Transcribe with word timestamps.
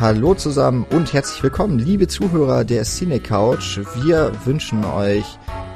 Hallo 0.00 0.32
zusammen 0.32 0.86
und 0.92 1.12
herzlich 1.12 1.42
willkommen, 1.42 1.78
liebe 1.78 2.08
Zuhörer 2.08 2.64
der 2.64 2.84
Cine 2.84 3.20
Couch. 3.20 3.80
Wir 4.02 4.32
wünschen 4.46 4.82
euch 4.82 5.26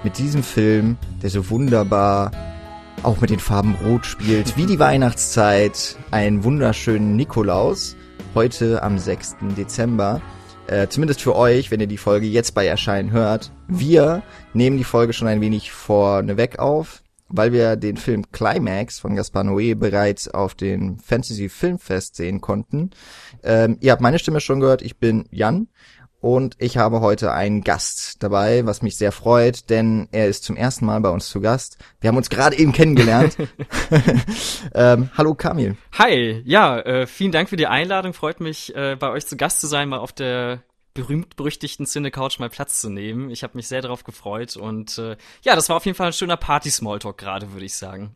mit 0.02 0.16
diesem 0.16 0.42
Film, 0.42 0.96
der 1.22 1.28
so 1.28 1.50
wunderbar 1.50 2.30
auch 3.02 3.20
mit 3.20 3.28
den 3.28 3.38
Farben 3.38 3.74
Rot 3.84 4.06
spielt, 4.06 4.56
wie 4.56 4.64
die 4.64 4.78
Weihnachtszeit, 4.78 5.98
einen 6.10 6.42
wunderschönen 6.42 7.16
Nikolaus. 7.16 7.96
Heute 8.34 8.82
am 8.82 8.96
6. 8.96 9.36
Dezember. 9.58 10.22
Äh, 10.68 10.88
zumindest 10.88 11.20
für 11.20 11.36
euch, 11.36 11.70
wenn 11.70 11.80
ihr 11.80 11.86
die 11.86 11.98
Folge 11.98 12.26
jetzt 12.26 12.54
bei 12.54 12.66
Erscheinen 12.66 13.10
hört. 13.10 13.52
Wir 13.68 14.22
nehmen 14.54 14.78
die 14.78 14.84
Folge 14.84 15.12
schon 15.12 15.28
ein 15.28 15.42
wenig 15.42 15.70
vorneweg 15.70 16.58
auf, 16.58 17.02
weil 17.28 17.52
wir 17.52 17.76
den 17.76 17.96
Film 17.96 18.30
Climax 18.32 18.98
von 18.98 19.16
Gaspar 19.16 19.44
Noé 19.44 19.74
bereits 19.74 20.28
auf 20.28 20.54
den 20.54 20.98
Fantasy 20.98 21.48
Filmfest 21.48 22.16
sehen 22.16 22.40
konnten. 22.40 22.90
Ähm, 23.42 23.78
ihr 23.80 23.92
habt 23.92 24.02
meine 24.02 24.18
Stimme 24.18 24.40
schon 24.40 24.60
gehört, 24.60 24.82
ich 24.82 24.98
bin 24.98 25.26
Jan 25.30 25.68
und 26.24 26.56
ich 26.58 26.78
habe 26.78 27.00
heute 27.00 27.32
einen 27.32 27.62
Gast 27.62 28.22
dabei, 28.22 28.64
was 28.64 28.80
mich 28.80 28.96
sehr 28.96 29.12
freut, 29.12 29.68
denn 29.68 30.08
er 30.10 30.26
ist 30.26 30.44
zum 30.44 30.56
ersten 30.56 30.86
Mal 30.86 30.98
bei 31.00 31.10
uns 31.10 31.28
zu 31.28 31.42
Gast. 31.42 31.76
Wir 32.00 32.08
haben 32.08 32.16
uns 32.16 32.30
gerade 32.30 32.56
eben 32.58 32.72
kennengelernt. 32.72 33.36
ähm, 34.74 35.10
hallo 35.18 35.34
Kamil. 35.34 35.76
Hi, 35.98 36.42
ja, 36.46 36.78
äh, 36.80 37.06
vielen 37.06 37.30
Dank 37.30 37.50
für 37.50 37.56
die 37.56 37.66
Einladung. 37.66 38.14
Freut 38.14 38.40
mich, 38.40 38.74
äh, 38.74 38.96
bei 38.98 39.10
euch 39.10 39.26
zu 39.26 39.36
Gast 39.36 39.60
zu 39.60 39.66
sein, 39.66 39.90
mal 39.90 39.98
auf 39.98 40.12
der 40.12 40.62
berühmt-berüchtigten 40.94 41.86
Cine-Couch 41.86 42.38
mal 42.38 42.48
Platz 42.48 42.80
zu 42.80 42.88
nehmen. 42.88 43.28
Ich 43.30 43.42
habe 43.42 43.56
mich 43.56 43.66
sehr 43.66 43.82
darauf 43.82 44.04
gefreut 44.04 44.56
und 44.56 44.96
äh, 44.98 45.16
ja, 45.42 45.56
das 45.56 45.68
war 45.68 45.76
auf 45.76 45.84
jeden 45.84 45.96
Fall 45.96 46.08
ein 46.08 46.12
schöner 46.12 46.36
Party-Smalltalk 46.36 47.18
gerade, 47.18 47.52
würde 47.52 47.66
ich 47.66 47.74
sagen. 47.74 48.14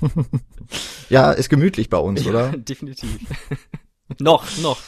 ja, 1.08 1.32
ist 1.32 1.48
gemütlich 1.48 1.88
bei 1.88 1.98
uns, 1.98 2.26
oder? 2.26 2.50
Ja, 2.50 2.56
definitiv. 2.56 3.18
noch, 4.20 4.44
noch. 4.58 4.78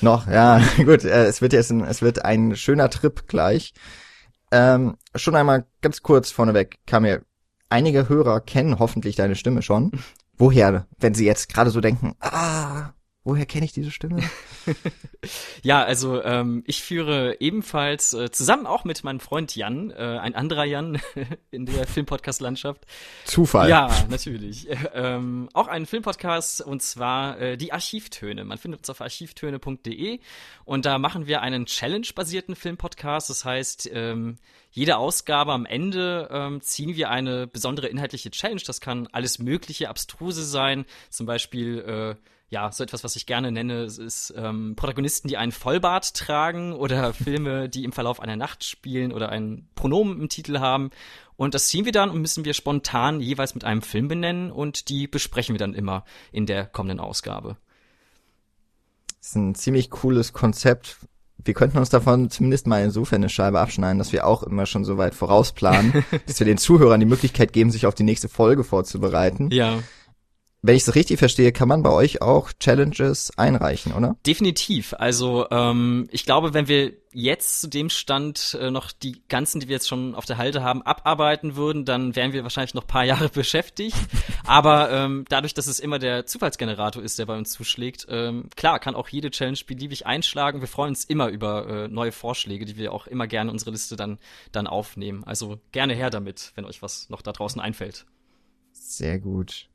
Noch, 0.00 0.26
ja, 0.26 0.60
gut. 0.78 1.04
Äh, 1.04 1.26
es 1.26 1.42
wird 1.42 1.52
jetzt 1.52 1.70
ein, 1.70 1.84
es 1.84 2.00
wird 2.00 2.24
ein 2.24 2.56
schöner 2.56 2.88
Trip 2.88 3.28
gleich. 3.28 3.74
Ähm, 4.50 4.96
schon 5.14 5.36
einmal 5.36 5.66
ganz 5.82 6.02
kurz 6.02 6.30
vorneweg, 6.30 6.78
Kamil. 6.86 7.24
Einige 7.68 8.08
Hörer 8.08 8.40
kennen 8.40 8.78
hoffentlich 8.78 9.16
deine 9.16 9.36
Stimme 9.36 9.60
schon. 9.60 9.92
Woher, 10.38 10.86
wenn 10.98 11.14
sie 11.14 11.26
jetzt 11.26 11.48
gerade 11.52 11.70
so 11.70 11.80
denken, 11.80 12.14
ah, 12.20 12.92
Woher 13.26 13.44
kenne 13.44 13.64
ich 13.64 13.72
diese 13.72 13.90
Stimme? 13.90 14.22
ja, 15.64 15.82
also 15.82 16.22
ähm, 16.22 16.62
ich 16.64 16.80
führe 16.80 17.40
ebenfalls 17.40 18.14
äh, 18.14 18.30
zusammen 18.30 18.66
auch 18.66 18.84
mit 18.84 19.02
meinem 19.02 19.18
Freund 19.18 19.56
Jan, 19.56 19.90
äh, 19.90 19.96
ein 19.96 20.36
anderer 20.36 20.64
Jan 20.64 21.00
in 21.50 21.66
der 21.66 21.88
Filmpodcast-Landschaft. 21.88 22.86
Zufall. 23.24 23.68
Ja, 23.68 23.90
natürlich. 24.08 24.70
Äh, 24.70 24.76
ähm, 24.94 25.48
auch 25.54 25.66
einen 25.66 25.86
Filmpodcast 25.86 26.60
und 26.60 26.82
zwar 26.82 27.40
äh, 27.40 27.56
die 27.56 27.72
Archivtöne. 27.72 28.44
Man 28.44 28.58
findet 28.58 28.82
uns 28.82 28.90
auf 28.90 29.00
archivtöne.de 29.00 30.20
und 30.64 30.86
da 30.86 31.00
machen 31.00 31.26
wir 31.26 31.42
einen 31.42 31.66
Challenge-basierten 31.66 32.54
Filmpodcast. 32.54 33.28
Das 33.28 33.44
heißt, 33.44 33.90
ähm, 33.92 34.36
jede 34.70 34.98
Ausgabe 34.98 35.52
am 35.52 35.66
Ende 35.66 36.28
ähm, 36.30 36.60
ziehen 36.60 36.94
wir 36.94 37.10
eine 37.10 37.48
besondere 37.48 37.88
inhaltliche 37.88 38.30
Challenge. 38.30 38.62
Das 38.64 38.80
kann 38.80 39.08
alles 39.10 39.40
mögliche 39.40 39.88
Abstruse 39.88 40.44
sein, 40.44 40.84
zum 41.10 41.26
Beispiel 41.26 41.80
äh, 41.80 42.14
ja, 42.48 42.70
so 42.70 42.84
etwas, 42.84 43.02
was 43.02 43.16
ich 43.16 43.26
gerne 43.26 43.50
nenne, 43.50 43.84
ist 43.84 44.32
ähm, 44.36 44.74
Protagonisten, 44.76 45.26
die 45.26 45.36
einen 45.36 45.52
Vollbart 45.52 46.14
tragen 46.14 46.72
oder 46.72 47.12
Filme, 47.12 47.68
die 47.68 47.84
im 47.84 47.92
Verlauf 47.92 48.20
einer 48.20 48.36
Nacht 48.36 48.64
spielen 48.64 49.12
oder 49.12 49.30
ein 49.30 49.68
Pronomen 49.74 50.20
im 50.20 50.28
Titel 50.28 50.60
haben. 50.60 50.90
Und 51.36 51.54
das 51.54 51.66
ziehen 51.66 51.84
wir 51.84 51.92
dann 51.92 52.10
und 52.10 52.20
müssen 52.20 52.44
wir 52.44 52.54
spontan 52.54 53.20
jeweils 53.20 53.54
mit 53.54 53.64
einem 53.64 53.82
Film 53.82 54.08
benennen 54.08 54.50
und 54.50 54.88
die 54.88 55.06
besprechen 55.06 55.54
wir 55.54 55.58
dann 55.58 55.74
immer 55.74 56.04
in 56.32 56.46
der 56.46 56.66
kommenden 56.66 57.00
Ausgabe. 57.00 57.56
Das 59.18 59.30
ist 59.30 59.36
ein 59.36 59.54
ziemlich 59.54 59.90
cooles 59.90 60.32
Konzept. 60.32 60.98
Wir 61.44 61.52
könnten 61.52 61.78
uns 61.78 61.90
davon 61.90 62.30
zumindest 62.30 62.66
mal 62.66 62.82
insofern 62.82 63.16
eine 63.16 63.28
Scheibe 63.28 63.60
abschneiden, 63.60 63.98
dass 63.98 64.12
wir 64.12 64.26
auch 64.26 64.44
immer 64.44 64.66
schon 64.66 64.84
so 64.84 64.98
weit 64.98 65.14
vorausplanen, 65.14 66.04
dass 66.26 66.38
wir 66.38 66.46
den 66.46 66.58
Zuhörern 66.58 67.00
die 67.00 67.06
Möglichkeit 67.06 67.52
geben, 67.52 67.70
sich 67.70 67.86
auf 67.86 67.94
die 67.94 68.04
nächste 68.04 68.28
Folge 68.28 68.62
vorzubereiten. 68.62 69.50
Ja 69.50 69.80
wenn 70.62 70.74
ich 70.74 70.82
es 70.82 70.94
richtig 70.94 71.18
verstehe, 71.18 71.52
kann 71.52 71.68
man 71.68 71.82
bei 71.82 71.90
euch 71.90 72.22
auch 72.22 72.52
Challenges 72.58 73.30
einreichen, 73.36 73.92
oder? 73.92 74.16
Definitiv. 74.26 74.94
Also 74.98 75.46
ähm, 75.50 76.08
ich 76.10 76.24
glaube, 76.24 76.54
wenn 76.54 76.66
wir 76.66 76.92
jetzt 77.12 77.60
zu 77.60 77.68
dem 77.68 77.88
Stand 77.88 78.58
äh, 78.60 78.70
noch 78.70 78.90
die 78.90 79.22
ganzen, 79.28 79.60
die 79.60 79.68
wir 79.68 79.74
jetzt 79.76 79.88
schon 79.88 80.14
auf 80.14 80.24
der 80.24 80.38
Halde 80.38 80.62
haben, 80.62 80.82
abarbeiten 80.82 81.56
würden, 81.56 81.84
dann 81.84 82.16
wären 82.16 82.32
wir 82.32 82.42
wahrscheinlich 82.42 82.74
noch 82.74 82.86
paar 82.86 83.04
Jahre 83.04 83.28
beschäftigt. 83.28 83.96
Aber 84.44 84.90
ähm, 84.90 85.24
dadurch, 85.28 85.54
dass 85.54 85.66
es 85.66 85.78
immer 85.78 85.98
der 85.98 86.26
Zufallsgenerator 86.26 87.02
ist, 87.02 87.18
der 87.18 87.26
bei 87.26 87.36
uns 87.36 87.50
zuschlägt, 87.50 88.06
ähm, 88.10 88.50
klar, 88.56 88.80
kann 88.80 88.94
auch 88.94 89.08
jede 89.08 89.30
Challenge 89.30 89.58
beliebig 89.66 90.04
einschlagen. 90.04 90.60
Wir 90.60 90.68
freuen 90.68 90.90
uns 90.90 91.04
immer 91.04 91.28
über 91.28 91.68
äh, 91.68 91.88
neue 91.88 92.12
Vorschläge, 92.12 92.64
die 92.64 92.76
wir 92.76 92.92
auch 92.92 93.06
immer 93.06 93.26
gerne 93.26 93.50
in 93.50 93.54
unsere 93.54 93.70
Liste 93.70 93.96
dann, 93.96 94.18
dann 94.52 94.66
aufnehmen. 94.66 95.22
Also 95.24 95.60
gerne 95.70 95.94
her 95.94 96.10
damit, 96.10 96.52
wenn 96.54 96.64
euch 96.64 96.82
was 96.82 97.08
noch 97.08 97.22
da 97.22 97.32
draußen 97.32 97.60
einfällt. 97.60 98.04
Sehr 98.72 99.18
gut. 99.18 99.68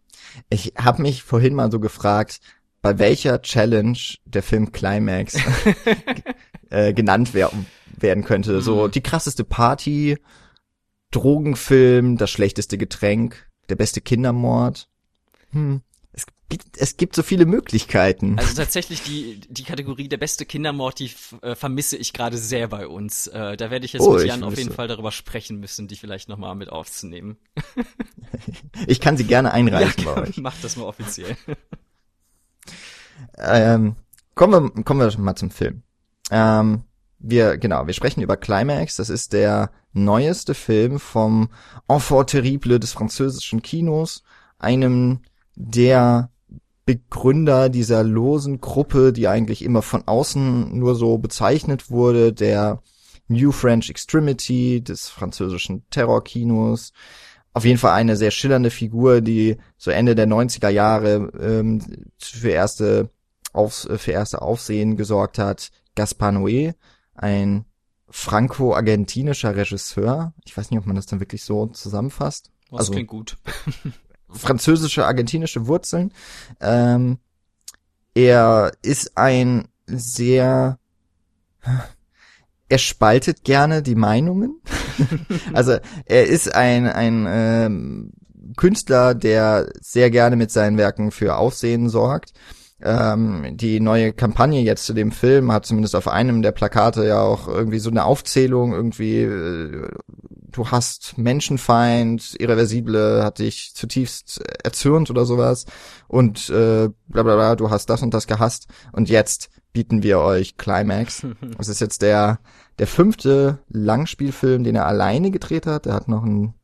Ich 0.50 0.74
habe 0.78 1.02
mich 1.02 1.24
vorhin 1.24 1.54
mal 1.54 1.72
so 1.72 1.80
gefragt, 1.80 2.40
bei 2.82 2.98
welcher 3.00 3.42
Challenge 3.42 3.98
der 4.26 4.44
Film 4.44 4.72
Climax 4.72 5.38
äh, 6.70 6.94
genannt 6.94 7.30
wer 7.34 7.52
werden 7.98 8.24
könnte. 8.24 8.62
So 8.62 8.88
mhm. 8.88 8.92
die 8.92 9.02
krasseste 9.02 9.44
Party, 9.44 10.18
Drogenfilm, 11.12 12.18
das 12.18 12.32
schlechteste 12.32 12.78
Getränk, 12.78 13.48
der 13.70 13.76
beste 13.76 14.02
Kindermord. 14.02 14.88
Hm 15.52 15.82
gibt, 16.52 16.78
es 16.78 16.98
gibt 16.98 17.16
so 17.16 17.24
viele 17.24 17.46
Möglichkeiten. 17.46 18.38
Also 18.38 18.56
tatsächlich 18.56 19.02
die, 19.04 19.40
die 19.48 19.64
Kategorie 19.64 20.10
der 20.10 20.18
beste 20.18 20.46
Kindermord, 20.46 21.00
die 21.00 21.12
äh, 21.42 21.56
vermisse 21.56 21.96
ich 21.96 22.12
gerade 22.12 22.38
sehr 22.38 22.68
bei 22.68 22.88
uns. 22.88 23.28
Äh, 23.28 23.56
da 23.56 23.72
werde 23.72 23.86
ich 23.86 23.94
jetzt 23.94 24.04
oh, 24.04 24.14
mit 24.14 24.26
Jan 24.28 24.44
auf 24.44 24.58
jeden 24.58 24.74
Fall 24.74 24.88
darüber 24.88 25.12
sprechen 25.12 25.60
müssen, 25.60 25.88
die 25.88 25.96
vielleicht 25.96 26.28
nochmal 26.30 26.54
mit 26.56 26.70
aufzunehmen. 26.70 27.38
ich 28.88 29.00
kann 29.00 29.16
sie 29.16 29.24
gerne 29.24 29.54
einreichen 29.54 30.04
ja, 30.04 30.14
bei 30.14 30.22
euch. 30.24 30.38
Mach 30.38 30.56
das 30.62 30.76
mal 30.76 30.84
offiziell. 30.84 31.38
ähm, 33.38 33.96
kommen 34.36 34.74
wir, 34.76 34.84
kommen 34.84 35.00
wir 35.00 35.20
mal 35.20 35.36
zum 35.36 35.52
Film. 35.52 35.84
Ähm, 36.32 36.84
wir, 37.18 37.58
genau, 37.58 37.88
wir 37.88 37.94
sprechen 37.94 38.22
über 38.22 38.36
Climax. 38.36 38.98
Das 38.98 39.10
ist 39.10 39.32
der 39.32 39.72
neueste 39.94 40.54
Film 40.54 41.00
vom 41.00 41.50
Enfant 41.88 42.30
terrible 42.30 42.78
des 42.78 42.92
französischen 42.92 43.62
Kinos, 43.62 44.24
einem 44.60 45.22
der 45.56 46.30
Begründer 46.86 47.70
dieser 47.70 48.04
losen 48.04 48.60
Gruppe, 48.60 49.14
die 49.14 49.28
eigentlich 49.28 49.64
immer 49.64 49.82
von 49.82 50.08
außen 50.08 50.78
nur 50.78 50.96
so 50.96 51.18
bezeichnet 51.18 51.92
wurde, 51.92 52.34
der 52.34 52.82
New 53.28 53.52
French 53.52 53.90
Extremity 53.90 54.84
des 54.84 55.08
französischen 55.08 55.88
Terrorkinos. 55.90 56.92
Auf 57.54 57.66
jeden 57.66 57.78
Fall 57.78 57.94
eine 57.94 58.16
sehr 58.16 58.32
schillernde 58.32 58.72
Figur, 58.72 59.22
die 59.22 59.58
so 59.78 59.92
Ende 59.92 60.16
der 60.16 60.28
90er 60.28 60.70
Jahre 60.70 61.32
ähm, 61.40 61.82
für 62.18 62.50
erste 62.50 63.10
Aufs 63.54 63.88
für 63.98 64.12
erste 64.12 64.42
Aufsehen 64.42 64.96
gesorgt 64.96 65.38
hat. 65.38 65.72
Gaspar 65.96 66.32
Noé, 66.32 66.74
ein 67.14 67.66
franco-argentinischer 68.10 69.56
Regisseur. 69.56 70.34
Ich 70.46 70.56
weiß 70.56 70.72
nicht, 70.72 70.80
ob 70.80 70.86
man 70.86 70.96
das 70.96 71.06
dann 71.06 71.20
wirklich 71.20 71.44
so 71.44 71.68
zusammenfasst. 71.68 72.52
Das 72.70 72.80
also, 72.80 72.94
klingt 72.94 73.10
gut. 73.10 73.38
französische, 74.34 75.06
argentinische 75.06 75.68
Wurzeln. 75.68 76.14
Ähm, 76.60 77.18
er 78.14 78.72
ist 78.82 79.18
ein 79.18 79.68
sehr, 79.88 80.80
er 82.70 82.78
spaltet 82.78 83.44
gerne 83.44 83.82
die 83.82 83.96
Meinungen. 83.96 84.62
also 85.54 85.78
er 86.06 86.28
ist 86.28 86.54
ein, 86.54 86.88
ein 86.88 87.26
ähm, 87.28 88.12
Künstler, 88.58 89.16
der 89.16 89.72
sehr 89.82 90.12
gerne 90.12 90.36
mit 90.36 90.52
seinen 90.52 90.78
Werken 90.78 91.12
für 91.12 91.38
Aufsehen 91.38 91.90
sorgt. 91.90 92.34
Ähm, 92.84 93.58
die 93.58 93.80
neue 93.80 94.12
Kampagne 94.14 94.62
jetzt 94.62 94.86
zu 94.86 94.94
dem 94.94 95.12
Film 95.12 95.52
hat 95.52 95.66
zumindest 95.66 95.96
auf 95.96 96.08
einem 96.08 96.42
der 96.42 96.52
Plakate 96.52 97.06
ja 97.06 97.22
auch 97.22 97.48
irgendwie 97.48 97.80
so 97.80 97.90
eine 97.90 98.06
Aufzählung 98.06 98.74
irgendwie 98.74 99.22
äh, 99.22 99.88
du 100.52 100.70
hast 100.70 101.18
Menschenfeind, 101.18 102.36
Irreversible 102.40 103.24
hat 103.24 103.40
dich 103.40 103.74
zutiefst 103.74 104.42
erzürnt 104.64 105.10
oder 105.10 105.26
sowas 105.26 105.66
und 106.08 106.50
äh, 106.50 106.90
bla 107.08 107.24
bla 107.24 107.36
bla, 107.36 107.56
du 107.56 107.70
hast 107.70 107.90
das 107.90 108.02
und 108.02 108.14
das 108.14 108.28
gehasst 108.28 108.68
und 108.92 109.10
jetzt 109.10 109.50
bieten 109.74 110.04
wir 110.04 110.20
euch 110.20 110.58
Climax. 110.58 111.26
Das 111.58 111.68
ist 111.70 111.80
jetzt 111.80 112.02
der, 112.02 112.40
der 112.80 112.88
fünfte 112.88 113.60
Langspielfilm, 113.70 114.64
den 114.64 114.76
er 114.76 114.88
alleine 114.88 115.32
gedreht 115.32 115.66
hat. 115.66 115.86
Er 115.86 115.94
hat 115.94 116.08
noch 116.08 116.24
einen 116.24 116.56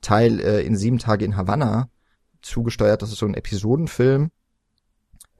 Teil 0.00 0.40
äh, 0.40 0.62
in 0.62 0.76
sieben 0.76 0.98
Tage 0.98 1.24
in 1.24 1.36
Havanna 1.36 1.88
zugesteuert. 2.42 3.02
Das 3.02 3.10
ist 3.10 3.18
so 3.18 3.26
ein 3.26 3.34
Episodenfilm, 3.34 4.30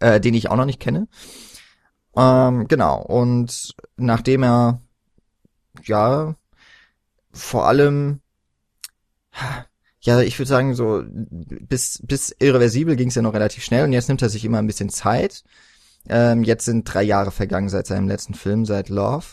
äh, 0.03 0.21
den 0.21 0.35
ich 0.35 0.51
auch 0.51 0.57
noch 0.57 0.67
nicht 0.67 0.81
kenne. 0.81 1.09
Ähm, 2.17 2.67
genau, 2.69 3.01
und 3.01 3.75
nachdem 3.97 4.43
er 4.43 4.83
ja 5.85 6.35
vor 7.31 7.67
allem, 7.67 8.21
ja, 10.01 10.21
ich 10.21 10.39
würde 10.39 10.49
sagen, 10.49 10.75
so 10.75 11.03
bis, 11.07 12.03
bis 12.03 12.35
irreversibel 12.39 12.97
ging 12.97 13.09
es 13.09 13.15
ja 13.15 13.23
noch 13.23 13.33
relativ 13.33 13.65
schnell 13.65 13.85
und 13.85 13.93
jetzt 13.93 14.09
nimmt 14.09 14.21
er 14.21 14.29
sich 14.29 14.45
immer 14.45 14.59
ein 14.59 14.67
bisschen 14.67 14.91
Zeit. 14.91 15.45
Ähm, 16.09 16.43
jetzt 16.43 16.65
sind 16.65 16.85
drei 16.85 17.05
Jahre 17.05 17.31
vergangen 17.31 17.69
seit 17.69 17.87
seinem 17.87 18.09
letzten 18.09 18.35
Film, 18.35 18.67
seit 18.67 18.89
Love. 18.89 19.27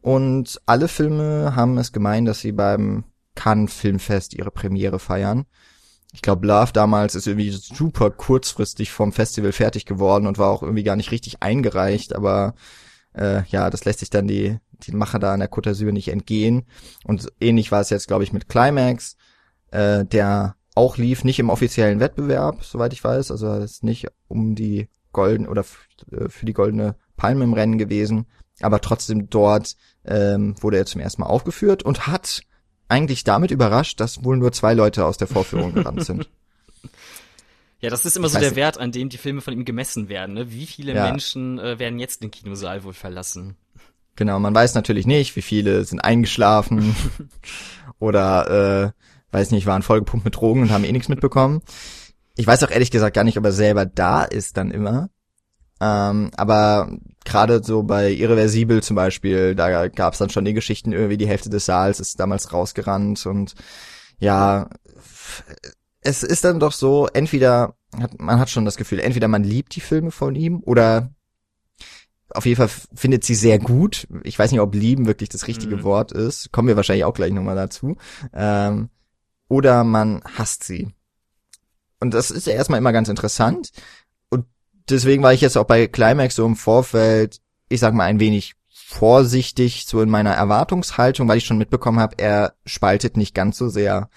Und 0.00 0.60
alle 0.64 0.88
Filme 0.88 1.54
haben 1.56 1.76
es 1.76 1.92
gemeint, 1.92 2.26
dass 2.28 2.40
sie 2.40 2.52
beim 2.52 3.04
Cannes 3.34 3.72
Filmfest 3.72 4.34
ihre 4.34 4.50
Premiere 4.50 4.98
feiern. 4.98 5.44
Ich 6.12 6.22
glaube, 6.22 6.46
Love 6.46 6.72
damals 6.72 7.14
ist 7.14 7.26
irgendwie 7.26 7.50
super 7.50 8.10
kurzfristig 8.10 8.92
vom 8.92 9.12
Festival 9.12 9.52
fertig 9.52 9.86
geworden 9.86 10.26
und 10.26 10.38
war 10.38 10.50
auch 10.50 10.62
irgendwie 10.62 10.82
gar 10.82 10.96
nicht 10.96 11.10
richtig 11.10 11.42
eingereicht, 11.42 12.14
aber 12.14 12.54
äh, 13.14 13.42
ja, 13.48 13.70
das 13.70 13.84
lässt 13.84 14.00
sich 14.00 14.10
dann 14.10 14.28
die, 14.28 14.58
die 14.72 14.92
Macher 14.92 15.18
da 15.18 15.32
an 15.32 15.40
der 15.40 15.50
Côte 15.50 15.70
d'Azur 15.70 15.92
nicht 15.92 16.08
entgehen. 16.08 16.64
Und 17.04 17.28
ähnlich 17.40 17.72
war 17.72 17.80
es 17.80 17.90
jetzt, 17.90 18.08
glaube 18.08 18.24
ich, 18.24 18.32
mit 18.32 18.48
Climax, 18.48 19.16
äh, 19.70 20.04
der 20.04 20.56
auch 20.74 20.96
lief, 20.96 21.24
nicht 21.24 21.38
im 21.38 21.50
offiziellen 21.50 22.00
Wettbewerb, 22.00 22.64
soweit 22.64 22.92
ich 22.92 23.04
weiß, 23.04 23.30
also 23.30 23.54
ist 23.54 23.84
nicht 23.84 24.08
um 24.28 24.54
die 24.54 24.88
golden 25.12 25.46
oder 25.46 25.64
äh, 26.10 26.28
für 26.28 26.46
die 26.46 26.54
goldene 26.54 26.96
Palme 27.16 27.44
im 27.44 27.52
Rennen 27.52 27.78
gewesen, 27.78 28.26
aber 28.60 28.80
trotzdem 28.80 29.28
dort 29.28 29.76
ähm, 30.04 30.54
wurde 30.60 30.78
er 30.78 30.86
zum 30.86 31.00
ersten 31.00 31.22
Mal 31.22 31.28
aufgeführt 31.28 31.82
und 31.82 32.06
hat 32.06 32.42
eigentlich 32.88 33.24
damit 33.24 33.50
überrascht, 33.50 34.00
dass 34.00 34.24
wohl 34.24 34.36
nur 34.36 34.52
zwei 34.52 34.74
Leute 34.74 35.04
aus 35.04 35.16
der 35.16 35.28
Vorführung 35.28 35.72
gerannt 35.74 36.04
sind. 36.04 36.28
Ja, 37.80 37.90
das 37.90 38.06
ist 38.06 38.16
immer 38.16 38.28
ich 38.28 38.32
so 38.32 38.38
der 38.38 38.54
Wert, 38.54 38.78
an 38.78 38.92
dem 38.92 39.08
die 39.08 39.18
Filme 39.18 39.40
von 39.40 39.54
ihm 39.54 39.64
gemessen 39.64 40.08
werden. 40.08 40.34
Ne? 40.34 40.52
Wie 40.52 40.66
viele 40.66 40.94
ja. 40.94 41.04
Menschen 41.04 41.58
äh, 41.58 41.78
werden 41.78 41.98
jetzt 41.98 42.22
den 42.22 42.30
Kinosaal 42.30 42.84
wohl 42.84 42.92
verlassen? 42.92 43.56
Genau, 44.14 44.38
man 44.38 44.54
weiß 44.54 44.74
natürlich 44.74 45.06
nicht, 45.06 45.34
wie 45.36 45.42
viele 45.42 45.84
sind 45.84 46.00
eingeschlafen 46.00 46.94
oder 47.98 48.92
äh, 48.92 48.92
weiß 49.32 49.50
nicht, 49.50 49.66
waren 49.66 49.82
vollgepumpt 49.82 50.24
mit 50.24 50.36
Drogen 50.36 50.62
und 50.62 50.70
haben 50.70 50.84
eh 50.84 50.92
nichts 50.92 51.08
mitbekommen. 51.08 51.62
Ich 52.36 52.46
weiß 52.46 52.62
auch 52.62 52.70
ehrlich 52.70 52.90
gesagt 52.90 53.14
gar 53.14 53.24
nicht, 53.24 53.38
ob 53.38 53.44
er 53.44 53.52
selber 53.52 53.84
da 53.84 54.22
ist 54.22 54.56
dann 54.56 54.70
immer. 54.70 55.08
Ähm, 55.82 56.30
aber 56.36 56.96
gerade 57.24 57.64
so 57.64 57.82
bei 57.82 58.12
Irreversibel 58.12 58.84
zum 58.84 58.94
Beispiel, 58.94 59.56
da 59.56 59.88
gab 59.88 60.12
es 60.12 60.20
dann 60.20 60.30
schon 60.30 60.44
die 60.44 60.54
Geschichten, 60.54 60.92
irgendwie 60.92 61.16
die 61.16 61.26
Hälfte 61.26 61.50
des 61.50 61.66
Saals 61.66 61.98
ist 61.98 62.20
damals 62.20 62.52
rausgerannt 62.52 63.26
und 63.26 63.56
ja, 64.20 64.70
es 66.00 66.22
ist 66.22 66.44
dann 66.44 66.60
doch 66.60 66.70
so, 66.70 67.08
entweder 67.12 67.74
hat, 68.00 68.20
man 68.20 68.38
hat 68.38 68.48
schon 68.48 68.64
das 68.64 68.76
Gefühl, 68.76 69.00
entweder 69.00 69.26
man 69.26 69.42
liebt 69.42 69.74
die 69.74 69.80
Filme 69.80 70.12
von 70.12 70.36
ihm 70.36 70.62
oder 70.64 71.10
auf 72.30 72.46
jeden 72.46 72.58
Fall 72.58 72.70
findet 72.94 73.24
sie 73.24 73.34
sehr 73.34 73.58
gut. 73.58 74.06
Ich 74.22 74.38
weiß 74.38 74.52
nicht, 74.52 74.60
ob 74.60 74.76
lieben 74.76 75.06
wirklich 75.06 75.30
das 75.30 75.48
richtige 75.48 75.78
mhm. 75.78 75.82
Wort 75.82 76.12
ist. 76.12 76.52
Kommen 76.52 76.68
wir 76.68 76.76
wahrscheinlich 76.76 77.04
auch 77.04 77.12
gleich 77.12 77.32
nochmal 77.32 77.56
dazu. 77.56 77.96
Ähm, 78.32 78.88
oder 79.48 79.84
man 79.84 80.22
hasst 80.38 80.64
sie. 80.64 80.94
Und 82.00 82.14
das 82.14 82.30
ist 82.30 82.46
ja 82.46 82.54
erstmal 82.54 82.78
immer 82.78 82.92
ganz 82.92 83.08
interessant. 83.08 83.70
Deswegen 84.88 85.22
war 85.22 85.32
ich 85.32 85.40
jetzt 85.40 85.56
auch 85.56 85.64
bei 85.64 85.86
Climax 85.86 86.36
so 86.36 86.46
im 86.46 86.56
Vorfeld, 86.56 87.40
ich 87.68 87.80
sag 87.80 87.94
mal, 87.94 88.04
ein 88.04 88.20
wenig 88.20 88.54
vorsichtig 88.68 89.86
so 89.86 90.02
in 90.02 90.10
meiner 90.10 90.32
Erwartungshaltung, 90.32 91.28
weil 91.28 91.38
ich 91.38 91.46
schon 91.46 91.58
mitbekommen 91.58 92.00
habe, 92.00 92.16
er 92.18 92.54
spaltet 92.66 93.16
nicht 93.16 93.34
ganz 93.34 93.56
so 93.56 93.68
sehr. 93.68 94.08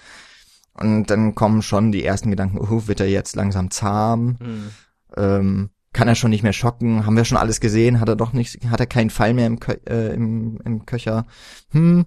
Und 0.74 1.10
dann 1.10 1.36
kommen 1.36 1.62
schon 1.62 1.92
die 1.92 2.04
ersten 2.04 2.30
Gedanken, 2.30 2.60
oh, 2.60 2.88
wird 2.88 3.00
er 3.00 3.08
jetzt 3.08 3.36
langsam 3.36 3.72
zahm? 3.72 4.38
Mhm. 4.40 4.72
Ähm, 5.16 5.70
kann 5.94 6.10
er 6.10 6.16
schon 6.16 6.32
nicht 6.32 6.44
mehr 6.44 6.52
schocken? 6.52 7.06
Haben 7.06 7.16
wir 7.16 7.24
schon 7.24 7.38
alles 7.38 7.62
gesehen? 7.62 8.02
Hat 8.02 8.10
er 8.10 8.18
doch 8.18 8.34
nicht, 8.34 8.66
hat 8.70 8.82
er 8.82 8.86
keinen 8.86 9.10
Fall 9.10 9.34
mehr 9.34 9.48
im, 9.48 9.62
Kö 9.62 9.72
äh, 9.88 10.14
im, 10.14 10.60
im 10.66 10.86
Köcher? 10.86 11.26
Hm. 11.72 12.06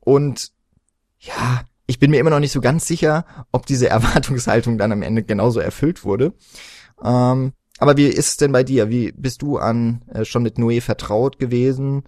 Und 0.00 0.50
ja, 1.20 1.62
ich 1.86 2.00
bin 2.00 2.10
mir 2.10 2.18
immer 2.18 2.30
noch 2.30 2.40
nicht 2.40 2.50
so 2.50 2.60
ganz 2.60 2.86
sicher, 2.86 3.24
ob 3.52 3.66
diese 3.66 3.88
Erwartungshaltung 3.90 4.78
dann 4.78 4.90
am 4.90 5.02
Ende 5.02 5.22
genauso 5.22 5.60
erfüllt 5.60 6.04
wurde. 6.04 6.34
Ähm, 7.02 7.52
aber 7.78 7.96
wie 7.96 8.06
ist 8.06 8.28
es 8.28 8.36
denn 8.36 8.52
bei 8.52 8.62
dir? 8.62 8.90
Wie 8.90 9.12
bist 9.12 9.42
du 9.42 9.58
an 9.58 10.02
äh, 10.12 10.24
schon 10.24 10.42
mit 10.42 10.56
Noé 10.56 10.80
vertraut 10.80 11.38
gewesen, 11.38 12.04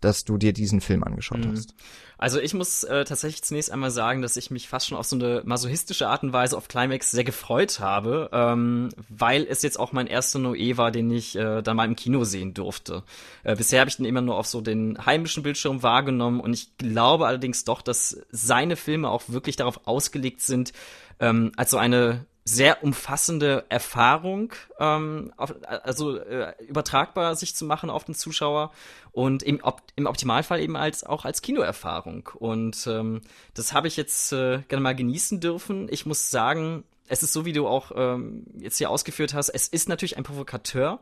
dass 0.00 0.24
du 0.24 0.38
dir 0.38 0.52
diesen 0.52 0.80
Film 0.80 1.04
angeschaut 1.04 1.44
mhm. 1.44 1.52
hast? 1.52 1.74
Also 2.16 2.40
ich 2.40 2.54
muss 2.54 2.84
äh, 2.84 3.04
tatsächlich 3.04 3.42
zunächst 3.42 3.70
einmal 3.70 3.90
sagen, 3.90 4.22
dass 4.22 4.36
ich 4.36 4.50
mich 4.50 4.68
fast 4.68 4.86
schon 4.86 4.96
auf 4.96 5.06
so 5.06 5.16
eine 5.16 5.42
masochistische 5.44 6.08
Art 6.08 6.22
und 6.22 6.32
Weise 6.32 6.56
auf 6.56 6.68
Climax 6.68 7.10
sehr 7.10 7.24
gefreut 7.24 7.80
habe, 7.80 8.30
ähm, 8.32 8.90
weil 9.08 9.44
es 9.44 9.62
jetzt 9.62 9.78
auch 9.78 9.92
mein 9.92 10.06
erster 10.06 10.38
Noé 10.38 10.76
war, 10.76 10.90
den 10.90 11.10
ich 11.10 11.36
äh, 11.36 11.60
dann 11.62 11.76
mal 11.76 11.86
im 11.86 11.96
Kino 11.96 12.24
sehen 12.24 12.54
durfte. 12.54 13.02
Äh, 13.42 13.56
bisher 13.56 13.80
habe 13.80 13.90
ich 13.90 13.96
den 13.96 14.06
immer 14.06 14.20
nur 14.20 14.36
auf 14.36 14.46
so 14.46 14.60
den 14.60 15.04
heimischen 15.04 15.42
Bildschirm 15.42 15.82
wahrgenommen 15.82 16.40
und 16.40 16.54
ich 16.54 16.76
glaube 16.78 17.26
allerdings 17.26 17.64
doch, 17.64 17.82
dass 17.82 18.16
seine 18.30 18.76
Filme 18.76 19.10
auch 19.10 19.24
wirklich 19.28 19.56
darauf 19.56 19.86
ausgelegt 19.86 20.40
sind, 20.40 20.72
ähm, 21.20 21.52
als 21.56 21.70
so 21.70 21.76
eine 21.76 22.26
sehr 22.44 22.84
umfassende 22.84 23.64
Erfahrung, 23.70 24.52
ähm, 24.78 25.32
auf, 25.36 25.54
also 25.66 26.18
äh, 26.18 26.52
übertragbar 26.66 27.36
sich 27.36 27.56
zu 27.56 27.64
machen 27.64 27.88
auf 27.88 28.04
den 28.04 28.14
Zuschauer 28.14 28.70
und 29.12 29.42
im, 29.42 29.62
op 29.62 29.82
im 29.96 30.06
Optimalfall 30.06 30.60
eben 30.60 30.76
als 30.76 31.04
auch 31.04 31.24
als 31.24 31.40
Kinoerfahrung. 31.40 32.28
Und 32.34 32.86
ähm, 32.86 33.22
das 33.54 33.72
habe 33.72 33.88
ich 33.88 33.96
jetzt 33.96 34.32
äh, 34.32 34.58
gerne 34.68 34.82
mal 34.82 34.94
genießen 34.94 35.40
dürfen. 35.40 35.88
Ich 35.90 36.04
muss 36.04 36.30
sagen, 36.30 36.84
es 37.08 37.22
ist 37.22 37.32
so, 37.32 37.46
wie 37.46 37.52
du 37.52 37.66
auch 37.66 37.92
ähm, 37.96 38.44
jetzt 38.58 38.76
hier 38.76 38.90
ausgeführt 38.90 39.32
hast, 39.32 39.48
es 39.48 39.68
ist 39.68 39.88
natürlich 39.88 40.18
ein 40.18 40.24
Provokateur. 40.24 41.00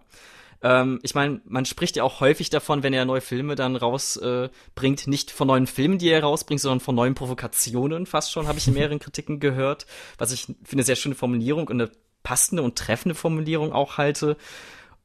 Ähm, 0.63 1.01
ich 1.03 1.15
meine, 1.15 1.41
man 1.45 1.65
spricht 1.65 1.97
ja 1.97 2.05
auch 2.05 2.21
häufig 2.21 2.51
davon, 2.51 2.83
wenn 2.83 2.93
er 2.93 3.05
neue 3.05 3.21
Filme 3.21 3.55
dann 3.55 3.77
rausbringt, 3.77 5.07
äh, 5.07 5.11
nicht 5.11 5.31
von 5.31 5.49
neuen 5.49 5.67
Filmen, 5.67 5.99
die 5.99 6.09
er 6.09 6.23
rausbringt, 6.23 6.61
sondern 6.61 6.81
von 6.81 6.95
neuen 6.95 7.15
Provokationen 7.15 8.07
fast 8.07 8.33
schon, 8.33 8.47
habe 8.47 8.59
ich 8.59 8.69
in 8.69 8.75
mehreren 8.75 8.99
Kritiken 9.01 9.41
gehört, 9.41 9.87
was 10.19 10.33
ich 10.33 10.47
für 10.65 10.73
eine 10.73 10.85
sehr 10.85 10.97
schöne 10.97 11.15
Formulierung 11.15 11.69
und 11.69 11.81
eine 11.81 11.91
passende 12.23 12.63
und 12.63 12.77
treffende 12.77 13.15
Formulierung 13.15 13.73
auch 13.73 13.99
halte. 13.99 14.37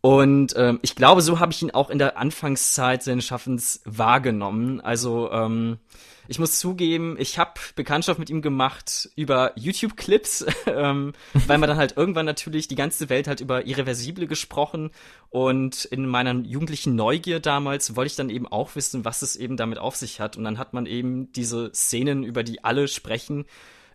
Und 0.02 0.54
ähm, 0.56 0.80
ich 0.84 0.96
glaube, 0.96 1.22
so 1.22 1.40
habe 1.40 1.52
ich 1.52 1.62
ihn 1.62 1.72
auch 1.72 1.90
in 1.90 1.98
der 1.98 2.18
Anfangszeit 2.18 3.04
seines 3.04 3.26
Schaffens 3.26 3.82
wahrgenommen. 3.86 4.80
Also 4.80 5.32
ähm, 5.32 5.80
ich 6.28 6.40
muss 6.40 6.60
zugeben, 6.60 7.16
ich 7.20 7.40
habe 7.40 7.54
Bekanntschaft 7.76 8.20
mit 8.20 8.30
ihm 8.30 8.42
gemacht 8.42 9.10
über 9.16 9.54
YouTube-Clips, 9.56 10.46
ähm, 10.68 11.14
weil 11.34 11.58
man 11.58 11.70
dann 11.70 11.78
halt 11.78 11.96
irgendwann 11.98 12.26
natürlich 12.26 12.68
die 12.68 12.75
ganze 12.75 13.10
Welt 13.10 13.27
halt 13.27 13.42
über 13.42 13.66
Irreversible 13.66 14.27
gesprochen 14.27 14.92
und 15.30 15.86
in 15.86 16.06
meiner 16.06 16.34
jugendlichen 16.34 16.96
Neugier 16.96 17.39
damals 17.39 17.96
wollte 17.96 18.08
ich 18.08 18.16
dann 18.16 18.30
eben 18.30 18.48
auch 18.48 18.75
wissen, 18.75 19.06
was 19.06 19.22
es 19.22 19.36
eben 19.36 19.58
damit 19.58 19.77
auf 19.77 19.96
sich 19.96 20.20
hat 20.20 20.38
und 20.38 20.44
dann 20.44 20.58
hat 20.58 20.74
man 20.74 20.86
eben 20.86 21.32
diese 21.32 21.72
Szenen, 21.74 22.24
über 22.24 22.44
die 22.44 22.63
alle 22.63 22.88
sprechen, 22.88 23.46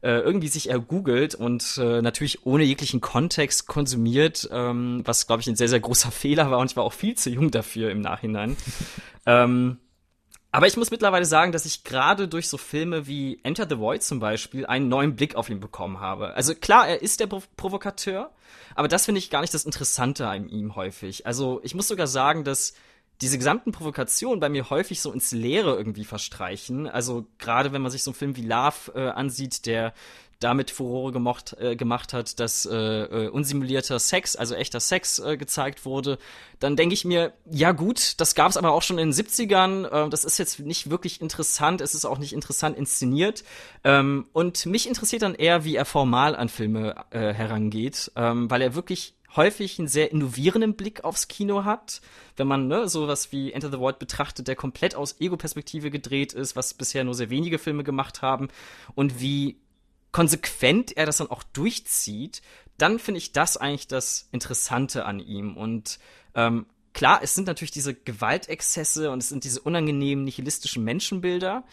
äh, 0.02 0.18
irgendwie 0.18 0.49
sich 0.49 0.68
ergoogelt 0.68 1.35
und 1.35 1.78
äh, 1.80 2.02
natürlich 2.02 2.44
ohne 2.44 2.64
jeglichen 2.64 3.00
Kontext 3.00 3.66
konsumiert, 3.66 4.49
ähm, 4.52 5.02
was 5.04 5.26
glaube 5.26 5.42
ich 5.42 5.49
ein 5.49 5.56
sehr, 5.56 5.68
sehr 5.68 5.80
großer 5.80 6.11
Fehler 6.12 6.50
war 6.50 6.59
und 6.59 6.71
ich 6.71 6.76
war 6.76 6.85
auch 6.85 6.92
viel 6.92 7.16
zu 7.16 7.30
jung 7.30 7.50
dafür 7.50 7.90
im 7.90 8.00
Nachhinein. 8.00 8.56
ähm, 9.26 9.78
aber 10.54 10.66
ich 10.66 10.76
muss 10.76 10.90
mittlerweile 10.90 11.25
sagen, 11.25 11.50
dass 11.50 11.64
ich 11.64 11.82
gerade 11.82 12.28
durch 12.28 12.49
so 12.49 12.59
Filme 12.59 13.06
wie 13.06 13.40
Enter 13.42 13.66
the 13.66 13.78
Void 13.78 14.02
zum 14.02 14.21
Beispiel 14.21 14.66
einen 14.66 14.88
neuen 14.88 15.16
Blick 15.16 15.35
auf 15.35 15.49
ihn 15.49 15.61
bekommen 15.61 16.00
habe. 16.00 16.35
Also 16.35 16.54
klar, 16.54 16.87
er 16.87 17.00
ist 17.00 17.21
der 17.21 17.26
Pro 17.26 17.42
Provokateur, 17.56 18.30
aber 18.75 18.88
das 18.88 19.06
finde 19.06 19.21
ich 19.21 19.30
gar 19.30 19.40
nicht 19.40 19.54
das 19.54 19.64
Interessante 19.64 20.28
an 20.28 20.49
ihm 20.49 20.76
häufig. 20.76 21.26
Also 21.26 21.61
ich 21.62 21.75
muss 21.75 21.88
sogar 21.88 22.06
sagen, 22.06 22.44
dass 22.44 22.75
diese 23.22 23.38
gesamten 23.38 23.70
Provokationen 23.70 24.40
bei 24.40 24.48
mir 24.48 24.68
häufig 24.68 25.00
so 25.00 25.12
ins 25.12 25.30
Leere 25.30 25.76
irgendwie 25.76 26.04
verstreichen. 26.04 26.88
Also 26.88 27.26
gerade 27.38 27.72
wenn 27.72 27.80
man 27.80 27.92
sich 27.92 28.02
so 28.02 28.10
einen 28.10 28.16
Film 28.16 28.36
wie 28.36 28.42
Love 28.42 28.92
äh, 28.94 29.08
ansieht, 29.08 29.64
der 29.66 29.94
damit 30.40 30.72
Furore 30.72 31.12
gemocht, 31.12 31.56
äh, 31.60 31.76
gemacht 31.76 32.12
hat, 32.12 32.40
dass 32.40 32.66
äh, 32.66 32.74
äh, 32.74 33.28
unsimulierter 33.28 34.00
Sex, 34.00 34.34
also 34.34 34.56
echter 34.56 34.80
Sex 34.80 35.20
äh, 35.20 35.36
gezeigt 35.36 35.84
wurde, 35.84 36.18
dann 36.58 36.74
denke 36.74 36.94
ich 36.94 37.04
mir, 37.04 37.32
ja 37.48 37.70
gut, 37.70 38.20
das 38.20 38.34
gab 38.34 38.50
es 38.50 38.56
aber 38.56 38.72
auch 38.72 38.82
schon 38.82 38.98
in 38.98 39.10
den 39.10 39.14
70ern, 39.14 40.06
äh, 40.06 40.10
das 40.10 40.24
ist 40.24 40.38
jetzt 40.38 40.58
nicht 40.58 40.90
wirklich 40.90 41.20
interessant, 41.20 41.80
es 41.80 41.94
ist 41.94 42.04
auch 42.04 42.18
nicht 42.18 42.32
interessant 42.32 42.76
inszeniert 42.76 43.44
ähm, 43.84 44.26
und 44.32 44.66
mich 44.66 44.88
interessiert 44.88 45.22
dann 45.22 45.36
eher, 45.36 45.64
wie 45.64 45.76
er 45.76 45.84
formal 45.84 46.34
an 46.34 46.48
Filme 46.48 46.96
äh, 47.10 47.32
herangeht, 47.32 48.10
ähm, 48.16 48.50
weil 48.50 48.62
er 48.62 48.74
wirklich 48.74 49.14
häufig 49.36 49.78
einen 49.78 49.88
sehr 49.88 50.10
innovierenden 50.12 50.74
Blick 50.74 51.04
aufs 51.04 51.28
Kino 51.28 51.64
hat, 51.64 52.00
wenn 52.36 52.46
man 52.46 52.68
ne, 52.68 52.88
sowas 52.88 53.32
wie 53.32 53.52
Enter 53.52 53.70
the 53.70 53.78
Void 53.78 53.98
betrachtet, 53.98 54.48
der 54.48 54.56
komplett 54.56 54.94
aus 54.94 55.20
Ego-Perspektive 55.20 55.90
gedreht 55.90 56.32
ist, 56.32 56.56
was 56.56 56.74
bisher 56.74 57.04
nur 57.04 57.14
sehr 57.14 57.30
wenige 57.30 57.58
Filme 57.58 57.84
gemacht 57.84 58.22
haben 58.22 58.48
und 58.94 59.20
wie 59.20 59.56
konsequent 60.12 60.96
er 60.96 61.06
das 61.06 61.16
dann 61.16 61.30
auch 61.30 61.42
durchzieht, 61.42 62.42
dann 62.78 62.98
finde 62.98 63.18
ich 63.18 63.32
das 63.32 63.56
eigentlich 63.56 63.86
das 63.86 64.28
Interessante 64.30 65.06
an 65.06 65.18
ihm. 65.18 65.56
Und 65.56 65.98
ähm, 66.34 66.66
klar, 66.92 67.20
es 67.22 67.34
sind 67.34 67.46
natürlich 67.46 67.70
diese 67.70 67.94
Gewaltexzesse 67.94 69.10
und 69.10 69.22
es 69.22 69.30
sind 69.30 69.44
diese 69.44 69.60
unangenehmen 69.60 70.24
nihilistischen 70.24 70.84
Menschenbilder, 70.84 71.64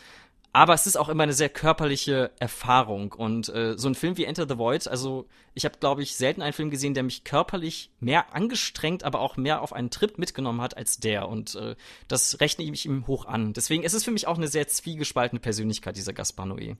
aber 0.51 0.73
es 0.73 0.87
ist 0.87 0.97
auch 0.97 1.09
immer 1.09 1.23
eine 1.23 1.33
sehr 1.33 1.49
körperliche 1.49 2.31
Erfahrung. 2.39 3.11
Und 3.11 3.49
äh, 3.49 3.77
so 3.77 3.87
ein 3.87 3.95
Film 3.95 4.17
wie 4.17 4.25
Enter 4.25 4.47
the 4.47 4.57
Void, 4.57 4.87
also 4.87 5.27
ich 5.53 5.65
habe, 5.65 5.77
glaube 5.79 6.01
ich, 6.01 6.15
selten 6.15 6.41
einen 6.41 6.53
Film 6.53 6.71
gesehen, 6.71 6.93
der 6.93 7.03
mich 7.03 7.23
körperlich 7.23 7.91
mehr 7.99 8.33
angestrengt, 8.33 9.03
aber 9.03 9.19
auch 9.19 9.37
mehr 9.37 9.61
auf 9.61 9.73
einen 9.73 9.91
Trip 9.91 10.17
mitgenommen 10.17 10.61
hat 10.61 10.75
als 10.75 10.99
der. 10.99 11.29
Und 11.29 11.55
äh, 11.55 11.75
das 12.07 12.39
rechne 12.39 12.65
ich 12.65 12.85
ihm 12.85 13.05
hoch 13.05 13.25
an. 13.25 13.53
Deswegen 13.53 13.83
ist 13.83 13.93
es 13.93 14.03
für 14.03 14.11
mich 14.11 14.27
auch 14.27 14.37
eine 14.37 14.47
sehr 14.47 14.67
zwiegespaltene 14.67 15.39
Persönlichkeit, 15.39 15.95
dieser 15.97 16.13
Gaspar 16.13 16.47
Noé. 16.47 16.77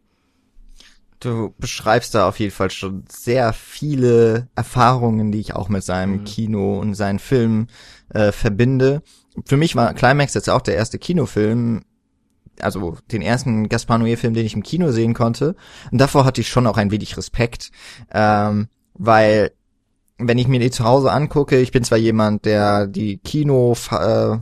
du 1.19 1.53
beschreibst 1.59 2.15
da 2.15 2.27
auf 2.27 2.39
jeden 2.39 2.53
Fall 2.53 2.71
schon 2.71 3.03
sehr 3.07 3.53
viele 3.53 4.47
Erfahrungen, 4.55 5.31
die 5.31 5.41
ich 5.41 5.55
auch 5.55 5.69
mit 5.69 5.83
seinem 5.83 6.21
mhm. 6.21 6.23
Kino 6.23 6.79
und 6.79 6.95
seinen 6.95 7.19
Filmen 7.19 7.67
äh, 8.09 8.31
verbinde. 8.31 9.03
Für 9.45 9.57
mich 9.57 9.75
war 9.75 9.93
Climax 9.93 10.33
jetzt 10.33 10.49
auch 10.49 10.61
der 10.61 10.75
erste 10.75 10.97
Kinofilm, 10.97 11.83
also 12.61 12.97
den 13.11 13.21
ersten 13.21 13.69
Gaspar 13.69 13.97
Noé-Film, 13.97 14.33
den 14.33 14.45
ich 14.45 14.53
im 14.53 14.63
Kino 14.63 14.91
sehen 14.91 15.13
konnte. 15.13 15.55
Und 15.91 15.99
davor 15.99 16.25
hatte 16.25 16.41
ich 16.41 16.49
schon 16.49 16.67
auch 16.67 16.77
ein 16.77 16.91
wenig 16.91 17.17
Respekt, 17.17 17.71
ähm, 18.11 18.67
weil 18.93 19.51
wenn 20.17 20.37
ich 20.37 20.47
mir 20.47 20.59
die 20.59 20.71
zu 20.71 20.83
Hause 20.83 21.11
angucke, 21.11 21.59
ich 21.59 21.71
bin 21.71 21.83
zwar 21.83 21.97
jemand, 21.97 22.45
der 22.45 22.87
die 22.87 23.17
Kino 23.17 23.75
äh, 23.91 24.37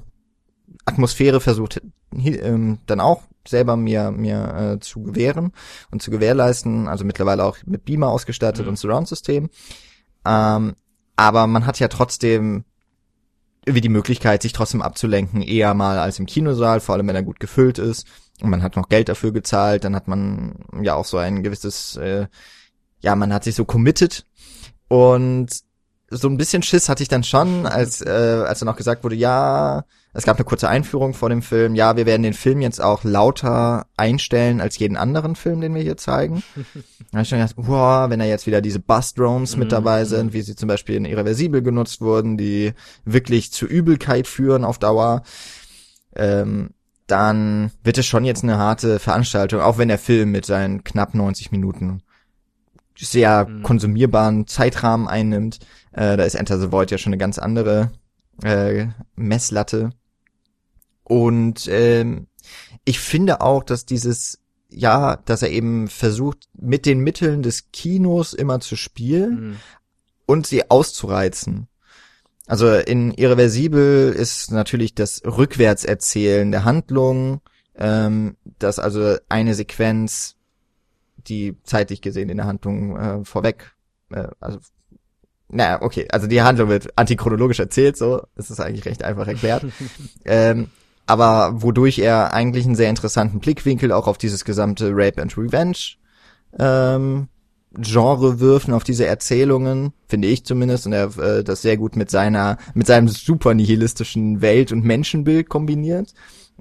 Atmosphäre 0.86 1.40
versucht 1.40 1.82
ähm, 2.16 2.80
dann 2.86 3.00
auch 3.00 3.24
selber 3.48 3.78
mir 3.78 4.12
mir 4.12 4.76
äh, 4.76 4.80
zu 4.80 5.04
gewähren 5.04 5.52
und 5.92 6.02
zu 6.02 6.12
gewährleisten, 6.12 6.88
also 6.88 7.06
mittlerweile 7.06 7.44
auch 7.44 7.58
mit 7.66 7.86
Beamer 7.86 8.10
ausgestattet 8.10 8.66
mhm. 8.66 8.70
und 8.70 8.80
Surround-System. 8.80 9.50
Ähm, 10.26 10.76
aber 11.16 11.48
man 11.48 11.66
hat 11.66 11.80
ja 11.80 11.88
trotzdem 11.88 12.66
irgendwie 13.68 13.82
die 13.82 13.90
Möglichkeit, 13.90 14.42
sich 14.42 14.54
trotzdem 14.54 14.82
abzulenken, 14.82 15.42
eher 15.42 15.74
mal 15.74 16.00
als 16.00 16.20
im 16.20 16.26
Kinosaal, 16.26 16.80
vor 16.80 16.96
allem 16.96 17.08
wenn 17.08 17.16
er 17.16 17.24
gut 17.24 17.40
gefüllt 17.40 17.80
ist 17.80 18.08
und 18.42 18.50
man 18.50 18.64
hat 18.64 18.76
noch 18.78 18.88
Geld 18.88 19.10
dafür 19.10 19.34
gezahlt, 19.34 19.84
dann 19.84 19.96
hat 19.96 20.08
man 20.08 20.56
ja 20.82 20.96
auch 20.96 21.06
so 21.06 21.18
ein 21.18 21.44
gewisses, 21.44 21.98
äh, 21.98 22.28
ja, 23.02 23.16
man 23.16 23.34
hat 23.34 23.44
sich 23.44 23.56
so 23.56 23.66
committed 23.66 24.26
und 24.88 25.50
so 26.10 26.30
ein 26.30 26.38
bisschen 26.38 26.64
Schiss 26.64 26.88
hatte 26.88 27.04
ich 27.04 27.10
dann 27.10 27.24
schon, 27.24 27.66
als, 27.66 28.02
äh, 28.02 28.44
als 28.48 28.60
dann 28.60 28.70
auch 28.70 28.78
gesagt 28.78 29.04
wurde, 29.04 29.16
ja, 29.16 29.84
es 30.18 30.24
gab 30.24 30.38
eine 30.38 30.46
kurze 30.46 30.68
Einführung 30.68 31.14
vor 31.14 31.30
dem 31.30 31.44
Film. 31.44 31.76
Ja, 31.76 31.96
wir 31.96 32.08
werden 32.08 32.24
den 32.24 32.34
Film 32.34 32.60
jetzt 32.60 32.82
auch 32.82 33.04
lauter 33.04 33.86
einstellen 33.98 34.62
als 34.62 34.80
jeden 34.80 34.98
anderen 34.98 35.36
Film, 35.36 35.62
den 35.62 35.76
wir 35.76 35.84
hier 35.84 35.96
zeigen. 35.96 36.42
da 36.56 37.14
habe 37.14 37.22
ich 37.22 37.30
schon 37.30 37.38
gedacht, 37.38 37.56
boah, 37.56 38.10
wenn 38.10 38.18
da 38.18 38.26
jetzt 38.26 38.48
wieder 38.48 38.60
diese 38.60 38.80
Bus-Drones 38.80 39.58
mit 39.58 39.72
dabei 39.72 40.02
mhm. 40.02 40.08
sind, 40.08 40.34
wie 40.34 40.42
sie 40.42 40.56
zum 40.56 40.70
Beispiel 40.70 40.96
in 40.96 41.06
Irreversibel 41.06 41.62
genutzt 41.62 42.02
wurden, 42.02 42.36
die 42.36 42.74
wirklich 43.06 43.52
zu 43.52 43.68
Übelkeit 43.68 44.26
führen 44.26 44.66
auf 44.66 44.80
Dauer, 44.80 45.22
ähm, 46.16 46.72
dann 47.06 47.70
wird 47.84 48.00
es 48.00 48.08
schon 48.08 48.26
jetzt 48.26 48.44
eine 48.44 48.58
harte 48.58 48.98
Veranstaltung, 48.98 49.62
auch 49.62 49.78
wenn 49.78 49.88
der 49.88 50.00
Film 50.00 50.32
mit 50.32 50.48
seinen 50.48 50.84
knapp 50.84 51.14
90 51.14 51.52
Minuten 51.52 52.02
sehr 52.98 53.48
mhm. 53.48 53.62
konsumierbaren 53.62 54.48
Zeitrahmen 54.48 55.08
einnimmt. 55.08 55.60
Äh, 55.92 56.18
da 56.18 56.24
ist 56.24 56.34
Enter 56.34 56.58
the 56.58 56.72
Void 56.72 56.90
ja 56.90 56.98
schon 56.98 57.14
eine 57.14 57.20
ganz 57.20 57.38
andere 57.38 57.92
äh, 58.44 58.88
Messlatte. 59.16 59.92
Und 61.08 61.70
ähm, 61.70 62.28
ich 62.84 63.00
finde 63.00 63.40
auch, 63.40 63.64
dass 63.64 63.86
dieses, 63.86 64.40
ja, 64.70 65.16
dass 65.24 65.42
er 65.42 65.52
eben 65.52 65.88
versucht, 65.88 66.50
mit 66.54 66.86
den 66.86 67.00
Mitteln 67.00 67.44
des 67.44 67.72
Kinos 67.72 68.34
immer 68.34 68.60
zu 68.60 68.76
spielen 68.76 69.52
mhm. 69.52 69.56
und 70.26 70.48
sie 70.48 70.70
auszureizen. 70.70 71.70
Also 72.46 72.74
in 72.74 73.14
Irreversibel 73.14 74.12
ist 74.12 74.52
natürlich 74.52 74.96
das 74.96 75.22
Rückwärtserzählen 75.24 76.52
der 76.52 76.66
Handlung, 76.66 77.40
ähm, 77.76 78.36
dass 78.60 78.78
also 78.78 79.16
eine 79.30 79.54
Sequenz, 79.54 80.36
die 81.16 81.56
zeitlich 81.64 82.02
gesehen 82.02 82.28
in 82.28 82.38
der 82.38 82.48
Handlung 82.48 82.98
äh, 82.98 83.24
vorweg, 83.24 83.76
äh, 84.12 84.28
also 84.42 84.60
naja, 85.48 85.82
okay, 85.82 86.06
also 86.12 86.28
die 86.28 86.42
Handlung 86.42 86.68
wird 86.68 86.98
antichronologisch 86.98 87.60
erzählt, 87.60 87.96
so, 87.96 88.28
ist 88.36 88.50
es 88.50 88.60
eigentlich 88.60 88.86
recht 88.86 89.04
einfach 89.04 89.28
erklärt. 89.28 89.64
ähm, 90.26 90.70
aber 91.08 91.62
wodurch 91.62 92.00
er 92.00 92.34
eigentlich 92.34 92.66
einen 92.66 92.76
sehr 92.76 92.90
interessanten 92.90 93.40
Blickwinkel 93.40 93.92
auch 93.92 94.08
auf 94.08 94.18
dieses 94.18 94.46
gesamte 94.46 94.92
Rape 94.94 95.22
and 95.22 95.36
Revenge 95.38 95.96
ähm, 96.60 97.30
Genre 97.80 98.40
wirfen, 98.40 98.74
auf 98.74 98.84
diese 98.84 99.06
Erzählungen, 99.06 99.94
finde 100.08 100.28
ich 100.28 100.46
zumindest, 100.46 100.86
und 100.86 100.94
er 100.94 101.18
äh, 101.18 101.44
das 101.44 101.62
sehr 101.62 101.78
gut 101.78 101.96
mit 101.96 102.10
seiner, 102.10 102.58
mit 102.74 102.88
seinem 102.88 103.08
super 103.08 103.54
nihilistischen 103.54 104.42
Welt- 104.42 104.72
und 104.72 104.84
Menschenbild 104.84 105.50
kombiniert. 105.50 106.14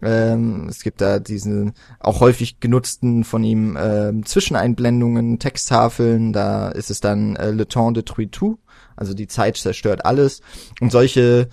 Ähm, 0.03 0.67
es 0.69 0.83
gibt 0.83 1.01
da 1.01 1.19
diesen 1.19 1.73
auch 2.01 2.21
häufig 2.21 2.61
genutzten 2.61 3.25
von 3.25 3.45
ihm 3.45 3.79
ähm, 3.81 4.27
Zwischeneinblendungen, 4.27 5.39
Texttafeln, 5.39 6.33
da 6.33 6.69
ist 6.69 6.91
es 6.91 7.01
dann 7.01 7.37
äh, 7.37 7.51
Le 7.51 7.67
Temps 7.67 7.95
de 7.95 8.03
tout, 8.03 8.59
also 8.95 9.15
die 9.15 9.29
Zeit 9.29 9.57
zerstört 9.57 10.05
alles. 10.05 10.43
Und 10.81 10.93
solche 10.93 11.49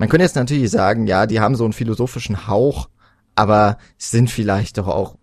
man 0.00 0.08
könnte 0.08 0.24
jetzt 0.24 0.34
natürlich 0.34 0.70
sagen, 0.70 1.06
ja, 1.06 1.26
die 1.26 1.40
haben 1.40 1.54
so 1.54 1.64
einen 1.64 1.74
philosophischen 1.74 2.46
Hauch, 2.48 2.88
aber 3.34 3.76
sind 3.98 4.30
vielleicht 4.30 4.78
doch 4.78 4.88
auch 4.88 5.16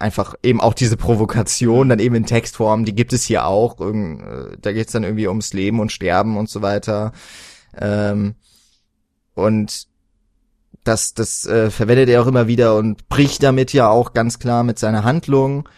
einfach 0.00 0.34
eben 0.42 0.60
auch 0.60 0.74
diese 0.74 0.96
Provokation 0.96 1.88
dann 1.88 2.00
eben 2.00 2.16
in 2.16 2.26
Textform, 2.26 2.84
die 2.84 2.94
gibt 2.96 3.12
es 3.12 3.22
hier 3.22 3.46
auch. 3.46 3.80
Äh, 3.80 4.56
da 4.60 4.72
geht 4.72 4.88
es 4.88 4.92
dann 4.92 5.04
irgendwie 5.04 5.28
ums 5.28 5.52
Leben 5.52 5.78
und 5.78 5.92
Sterben 5.92 6.36
und 6.36 6.50
so 6.50 6.60
weiter. 6.60 7.12
Ähm, 7.78 8.34
und 9.34 9.86
das, 10.82 11.14
das 11.14 11.46
äh, 11.46 11.70
verwendet 11.70 12.08
er 12.08 12.20
auch 12.20 12.26
immer 12.26 12.48
wieder 12.48 12.74
und 12.74 13.08
bricht 13.08 13.44
damit 13.44 13.72
ja 13.72 13.88
auch 13.88 14.12
ganz 14.12 14.40
klar 14.40 14.64
mit 14.64 14.80
seiner 14.80 15.04
Handlung. 15.04 15.68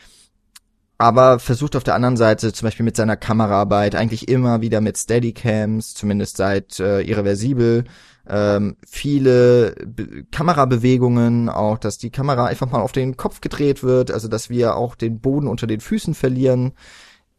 Aber 0.96 1.38
versucht 1.38 1.76
auf 1.76 1.84
der 1.84 1.94
anderen 1.94 2.16
Seite 2.16 2.54
zum 2.54 2.66
Beispiel 2.66 2.84
mit 2.84 2.96
seiner 2.96 3.18
Kameraarbeit 3.18 3.94
eigentlich 3.94 4.26
immer 4.26 4.62
wieder 4.62 4.80
mit 4.80 4.96
Steadycams, 4.96 5.92
zumindest 5.92 6.38
seit 6.38 6.80
äh, 6.80 7.02
Irreversibel, 7.02 7.84
ähm, 8.28 8.76
viele 8.86 9.74
Be 9.86 10.24
Kamerabewegungen, 10.30 11.48
auch 11.48 11.78
dass 11.78 11.98
die 11.98 12.10
Kamera 12.10 12.44
einfach 12.44 12.70
mal 12.70 12.80
auf 12.80 12.92
den 12.92 13.16
Kopf 13.16 13.40
gedreht 13.40 13.82
wird, 13.82 14.10
also 14.10 14.28
dass 14.28 14.50
wir 14.50 14.76
auch 14.76 14.94
den 14.94 15.20
Boden 15.20 15.48
unter 15.48 15.66
den 15.66 15.80
Füßen 15.80 16.14
verlieren. 16.14 16.72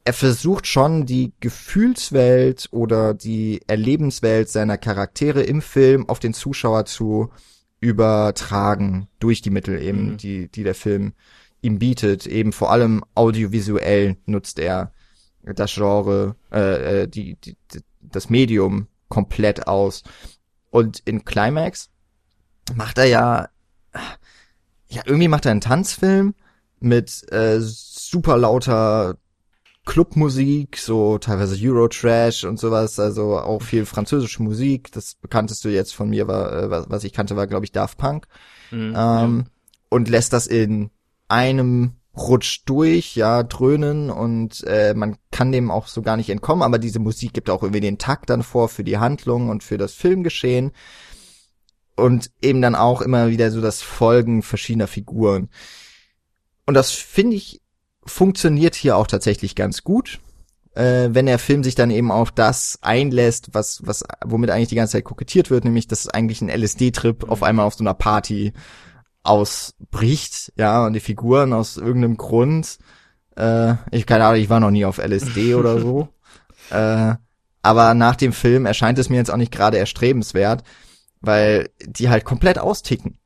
Er 0.03 0.13
versucht 0.13 0.65
schon 0.65 1.05
die 1.05 1.33
Gefühlswelt 1.39 2.69
oder 2.71 3.13
die 3.13 3.61
Erlebenswelt 3.67 4.49
seiner 4.49 4.77
Charaktere 4.77 5.43
im 5.43 5.61
Film 5.61 6.09
auf 6.09 6.19
den 6.19 6.33
Zuschauer 6.33 6.85
zu 6.85 7.29
übertragen 7.79 9.07
durch 9.19 9.41
die 9.41 9.51
Mittel 9.51 9.81
eben, 9.81 10.11
mhm. 10.11 10.17
die, 10.17 10.47
die 10.47 10.63
der 10.63 10.75
Film 10.75 11.13
ihm 11.61 11.77
bietet. 11.77 12.25
Eben 12.25 12.51
vor 12.51 12.71
allem 12.71 13.03
audiovisuell 13.13 14.17
nutzt 14.25 14.57
er 14.57 14.91
das 15.43 15.75
Genre, 15.75 16.35
äh, 16.51 17.03
äh 17.03 17.07
die, 17.07 17.35
die, 17.35 17.55
das 18.01 18.29
Medium 18.29 18.87
komplett 19.07 19.67
aus. 19.67 20.03
Und 20.71 20.99
in 21.05 21.25
Climax 21.25 21.89
macht 22.75 22.97
er 22.97 23.05
ja, 23.05 23.49
ja, 24.87 25.01
irgendwie 25.05 25.27
macht 25.27 25.45
er 25.45 25.51
einen 25.51 25.61
Tanzfilm 25.61 26.35
mit 26.79 27.31
äh, 27.31 27.59
super 27.59 28.37
lauter 28.37 29.17
Clubmusik, 29.85 30.77
so 30.77 31.17
teilweise 31.17 31.57
Eurotrash 31.59 32.43
und 32.43 32.59
sowas, 32.59 32.99
also 32.99 33.39
auch 33.39 33.61
viel 33.61 33.85
französische 33.85 34.43
Musik. 34.43 34.91
Das 34.91 35.15
bekannteste 35.15 35.69
jetzt 35.69 35.95
von 35.95 36.09
mir 36.09 36.27
war, 36.27 36.53
äh, 36.53 36.69
was, 36.69 36.89
was 36.89 37.03
ich 37.03 37.13
kannte, 37.13 37.35
war 37.35 37.47
glaube 37.47 37.65
ich 37.65 37.71
Daft 37.71 37.97
Punk. 37.97 38.27
Mhm, 38.71 38.93
ähm. 38.95 39.45
Und 39.89 40.07
lässt 40.07 40.33
das 40.33 40.45
in 40.45 40.91
einem 41.27 41.93
Rutsch 42.27 42.61
durch, 42.65 43.15
ja, 43.15 43.43
dröhnen 43.43 44.09
und 44.09 44.63
äh, 44.67 44.93
man 44.93 45.17
kann 45.31 45.51
dem 45.51 45.71
auch 45.71 45.87
so 45.87 46.01
gar 46.01 46.17
nicht 46.17 46.29
entkommen, 46.29 46.63
aber 46.63 46.79
diese 46.79 46.99
Musik 46.99 47.33
gibt 47.33 47.49
auch 47.49 47.63
irgendwie 47.63 47.81
den 47.81 47.97
Takt 47.97 48.29
dann 48.29 48.43
vor 48.43 48.69
für 48.69 48.83
die 48.83 48.97
Handlung 48.97 49.49
und 49.49 49.63
für 49.63 49.77
das 49.77 49.93
Filmgeschehen 49.93 50.71
und 51.95 52.31
eben 52.41 52.61
dann 52.61 52.75
auch 52.75 53.01
immer 53.01 53.29
wieder 53.29 53.51
so 53.51 53.61
das 53.61 53.81
Folgen 53.81 54.41
verschiedener 54.41 54.87
Figuren. 54.87 55.49
Und 56.65 56.73
das 56.73 56.91
finde 56.91 57.35
ich 57.35 57.61
funktioniert 58.05 58.75
hier 58.75 58.97
auch 58.97 59.07
tatsächlich 59.07 59.55
ganz 59.55 59.83
gut, 59.83 60.19
äh, 60.75 61.09
wenn 61.11 61.25
der 61.25 61.39
Film 61.39 61.63
sich 61.63 61.75
dann 61.75 61.91
eben 61.91 62.11
auf 62.11 62.31
das 62.31 62.79
einlässt, 62.81 63.53
was 63.53 63.81
was 63.85 64.03
womit 64.25 64.49
eigentlich 64.49 64.69
die 64.69 64.75
ganze 64.75 64.93
Zeit 64.93 65.03
kokettiert 65.03 65.49
wird, 65.49 65.63
nämlich 65.63 65.87
das 65.87 66.01
ist 66.01 66.13
eigentlich 66.13 66.41
ein 66.41 66.49
LSD-Trip 66.49 67.29
auf 67.29 67.43
einmal 67.43 67.65
auf 67.65 67.75
so 67.75 67.83
einer 67.83 67.93
Party 67.93 68.53
ausbricht, 69.23 70.53
ja, 70.55 70.85
und 70.85 70.93
die 70.93 70.99
Figuren 70.99 71.53
aus 71.53 71.77
irgendeinem 71.77 72.17
Grund, 72.17 72.77
äh, 73.35 73.75
ich 73.91 74.05
keine 74.05 74.25
Ahnung, 74.25 74.41
ich 74.41 74.49
war 74.49 74.59
noch 74.59 74.71
nie 74.71 74.85
auf 74.85 74.97
LSD 74.97 75.55
oder 75.55 75.79
so, 75.79 76.09
äh, 76.69 77.15
aber 77.61 77.93
nach 77.93 78.15
dem 78.15 78.33
Film 78.33 78.65
erscheint 78.65 78.99
es 78.99 79.09
mir 79.09 79.17
jetzt 79.17 79.31
auch 79.31 79.37
nicht 79.37 79.51
gerade 79.51 79.77
erstrebenswert, 79.77 80.63
weil 81.21 81.69
die 81.85 82.09
halt 82.09 82.23
komplett 82.23 82.57
austicken. 82.59 83.17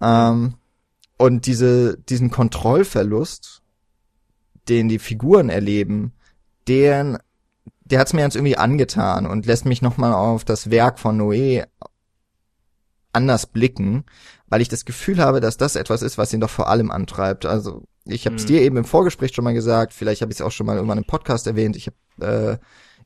Ähm, 0.00 0.54
und 1.18 1.46
diese, 1.46 1.98
diesen 1.98 2.30
Kontrollverlust, 2.30 3.62
den 4.68 4.88
die 4.88 4.98
Figuren 4.98 5.48
erleben, 5.48 6.12
den, 6.68 7.18
der 7.84 8.00
hat's 8.00 8.12
mir 8.12 8.22
jetzt 8.22 8.36
irgendwie 8.36 8.56
angetan 8.56 9.26
und 9.26 9.46
lässt 9.46 9.64
mich 9.64 9.82
nochmal 9.82 10.12
auf 10.12 10.44
das 10.44 10.70
Werk 10.70 10.98
von 10.98 11.20
Noé 11.20 11.66
anders 13.12 13.46
blicken, 13.46 14.04
weil 14.48 14.60
ich 14.60 14.68
das 14.68 14.84
Gefühl 14.84 15.18
habe, 15.18 15.40
dass 15.40 15.56
das 15.56 15.76
etwas 15.76 16.02
ist, 16.02 16.18
was 16.18 16.32
ihn 16.32 16.40
doch 16.40 16.50
vor 16.50 16.68
allem 16.68 16.90
antreibt. 16.90 17.46
Also 17.46 17.82
ich 18.04 18.26
habe 18.26 18.36
es 18.36 18.44
mhm. 18.44 18.48
dir 18.48 18.62
eben 18.62 18.76
im 18.76 18.84
Vorgespräch 18.84 19.34
schon 19.34 19.44
mal 19.44 19.54
gesagt, 19.54 19.92
vielleicht 19.92 20.22
habe 20.22 20.32
ich 20.32 20.38
es 20.38 20.42
auch 20.42 20.50
schon 20.50 20.66
mal 20.66 20.76
irgendwann 20.76 20.98
im 20.98 21.04
Podcast 21.04 21.46
erwähnt. 21.46 21.76
Ich 21.76 21.88
habe 21.88 22.58
äh, 22.58 22.58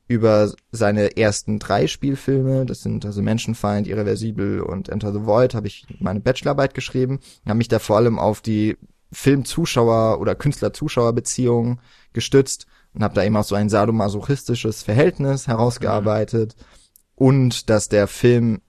über 0.07 0.51
seine 0.71 1.17
ersten 1.17 1.59
drei 1.59 1.87
Spielfilme, 1.87 2.65
das 2.65 2.81
sind 2.81 3.05
also 3.05 3.21
Menschenfeind, 3.21 3.87
Irreversibel 3.87 4.61
und 4.61 4.89
Enter 4.89 5.13
the 5.13 5.25
Void, 5.25 5.53
habe 5.55 5.67
ich 5.67 5.85
meine 5.99 6.19
Bachelorarbeit 6.19 6.73
geschrieben, 6.73 7.19
habe 7.45 7.57
mich 7.57 7.69
da 7.69 7.79
vor 7.79 7.97
allem 7.97 8.19
auf 8.19 8.41
die 8.41 8.77
Film-Zuschauer- 9.11 10.19
oder 10.19 10.35
Künstler-Zuschauer-Beziehung 10.35 11.79
gestützt 12.11 12.65
und 12.93 13.03
habe 13.03 13.13
da 13.13 13.23
eben 13.23 13.37
auch 13.37 13.43
so 13.43 13.55
ein 13.55 13.69
sadomasochistisches 13.69 14.83
Verhältnis 14.83 15.47
herausgearbeitet 15.47 16.55
mhm. 16.57 17.27
und 17.27 17.69
dass 17.69 17.89
der 17.89 18.07
Film 18.07 18.61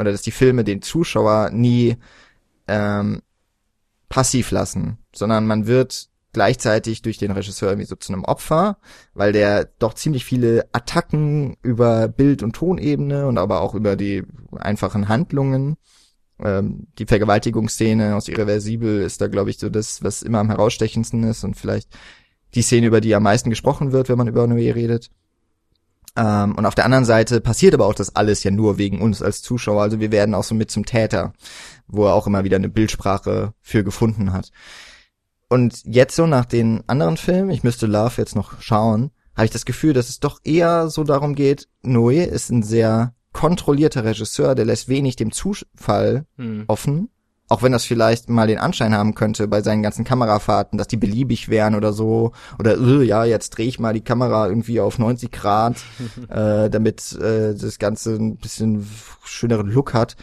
oder 0.00 0.12
dass 0.12 0.22
die 0.22 0.30
Filme 0.30 0.64
den 0.64 0.82
Zuschauer 0.82 1.50
nie 1.50 1.96
ähm, 2.66 3.22
passiv 4.08 4.50
lassen, 4.50 4.98
sondern 5.14 5.46
man 5.46 5.66
wird 5.66 6.08
gleichzeitig 6.32 7.02
durch 7.02 7.18
den 7.18 7.32
Regisseur 7.32 7.70
irgendwie 7.70 7.86
so 7.86 7.96
zu 7.96 8.12
einem 8.12 8.24
Opfer, 8.24 8.78
weil 9.14 9.32
der 9.32 9.64
doch 9.78 9.94
ziemlich 9.94 10.24
viele 10.24 10.68
Attacken 10.72 11.56
über 11.62 12.08
Bild- 12.08 12.42
und 12.42 12.54
Tonebene 12.54 13.26
und 13.26 13.38
aber 13.38 13.60
auch 13.60 13.74
über 13.74 13.96
die 13.96 14.24
einfachen 14.56 15.08
Handlungen 15.08 15.76
ähm, 16.42 16.86
die 16.98 17.06
Vergewaltigungsszene 17.06 18.14
aus 18.16 18.28
Irreversibel 18.28 19.02
ist 19.02 19.20
da, 19.20 19.28
glaube 19.28 19.50
ich, 19.50 19.58
so 19.58 19.68
das, 19.68 20.02
was 20.02 20.22
immer 20.22 20.38
am 20.38 20.48
herausstechendsten 20.48 21.22
ist 21.24 21.44
und 21.44 21.56
vielleicht 21.56 21.88
die 22.54 22.62
Szene, 22.62 22.86
über 22.86 23.00
die 23.00 23.14
am 23.14 23.22
meisten 23.22 23.50
gesprochen 23.50 23.92
wird, 23.92 24.08
wenn 24.08 24.18
man 24.18 24.28
über 24.28 24.44
Noé 24.44 24.74
redet. 24.74 25.10
Ähm, 26.16 26.56
und 26.56 26.66
auf 26.66 26.74
der 26.74 26.84
anderen 26.84 27.04
Seite 27.04 27.40
passiert 27.40 27.74
aber 27.74 27.86
auch 27.86 27.94
das 27.94 28.16
alles 28.16 28.42
ja 28.42 28.50
nur 28.50 28.78
wegen 28.78 29.00
uns 29.00 29.22
als 29.22 29.42
Zuschauer. 29.42 29.82
Also 29.82 30.00
wir 30.00 30.12
werden 30.12 30.34
auch 30.34 30.44
so 30.44 30.54
mit 30.54 30.70
zum 30.70 30.84
Täter, 30.84 31.32
wo 31.86 32.06
er 32.06 32.14
auch 32.14 32.26
immer 32.26 32.44
wieder 32.44 32.56
eine 32.56 32.68
Bildsprache 32.68 33.54
für 33.60 33.84
gefunden 33.84 34.32
hat. 34.32 34.50
Und 35.48 35.82
jetzt 35.84 36.14
so 36.14 36.26
nach 36.26 36.44
den 36.44 36.82
anderen 36.86 37.16
Filmen, 37.16 37.50
ich 37.50 37.64
müsste 37.64 37.86
Love 37.86 38.14
jetzt 38.18 38.36
noch 38.36 38.60
schauen, 38.60 39.10
habe 39.34 39.46
ich 39.46 39.50
das 39.50 39.64
Gefühl, 39.64 39.92
dass 39.92 40.08
es 40.08 40.20
doch 40.20 40.40
eher 40.44 40.88
so 40.88 41.02
darum 41.04 41.34
geht, 41.34 41.68
Noé 41.82 42.24
ist 42.24 42.50
ein 42.50 42.62
sehr 42.62 43.14
kontrollierter 43.32 44.04
Regisseur, 44.04 44.54
der 44.54 44.64
lässt 44.64 44.88
wenig 44.88 45.16
dem 45.16 45.32
Zufall 45.32 46.26
hm. 46.36 46.64
offen. 46.66 47.10
Auch 47.50 47.62
wenn 47.64 47.72
das 47.72 47.84
vielleicht 47.84 48.28
mal 48.28 48.46
den 48.46 48.58
Anschein 48.58 48.94
haben 48.94 49.16
könnte 49.16 49.48
bei 49.48 49.60
seinen 49.60 49.82
ganzen 49.82 50.04
Kamerafahrten, 50.04 50.78
dass 50.78 50.86
die 50.86 50.96
beliebig 50.96 51.48
wären 51.48 51.74
oder 51.74 51.92
so. 51.92 52.30
Oder, 52.60 52.78
äh, 52.78 53.02
ja, 53.02 53.24
jetzt 53.24 53.50
drehe 53.50 53.66
ich 53.66 53.80
mal 53.80 53.92
die 53.92 54.04
Kamera 54.04 54.46
irgendwie 54.46 54.78
auf 54.78 55.00
90 55.00 55.32
Grad, 55.32 55.76
äh, 56.28 56.70
damit 56.70 57.12
äh, 57.14 57.56
das 57.56 57.80
Ganze 57.80 58.14
ein 58.14 58.36
bisschen 58.36 58.88
schöneren 59.24 59.66
Look 59.66 59.94
hat. 59.94 60.14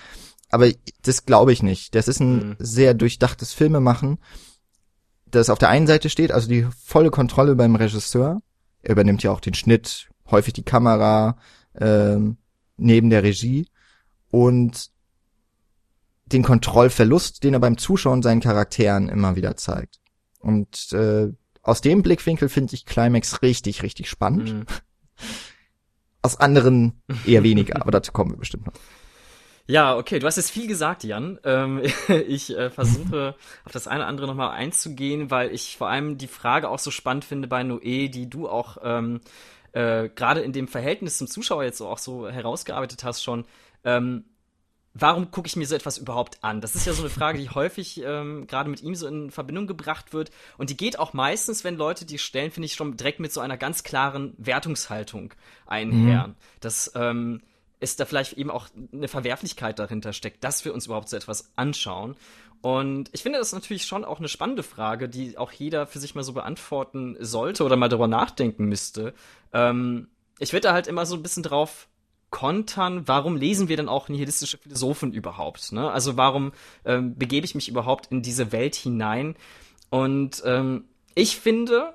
Aber 0.50 0.69
das 1.03 1.25
glaube 1.25 1.51
ich 1.51 1.62
nicht. 1.62 1.96
Das 1.96 2.07
ist 2.07 2.22
ein 2.22 2.41
hm. 2.41 2.55
sehr 2.60 2.93
durchdachtes 2.93 3.51
Filmemachen, 3.51 4.19
das 5.29 5.50
auf 5.50 5.60
der 5.60 5.67
einen 5.67 5.88
Seite 5.88 6.10
steht, 6.10 6.31
also 6.31 6.48
die 6.48 6.65
volle 6.81 7.12
Kontrolle 7.12 7.55
beim 7.57 7.75
Regisseur. 7.75 8.41
Er 8.81 8.91
übernimmt 8.91 9.22
ja 9.22 9.31
auch 9.31 9.41
den 9.41 9.53
Schnitt, 9.53 10.07
häufig 10.31 10.53
die 10.53 10.63
Kamera, 10.63 11.36
ähm, 11.77 12.38
neben 12.77 13.10
der 13.10 13.24
Regie 13.24 13.67
und 14.31 14.91
den 16.34 16.43
Kontrollverlust, 16.43 17.43
den 17.43 17.53
er 17.53 17.60
beim 17.60 17.77
Zuschauen 17.77 18.22
seinen 18.22 18.41
Charakteren 18.41 19.10
immer 19.10 19.36
wieder 19.36 19.55
zeigt. 19.55 20.00
Und 20.39 20.91
äh, 20.93 21.29
aus 21.62 21.81
dem 21.81 22.01
Blickwinkel 22.01 22.50
finde 22.50 22.75
ich 22.75 22.86
Climax 22.86 23.41
richtig, 23.41 23.84
richtig 23.84 24.10
spannend. 24.10 24.53
Mhm. 24.53 24.65
Aus 26.24 26.39
anderen 26.39 27.01
eher 27.25 27.43
weniger, 27.43 27.81
aber 27.81 27.91
dazu 27.91 28.12
kommen 28.12 28.31
wir 28.31 28.38
bestimmt 28.38 28.65
noch. 28.65 28.74
Ja, 29.67 29.98
okay, 29.98 30.19
du 30.19 30.27
hast 30.27 30.38
jetzt 30.38 30.51
viel 30.51 30.67
gesagt, 30.67 31.03
Jan. 31.03 31.39
Ähm, 31.43 31.81
ich 32.27 32.55
äh, 32.55 32.69
versuche 32.69 33.36
auf 33.65 33.72
das 33.72 33.88
eine 33.88 34.01
oder 34.01 34.07
andere 34.07 34.27
nochmal 34.27 34.51
einzugehen, 34.51 35.29
weil 35.29 35.53
ich 35.53 35.77
vor 35.77 35.89
allem 35.89 36.17
die 36.17 36.27
Frage 36.27 36.69
auch 36.69 36.79
so 36.79 36.89
spannend 36.89 37.25
finde 37.25 37.48
bei 37.48 37.62
Noé, 37.62 38.10
die 38.10 38.29
du 38.29 38.48
auch 38.48 38.77
ähm, 38.81 39.19
äh, 39.74 40.10
gerade 40.10 40.41
in 40.41 40.53
dem 40.53 40.67
Verhältnis 40.67 41.17
zum 41.17 41.27
Zuschauer 41.27 41.63
jetzt 41.65 41.81
auch 41.81 41.98
so 41.98 42.29
herausgearbeitet 42.29 43.03
hast 43.03 43.24
schon, 43.24 43.46
ähm, 43.83 44.24
warum 45.00 45.31
gucke 45.31 45.48
ich 45.48 45.55
mir 45.55 45.66
so 45.66 45.75
etwas 45.75 45.98
überhaupt 45.98 46.44
an? 46.44 46.62
Das 46.62 46.75
ist 46.75 46.86
ja 46.86 46.94
so 46.94 47.01
eine 47.01 47.10
Frage, 47.10 47.40
die 47.40 47.50
häufig 47.50 48.01
ähm, 48.03 48.48
gerade 48.48 48.70
mit 48.70 48.81
ihm 48.81 48.96
so 48.96 49.07
in 49.07 49.31
Verbindung 49.31 49.68
gebracht 49.68 50.14
wird. 50.14 50.31
Und 50.57 50.70
die 50.70 50.77
geht 50.77 51.00
auch 51.00 51.14
meistens, 51.14 51.64
wenn 51.64 51.75
Leute 51.75 52.05
die 52.05 52.18
stellen, 52.18 52.51
finde 52.51 52.66
ich 52.66 52.74
schon 52.74 52.98
direkt 52.98 53.20
mit 53.20 53.31
so 53.31 53.42
einer 53.42 53.57
ganz 53.57 53.83
klaren 53.83 54.33
Wertungshaltung 54.38 55.33
einher. 55.66 56.27
Mhm. 56.27 56.36
Das 56.60 56.92
ähm, 56.96 57.42
ist 57.79 58.00
da 58.00 58.05
vielleicht 58.05 58.33
eben 58.33 58.50
auch 58.50 58.68
eine 58.92 59.07
Verwerflichkeit 59.07 59.79
dahinter 59.79 60.14
steckt, 60.14 60.44
dass 60.44 60.66
wir 60.66 60.74
uns 60.74 60.88
überhaupt 60.88 61.10
so 61.10 61.18
etwas 61.18 61.51
anschauen. 61.55 62.16
Und 62.62 63.10
ich 63.14 63.22
finde 63.22 63.38
das 63.38 63.53
natürlich 63.53 63.86
schon 63.86 64.03
auch 64.03 64.18
eine 64.18 64.29
spannende 64.29 64.64
Frage, 64.64 65.07
die 65.07 65.38
auch 65.38 65.51
jeder 65.51 65.86
für 65.86 66.00
sich 66.00 66.16
mal 66.16 66.24
so 66.24 66.33
beantworten 66.33 67.16
sollte 67.20 67.64
oder 67.64 67.75
mal 67.75 67.88
darüber 67.88 68.07
nachdenken 68.07 68.66
müsste. 68.66 69.14
Ähm, 69.53 70.07
ich 70.40 70.53
werde 70.53 70.68
da 70.68 70.74
halt 70.74 70.88
immer 70.88 71.05
so 71.05 71.16
ein 71.16 71.24
bisschen 71.24 71.44
drauf 71.44 71.88
kontern, 72.29 73.07
warum 73.07 73.35
lesen 73.35 73.70
wir 73.70 73.77
denn 73.77 73.90
auch 73.90 74.09
nihilistische 74.09 74.57
Philosophen 74.57 75.13
überhaupt? 75.13 75.72
Ne? 75.72 75.90
Also 75.90 76.18
warum 76.18 76.51
ähm, 76.85 77.18
begebe 77.18 77.46
ich 77.46 77.55
mich 77.55 77.70
überhaupt 77.70 78.07
in 78.11 78.22
diese 78.22 78.51
Welt 78.51 78.75
hinein? 78.75 79.35
Und 79.90 80.44
ähm, 80.46 80.85
ich 81.16 81.37
finde, 81.37 81.94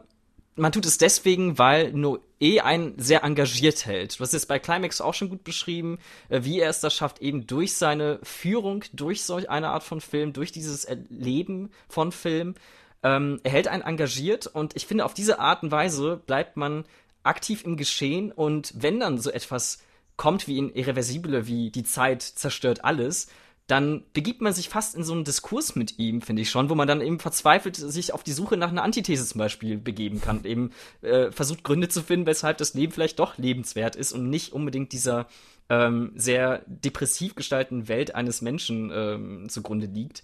man 0.56 0.72
tut 0.72 0.86
es 0.86 0.98
deswegen, 0.98 1.58
weil 1.58 1.92
Noé 1.92 2.60
einen 2.60 2.98
sehr 2.98 3.24
engagiert 3.24 3.86
hält. 3.86 4.18
Du 4.18 4.22
hast 4.22 4.34
es 4.34 4.46
bei 4.46 4.58
Climax 4.58 5.00
auch 5.00 5.14
schon 5.14 5.28
gut 5.28 5.44
beschrieben, 5.44 5.98
äh, 6.28 6.44
wie 6.44 6.60
er 6.60 6.70
es 6.70 6.80
da 6.80 6.90
schafft, 6.90 7.20
eben 7.20 7.46
durch 7.46 7.74
seine 7.74 8.18
Führung, 8.22 8.84
durch 8.92 9.22
solch 9.24 9.50
eine 9.50 9.68
Art 9.68 9.82
von 9.82 10.00
Film, 10.00 10.32
durch 10.32 10.52
dieses 10.52 10.84
Erleben 10.84 11.70
von 11.88 12.12
Film, 12.12 12.54
ähm, 13.02 13.40
er 13.42 13.50
hält 13.50 13.68
einen 13.68 13.82
engagiert 13.82 14.46
und 14.46 14.76
ich 14.76 14.86
finde, 14.86 15.04
auf 15.04 15.14
diese 15.14 15.38
Art 15.38 15.62
und 15.62 15.70
Weise 15.72 16.20
bleibt 16.24 16.56
man 16.56 16.84
aktiv 17.24 17.64
im 17.64 17.76
Geschehen 17.76 18.32
und 18.32 18.72
wenn 18.76 19.00
dann 19.00 19.18
so 19.18 19.30
etwas 19.30 19.82
kommt 20.22 20.46
wie 20.46 20.58
in 20.58 20.72
Irreversible, 20.72 21.48
wie 21.48 21.72
die 21.72 21.82
Zeit 21.82 22.22
zerstört 22.22 22.84
alles, 22.84 23.26
dann 23.66 24.04
begibt 24.12 24.40
man 24.40 24.52
sich 24.52 24.68
fast 24.68 24.94
in 24.94 25.02
so 25.02 25.14
einen 25.14 25.24
Diskurs 25.24 25.74
mit 25.74 25.98
ihm, 25.98 26.22
finde 26.22 26.42
ich 26.42 26.50
schon, 26.50 26.70
wo 26.70 26.76
man 26.76 26.86
dann 26.86 27.00
eben 27.00 27.18
verzweifelt 27.18 27.74
sich 27.74 28.14
auf 28.14 28.22
die 28.22 28.30
Suche 28.30 28.56
nach 28.56 28.70
einer 28.70 28.84
Antithese 28.84 29.26
zum 29.26 29.40
Beispiel 29.40 29.78
begeben 29.78 30.20
kann, 30.20 30.44
eben 30.44 30.70
äh, 31.00 31.32
versucht 31.32 31.64
Gründe 31.64 31.88
zu 31.88 32.04
finden, 32.04 32.26
weshalb 32.26 32.58
das 32.58 32.74
Leben 32.74 32.92
vielleicht 32.92 33.18
doch 33.18 33.36
lebenswert 33.36 33.96
ist 33.96 34.12
und 34.12 34.30
nicht 34.30 34.52
unbedingt 34.52 34.92
dieser 34.92 35.26
ähm, 35.68 36.12
sehr 36.14 36.62
depressiv 36.66 37.34
gestalteten 37.34 37.88
Welt 37.88 38.14
eines 38.14 38.42
Menschen 38.42 38.92
ähm, 38.94 39.48
zugrunde 39.48 39.86
liegt. 39.86 40.22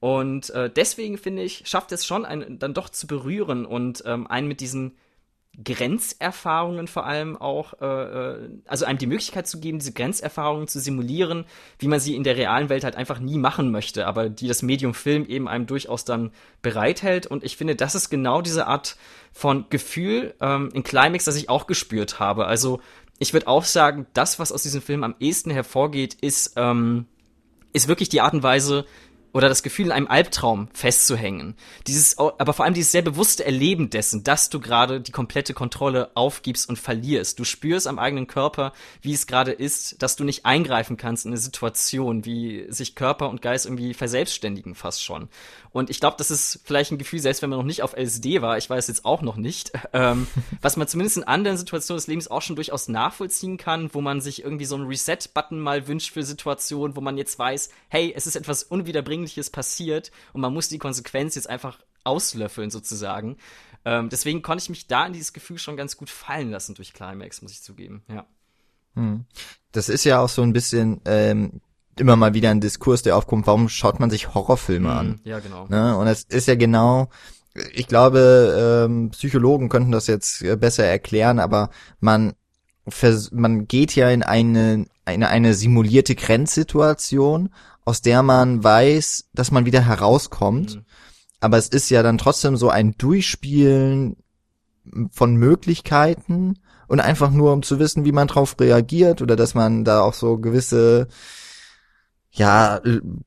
Und 0.00 0.50
äh, 0.50 0.68
deswegen 0.74 1.18
finde 1.18 1.44
ich, 1.44 1.62
schafft 1.66 1.92
es 1.92 2.04
schon, 2.04 2.24
einen 2.24 2.58
dann 2.58 2.74
doch 2.74 2.88
zu 2.88 3.06
berühren 3.06 3.64
und 3.64 4.02
ähm, 4.06 4.26
einen 4.26 4.48
mit 4.48 4.58
diesen 4.60 4.96
Grenzerfahrungen 5.62 6.86
vor 6.86 7.06
allem 7.06 7.36
auch, 7.36 7.80
äh, 7.80 7.86
äh, 7.86 8.48
also 8.66 8.84
einem 8.84 8.98
die 8.98 9.06
Möglichkeit 9.06 9.46
zu 9.46 9.58
geben, 9.58 9.78
diese 9.78 9.92
Grenzerfahrungen 9.92 10.68
zu 10.68 10.80
simulieren, 10.80 11.46
wie 11.78 11.88
man 11.88 11.98
sie 11.98 12.14
in 12.14 12.24
der 12.24 12.36
realen 12.36 12.68
Welt 12.68 12.84
halt 12.84 12.96
einfach 12.96 13.20
nie 13.20 13.38
machen 13.38 13.70
möchte, 13.70 14.06
aber 14.06 14.28
die 14.28 14.48
das 14.48 14.62
Medium 14.62 14.92
Film 14.92 15.24
eben 15.26 15.48
einem 15.48 15.66
durchaus 15.66 16.04
dann 16.04 16.30
bereithält. 16.60 17.26
Und 17.26 17.42
ich 17.42 17.56
finde, 17.56 17.74
das 17.74 17.94
ist 17.94 18.10
genau 18.10 18.42
diese 18.42 18.66
Art 18.66 18.96
von 19.32 19.64
Gefühl 19.70 20.34
ähm, 20.40 20.70
in 20.74 20.82
Climax, 20.82 21.24
das 21.24 21.36
ich 21.36 21.48
auch 21.48 21.66
gespürt 21.66 22.20
habe. 22.20 22.46
Also 22.46 22.80
ich 23.18 23.32
würde 23.32 23.48
auch 23.48 23.64
sagen, 23.64 24.06
das, 24.12 24.38
was 24.38 24.52
aus 24.52 24.62
diesem 24.62 24.82
Film 24.82 25.04
am 25.04 25.14
ehesten 25.20 25.50
hervorgeht, 25.50 26.14
ist, 26.14 26.52
ähm, 26.56 27.06
ist 27.72 27.88
wirklich 27.88 28.10
die 28.10 28.20
Art 28.20 28.34
und 28.34 28.42
Weise, 28.42 28.84
oder 29.36 29.50
das 29.50 29.62
Gefühl, 29.62 29.84
in 29.84 29.92
einem 29.92 30.06
Albtraum 30.06 30.68
festzuhängen. 30.72 31.56
Dieses, 31.86 32.16
aber 32.16 32.54
vor 32.54 32.64
allem 32.64 32.72
dieses 32.72 32.90
sehr 32.90 33.02
bewusste 33.02 33.44
Erleben 33.44 33.90
dessen, 33.90 34.24
dass 34.24 34.48
du 34.48 34.60
gerade 34.60 34.98
die 34.98 35.12
komplette 35.12 35.52
Kontrolle 35.52 36.10
aufgibst 36.14 36.66
und 36.70 36.78
verlierst. 36.78 37.38
Du 37.38 37.44
spürst 37.44 37.86
am 37.86 37.98
eigenen 37.98 38.28
Körper, 38.28 38.72
wie 39.02 39.12
es 39.12 39.26
gerade 39.26 39.52
ist, 39.52 40.02
dass 40.02 40.16
du 40.16 40.24
nicht 40.24 40.46
eingreifen 40.46 40.96
kannst 40.96 41.26
in 41.26 41.32
eine 41.32 41.38
Situation, 41.38 42.24
wie 42.24 42.64
sich 42.70 42.94
Körper 42.94 43.28
und 43.28 43.42
Geist 43.42 43.66
irgendwie 43.66 43.92
verselbstständigen 43.92 44.74
fast 44.74 45.04
schon. 45.04 45.28
Und 45.70 45.90
ich 45.90 46.00
glaube, 46.00 46.16
das 46.16 46.30
ist 46.30 46.60
vielleicht 46.64 46.92
ein 46.92 46.96
Gefühl, 46.96 47.18
selbst 47.18 47.42
wenn 47.42 47.50
man 47.50 47.58
noch 47.58 47.66
nicht 47.66 47.82
auf 47.82 47.94
LSD 47.94 48.40
war, 48.40 48.56
ich 48.56 48.70
weiß 48.70 48.88
jetzt 48.88 49.04
auch 49.04 49.20
noch 49.20 49.36
nicht, 49.36 49.70
ähm, 49.92 50.28
was 50.62 50.78
man 50.78 50.88
zumindest 50.88 51.18
in 51.18 51.24
anderen 51.24 51.58
Situationen 51.58 51.98
des 51.98 52.06
Lebens 52.06 52.30
auch 52.30 52.40
schon 52.40 52.56
durchaus 52.56 52.88
nachvollziehen 52.88 53.58
kann, 53.58 53.92
wo 53.92 54.00
man 54.00 54.22
sich 54.22 54.42
irgendwie 54.42 54.64
so 54.64 54.76
einen 54.76 54.86
Reset-Button 54.86 55.60
mal 55.60 55.86
wünscht 55.88 56.14
für 56.14 56.22
Situationen, 56.22 56.96
wo 56.96 57.02
man 57.02 57.18
jetzt 57.18 57.38
weiß, 57.38 57.68
hey, 57.88 58.14
es 58.16 58.26
ist 58.26 58.36
etwas 58.36 58.62
Unwiederbringliches 58.62 59.25
passiert 59.52 60.10
und 60.32 60.40
man 60.40 60.52
muss 60.52 60.68
die 60.68 60.78
Konsequenz 60.78 61.34
jetzt 61.34 61.50
einfach 61.50 61.78
auslöffeln 62.04 62.70
sozusagen. 62.70 63.36
Ähm, 63.84 64.08
deswegen 64.08 64.42
konnte 64.42 64.62
ich 64.62 64.70
mich 64.70 64.86
da 64.86 65.06
in 65.06 65.12
dieses 65.12 65.32
Gefühl 65.32 65.58
schon 65.58 65.76
ganz 65.76 65.96
gut 65.96 66.10
fallen 66.10 66.50
lassen 66.50 66.74
durch 66.74 66.92
Climax, 66.92 67.42
muss 67.42 67.52
ich 67.52 67.62
zugeben, 67.62 68.02
ja. 68.08 68.26
Hm. 68.94 69.26
Das 69.72 69.88
ist 69.88 70.04
ja 70.04 70.20
auch 70.20 70.28
so 70.28 70.42
ein 70.42 70.52
bisschen 70.52 71.00
ähm, 71.04 71.60
immer 71.98 72.16
mal 72.16 72.34
wieder 72.34 72.50
ein 72.50 72.60
Diskurs, 72.60 73.02
der 73.02 73.16
aufkommt, 73.16 73.46
warum 73.46 73.68
schaut 73.68 74.00
man 74.00 74.10
sich 74.10 74.34
Horrorfilme 74.34 74.88
mhm, 74.88 74.96
an? 74.96 75.20
Ja, 75.24 75.40
genau. 75.40 75.66
Ne? 75.68 75.96
Und 75.96 76.06
es 76.06 76.24
ist 76.24 76.48
ja 76.48 76.54
genau, 76.54 77.10
ich 77.72 77.86
glaube, 77.86 78.86
ähm, 78.86 79.10
Psychologen 79.10 79.68
könnten 79.68 79.92
das 79.92 80.06
jetzt 80.06 80.42
äh, 80.42 80.56
besser 80.56 80.84
erklären, 80.84 81.38
aber 81.38 81.70
man 82.00 82.34
man 83.32 83.66
geht 83.66 83.96
ja 83.96 84.10
in 84.10 84.22
eine, 84.22 84.86
eine, 85.04 85.28
eine 85.28 85.54
simulierte 85.54 86.14
Grenzsituation, 86.14 87.50
aus 87.86 88.02
der 88.02 88.22
man 88.22 88.62
weiß, 88.62 89.30
dass 89.32 89.50
man 89.50 89.64
wieder 89.64 89.80
herauskommt. 89.80 90.76
Mhm. 90.76 90.84
Aber 91.40 91.56
es 91.56 91.68
ist 91.68 91.88
ja 91.88 92.02
dann 92.02 92.18
trotzdem 92.18 92.56
so 92.56 92.68
ein 92.68 92.92
Durchspielen 92.98 94.16
von 95.10 95.36
Möglichkeiten 95.36 96.58
und 96.88 97.00
einfach 97.00 97.30
nur, 97.30 97.54
um 97.54 97.62
zu 97.62 97.78
wissen, 97.78 98.04
wie 98.04 98.12
man 98.12 98.28
drauf 98.28 98.56
reagiert 98.60 99.22
oder 99.22 99.36
dass 99.36 99.54
man 99.54 99.84
da 99.84 100.02
auch 100.02 100.14
so 100.14 100.36
gewisse 100.36 101.08
ja, 102.30 102.80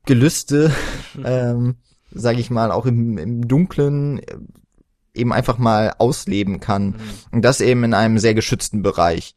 Gelüste 0.06 0.72
ähm, 1.24 1.76
sage 2.12 2.40
ich 2.40 2.50
mal, 2.50 2.70
auch 2.70 2.86
im, 2.86 3.18
im 3.18 3.48
Dunklen 3.48 4.18
äh, 4.18 4.36
eben 5.14 5.32
einfach 5.32 5.58
mal 5.58 5.94
ausleben 5.98 6.60
kann. 6.60 6.86
Mhm. 6.86 6.96
Und 7.32 7.44
das 7.44 7.60
eben 7.60 7.84
in 7.84 7.94
einem 7.94 8.18
sehr 8.18 8.34
geschützten 8.34 8.82
Bereich. 8.82 9.34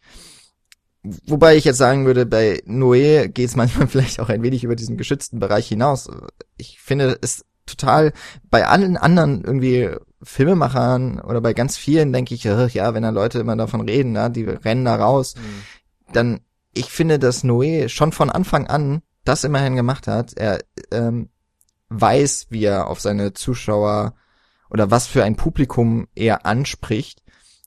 Wobei 1.04 1.58
ich 1.58 1.66
jetzt 1.66 1.78
sagen 1.78 2.06
würde, 2.06 2.26
bei 2.26 2.62
Noé 2.66 3.28
geht 3.28 3.50
es 3.50 3.56
manchmal 3.56 3.88
vielleicht 3.90 4.20
auch 4.20 4.30
ein 4.30 4.44
wenig 4.44 4.64
über 4.64 4.76
diesen 4.76 4.98
geschützten 4.98 5.40
Bereich 5.40 5.68
hinaus. 5.68 6.10
Ich 6.58 6.80
finde 6.80 7.18
es 7.22 7.46
total 7.66 8.14
bei 8.50 8.68
allen 8.68 8.98
anderen 8.98 9.44
irgendwie 9.44 9.90
Filmemachern 10.22 11.20
oder 11.20 11.42
bei 11.42 11.54
ganz 11.54 11.78
vielen 11.78 12.14
denke 12.14 12.34
ich, 12.34 12.44
ja, 12.44 12.94
wenn 12.94 13.04
da 13.04 13.10
Leute 13.10 13.40
immer 13.40 13.56
davon 13.56 13.82
reden, 13.82 14.16
ja, 14.16 14.30
die 14.30 14.44
rennen 14.44 14.86
da 14.86 14.96
raus, 14.96 15.36
mhm. 15.36 16.14
dann 16.14 16.40
ich 16.74 16.86
finde, 16.86 17.20
dass 17.20 17.44
Noé 17.44 17.90
schon 17.90 18.12
von 18.12 18.30
Anfang 18.30 18.68
an 18.68 19.02
das 19.26 19.44
immerhin 19.44 19.76
gemacht 19.76 20.08
hat. 20.08 20.34
Er 20.34 20.60
ähm, 20.92 21.30
weiß, 21.90 22.48
wie 22.50 22.66
er 22.66 22.88
auf 22.88 23.00
seine 23.00 23.34
Zuschauer 23.34 24.16
oder 24.70 24.90
was 24.90 25.08
für 25.08 25.24
ein 25.24 25.36
Publikum 25.36 26.08
er 26.16 26.46
anspricht. 26.46 27.22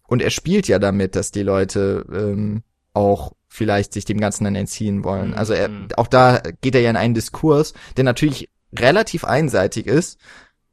Und 0.08 0.22
er 0.22 0.30
spielt 0.30 0.68
ja 0.68 0.78
damit, 0.78 1.16
dass 1.16 1.30
die 1.30 1.42
Leute 1.42 2.04
ähm, 2.12 2.62
auch 2.96 3.32
vielleicht 3.48 3.92
sich 3.92 4.04
dem 4.04 4.18
Ganzen 4.18 4.44
dann 4.44 4.54
entziehen 4.54 5.04
wollen. 5.04 5.34
Also 5.34 5.52
er, 5.52 5.68
mhm. 5.68 5.88
auch 5.96 6.08
da 6.08 6.42
geht 6.60 6.74
er 6.74 6.80
ja 6.80 6.90
in 6.90 6.96
einen 6.96 7.14
Diskurs, 7.14 7.72
der 7.96 8.04
natürlich 8.04 8.50
relativ 8.76 9.24
einseitig 9.24 9.86
ist, 9.86 10.18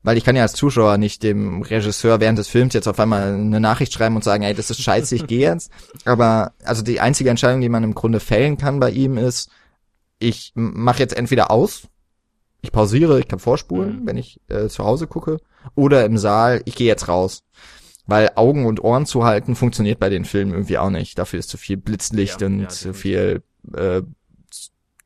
weil 0.01 0.17
ich 0.17 0.25
kann 0.25 0.35
ja 0.35 0.41
als 0.41 0.53
Zuschauer 0.53 0.97
nicht 0.97 1.23
dem 1.23 1.61
Regisseur 1.61 2.19
während 2.19 2.37
des 2.37 2.49
Films 2.49 2.73
jetzt 2.73 2.87
auf 2.87 2.99
einmal 2.99 3.33
eine 3.33 3.59
Nachricht 3.59 3.93
schreiben 3.93 4.15
und 4.15 4.23
sagen, 4.23 4.43
ey, 4.43 4.53
das 4.53 4.69
ist 4.69 4.81
scheiße, 4.81 5.15
ich 5.15 5.27
gehe 5.27 5.49
jetzt. 5.49 5.71
Aber 6.05 6.53
also 6.65 6.81
die 6.81 6.99
einzige 6.99 7.29
Entscheidung, 7.29 7.61
die 7.61 7.69
man 7.69 7.83
im 7.83 7.95
Grunde 7.95 8.19
fällen 8.19 8.57
kann 8.57 8.79
bei 8.79 8.91
ihm 8.91 9.17
ist, 9.17 9.49
ich 10.19 10.51
mache 10.55 10.99
jetzt 10.99 11.15
entweder 11.15 11.51
aus, 11.51 11.83
ich 12.61 12.71
pausiere, 12.71 13.19
ich 13.19 13.27
kann 13.27 13.39
vorspulen, 13.39 14.01
mhm. 14.01 14.07
wenn 14.07 14.17
ich 14.17 14.39
äh, 14.49 14.67
zu 14.67 14.83
Hause 14.83 15.07
gucke, 15.07 15.37
oder 15.75 16.05
im 16.05 16.17
Saal, 16.17 16.61
ich 16.65 16.75
gehe 16.75 16.87
jetzt 16.87 17.07
raus. 17.07 17.43
Weil 18.05 18.31
Augen 18.35 18.65
und 18.65 18.83
Ohren 18.83 19.05
zu 19.05 19.23
halten 19.23 19.55
funktioniert 19.55 19.99
bei 19.99 20.09
den 20.09 20.25
Filmen 20.25 20.51
irgendwie 20.51 20.77
auch 20.77 20.89
nicht. 20.89 21.17
Dafür 21.17 21.39
ist 21.39 21.49
zu 21.49 21.57
viel 21.57 21.77
Blitzlicht 21.77 22.41
ja, 22.41 22.47
und 22.47 22.61
ja, 22.61 22.69
zu 22.69 22.93
viel 22.93 23.43
äh, 23.73 24.01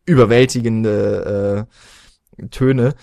überwältigende 0.05 1.67
äh, 2.39 2.47
Töne. 2.47 2.95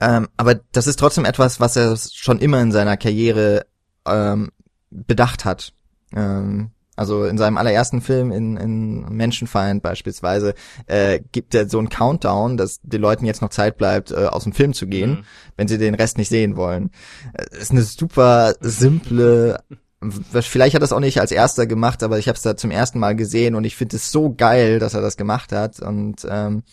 Ähm, 0.00 0.28
aber 0.36 0.54
das 0.72 0.86
ist 0.86 0.98
trotzdem 0.98 1.26
etwas, 1.26 1.60
was 1.60 1.76
er 1.76 1.94
schon 1.96 2.38
immer 2.38 2.60
in 2.62 2.72
seiner 2.72 2.96
Karriere 2.96 3.66
ähm, 4.06 4.50
bedacht 4.90 5.44
hat. 5.44 5.74
Ähm, 6.14 6.70
also 7.00 7.24
in 7.24 7.38
seinem 7.38 7.56
allerersten 7.56 8.02
Film 8.02 8.30
in, 8.30 8.58
in 8.58 9.08
Menschenfeind 9.08 9.82
beispielsweise 9.82 10.52
äh, 10.86 11.20
gibt 11.32 11.54
er 11.54 11.66
so 11.66 11.78
einen 11.78 11.88
Countdown, 11.88 12.58
dass 12.58 12.82
den 12.82 13.00
Leuten 13.00 13.24
jetzt 13.24 13.40
noch 13.40 13.48
Zeit 13.48 13.78
bleibt, 13.78 14.10
äh, 14.10 14.26
aus 14.26 14.44
dem 14.44 14.52
Film 14.52 14.74
zu 14.74 14.86
gehen, 14.86 15.10
mhm. 15.10 15.24
wenn 15.56 15.66
sie 15.66 15.78
den 15.78 15.94
Rest 15.94 16.18
nicht 16.18 16.28
sehen 16.28 16.56
wollen. 16.56 16.90
Äh, 17.32 17.56
ist 17.58 17.70
eine 17.70 17.84
super 17.84 18.52
simple 18.60 19.60
Vielleicht 20.02 20.74
hat 20.74 20.82
er 20.82 20.84
es 20.84 20.92
auch 20.92 21.00
nicht 21.00 21.20
als 21.20 21.32
erster 21.32 21.66
gemacht, 21.66 22.02
aber 22.02 22.18
ich 22.18 22.28
habe 22.28 22.36
es 22.36 22.42
da 22.42 22.54
zum 22.54 22.70
ersten 22.70 22.98
Mal 22.98 23.16
gesehen 23.16 23.54
und 23.54 23.64
ich 23.64 23.76
finde 23.76 23.96
es 23.96 24.10
so 24.10 24.34
geil, 24.34 24.78
dass 24.78 24.92
er 24.92 25.00
das 25.00 25.16
gemacht 25.16 25.52
hat 25.52 25.80
und 25.80 26.26
ähm, 26.28 26.64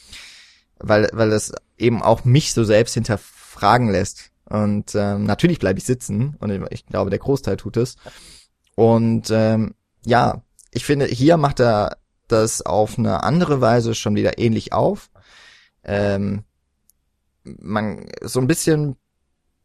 weil 0.78 1.10
weil 1.13 1.32
es 1.32 1.54
eben 1.78 2.02
auch 2.02 2.26
mich 2.26 2.54
so 2.54 2.66
selbst 2.66 2.96
hinterfragen 2.96 3.90
lässt. 3.90 4.32
Und 4.50 4.94
ähm, 4.96 5.24
natürlich 5.24 5.60
bleibe 5.60 5.80
ich 5.80 5.86
sitzen 5.86 6.36
und 6.40 6.52
ich 6.70 6.86
glaube, 6.86 7.12
der 7.12 7.20
Großteil 7.20 7.56
tut 7.56 7.78
es. 7.78 7.96
Und 8.76 9.30
ähm, 9.32 9.74
ja, 10.06 10.42
ich 10.72 10.86
finde, 10.86 11.06
hier 11.06 11.38
macht 11.38 11.60
er 11.60 11.98
das 12.28 12.62
auf 12.62 12.98
eine 12.98 13.24
andere 13.24 13.62
Weise 13.62 13.96
schon 13.96 14.16
wieder 14.16 14.38
ähnlich 14.38 14.74
auf. 14.74 15.10
Ähm, 15.84 16.44
man 17.44 18.06
so 18.22 18.40
ein 18.40 18.48
bisschen 18.48 18.98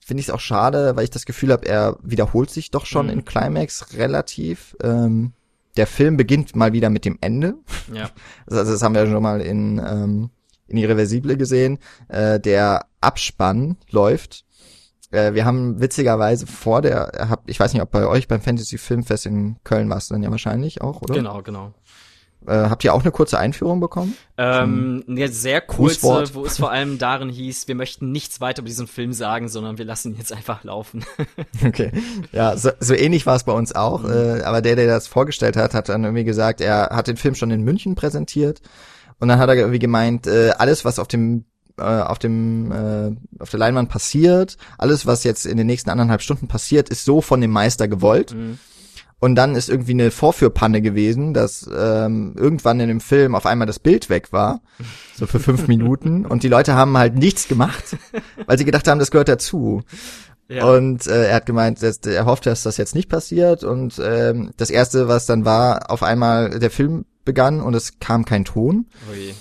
finde 0.05 0.21
ich 0.21 0.29
es 0.29 0.35
auch 0.35 0.41
schade, 0.41 0.97
weil 0.97 1.05
ich 1.05 1.11
das 1.11 1.27
Gefühl 1.27 1.53
habe, 1.53 1.67
er 1.67 1.97
wiederholt 2.03 2.51
sich 2.51 2.71
doch 2.71 2.87
schon 2.87 3.07
mhm. 3.07 3.13
in 3.13 3.25
Climax 3.25 3.95
relativ. 3.95 4.77
Ähm, 4.83 5.33
der 5.77 5.87
Film 5.87 6.17
beginnt 6.17 6.55
mal 6.55 6.73
wieder 6.73 6.91
mit 6.91 7.05
dem 7.05 7.19
Ende. 7.21 7.55
Ja. 7.93 8.11
Also 8.47 8.71
das 8.73 8.83
haben 8.83 8.95
wir 8.95 9.07
schon 9.07 9.23
mal 9.23 9.41
in 9.41 9.79
ähm, 9.79 10.31
in 10.67 10.79
Irreversible 10.79 11.37
gesehen. 11.37 11.79
Äh, 12.09 12.41
der 12.41 12.87
Abspann 13.01 13.77
läuft. 13.91 14.45
Äh, 15.13 15.35
wir 15.35 15.45
haben 15.45 15.81
witzigerweise 15.81 16.47
vor 16.47 16.83
der, 16.83 17.29
hab, 17.29 17.49
ich 17.49 17.61
weiß 17.61 17.73
nicht, 17.73 17.83
ob 17.83 17.91
bei 17.91 18.07
euch 18.07 18.29
beim 18.29 18.41
Fantasy 18.41 18.79
Filmfest 18.79 19.27
in 19.27 19.57
Köln 19.63 19.89
war 19.89 19.99
es 19.99 20.09
dann 20.09 20.23
ja 20.23 20.31
wahrscheinlich 20.31 20.81
auch, 20.81 21.03
oder? 21.03 21.15
Genau, 21.15 21.43
genau. 21.43 21.73
Äh, 22.47 22.69
habt 22.69 22.83
ihr 22.83 22.93
auch 22.93 23.03
eine 23.03 23.13
kurze 23.13 23.39
Einführung 23.39 23.79
bekommen? 23.79 24.17
Ähm, 24.37 25.05
eine 25.07 25.29
sehr 25.29 25.61
kurze, 25.61 26.35
wo 26.35 26.45
es 26.45 26.59
vor 26.59 26.73
allem 26.73 26.99
darin 26.99 27.29
hieß, 27.29 27.69
wir 27.69 27.77
möchten 27.77 28.11
nichts 28.11 28.41
weiter 28.41 28.63
über 28.63 28.69
diesen 28.69 28.89
Film 28.89 29.13
sagen, 29.13 29.49
sondern 29.49 29.79
wir 29.79 29.85
lassen 29.85 30.13
ihn 30.13 30.19
jetzt 30.19 30.33
einfach 30.33 30.65
laufen. 30.65 31.05
okay. 31.65 31.93
Ja, 32.33 32.57
so, 32.57 32.71
so 32.81 32.95
ähnlich 32.95 33.27
war 33.27 33.37
es 33.37 33.45
bei 33.45 33.53
uns 33.53 33.75
auch. 33.75 34.03
Mhm. 34.03 34.11
Äh, 34.11 34.43
aber 34.43 34.61
der, 34.61 34.75
der 34.75 34.89
das 34.89 35.07
vorgestellt 35.07 35.57
hat, 35.57 35.75
hat 35.75 35.89
dann 35.89 36.03
irgendwie 36.03 36.25
gesagt, 36.25 36.61
er 36.61 36.89
hat 36.91 37.07
den 37.07 37.17
Film 37.17 37.37
schon 37.37 37.53
in 37.53 37.63
München 37.63 37.95
präsentiert 37.95 38.61
und 39.21 39.29
dann 39.29 39.39
hat 39.39 39.49
er 39.49 39.55
irgendwie 39.55 39.79
gemeint, 39.79 40.27
äh, 40.27 40.51
alles, 40.59 40.85
was 40.85 40.99
auf 40.99 41.07
dem 41.07 41.45
äh, 41.79 41.83
auf 41.83 42.19
dem 42.19 42.73
äh, 42.73 43.17
auf 43.41 43.51
der 43.51 43.61
Leinwand 43.61 43.89
passiert, 43.89 44.57
alles, 44.79 45.07
was 45.07 45.25
jetzt 45.25 45.47
in 45.47 45.57
den 45.57 45.67
nächsten 45.67 45.91
anderthalb 45.91 46.23
Stunden 46.23 46.49
passiert, 46.49 46.89
ist 46.89 47.05
so 47.05 47.21
von 47.21 47.41
dem 47.41 47.51
Meister 47.51 47.89
gewollt. 47.89 48.35
Mhm. 48.35 48.59
Und 49.23 49.37
dann 49.37 49.55
ist 49.55 49.69
irgendwie 49.69 49.93
eine 49.93 50.11
Vorführpanne 50.11 50.83
gewesen, 50.83 51.33
dass 51.33 51.71
ähm, 51.73 52.35
irgendwann 52.37 52.81
in 52.81 52.89
dem 52.89 53.01
Film 53.01 53.37
auf 53.37 53.47
einmal 53.47 53.69
das 53.69 53.79
Bild 53.79 54.11
weg 54.11 54.33
war, 54.33 54.63
so 55.15 55.29
für 55.29 55.39
fünf 55.39 55.69
Minuten, 55.69 56.27
und 56.27 56.43
die 56.43 56.49
Leute 56.49 56.75
haben 56.75 56.99
halt 56.99 57.15
nichts 57.15 57.47
gemacht, 57.47 57.97
weil 58.47 58.59
sie 58.59 58.65
gedacht 58.65 58.89
haben, 58.89 58.99
das 58.99 59.13
gehört 59.13 59.29
dazu. 59.29 59.83
Ja. 60.49 60.65
Und 60.67 61.07
äh, 61.07 61.29
er 61.29 61.37
hat 61.37 61.47
gemeint, 61.47 61.83
dass, 61.83 61.99
er 61.99 62.27
hofft, 62.27 62.47
dass 62.47 62.65
das 62.65 62.77
jetzt 62.79 62.97
nicht 62.97 63.09
passiert. 63.09 63.63
Und 63.63 64.01
ähm, 64.05 64.51
das 64.57 64.71
erste, 64.71 65.07
was 65.07 65.25
dann 65.25 65.45
war, 65.45 65.91
auf 65.91 66.03
einmal 66.03 66.59
der 66.59 66.71
Film 66.71 67.05
begann 67.25 67.61
und 67.61 67.75
es 67.75 68.01
kam 68.01 68.25
kein 68.25 68.45
Ton. 68.45 68.87
Ui. 69.11 69.35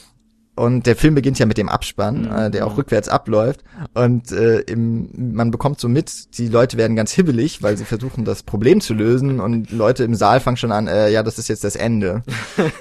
Und 0.54 0.86
der 0.86 0.98
Film 0.98 1.16
beginnt 1.16 1.40
ja 1.40 1.46
mit 1.46 1.58
dem 1.58 1.70
Abspann, 1.70 2.24
mhm. 2.24 2.32
äh, 2.32 2.52
der 2.52 2.68
auch 2.68 2.78
rückwärts 2.78 3.08
abläuft. 3.08 3.64
Und 3.94 4.32
äh, 4.34 4.60
im, 4.62 5.34
man 5.34 5.50
bekommt 5.50 5.80
so 5.80 5.88
mit, 5.88 6.38
die 6.38 6.50
Leute 6.50 6.78
werden 6.78 6.96
ganz 6.96 7.14
hibbelig, 7.14 7.64
weil 7.64 7.78
sie 7.78 7.86
versuchen, 7.86 8.26
das 8.26 8.44
Problem 8.44 8.82
zu 8.82 8.94
lösen. 8.94 9.40
Und 9.40 9.72
Leute 9.72 10.04
im 10.04 10.14
Saal 10.14 10.42
fangen 10.42 10.58
schon 10.58 10.74
an, 10.74 10.88
äh, 10.88 11.10
ja, 11.10 11.24
das 11.24 11.40
ist 11.40 11.48
jetzt 11.48 11.64
das 11.64 11.78
Ende. 11.78 12.24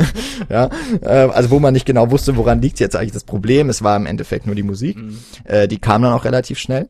ja, 0.48 0.68
äh, 1.02 1.28
also 1.30 1.50
wo 1.50 1.60
man 1.60 1.72
nicht 1.72 1.86
genau 1.86 2.10
wusste, 2.10 2.36
woran 2.36 2.60
liegt 2.60 2.80
jetzt 2.80 2.96
eigentlich 2.96 3.12
das 3.12 3.24
Problem. 3.24 3.68
Es 3.68 3.82
war 3.82 3.96
im 3.96 4.06
Endeffekt 4.06 4.46
nur 4.46 4.56
die 4.56 4.64
Musik. 4.64 4.96
Mhm. 4.96 5.18
Äh, 5.44 5.68
die 5.68 5.78
kam 5.78 6.02
dann 6.02 6.12
auch 6.12 6.24
relativ 6.24 6.58
schnell. 6.58 6.88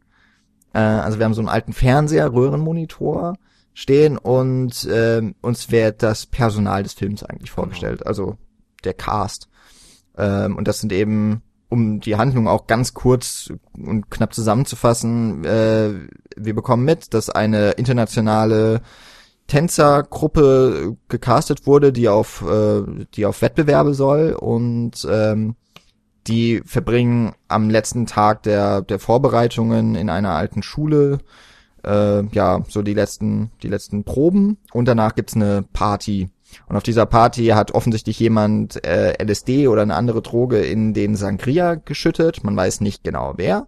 Äh, 0.74 0.80
also 0.80 1.18
wir 1.18 1.24
haben 1.24 1.32
so 1.32 1.40
einen 1.40 1.48
alten 1.48 1.72
Fernseher, 1.72 2.34
Röhrenmonitor 2.34 3.38
stehen 3.72 4.18
und 4.18 4.84
äh, 4.84 5.22
uns 5.40 5.70
wird 5.70 6.02
das 6.02 6.26
Personal 6.26 6.82
des 6.82 6.92
Films 6.92 7.22
eigentlich 7.22 7.52
genau. 7.52 7.62
vorgestellt, 7.62 8.06
also 8.06 8.36
der 8.84 8.92
Cast. 8.92 9.48
Ähm, 10.18 10.58
und 10.58 10.68
das 10.68 10.80
sind 10.80 10.92
eben 10.92 11.40
um 11.72 12.00
die 12.00 12.16
Handlung 12.16 12.46
auch 12.46 12.66
ganz 12.66 12.92
kurz 12.92 13.50
und 13.74 14.10
knapp 14.10 14.34
zusammenzufassen, 14.34 15.42
äh, 15.44 15.94
wir 16.36 16.54
bekommen 16.54 16.84
mit, 16.84 17.14
dass 17.14 17.30
eine 17.30 17.72
internationale 17.72 18.82
Tänzergruppe 19.46 20.96
gecastet 21.08 21.66
wurde, 21.66 21.92
die 21.92 22.08
auf 22.08 22.44
äh, 22.46 22.82
die 23.14 23.24
auf 23.24 23.40
Wettbewerbe 23.40 23.94
soll 23.94 24.36
und 24.38 25.06
ähm, 25.10 25.56
die 26.26 26.62
verbringen 26.64 27.32
am 27.48 27.70
letzten 27.70 28.06
Tag 28.06 28.42
der 28.42 28.82
der 28.82 28.98
Vorbereitungen 28.98 29.94
in 29.94 30.10
einer 30.10 30.32
alten 30.32 30.62
Schule 30.62 31.18
äh, 31.84 32.22
ja 32.32 32.62
so 32.68 32.82
die 32.82 32.94
letzten 32.94 33.50
die 33.62 33.68
letzten 33.68 34.04
Proben 34.04 34.58
und 34.72 34.86
danach 34.86 35.14
gibt's 35.14 35.34
eine 35.34 35.64
Party 35.72 36.28
und 36.66 36.76
auf 36.76 36.82
dieser 36.82 37.06
Party 37.06 37.46
hat 37.46 37.72
offensichtlich 37.72 38.18
jemand 38.18 38.84
äh, 38.84 39.14
LSD 39.22 39.68
oder 39.68 39.82
eine 39.82 39.94
andere 39.94 40.22
Droge 40.22 40.58
in 40.58 40.94
den 40.94 41.16
Sangria 41.16 41.76
geschüttet. 41.76 42.44
Man 42.44 42.56
weiß 42.56 42.80
nicht 42.80 43.04
genau 43.04 43.34
wer. 43.36 43.66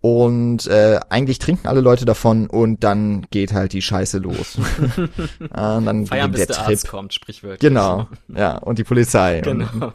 Und 0.00 0.66
äh, 0.66 0.98
eigentlich 1.10 1.38
trinken 1.38 1.68
alle 1.68 1.80
Leute 1.80 2.04
davon 2.04 2.48
und 2.48 2.82
dann 2.82 3.24
geht 3.30 3.52
halt 3.52 3.72
die 3.72 3.82
Scheiße 3.82 4.18
los. 4.18 4.58
ja, 5.40 5.80
dann 5.80 6.06
Feiern, 6.06 6.32
bis 6.32 6.46
der, 6.46 6.56
der 6.56 6.66
Arzt 6.66 6.88
kommt, 6.88 7.14
sprichwörtlich. 7.14 7.60
Genau, 7.60 8.08
ja, 8.28 8.58
und 8.58 8.80
die 8.80 8.84
Polizei. 8.84 9.40
Genau. 9.42 9.92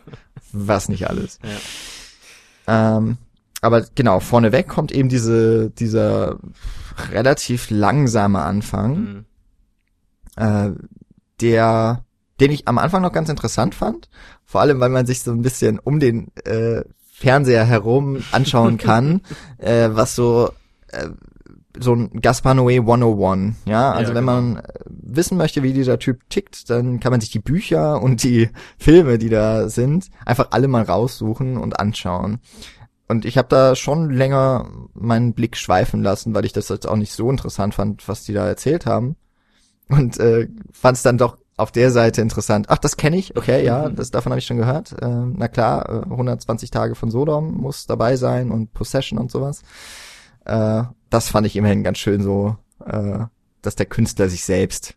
Was 0.54 0.88
nicht 0.88 1.10
alles. 1.10 1.40
Ja. 2.68 2.98
Ähm, 2.98 3.18
aber 3.62 3.86
genau, 3.96 4.20
vorneweg 4.20 4.68
kommt 4.68 4.92
eben 4.92 5.10
diese, 5.10 5.72
dieser 5.72 6.38
relativ 7.12 7.70
langsame 7.70 8.40
Anfang, 8.40 8.98
mhm. 8.98 9.26
äh, 10.36 10.72
der, 11.42 12.06
den 12.40 12.52
ich 12.52 12.68
am 12.68 12.78
Anfang 12.78 13.02
noch 13.02 13.14
ganz 13.14 13.30
interessant 13.30 13.76
fand. 13.76 14.10
Vor 14.46 14.62
allem, 14.62 14.80
weil 14.80 14.90
man 14.90 15.06
sich 15.06 15.24
so 15.24 15.32
ein 15.32 15.42
bisschen 15.42 15.80
um 15.80 16.00
den 16.00 16.32
äh, 16.46 16.84
Fernseher 17.12 17.66
herum 17.66 18.24
anschauen 18.32 18.78
kann, 18.78 19.22
äh, 19.58 19.90
was 19.92 20.16
so 20.16 20.52
äh, 20.90 21.10
so 21.80 21.94
ein 21.94 22.22
Gaspar 22.22 22.54
Noé 22.54 22.80
101, 22.80 23.56
ja, 23.66 23.92
also 23.92 24.12
ja, 24.12 24.16
wenn 24.16 24.26
genau. 24.26 24.42
man 24.42 24.62
wissen 24.86 25.38
möchte, 25.38 25.64
wie 25.64 25.74
dieser 25.74 26.00
Typ 26.00 26.28
tickt, 26.30 26.70
dann 26.70 27.00
kann 27.00 27.12
man 27.12 27.22
sich 27.22 27.30
die 27.30 27.40
Bücher 27.40 28.02
und 28.02 28.24
die 28.24 28.50
Filme, 28.78 29.18
die 29.18 29.30
da 29.30 29.70
sind, 29.70 30.10
einfach 30.26 30.48
alle 30.52 30.68
mal 30.68 30.84
raussuchen 30.84 31.58
und 31.58 31.80
anschauen. 31.80 32.40
Und 33.08 33.26
ich 33.26 33.38
habe 33.38 33.48
da 33.48 33.76
schon 33.76 34.10
länger 34.10 34.70
meinen 34.94 35.34
Blick 35.34 35.56
schweifen 35.56 36.04
lassen, 36.04 36.34
weil 36.34 36.46
ich 36.46 36.54
das 36.54 36.70
jetzt 36.70 36.88
auch 36.88 36.98
nicht 36.98 37.14
so 37.14 37.30
interessant 37.30 37.74
fand, 37.74 38.08
was 38.08 38.24
die 38.24 38.34
da 38.34 38.46
erzählt 38.48 38.86
haben. 38.86 39.16
Und 39.88 40.20
äh, 40.20 40.50
fand 40.72 40.98
es 40.98 41.04
dann 41.04 41.18
doch 41.18 41.38
auf 41.56 41.72
der 41.72 41.92
Seite 41.92 42.22
interessant. 42.22 42.68
Ach, 42.70 42.78
das 42.78 42.98
kenne 42.98 43.18
ich. 43.18 43.36
Okay, 43.38 43.66
ja, 43.66 43.90
das 43.90 44.12
davon 44.12 44.32
habe 44.32 44.40
ich 44.40 44.46
schon 44.46 44.58
gehört. 44.58 44.94
Äh, 45.02 45.08
na 45.08 45.48
klar, 45.48 45.90
äh, 45.90 46.12
120 46.12 46.70
Tage 46.70 46.96
von 46.96 47.10
Sodom 47.10 47.54
muss 47.54 47.88
dabei 47.88 48.18
sein 48.18 48.52
und 48.52 48.74
Possession 48.74 49.18
und 49.18 49.32
sowas. 49.32 49.64
Äh, 50.46 50.84
das 51.10 51.30
fand 51.30 51.48
ich 51.48 51.56
immerhin 51.56 51.84
ganz 51.84 51.98
schön 51.98 52.22
so, 52.22 52.58
äh, 52.86 53.20
dass 53.62 53.76
der 53.76 53.86
Künstler 53.86 54.30
sich 54.30 54.44
selbst 54.44 54.96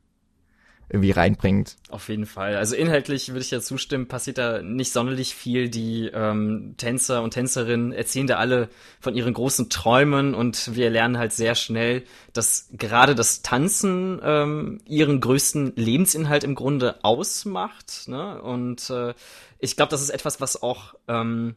irgendwie 0.90 1.12
reinbringt. 1.12 1.76
Auf 1.88 2.08
jeden 2.08 2.26
Fall. 2.26 2.56
Also 2.56 2.74
inhaltlich 2.74 3.28
würde 3.28 3.42
ich 3.42 3.52
ja 3.52 3.60
zustimmen, 3.60 4.08
passiert 4.08 4.38
da 4.38 4.60
nicht 4.60 4.92
sonderlich 4.92 5.36
viel. 5.36 5.68
Die 5.68 6.10
ähm, 6.12 6.74
Tänzer 6.78 7.22
und 7.22 7.30
Tänzerinnen 7.30 7.92
erzählen 7.92 8.26
da 8.26 8.36
alle 8.38 8.68
von 8.98 9.14
ihren 9.14 9.32
großen 9.32 9.70
Träumen 9.70 10.34
und 10.34 10.74
wir 10.74 10.90
lernen 10.90 11.16
halt 11.16 11.32
sehr 11.32 11.54
schnell, 11.54 12.02
dass 12.32 12.68
gerade 12.72 13.14
das 13.14 13.42
Tanzen 13.42 14.20
ähm, 14.22 14.80
ihren 14.84 15.20
größten 15.20 15.74
Lebensinhalt 15.76 16.42
im 16.42 16.56
Grunde 16.56 17.04
ausmacht. 17.04 18.08
Ne? 18.08 18.42
Und 18.42 18.90
äh, 18.90 19.14
ich 19.60 19.76
glaube, 19.76 19.90
das 19.90 20.02
ist 20.02 20.10
etwas, 20.10 20.40
was 20.40 20.60
auch 20.60 20.94
ähm, 21.06 21.54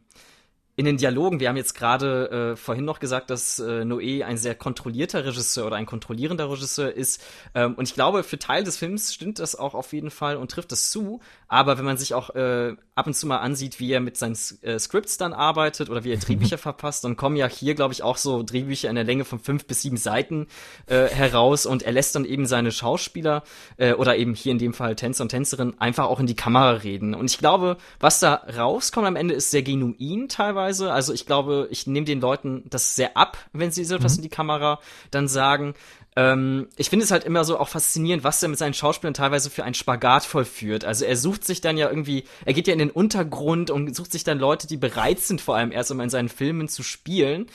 in 0.76 0.86
den 0.86 0.96
Dialogen, 0.96 1.38
wir 1.38 1.48
haben 1.48 1.56
jetzt 1.56 1.74
gerade 1.74 2.52
äh, 2.52 2.56
vorhin 2.56 2.84
noch 2.84 2.98
gesagt, 2.98 3.30
dass 3.30 3.60
äh, 3.60 3.84
Noé 3.84 4.24
ein 4.24 4.36
sehr 4.36 4.56
kontrollierter 4.56 5.24
Regisseur 5.24 5.66
oder 5.66 5.76
ein 5.76 5.86
kontrollierender 5.86 6.50
Regisseur 6.50 6.92
ist. 6.92 7.22
Ähm, 7.54 7.74
und 7.74 7.88
ich 7.88 7.94
glaube, 7.94 8.24
für 8.24 8.40
Teil 8.40 8.64
des 8.64 8.76
Films 8.76 9.14
stimmt 9.14 9.38
das 9.38 9.54
auch 9.54 9.74
auf 9.74 9.92
jeden 9.92 10.10
Fall 10.10 10.36
und 10.36 10.50
trifft 10.50 10.72
das 10.72 10.90
zu. 10.90 11.20
Aber 11.46 11.78
wenn 11.78 11.84
man 11.84 11.96
sich 11.96 12.12
auch 12.12 12.30
äh, 12.34 12.74
ab 12.96 13.06
und 13.06 13.14
zu 13.14 13.28
mal 13.28 13.38
ansieht, 13.38 13.78
wie 13.78 13.92
er 13.92 14.00
mit 14.00 14.16
seinen 14.16 14.36
äh, 14.62 14.80
Scripts 14.80 15.16
dann 15.16 15.32
arbeitet 15.32 15.90
oder 15.90 16.02
wie 16.02 16.12
er 16.12 16.18
Drehbücher 16.18 16.58
verpasst, 16.58 17.04
dann 17.04 17.14
kommen 17.14 17.36
ja 17.36 17.48
hier, 17.48 17.76
glaube 17.76 17.94
ich, 17.94 18.02
auch 18.02 18.16
so 18.16 18.42
Drehbücher 18.42 18.88
in 18.88 18.96
der 18.96 19.04
Länge 19.04 19.24
von 19.24 19.38
fünf 19.38 19.66
bis 19.66 19.82
sieben 19.82 19.96
Seiten 19.96 20.48
äh, 20.86 21.06
heraus 21.06 21.66
und 21.66 21.84
er 21.84 21.92
lässt 21.92 22.16
dann 22.16 22.24
eben 22.24 22.46
seine 22.46 22.72
Schauspieler 22.72 23.44
äh, 23.76 23.92
oder 23.92 24.16
eben 24.16 24.34
hier 24.34 24.50
in 24.50 24.58
dem 24.58 24.74
Fall 24.74 24.96
Tänzer 24.96 25.22
und 25.22 25.28
Tänzerin 25.28 25.78
einfach 25.78 26.06
auch 26.06 26.18
in 26.18 26.26
die 26.26 26.34
Kamera 26.34 26.70
reden. 26.70 27.14
Und 27.14 27.30
ich 27.30 27.38
glaube, 27.38 27.76
was 28.00 28.18
da 28.18 28.34
rauskommt 28.56 29.06
am 29.06 29.14
Ende 29.14 29.34
ist 29.34 29.52
sehr 29.52 29.62
genuin 29.62 30.28
teilweise. 30.28 30.63
Also 30.64 31.12
ich 31.12 31.26
glaube, 31.26 31.68
ich 31.70 31.86
nehme 31.86 32.06
den 32.06 32.20
Leuten 32.20 32.64
das 32.70 32.96
sehr 32.96 33.16
ab, 33.16 33.38
wenn 33.52 33.70
sie 33.70 33.84
so 33.84 33.96
etwas 33.96 34.14
mhm. 34.14 34.18
in 34.18 34.22
die 34.22 34.34
Kamera 34.34 34.80
dann 35.10 35.28
sagen. 35.28 35.74
Ähm, 36.16 36.68
ich 36.76 36.90
finde 36.90 37.04
es 37.04 37.10
halt 37.10 37.24
immer 37.24 37.44
so 37.44 37.58
auch 37.58 37.68
faszinierend, 37.68 38.24
was 38.24 38.42
er 38.42 38.48
mit 38.48 38.58
seinen 38.58 38.74
Schauspielern 38.74 39.14
teilweise 39.14 39.50
für 39.50 39.64
einen 39.64 39.74
Spagat 39.74 40.24
vollführt. 40.24 40.84
Also 40.84 41.04
er 41.04 41.16
sucht 41.16 41.44
sich 41.44 41.60
dann 41.60 41.76
ja 41.76 41.88
irgendwie, 41.88 42.24
er 42.44 42.52
geht 42.52 42.66
ja 42.66 42.72
in 42.72 42.78
den 42.78 42.90
Untergrund 42.90 43.70
und 43.70 43.94
sucht 43.94 44.12
sich 44.12 44.24
dann 44.24 44.38
Leute, 44.38 44.66
die 44.66 44.76
bereit 44.76 45.20
sind, 45.20 45.40
vor 45.40 45.56
allem 45.56 45.72
erst 45.72 45.90
um 45.90 46.00
in 46.00 46.10
seinen 46.10 46.28
Filmen 46.28 46.68
zu 46.68 46.82
spielen. 46.82 47.46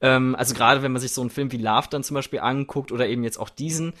Ähm, 0.00 0.34
also 0.36 0.54
gerade 0.54 0.82
wenn 0.82 0.92
man 0.92 1.02
sich 1.02 1.12
so 1.12 1.20
einen 1.20 1.30
Film 1.30 1.52
wie 1.52 1.58
Love 1.58 1.88
dann 1.90 2.04
zum 2.04 2.14
Beispiel 2.14 2.40
anguckt 2.40 2.90
oder 2.90 3.06
eben 3.06 3.22
jetzt 3.22 3.38
auch 3.38 3.50
diesen. 3.50 3.92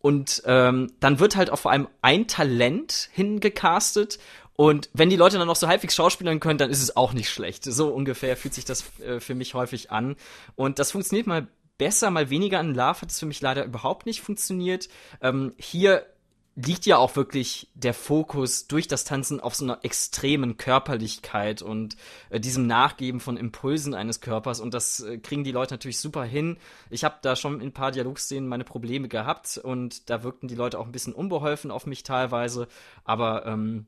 Und 0.00 0.42
ähm, 0.46 0.92
dann 0.98 1.20
wird 1.20 1.36
halt 1.36 1.50
auch 1.50 1.60
vor 1.60 1.70
allem 1.70 1.86
ein 2.02 2.26
Talent 2.26 3.08
hingecastet 3.12 4.18
und 4.56 4.90
wenn 4.92 5.10
die 5.10 5.16
Leute 5.16 5.38
dann 5.38 5.46
noch 5.46 5.56
so 5.56 5.68
halbwegs 5.68 5.94
schauspielern 5.94 6.40
können, 6.40 6.58
dann 6.58 6.70
ist 6.70 6.82
es 6.82 6.96
auch 6.96 7.12
nicht 7.12 7.30
schlecht. 7.30 7.64
So 7.64 7.88
ungefähr 7.88 8.36
fühlt 8.36 8.54
sich 8.54 8.64
das 8.64 8.84
äh, 9.00 9.20
für 9.20 9.34
mich 9.34 9.54
häufig 9.54 9.90
an. 9.90 10.16
Und 10.56 10.78
das 10.78 10.90
funktioniert 10.90 11.26
mal 11.26 11.48
besser, 11.78 12.10
mal 12.10 12.30
weniger. 12.30 12.60
In 12.60 12.74
Love 12.74 13.00
hat 13.02 13.10
es 13.10 13.18
für 13.18 13.26
mich 13.26 13.40
leider 13.40 13.64
überhaupt 13.64 14.06
nicht 14.06 14.20
funktioniert. 14.20 14.88
Ähm, 15.20 15.54
hier 15.58 16.06
liegt 16.54 16.84
ja 16.84 16.98
auch 16.98 17.16
wirklich 17.16 17.70
der 17.74 17.94
Fokus 17.94 18.66
durch 18.66 18.86
das 18.86 19.04
Tanzen 19.04 19.40
auf 19.40 19.54
so 19.54 19.64
einer 19.64 19.78
extremen 19.84 20.58
Körperlichkeit 20.58 21.62
und 21.62 21.96
äh, 22.28 22.40
diesem 22.40 22.66
Nachgeben 22.66 23.20
von 23.20 23.38
Impulsen 23.38 23.94
eines 23.94 24.20
Körpers 24.20 24.60
und 24.60 24.74
das 24.74 25.00
äh, 25.00 25.16
kriegen 25.16 25.44
die 25.44 25.52
Leute 25.52 25.72
natürlich 25.72 25.98
super 25.98 26.24
hin. 26.24 26.58
Ich 26.90 27.04
habe 27.04 27.16
da 27.22 27.36
schon 27.36 27.62
in 27.62 27.68
ein 27.68 27.72
paar 27.72 27.90
Dialogszenen 27.90 28.50
meine 28.50 28.64
Probleme 28.64 29.08
gehabt 29.08 29.56
und 29.56 30.10
da 30.10 30.22
wirkten 30.22 30.46
die 30.46 30.54
Leute 30.54 30.78
auch 30.78 30.84
ein 30.84 30.92
bisschen 30.92 31.14
unbeholfen 31.14 31.70
auf 31.70 31.86
mich 31.86 32.02
teilweise, 32.02 32.68
aber 33.04 33.46
ähm, 33.46 33.86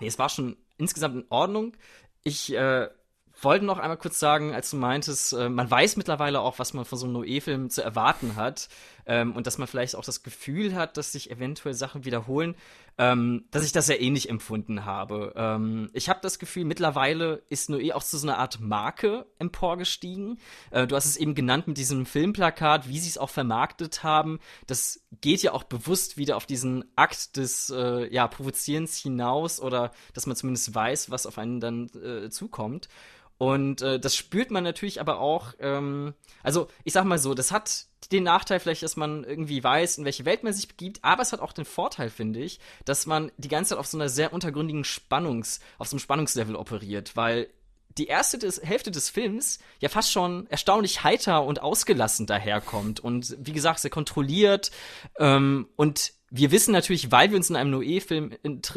nee, 0.00 0.06
es 0.06 0.18
war 0.18 0.28
schon 0.28 0.56
insgesamt 0.76 1.16
in 1.16 1.24
Ordnung. 1.28 1.76
Ich 2.22 2.52
äh, 2.54 2.88
wollte 3.40 3.64
noch 3.64 3.78
einmal 3.78 3.96
kurz 3.96 4.18
sagen, 4.18 4.54
als 4.54 4.70
du 4.70 4.76
meintest, 4.76 5.32
äh, 5.32 5.48
man 5.48 5.70
weiß 5.70 5.96
mittlerweile 5.96 6.40
auch, 6.40 6.58
was 6.58 6.74
man 6.74 6.84
von 6.84 6.98
so 6.98 7.06
einem 7.06 7.14
Noé-Film 7.14 7.70
zu 7.70 7.82
erwarten 7.82 8.36
hat 8.36 8.68
ähm, 9.08 9.34
und 9.34 9.46
dass 9.46 9.58
man 9.58 9.66
vielleicht 9.66 9.96
auch 9.96 10.04
das 10.04 10.22
Gefühl 10.22 10.74
hat, 10.74 10.96
dass 10.96 11.12
sich 11.12 11.30
eventuell 11.30 11.74
Sachen 11.74 12.04
wiederholen, 12.04 12.54
ähm, 12.98 13.46
dass 13.50 13.64
ich 13.64 13.72
das 13.72 13.86
sehr 13.86 14.00
ähnlich 14.00 14.28
empfunden 14.28 14.84
habe. 14.84 15.32
Ähm, 15.34 15.88
ich 15.94 16.08
habe 16.08 16.20
das 16.22 16.38
Gefühl, 16.38 16.64
mittlerweile 16.64 17.42
ist 17.48 17.70
Noé 17.70 17.92
auch 17.94 18.04
zu 18.04 18.18
so 18.18 18.28
einer 18.28 18.38
Art 18.38 18.60
Marke 18.60 19.26
emporgestiegen. 19.38 20.38
Äh, 20.70 20.86
du 20.86 20.94
hast 20.94 21.06
es 21.06 21.16
eben 21.16 21.34
genannt 21.34 21.66
mit 21.66 21.78
diesem 21.78 22.06
Filmplakat, 22.06 22.88
wie 22.88 22.98
sie 22.98 23.08
es 23.08 23.18
auch 23.18 23.30
vermarktet 23.30 24.04
haben. 24.04 24.38
Das 24.66 25.00
geht 25.20 25.42
ja 25.42 25.52
auch 25.52 25.64
bewusst 25.64 26.18
wieder 26.18 26.36
auf 26.36 26.46
diesen 26.46 26.84
Akt 26.94 27.36
des 27.36 27.70
äh, 27.70 28.12
ja, 28.12 28.28
Provozierens 28.28 28.98
hinaus 28.98 29.60
oder 29.60 29.92
dass 30.12 30.26
man 30.26 30.36
zumindest 30.36 30.74
weiß, 30.74 31.10
was 31.10 31.26
auf 31.26 31.38
einen 31.38 31.60
dann 31.60 31.88
äh, 31.94 32.28
zukommt. 32.28 32.88
Und 33.38 33.82
äh, 33.82 34.00
das 34.00 34.16
spürt 34.16 34.50
man 34.50 34.64
natürlich 34.64 35.00
aber 35.00 35.20
auch, 35.20 35.54
ähm, 35.60 36.14
also 36.42 36.66
ich 36.82 36.92
sag 36.92 37.04
mal 37.04 37.18
so, 37.18 37.34
das 37.34 37.52
hat 37.52 37.86
den 38.10 38.24
Nachteil 38.24 38.58
vielleicht, 38.58 38.82
dass 38.82 38.96
man 38.96 39.22
irgendwie 39.22 39.62
weiß, 39.62 39.98
in 39.98 40.04
welche 40.04 40.24
Welt 40.24 40.42
man 40.42 40.52
sich 40.52 40.66
begibt, 40.66 40.98
aber 41.02 41.22
es 41.22 41.32
hat 41.32 41.40
auch 41.40 41.52
den 41.52 41.64
Vorteil, 41.64 42.10
finde 42.10 42.40
ich, 42.40 42.58
dass 42.84 43.06
man 43.06 43.30
die 43.36 43.48
ganze 43.48 43.70
Zeit 43.70 43.78
auf 43.78 43.86
so 43.86 43.96
einer 43.96 44.08
sehr 44.08 44.32
untergründigen 44.32 44.84
Spannungs, 44.84 45.60
auf 45.78 45.88
so 45.88 45.94
einem 45.94 46.00
Spannungslevel 46.00 46.56
operiert, 46.56 47.16
weil 47.16 47.48
die 47.96 48.06
erste 48.06 48.38
des, 48.38 48.62
Hälfte 48.62 48.90
des 48.90 49.10
Films 49.10 49.58
ja 49.80 49.88
fast 49.88 50.12
schon 50.12 50.46
erstaunlich 50.48 51.04
heiter 51.04 51.44
und 51.44 51.62
ausgelassen 51.62 52.26
daherkommt 52.26 53.00
und 53.00 53.36
wie 53.40 53.52
gesagt 53.52 53.80
sehr 53.80 53.90
kontrolliert 53.90 54.70
ähm, 55.18 55.68
und 55.76 56.12
wir 56.30 56.50
wissen 56.50 56.72
natürlich, 56.72 57.10
weil 57.10 57.30
wir 57.30 57.36
uns 57.36 57.50
in 57.50 57.56
einem 57.56 57.70
Noé-Film 57.70 58.32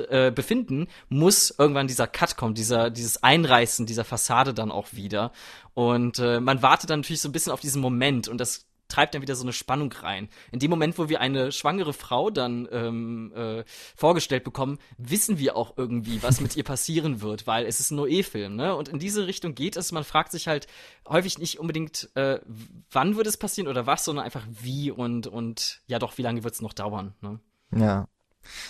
äh, 0.09 0.31
befinden, 0.31 0.87
muss 1.09 1.53
irgendwann 1.57 1.87
dieser 1.87 2.07
Cut 2.07 2.37
kommen, 2.37 2.55
dieser, 2.55 2.89
dieses 2.89 3.23
Einreißen 3.23 3.85
dieser 3.85 4.05
Fassade 4.05 4.53
dann 4.53 4.71
auch 4.71 4.93
wieder. 4.93 5.31
Und 5.73 6.19
äh, 6.19 6.39
man 6.39 6.61
wartet 6.61 6.89
dann 6.89 7.01
natürlich 7.01 7.21
so 7.21 7.29
ein 7.29 7.33
bisschen 7.33 7.51
auf 7.51 7.61
diesen 7.61 7.81
Moment 7.81 8.27
und 8.27 8.39
das 8.39 8.65
treibt 8.91 9.15
dann 9.15 9.21
wieder 9.21 9.35
so 9.35 9.43
eine 9.43 9.53
Spannung 9.53 9.91
rein. 9.91 10.29
In 10.51 10.59
dem 10.59 10.69
Moment, 10.69 10.97
wo 10.97 11.09
wir 11.09 11.21
eine 11.21 11.51
schwangere 11.51 11.93
Frau 11.93 12.29
dann 12.29 12.67
ähm, 12.71 13.31
äh, 13.35 13.63
vorgestellt 13.95 14.43
bekommen, 14.43 14.79
wissen 14.97 15.39
wir 15.39 15.55
auch 15.55 15.77
irgendwie, 15.77 16.21
was 16.21 16.41
mit 16.41 16.55
ihr 16.55 16.63
passieren 16.63 17.21
wird, 17.21 17.47
weil 17.47 17.65
es 17.65 17.79
ist 17.79 17.91
ein 17.91 17.95
Noé-Film, 17.95 18.55
ne? 18.55 18.75
Und 18.75 18.89
in 18.89 18.99
diese 18.99 19.27
Richtung 19.27 19.55
geht 19.55 19.77
es. 19.77 19.91
Man 19.91 20.03
fragt 20.03 20.31
sich 20.31 20.47
halt 20.47 20.67
häufig 21.07 21.37
nicht 21.37 21.59
unbedingt, 21.59 22.09
äh, 22.15 22.39
wann 22.91 23.15
wird 23.15 23.27
es 23.27 23.37
passieren 23.37 23.67
oder 23.67 23.85
was, 23.85 24.05
sondern 24.05 24.25
einfach 24.25 24.45
wie 24.49 24.91
und 24.91 25.27
und 25.27 25.81
ja 25.87 25.99
doch, 25.99 26.17
wie 26.17 26.23
lange 26.23 26.43
wird 26.43 26.53
es 26.53 26.61
noch 26.61 26.73
dauern, 26.73 27.15
ne? 27.21 27.39
Ja. 27.75 28.07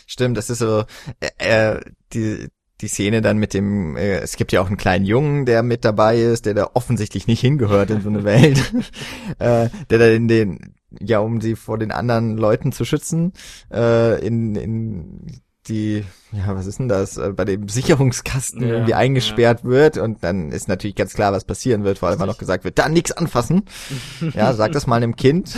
Stimmt, 0.05 0.37
das 0.37 0.49
ist 0.49 0.59
so, 0.59 0.83
äh, 1.19 1.29
äh 1.37 1.81
die, 2.13 2.49
die 2.81 2.87
Szene 2.87 3.21
dann 3.21 3.37
mit 3.37 3.53
dem, 3.53 3.95
äh, 3.95 4.19
es 4.19 4.35
gibt 4.35 4.51
ja 4.51 4.61
auch 4.61 4.67
einen 4.67 4.77
kleinen 4.77 5.05
Jungen, 5.05 5.45
der 5.45 5.63
mit 5.63 5.85
dabei 5.85 6.19
ist, 6.19 6.45
der 6.45 6.53
da 6.53 6.69
offensichtlich 6.73 7.27
nicht 7.27 7.41
hingehört 7.41 7.89
in 7.91 8.01
so 8.01 8.09
eine 8.09 8.23
Welt, 8.23 8.73
äh, 9.39 9.69
der 9.89 9.99
da 9.99 10.07
in 10.07 10.27
den, 10.27 10.73
ja, 10.99 11.19
um 11.19 11.41
sie 11.41 11.55
vor 11.55 11.77
den 11.77 11.91
anderen 11.91 12.37
Leuten 12.37 12.71
zu 12.71 12.83
schützen, 12.83 13.33
äh, 13.71 14.25
in, 14.25 14.55
in 14.55 15.41
die, 15.67 16.03
ja, 16.31 16.55
was 16.55 16.65
ist 16.65 16.79
denn 16.79 16.87
das, 16.87 17.17
äh, 17.17 17.33
bei 17.33 17.45
dem 17.45 17.69
Sicherungskasten 17.69 18.61
ja, 18.61 18.67
irgendwie 18.67 18.95
eingesperrt 18.95 19.61
ja. 19.63 19.69
wird 19.69 19.97
und 19.97 20.23
dann 20.23 20.51
ist 20.51 20.67
natürlich 20.67 20.95
ganz 20.95 21.13
klar, 21.13 21.31
was 21.33 21.45
passieren 21.45 21.83
wird, 21.83 21.99
vor 21.99 22.09
allem 22.09 22.19
weil 22.19 22.27
noch 22.27 22.39
gesagt 22.39 22.63
wird, 22.63 22.79
da 22.79 22.89
nix 22.89 23.11
anfassen. 23.11 23.63
ja, 24.33 24.53
sag 24.53 24.71
das 24.71 24.87
mal 24.87 24.95
einem 24.95 25.15
Kind. 25.15 25.55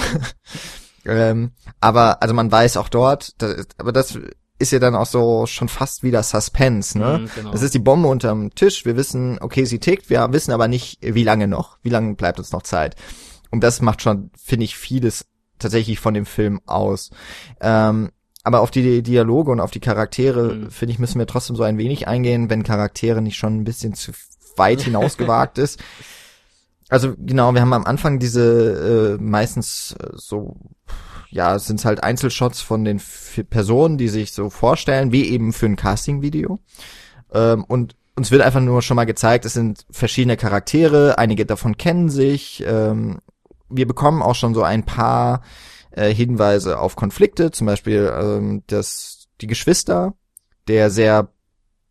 ähm, 1.05 1.51
aber, 1.79 2.21
also 2.21 2.33
man 2.33 2.51
weiß 2.51 2.75
auch 2.77 2.89
dort, 2.89 3.41
das, 3.41 3.65
aber 3.77 3.93
das 3.93 4.19
ist 4.63 4.71
ja 4.71 4.80
dann 4.80 4.95
auch 4.95 5.06
so 5.06 5.45
schon 5.45 5.69
fast 5.69 6.04
wieder 6.04 6.23
Suspense, 6.23 6.97
ne? 6.97 7.19
Mhm, 7.19 7.30
genau. 7.36 7.52
Das 7.52 7.62
ist 7.62 7.73
die 7.73 7.80
Bombe 7.80 8.08
unterm 8.08 8.54
Tisch. 8.56 8.86
Wir 8.86 8.97
wissen, 8.97 9.38
okay, 9.39 9.65
sie 9.65 9.80
tickt, 9.80 10.10
wir 10.10 10.34
wissen 10.34 10.52
aber 10.52 10.67
nicht, 10.67 10.97
wie 11.02 11.23
lange 11.23 11.47
noch. 11.47 11.78
Wie 11.84 11.89
lange 11.89 12.15
bleibt 12.15 12.39
uns 12.39 12.52
noch 12.52 12.63
Zeit? 12.63 12.95
und 13.54 13.63
das 13.63 13.82
macht 13.82 14.02
schon, 14.02 14.32
finde 14.36 14.63
ich, 14.65 14.76
vieles 14.76 15.28
tatsächlich 15.60 15.99
von 15.99 16.15
dem 16.15 16.26
Film 16.26 16.60
aus. 16.65 17.12
Ähm, 17.62 18.10
aber 18.43 18.62
auf 18.62 18.71
die 18.71 19.04
Dialoge 19.04 19.52
und 19.52 19.60
auf 19.60 19.69
die 19.69 19.80
Charaktere, 19.80 20.56
mhm. 20.56 20.71
finde 20.71 20.91
ich, 20.91 20.97
müssen 20.97 21.19
wir 21.19 21.28
trotzdem 21.28 21.56
so 21.56 21.62
ein 21.62 21.78
wenig 21.78 22.08
eingehen, 22.08 22.49
wenn 22.49 22.63
Charaktere 22.63 23.21
nicht 23.21 23.38
schon 23.38 23.58
ein 23.58 23.63
bisschen 23.63 23.93
zu 23.93 24.12
weit 24.58 24.82
hinausgewagt 24.86 25.60
ist. 25.60 25.80
Also 26.89 27.13
genau, 27.15 27.54
wir 27.54 27.62
haben 27.62 27.73
am 27.73 27.86
Anfang 27.86 28.17
diese 28.17 29.17
äh, 29.19 29.23
meistens 29.23 29.95
äh, 29.99 30.10
so, 30.13 30.58
ja, 31.33 31.57
sind 31.57 31.79
es 31.79 31.85
halt 31.85 32.03
Einzelshots 32.03 32.61
von 32.61 32.85
den 32.85 33.01
Personen, 33.49 33.97
die 33.97 34.07
sich 34.07 34.33
so 34.33 34.51
vorstellen, 34.51 35.11
wie 35.11 35.27
eben 35.29 35.51
für 35.51 35.65
ein 35.65 35.75
Casting-Video. 35.75 36.59
Ähm, 37.33 37.63
und 37.63 37.95
uns 38.15 38.29
wird 38.29 38.43
einfach 38.43 38.61
nur 38.61 38.83
schon 38.83 38.95
mal 38.95 39.05
gezeigt, 39.05 39.43
es 39.45 39.53
sind 39.53 39.87
verschiedene 39.89 40.37
Charaktere, 40.37 41.17
einige 41.17 41.47
davon 41.47 41.75
kennen 41.75 42.09
sich. 42.09 42.63
Ähm, 42.67 43.19
wir 43.67 43.87
bekommen 43.87 44.21
auch 44.21 44.35
schon 44.35 44.53
so 44.53 44.61
ein 44.61 44.85
paar 44.85 45.41
äh, 45.89 46.13
Hinweise 46.13 46.77
auf 46.77 46.95
Konflikte, 46.95 47.49
zum 47.49 47.65
Beispiel 47.65 48.13
ähm, 48.15 48.61
dass 48.67 49.27
die 49.41 49.47
Geschwister, 49.47 50.13
der 50.67 50.91
sehr 50.91 51.29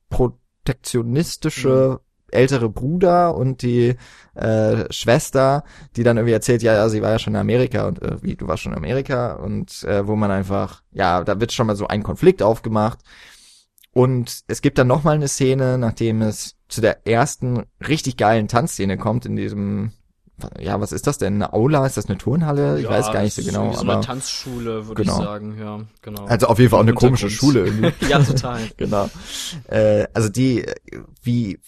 protektionistische 0.09 1.99
mhm 2.01 2.12
ältere 2.33 2.69
Bruder 2.69 3.35
und 3.35 3.63
die 3.63 3.97
äh, 4.35 4.93
Schwester, 4.93 5.65
die 5.97 6.03
dann 6.03 6.17
irgendwie 6.17 6.35
erzählt, 6.35 6.63
ja, 6.63 6.75
ja, 6.75 6.89
sie 6.89 7.03
war 7.03 7.11
ja 7.11 7.19
schon 7.19 7.35
in 7.35 7.41
Amerika 7.41 7.87
und 7.87 8.03
äh, 8.03 8.23
wie, 8.23 8.37
du 8.37 8.49
warst 8.49 8.63
schon 8.63 8.73
in 8.73 8.79
Amerika 8.79 9.35
und 9.35 9.85
äh, 9.85 10.07
wo 10.07 10.17
man 10.17 10.31
einfach, 10.31 10.83
ja, 10.93 11.23
da 11.25 11.41
wird 11.41 11.53
schon 11.53 11.67
mal 11.67 11.77
so 11.77 11.87
ein 11.87 12.03
Konflikt 12.03 12.43
aufgemacht 12.43 13.01
und 13.93 14.43
es 14.47 14.63
gibt 14.63 14.79
dann 14.79 14.87
noch 14.87 15.05
mal 15.05 15.15
eine 15.15 15.29
Szene, 15.29 15.79
nachdem 15.79 16.23
es 16.23 16.57
zu 16.69 16.81
der 16.81 17.07
ersten 17.07 17.65
richtig 17.87 18.17
geilen 18.17 18.49
Tanzszene 18.49 18.97
kommt 18.97 19.27
in 19.27 19.37
diesem 19.37 19.93
ja, 20.59 20.81
was 20.81 20.93
ist 20.93 21.07
das 21.07 21.19
denn? 21.19 21.35
Eine 21.35 21.53
Aula? 21.53 21.87
Ist 21.87 21.97
das 21.97 22.07
eine 22.07 22.19
Turnhalle? 22.19 22.79
Ich 22.79 22.85
ja, 22.85 22.91
weiß 22.91 23.13
gar 23.13 23.23
nicht 23.23 23.35
so 23.35 23.43
genau. 23.43 23.73
So 23.73 23.81
aber 23.81 23.95
eine 23.95 24.03
Tanzschule, 24.03 24.87
würde 24.87 25.03
genau. 25.03 25.19
ich 25.19 25.25
sagen, 25.25 25.57
ja, 25.59 25.81
genau. 26.01 26.25
Also 26.25 26.47
auf 26.47 26.59
jeden 26.59 26.71
Fall 26.71 26.81
auch 26.81 26.85
eine 26.85 26.95
komische 26.95 27.31
Schule 27.31 27.67
irgendwie. 27.67 27.93
ja, 28.09 28.19
total. 28.21 28.61
genau. 28.77 29.09
Äh, 29.69 30.07
also 30.15 30.29
die, 30.29 30.67
wie, 31.23 31.61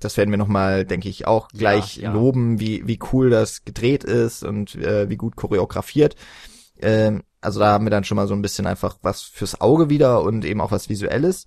das 0.00 0.16
werden 0.16 0.30
wir 0.30 0.38
nochmal, 0.38 0.84
denke 0.84 1.08
ich, 1.08 1.26
auch 1.26 1.48
gleich 1.48 1.96
ja, 1.96 2.04
ja. 2.04 2.12
loben, 2.12 2.60
wie, 2.60 2.86
wie 2.86 2.98
cool 3.12 3.30
das 3.30 3.64
gedreht 3.64 4.04
ist 4.04 4.44
und 4.44 4.74
äh, 4.76 5.08
wie 5.08 5.16
gut 5.16 5.36
choreografiert. 5.36 6.14
Ähm, 6.78 7.22
also 7.40 7.60
da 7.60 7.72
haben 7.72 7.86
wir 7.86 7.90
dann 7.90 8.04
schon 8.04 8.16
mal 8.16 8.28
so 8.28 8.34
ein 8.34 8.42
bisschen 8.42 8.66
einfach 8.66 8.98
was 9.02 9.22
fürs 9.22 9.60
Auge 9.60 9.88
wieder 9.88 10.22
und 10.22 10.44
eben 10.44 10.60
auch 10.60 10.70
was 10.70 10.88
Visuelles. 10.88 11.46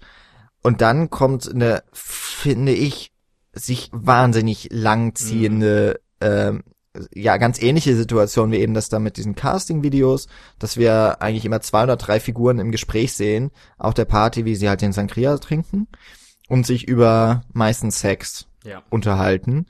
Und 0.63 0.81
dann 0.81 1.09
kommt 1.09 1.49
eine, 1.49 1.83
finde 1.91 2.73
ich, 2.73 3.11
sich 3.53 3.89
wahnsinnig 3.91 4.69
langziehende, 4.71 5.99
mhm. 6.21 6.27
ähm, 6.27 6.63
ja, 7.13 7.37
ganz 7.37 7.61
ähnliche 7.61 7.95
Situation 7.95 8.51
wie 8.51 8.57
eben 8.57 8.73
das 8.73 8.89
da 8.89 8.99
mit 8.99 9.17
diesen 9.17 9.35
Casting-Videos, 9.35 10.27
dass 10.59 10.77
wir 10.77 11.21
eigentlich 11.21 11.45
immer 11.45 11.61
zwei 11.61 11.83
oder 11.83 11.95
drei 11.95 12.19
Figuren 12.19 12.59
im 12.59 12.71
Gespräch 12.71 13.13
sehen, 13.13 13.51
auch 13.77 13.93
der 13.93 14.05
Party, 14.05 14.45
wie 14.45 14.55
sie 14.55 14.67
halt 14.67 14.81
den 14.81 14.91
Sangria 14.91 15.37
trinken 15.37 15.87
und 16.51 16.65
sich 16.65 16.85
über 16.85 17.43
meistens 17.53 18.01
Sex 18.01 18.45
ja. 18.65 18.83
unterhalten. 18.89 19.67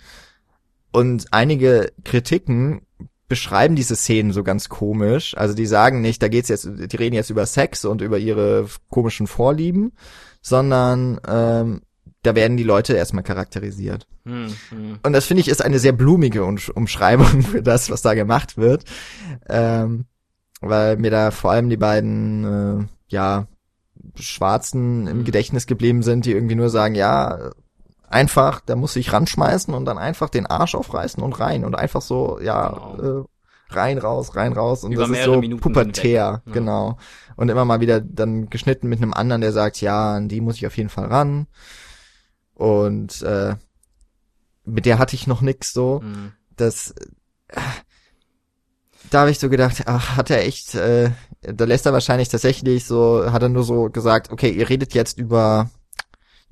Und 0.91 1.27
einige 1.29 1.93
Kritiken 2.03 2.81
beschreiben 3.27 3.75
diese 3.75 3.95
Szenen 3.95 4.33
so 4.33 4.43
ganz 4.43 4.67
komisch. 4.67 5.37
Also 5.37 5.53
die 5.53 5.67
sagen 5.67 6.01
nicht, 6.01 6.23
da 6.23 6.27
geht's 6.27 6.49
jetzt, 6.49 6.67
die 6.67 6.97
reden 6.97 7.15
jetzt 7.15 7.29
über 7.29 7.45
Sex 7.45 7.85
und 7.85 8.01
über 8.01 8.17
ihre 8.17 8.65
komischen 8.89 9.27
Vorlieben, 9.27 9.93
sondern 10.41 11.21
ähm, 11.27 11.81
da 12.23 12.33
werden 12.33 12.57
die 12.57 12.63
Leute 12.63 12.93
erstmal 12.93 13.23
charakterisiert. 13.23 14.07
Hm, 14.25 14.47
hm. 14.69 14.99
Und 15.03 15.13
das 15.13 15.27
finde 15.27 15.41
ich 15.41 15.49
ist 15.49 15.63
eine 15.63 15.77
sehr 15.77 15.93
blumige 15.93 16.43
Umschreibung 16.43 17.41
für 17.43 17.61
das, 17.61 17.91
was 17.91 18.01
da 18.01 18.15
gemacht 18.15 18.57
wird. 18.57 18.85
Ähm, 19.47 20.05
weil 20.61 20.97
mir 20.97 21.11
da 21.11 21.29
vor 21.29 21.51
allem 21.51 21.69
die 21.69 21.77
beiden, 21.77 22.43
äh, 22.81 22.85
ja, 23.09 23.47
Schwarzen 24.15 25.07
im 25.07 25.17
hm. 25.19 25.25
Gedächtnis 25.25 25.67
geblieben 25.67 26.03
sind, 26.03 26.25
die 26.25 26.31
irgendwie 26.31 26.55
nur 26.55 26.69
sagen, 26.69 26.95
ja, 26.95 27.51
einfach, 28.07 28.59
der 28.61 28.75
muss 28.75 28.93
sich 28.93 29.13
ranschmeißen 29.13 29.73
und 29.73 29.85
dann 29.85 29.97
einfach 29.97 30.29
den 30.29 30.45
Arsch 30.45 30.75
aufreißen 30.75 31.23
und 31.23 31.39
rein 31.39 31.63
und 31.65 31.75
einfach 31.75 32.01
so, 32.01 32.39
ja, 32.41 32.69
genau. 32.69 33.21
äh, 33.21 33.25
rein, 33.73 33.97
raus, 33.97 34.35
rein, 34.35 34.53
raus 34.53 34.83
und 34.83 34.91
Über 34.91 35.07
das 35.07 35.17
ist 35.17 35.23
so 35.25 35.39
Minuten 35.39 35.61
pubertär, 35.61 36.41
ja. 36.45 36.51
genau. 36.51 36.97
Und 37.37 37.49
immer 37.49 37.65
mal 37.65 37.79
wieder 37.79 38.01
dann 38.01 38.49
geschnitten 38.49 38.89
mit 38.89 39.01
einem 39.01 39.13
anderen, 39.13 39.41
der 39.41 39.53
sagt, 39.53 39.81
ja, 39.81 40.15
an 40.15 40.27
die 40.27 40.41
muss 40.41 40.57
ich 40.57 40.67
auf 40.67 40.77
jeden 40.77 40.89
Fall 40.89 41.05
ran. 41.05 41.47
Und 42.53 43.21
äh, 43.21 43.55
mit 44.65 44.85
der 44.85 44.99
hatte 44.99 45.15
ich 45.15 45.25
noch 45.25 45.41
nix 45.41 45.73
so. 45.73 46.01
Mhm. 46.03 46.33
Das 46.55 46.91
äh, 47.47 47.61
da 49.09 49.21
habe 49.21 49.31
ich 49.31 49.39
so 49.39 49.49
gedacht, 49.49 49.83
ach, 49.85 50.15
hat 50.15 50.29
er 50.29 50.45
echt, 50.45 50.75
äh, 50.75 51.11
da 51.41 51.65
lässt 51.65 51.85
er 51.85 51.93
wahrscheinlich 51.93 52.29
tatsächlich 52.29 52.85
so, 52.85 53.31
hat 53.31 53.41
er 53.41 53.49
nur 53.49 53.63
so 53.63 53.89
gesagt, 53.89 54.31
okay, 54.31 54.49
ihr 54.51 54.69
redet 54.69 54.93
jetzt 54.93 55.17
über 55.17 55.69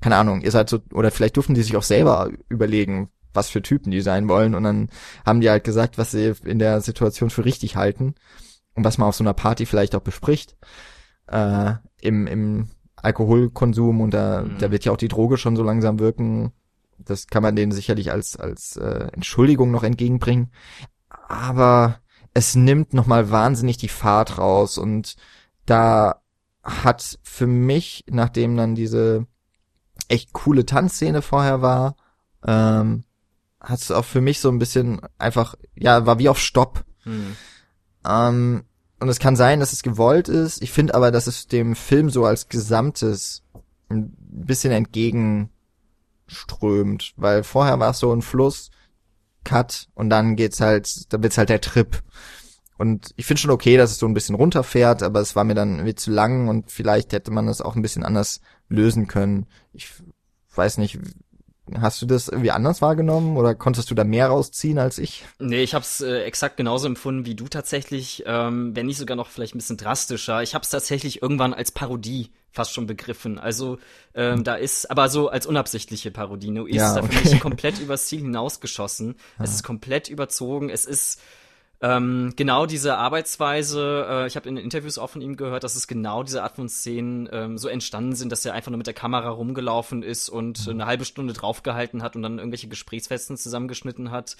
keine 0.00 0.16
Ahnung, 0.16 0.40
ihr 0.40 0.50
seid 0.50 0.68
so, 0.70 0.80
oder 0.92 1.10
vielleicht 1.10 1.36
durften 1.36 1.54
die 1.54 1.62
sich 1.62 1.76
auch 1.76 1.82
selber 1.82 2.30
überlegen, 2.48 3.10
was 3.32 3.50
für 3.50 3.62
Typen 3.62 3.90
die 3.90 4.00
sein 4.00 4.28
wollen. 4.28 4.54
Und 4.54 4.64
dann 4.64 4.88
haben 5.26 5.40
die 5.40 5.50
halt 5.50 5.64
gesagt, 5.64 5.98
was 5.98 6.10
sie 6.10 6.34
in 6.44 6.58
der 6.58 6.80
Situation 6.80 7.30
für 7.30 7.44
richtig 7.44 7.76
halten 7.76 8.14
und 8.74 8.84
was 8.84 8.98
man 8.98 9.08
auf 9.08 9.16
so 9.16 9.22
einer 9.22 9.34
Party 9.34 9.66
vielleicht 9.66 9.94
auch 9.94 10.00
bespricht. 10.00 10.56
Äh, 11.26 11.74
im, 12.00 12.26
im 12.26 12.68
Alkoholkonsum 12.96 14.00
und 14.00 14.14
da, 14.14 14.42
mhm. 14.42 14.58
da 14.58 14.70
wird 14.70 14.84
ja 14.84 14.92
auch 14.92 14.96
die 14.96 15.08
Droge 15.08 15.36
schon 15.36 15.54
so 15.54 15.62
langsam 15.62 15.98
wirken. 15.98 16.52
Das 16.98 17.26
kann 17.26 17.42
man 17.42 17.56
denen 17.56 17.72
sicherlich 17.72 18.10
als, 18.10 18.36
als 18.36 18.76
äh, 18.76 19.08
Entschuldigung 19.12 19.70
noch 19.70 19.84
entgegenbringen. 19.84 20.50
Aber 21.28 22.00
es 22.34 22.54
nimmt 22.54 22.94
nochmal 22.94 23.30
wahnsinnig 23.30 23.76
die 23.76 23.88
Fahrt 23.88 24.38
raus 24.38 24.78
und 24.78 25.16
da 25.66 26.22
hat 26.62 27.18
für 27.22 27.46
mich, 27.46 28.04
nachdem 28.08 28.56
dann 28.56 28.74
diese 28.74 29.26
echt 30.08 30.32
coole 30.32 30.66
Tanzszene 30.66 31.22
vorher 31.22 31.62
war, 31.62 31.96
ähm, 32.46 33.04
hat 33.60 33.80
es 33.80 33.90
auch 33.90 34.04
für 34.04 34.20
mich 34.20 34.40
so 34.40 34.48
ein 34.48 34.58
bisschen 34.58 35.00
einfach, 35.18 35.54
ja, 35.74 36.06
war 36.06 36.18
wie 36.18 36.28
auf 36.28 36.38
Stopp. 36.38 36.84
Hm. 37.04 37.36
Ähm, 38.06 38.64
und 39.00 39.08
es 39.08 39.18
kann 39.18 39.34
sein, 39.36 39.60
dass 39.60 39.72
es 39.72 39.82
gewollt 39.82 40.28
ist. 40.28 40.62
Ich 40.62 40.72
finde 40.72 40.94
aber, 40.94 41.10
dass 41.10 41.26
es 41.26 41.46
dem 41.46 41.74
Film 41.74 42.10
so 42.10 42.26
als 42.26 42.48
Gesamtes 42.48 43.42
ein 43.88 44.14
bisschen 44.18 44.72
entgegenströmt, 44.72 47.14
weil 47.16 47.42
vorher 47.42 47.80
war 47.80 47.90
es 47.90 47.98
so 47.98 48.12
ein 48.12 48.22
Fluss, 48.22 48.70
Cut 49.44 49.88
und 49.94 50.10
dann 50.10 50.36
geht's 50.36 50.60
halt, 50.60 51.12
dann 51.12 51.22
wird's 51.22 51.38
halt 51.38 51.48
der 51.48 51.60
Trip. 51.60 52.02
Und 52.78 53.12
ich 53.16 53.26
finde 53.26 53.42
schon 53.42 53.50
okay, 53.50 53.76
dass 53.76 53.90
es 53.90 53.98
so 53.98 54.06
ein 54.06 54.14
bisschen 54.14 54.34
runterfährt, 54.34 55.02
aber 55.02 55.20
es 55.20 55.36
war 55.36 55.44
mir 55.44 55.54
dann 55.54 55.74
irgendwie 55.74 55.94
zu 55.94 56.10
lang 56.10 56.48
und 56.48 56.70
vielleicht 56.70 57.12
hätte 57.12 57.30
man 57.30 57.46
das 57.46 57.60
auch 57.60 57.76
ein 57.76 57.82
bisschen 57.82 58.04
anders 58.04 58.40
lösen 58.68 59.06
können. 59.06 59.46
Ich 59.72 59.90
weiß 60.54 60.78
nicht, 60.78 60.98
Hast 61.78 62.02
du 62.02 62.06
das 62.06 62.28
irgendwie 62.28 62.50
anders 62.50 62.82
wahrgenommen 62.82 63.36
oder 63.36 63.54
konntest 63.54 63.90
du 63.90 63.94
da 63.94 64.02
mehr 64.02 64.28
rausziehen 64.28 64.78
als 64.78 64.98
ich? 64.98 65.24
Nee, 65.38 65.62
ich 65.62 65.74
habe 65.74 65.84
es 65.84 66.00
äh, 66.00 66.22
exakt 66.22 66.56
genauso 66.56 66.86
empfunden 66.86 67.26
wie 67.26 67.34
du 67.34 67.46
tatsächlich, 67.48 68.24
ähm, 68.26 68.74
wenn 68.74 68.86
nicht 68.86 68.98
sogar 68.98 69.16
noch 69.16 69.28
vielleicht 69.28 69.54
ein 69.54 69.58
bisschen 69.58 69.76
drastischer. 69.76 70.42
Ich 70.42 70.54
habe 70.54 70.64
es 70.64 70.70
tatsächlich 70.70 71.22
irgendwann 71.22 71.54
als 71.54 71.70
Parodie 71.70 72.30
fast 72.52 72.72
schon 72.72 72.86
begriffen. 72.86 73.38
Also 73.38 73.78
ähm, 74.14 74.44
da 74.44 74.54
ist, 74.54 74.90
aber 74.90 75.08
so 75.08 75.28
als 75.28 75.46
unabsichtliche 75.46 76.10
Parodie. 76.10 76.50
No, 76.50 76.66
ist 76.66 76.76
ja, 76.76 76.96
okay. 76.96 77.08
da 77.12 77.18
für 77.18 77.28
mich 77.28 77.40
komplett 77.40 77.78
übers 77.80 78.06
Ziel 78.06 78.20
hinausgeschossen. 78.20 79.16
Ja. 79.38 79.44
Es 79.44 79.54
ist 79.54 79.62
komplett 79.62 80.08
überzogen. 80.08 80.68
Es 80.68 80.84
ist 80.84 81.20
ähm, 81.82 82.34
genau 82.36 82.66
diese 82.66 82.98
Arbeitsweise, 82.98 84.06
äh, 84.08 84.26
ich 84.26 84.36
habe 84.36 84.48
in 84.48 84.56
den 84.56 84.64
Interviews 84.64 84.98
auch 84.98 85.08
von 85.08 85.22
ihm 85.22 85.36
gehört, 85.36 85.64
dass 85.64 85.76
es 85.76 85.86
genau 85.86 86.22
diese 86.22 86.42
Art 86.42 86.56
von 86.56 86.68
Szenen 86.68 87.26
ähm, 87.32 87.56
so 87.56 87.68
entstanden 87.68 88.14
sind, 88.14 88.30
dass 88.30 88.44
er 88.44 88.52
einfach 88.52 88.70
nur 88.70 88.76
mit 88.76 88.86
der 88.86 88.94
Kamera 88.94 89.30
rumgelaufen 89.30 90.02
ist 90.02 90.28
und 90.28 90.66
mhm. 90.66 90.72
eine 90.72 90.86
halbe 90.86 91.06
Stunde 91.06 91.32
draufgehalten 91.32 92.02
hat 92.02 92.16
und 92.16 92.22
dann 92.22 92.38
irgendwelche 92.38 92.68
Gesprächsfesten 92.68 93.38
zusammengeschnitten 93.38 94.10
hat. 94.10 94.36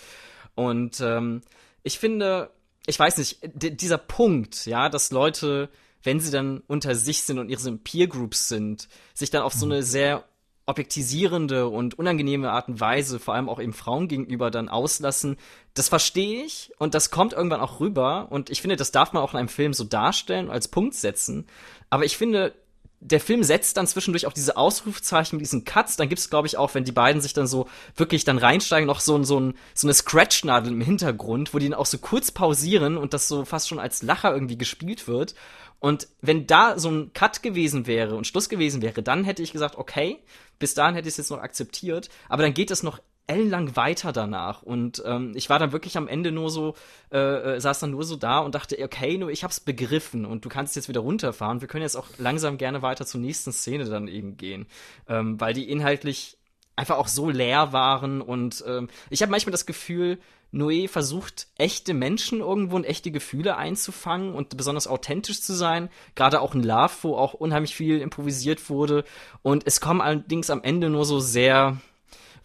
Und 0.55 1.01
ähm, 1.01 1.41
ich 1.83 1.99
finde, 1.99 2.51
ich 2.85 2.99
weiß 2.99 3.17
nicht, 3.17 3.39
dieser 3.55 3.99
Punkt, 3.99 4.67
ja, 4.67 4.91
dass 4.91 5.11
Leute, 5.11 5.71
wenn 6.03 6.21
sie 6.21 6.31
dann 6.31 6.63
unter 6.67 6.95
sich 6.95 7.23
sind 7.23 7.39
und 7.39 7.49
ihre 7.49 7.73
Peer 7.77 8.07
Groups 8.07 8.49
sind, 8.49 8.89
sich 9.15 9.31
dann 9.31 9.43
auf 9.43 9.53
so 9.53 9.67
mhm. 9.67 9.73
eine 9.73 9.83
sehr 9.83 10.25
objektisierende 10.67 11.69
und 11.69 11.99
unangenehme 11.99 12.51
Art 12.51 12.69
und 12.69 12.81
Weise, 12.81 13.19
vor 13.19 13.35
allem 13.35 13.49
auch 13.49 13.61
eben 13.61 13.73
Frauen 13.73 14.09
gegenüber, 14.09 14.51
dann 14.51 14.69
auslassen, 14.69 15.37
das 15.75 15.89
verstehe 15.89 16.45
ich 16.45 16.73
und 16.79 16.95
das 16.95 17.11
kommt 17.11 17.33
irgendwann 17.33 17.61
auch 17.61 17.81
rüber 17.81 18.29
und 18.31 18.51
ich 18.51 18.61
finde, 18.61 18.77
das 18.77 18.93
darf 18.93 19.13
man 19.13 19.23
auch 19.23 19.33
in 19.33 19.39
einem 19.39 19.49
Film 19.49 19.73
so 19.73 19.85
darstellen, 19.85 20.51
als 20.51 20.69
Punkt 20.69 20.95
setzen. 20.95 21.47
Aber 21.91 22.05
ich 22.05 22.17
finde, 22.17 22.55
der 23.01 23.21
Film 23.21 23.43
setzt 23.43 23.79
dann 23.79 23.87
zwischendurch 23.87 24.27
auch 24.27 24.33
diese 24.35 24.59
Ausrufzeichen 24.59 25.39
mit 25.39 25.47
diesen 25.47 25.65
Cuts. 25.65 25.97
Dann 25.97 26.11
gibt's, 26.11 26.29
glaube 26.29 26.47
ich, 26.47 26.59
auch, 26.59 26.75
wenn 26.75 26.85
die 26.85 26.93
beiden 26.93 27.23
sich 27.23 27.33
dann 27.33 27.47
so 27.47 27.67
wirklich 27.97 28.25
dann 28.25 28.37
reinsteigen, 28.37 28.87
noch 28.87 29.01
so, 29.01 29.23
so, 29.23 29.41
ein, 29.41 29.55
so 29.75 29.87
eine 29.87 29.95
Scratch-Nadel 29.95 30.73
im 30.73 30.83
Hintergrund, 30.83 31.55
wo 31.55 31.59
die 31.59 31.69
dann 31.69 31.79
auch 31.79 31.87
so 31.87 31.97
kurz 31.97 32.31
pausieren 32.31 32.99
und 32.99 33.15
das 33.15 33.27
so 33.27 33.47
fast 33.47 33.69
schon 33.69 33.79
als 33.79 34.03
Lacher 34.03 34.33
irgendwie 34.33 34.59
gespielt 34.59 35.09
wird. 35.09 35.35
Und 35.79 36.09
wenn 36.21 36.47
da 36.47 36.79
so 36.79 36.91
ein 36.91 37.13
Cut 37.15 37.43
gewesen 37.43 37.87
wäre 37.87 38.15
und 38.17 38.27
Schluss 38.27 38.51
gewesen 38.51 38.83
wäre, 38.83 39.03
dann 39.03 39.25
hätte 39.25 39.43
ich 39.43 39.53
gesagt, 39.53 39.77
okay, 39.77 40.19
bis 40.59 40.75
dahin 40.75 40.95
hätte 40.95 41.09
ich 41.09 41.15
es 41.15 41.19
jetzt 41.19 41.31
noch 41.31 41.41
akzeptiert, 41.41 42.11
aber 42.29 42.43
dann 42.43 42.53
geht 42.53 42.71
es 42.71 42.83
noch 42.83 43.01
ellenlang 43.31 43.77
weiter 43.77 44.13
danach. 44.13 44.63
Und 44.63 45.03
ähm, 45.07 45.33
ich 45.37 45.49
war 45.49 45.59
dann 45.59 45.73
wirklich 45.73 45.97
am 45.97 46.09
Ende 46.09 46.33
nur 46.33 46.51
so, 46.51 46.75
äh, 47.13 47.19
äh, 47.57 47.61
saß 47.61 47.79
dann 47.81 47.93
nur 47.93 48.05
so 48.05 48.17
da 48.17 48.41
und 48.41 48.55
dachte, 48.55 48.77
okay, 48.83 49.17
nur 49.17 49.31
ich 49.31 49.45
hab's 49.45 49.61
begriffen 49.61 50.25
und 50.27 50.45
du 50.45 50.49
kannst 50.49 50.75
jetzt 50.77 50.89
wieder 50.89 51.01
runterfahren. 51.01 51.61
Wir 51.61 51.69
können 51.69 51.83
jetzt 51.83 51.97
auch 51.97 52.09
langsam 52.19 52.59
gerne 52.59 52.83
weiter 52.83 53.07
zur 53.07 53.21
nächsten 53.21 53.53
Szene 53.53 53.85
dann 53.85 54.09
eben 54.09 54.37
gehen. 54.37 54.67
Ähm, 55.09 55.41
weil 55.41 55.55
die 55.55 55.71
inhaltlich 55.71 56.39
einfach 56.75 56.97
auch 56.97 57.09
so 57.09 57.31
leer 57.31 57.73
waren 57.73 58.21
und 58.23 58.65
ähm, 58.67 58.89
ich 59.11 59.23
habe 59.23 59.31
manchmal 59.31 59.53
das 59.53 59.67
Gefühl, 59.67 60.19
Noé 60.53 60.89
versucht, 60.89 61.47
echte 61.59 61.95
Menschen 61.95 62.41
irgendwo 62.41 62.75
und 62.77 62.85
echte 62.85 63.13
Gefühle 63.13 63.57
einzufangen 63.57 64.35
und 64.35 64.57
besonders 64.57 64.89
authentisch 64.89 65.43
zu 65.43 65.53
sein. 65.53 65.91
Gerade 66.17 66.41
auch 66.41 66.55
in 66.55 66.65
Love, 66.65 66.93
wo 67.03 67.17
auch 67.17 67.35
unheimlich 67.35 67.77
viel 67.77 68.01
improvisiert 68.01 68.69
wurde. 68.69 69.05
Und 69.43 69.65
es 69.67 69.81
kommen 69.81 70.01
allerdings 70.01 70.51
am 70.51 70.63
Ende 70.65 70.91
nur 70.91 71.05
so 71.05 71.21
sehr 71.21 71.77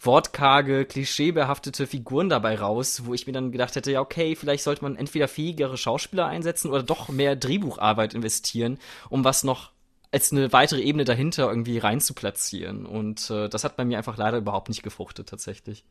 wortkarge, 0.06 0.86
klischeebehaftete 0.86 1.88
Figuren 1.88 2.30
dabei 2.30 2.60
raus, 2.60 3.04
wo 3.06 3.14
ich 3.14 3.28
mir 3.28 3.34
dann 3.34 3.52
gedacht 3.52 3.76
hätte, 3.76 3.92
ja, 3.92 4.02
okay, 4.02 4.36
vielleicht 4.36 4.64
sollte 4.64 4.84
man 4.84 4.96
entweder 4.96 5.28
fähigere 5.28 5.78
Schauspieler 5.78 6.28
einsetzen 6.28 6.70
oder 6.70 6.84
doch 6.84 7.10
mehr 7.10 7.36
Drehbucharbeit 7.36 8.14
investieren, 8.14 8.80
um 9.10 9.24
was 9.24 9.44
noch 9.44 9.72
als 10.12 10.32
eine 10.32 10.54
weitere 10.54 10.82
Ebene 10.82 11.04
dahinter 11.04 11.50
irgendwie 11.50 11.78
rein 11.78 12.00
zu 12.00 12.14
platzieren. 12.14 12.86
Und 12.86 13.30
äh, 13.30 13.50
das 13.50 13.64
hat 13.64 13.76
bei 13.76 13.84
mir 13.84 13.98
einfach 13.98 14.18
leider 14.18 14.38
überhaupt 14.38 14.70
nicht 14.70 14.84
gefruchtet, 14.84 15.28
tatsächlich. 15.28 15.84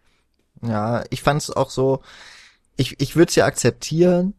Ja, 0.62 1.04
ich 1.10 1.22
fand 1.22 1.42
es 1.42 1.50
auch 1.50 1.70
so, 1.70 2.00
ich, 2.76 3.00
ich 3.00 3.16
würde 3.16 3.30
es 3.30 3.34
ja 3.34 3.44
akzeptieren, 3.44 4.34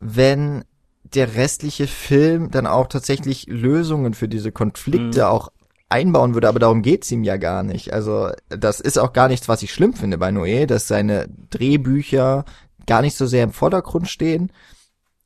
wenn 0.00 0.64
der 1.04 1.34
restliche 1.34 1.86
Film 1.86 2.50
dann 2.50 2.66
auch 2.66 2.86
tatsächlich 2.86 3.46
Lösungen 3.46 4.14
für 4.14 4.28
diese 4.28 4.52
Konflikte 4.52 5.20
mhm. 5.20 5.26
auch 5.26 5.52
einbauen 5.90 6.34
würde, 6.34 6.48
aber 6.48 6.58
darum 6.58 6.82
geht's 6.82 7.10
ihm 7.10 7.24
ja 7.24 7.36
gar 7.36 7.62
nicht. 7.62 7.92
Also 7.92 8.30
das 8.48 8.80
ist 8.80 8.98
auch 8.98 9.12
gar 9.12 9.28
nichts, 9.28 9.48
was 9.48 9.62
ich 9.62 9.72
schlimm 9.72 9.92
finde 9.92 10.18
bei 10.18 10.30
Noé, 10.30 10.66
dass 10.66 10.88
seine 10.88 11.28
Drehbücher 11.50 12.44
gar 12.86 13.02
nicht 13.02 13.16
so 13.16 13.26
sehr 13.26 13.44
im 13.44 13.52
Vordergrund 13.52 14.08
stehen. 14.08 14.52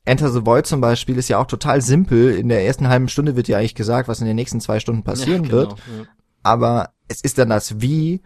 Enter 0.05 0.31
the 0.31 0.45
Void 0.45 0.67
zum 0.67 0.81
Beispiel 0.81 1.17
ist 1.17 1.29
ja 1.29 1.39
auch 1.39 1.47
total 1.47 1.81
simpel. 1.81 2.35
In 2.35 2.49
der 2.49 2.65
ersten 2.65 2.89
halben 2.89 3.09
Stunde 3.09 3.35
wird 3.35 3.47
ja 3.47 3.57
eigentlich 3.57 3.75
gesagt, 3.75 4.07
was 4.07 4.21
in 4.21 4.27
den 4.27 4.35
nächsten 4.35 4.61
zwei 4.61 4.79
Stunden 4.79 5.03
passieren 5.03 5.43
ja, 5.43 5.49
genau, 5.49 5.53
wird. 5.53 5.71
Ja. 5.71 6.05
Aber 6.43 6.89
es 7.07 7.21
ist 7.21 7.37
dann 7.37 7.49
das 7.49 7.81
Wie 7.81 8.21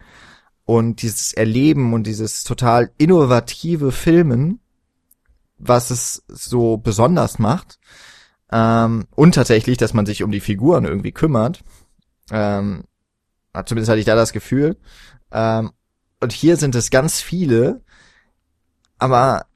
und 0.64 1.02
dieses 1.02 1.32
Erleben 1.32 1.94
und 1.94 2.06
dieses 2.06 2.44
total 2.44 2.90
innovative 2.98 3.92
Filmen, 3.92 4.60
was 5.58 5.90
es 5.90 6.22
so 6.28 6.76
besonders 6.76 7.38
macht. 7.38 7.78
Ähm, 8.52 9.06
und 9.14 9.34
tatsächlich, 9.34 9.78
dass 9.78 9.94
man 9.94 10.06
sich 10.06 10.22
um 10.22 10.30
die 10.30 10.40
Figuren 10.40 10.84
irgendwie 10.84 11.12
kümmert. 11.12 11.62
Ähm, 12.30 12.84
zumindest 13.64 13.90
hatte 13.90 14.00
ich 14.00 14.06
da 14.06 14.14
das 14.14 14.32
Gefühl. 14.32 14.76
Ähm, 15.32 15.70
und 16.20 16.32
hier 16.32 16.56
sind 16.56 16.74
es 16.74 16.90
ganz 16.90 17.20
viele, 17.20 17.82
aber 18.98 19.46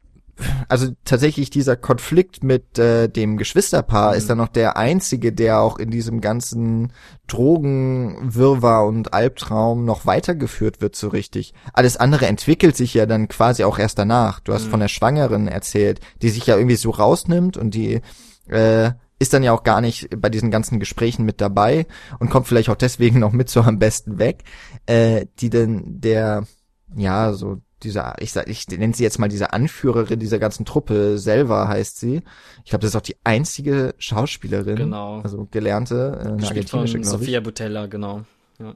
also 0.68 0.88
tatsächlich 1.04 1.50
dieser 1.50 1.76
Konflikt 1.76 2.42
mit 2.42 2.78
äh, 2.78 3.08
dem 3.08 3.36
Geschwisterpaar 3.36 4.12
mhm. 4.12 4.18
ist 4.18 4.30
dann 4.30 4.38
noch 4.38 4.48
der 4.48 4.76
einzige, 4.76 5.32
der 5.32 5.60
auch 5.60 5.78
in 5.78 5.90
diesem 5.90 6.20
ganzen 6.20 6.92
Drogenwirrwarr 7.28 8.86
und 8.86 9.14
Albtraum 9.14 9.84
noch 9.84 10.06
weitergeführt 10.06 10.80
wird 10.80 10.96
so 10.96 11.08
richtig. 11.08 11.54
Alles 11.72 11.96
andere 11.96 12.26
entwickelt 12.26 12.76
sich 12.76 12.94
ja 12.94 13.06
dann 13.06 13.28
quasi 13.28 13.64
auch 13.64 13.78
erst 13.78 13.98
danach. 13.98 14.40
Du 14.40 14.52
hast 14.52 14.66
mhm. 14.66 14.70
von 14.70 14.80
der 14.80 14.88
Schwangeren 14.88 15.46
erzählt, 15.46 16.00
die 16.22 16.30
sich 16.30 16.46
ja 16.46 16.56
irgendwie 16.56 16.76
so 16.76 16.90
rausnimmt 16.90 17.56
und 17.56 17.72
die 17.72 18.00
äh, 18.48 18.90
ist 19.24 19.32
dann 19.32 19.42
ja 19.42 19.52
auch 19.52 19.62
gar 19.62 19.80
nicht 19.80 20.08
bei 20.20 20.28
diesen 20.28 20.50
ganzen 20.50 20.78
Gesprächen 20.78 21.24
mit 21.24 21.40
dabei 21.40 21.86
und 22.18 22.28
kommt 22.28 22.46
vielleicht 22.46 22.68
auch 22.68 22.76
deswegen 22.76 23.20
noch 23.20 23.32
mit 23.32 23.48
so 23.48 23.62
am 23.62 23.78
besten 23.78 24.18
weg, 24.18 24.44
äh, 24.84 25.24
die 25.40 25.48
denn 25.48 26.00
der 26.00 26.46
ja 26.94 27.32
so 27.32 27.62
dieser, 27.82 28.16
ich 28.20 28.32
sag, 28.32 28.48
ich 28.48 28.68
nenne 28.68 28.92
sie 28.92 29.02
jetzt 29.02 29.18
mal 29.18 29.28
diese 29.28 29.54
Anführerin 29.54 30.20
dieser 30.20 30.38
ganzen 30.38 30.66
Truppe, 30.66 31.16
Selva 31.16 31.68
heißt 31.68 31.98
sie. 31.98 32.22
Ich 32.64 32.70
glaube, 32.70 32.82
das 32.82 32.90
ist 32.90 32.96
auch 32.96 33.00
die 33.00 33.16
einzige 33.24 33.94
Schauspielerin, 33.96 34.76
genau. 34.76 35.20
also 35.22 35.48
gelernte, 35.50 36.18
äh, 36.20 36.28
eine 36.28 36.46
argentinische, 36.46 37.00
glaube 37.00 37.18
Sofia 37.18 37.40
Butella, 37.40 37.86
genau. 37.86 38.24
Ja. 38.58 38.74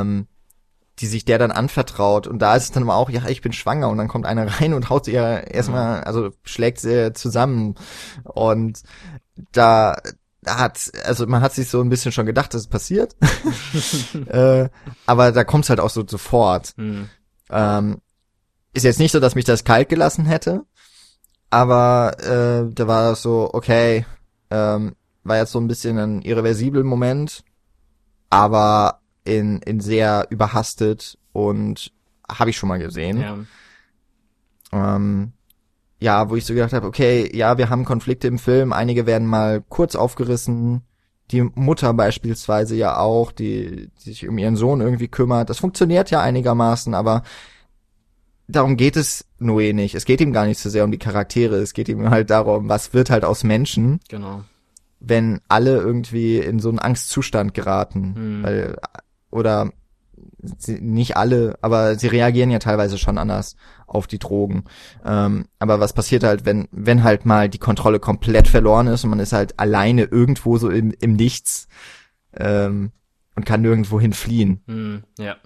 Ähm, 0.00 0.26
die 1.00 1.06
sich 1.06 1.24
der 1.24 1.38
dann 1.38 1.50
anvertraut. 1.50 2.26
Und 2.26 2.40
da 2.40 2.54
ist 2.54 2.64
es 2.64 2.72
dann 2.72 2.84
aber 2.84 2.96
auch, 2.96 3.10
ja, 3.10 3.26
ich 3.28 3.40
bin 3.40 3.52
schwanger. 3.52 3.88
Und 3.88 3.98
dann 3.98 4.08
kommt 4.08 4.26
einer 4.26 4.60
rein 4.60 4.74
und 4.74 4.90
haut 4.90 5.06
sie 5.06 5.12
ja 5.12 5.38
erstmal, 5.38 6.04
also 6.04 6.30
schlägt 6.44 6.80
sie 6.80 7.12
zusammen. 7.12 7.74
Und 8.24 8.82
da 9.52 9.96
hat, 10.46 10.90
also 11.04 11.26
man 11.26 11.42
hat 11.42 11.52
sich 11.52 11.68
so 11.68 11.80
ein 11.80 11.88
bisschen 11.88 12.12
schon 12.12 12.26
gedacht, 12.26 12.54
dass 12.54 12.62
es 12.62 12.68
passiert, 12.68 13.16
äh, 14.26 14.68
aber 15.06 15.32
da 15.32 15.44
kommt 15.44 15.64
es 15.64 15.70
halt 15.70 15.80
auch 15.80 15.90
so 15.90 16.04
sofort. 16.06 16.74
Mhm. 16.76 17.08
Ähm, 17.50 18.00
ist 18.72 18.84
jetzt 18.84 18.98
nicht 18.98 19.12
so, 19.12 19.20
dass 19.20 19.34
mich 19.34 19.44
das 19.44 19.64
kalt 19.64 19.88
gelassen 19.88 20.26
hätte, 20.26 20.64
aber 21.50 22.16
äh, 22.20 22.72
da 22.74 22.86
war 22.86 23.10
das 23.10 23.22
so, 23.22 23.50
okay, 23.52 24.04
ähm, 24.50 24.96
war 25.22 25.36
jetzt 25.38 25.52
so 25.52 25.60
ein 25.60 25.68
bisschen 25.68 25.98
ein 25.98 26.22
irreversibel 26.22 26.84
Moment, 26.84 27.44
aber 28.30 29.00
in, 29.24 29.60
in 29.60 29.80
sehr 29.80 30.26
überhastet 30.30 31.18
und 31.32 31.92
habe 32.28 32.50
ich 32.50 32.56
schon 32.56 32.68
mal 32.68 32.78
gesehen. 32.78 33.20
Ja. 33.20 33.36
Ähm, 34.72 35.32
ja, 36.00 36.28
wo 36.28 36.36
ich 36.36 36.44
so 36.44 36.54
gedacht 36.54 36.72
habe, 36.72 36.86
okay, 36.86 37.30
ja, 37.34 37.56
wir 37.56 37.70
haben 37.70 37.84
Konflikte 37.84 38.28
im 38.28 38.38
Film, 38.38 38.72
einige 38.72 39.06
werden 39.06 39.26
mal 39.26 39.62
kurz 39.68 39.94
aufgerissen, 39.94 40.82
die 41.30 41.42
Mutter 41.42 41.94
beispielsweise 41.94 42.76
ja 42.76 42.98
auch, 42.98 43.32
die, 43.32 43.90
die 43.98 44.04
sich 44.04 44.28
um 44.28 44.36
ihren 44.36 44.56
Sohn 44.56 44.80
irgendwie 44.80 45.08
kümmert. 45.08 45.48
Das 45.48 45.58
funktioniert 45.58 46.10
ja 46.10 46.20
einigermaßen, 46.20 46.92
aber 46.94 47.22
darum 48.46 48.76
geht 48.76 48.96
es 48.96 49.24
Noé 49.40 49.72
nicht. 49.72 49.94
Es 49.94 50.04
geht 50.04 50.20
ihm 50.20 50.32
gar 50.32 50.46
nicht 50.46 50.58
so 50.58 50.68
sehr 50.68 50.84
um 50.84 50.90
die 50.90 50.98
Charaktere. 50.98 51.56
Es 51.56 51.72
geht 51.72 51.88
ihm 51.88 52.10
halt 52.10 52.30
darum, 52.30 52.68
was 52.68 52.92
wird 52.92 53.08
halt 53.08 53.24
aus 53.24 53.42
Menschen. 53.42 54.00
Genau. 54.08 54.44
Wenn 55.00 55.40
alle 55.48 55.76
irgendwie 55.76 56.38
in 56.38 56.58
so 56.58 56.68
einen 56.68 56.78
Angstzustand 56.78 57.54
geraten. 57.54 58.14
Hm. 58.14 58.42
Weil, 58.42 58.76
oder 59.34 59.70
sie, 60.58 60.80
nicht 60.80 61.16
alle, 61.16 61.58
aber 61.60 61.96
sie 61.96 62.06
reagieren 62.06 62.50
ja 62.50 62.60
teilweise 62.60 62.98
schon 62.98 63.18
anders 63.18 63.56
auf 63.86 64.06
die 64.06 64.18
Drogen. 64.18 64.64
Ähm, 65.04 65.46
aber 65.58 65.80
was 65.80 65.92
passiert 65.92 66.22
halt, 66.22 66.46
wenn, 66.46 66.68
wenn 66.70 67.02
halt 67.02 67.26
mal 67.26 67.48
die 67.48 67.58
Kontrolle 67.58 67.98
komplett 67.98 68.48
verloren 68.48 68.86
ist 68.86 69.04
und 69.04 69.10
man 69.10 69.18
ist 69.18 69.32
halt 69.32 69.58
alleine 69.58 70.04
irgendwo 70.04 70.56
so 70.56 70.70
im, 70.70 70.94
im 71.00 71.14
Nichts 71.14 71.66
ähm, 72.32 72.92
und 73.34 73.44
kann 73.44 73.62
nirgendwo 73.62 74.00
hin 74.00 74.12
fliehen. 74.12 74.62
Hm, 74.66 75.02
ja. 75.18 75.36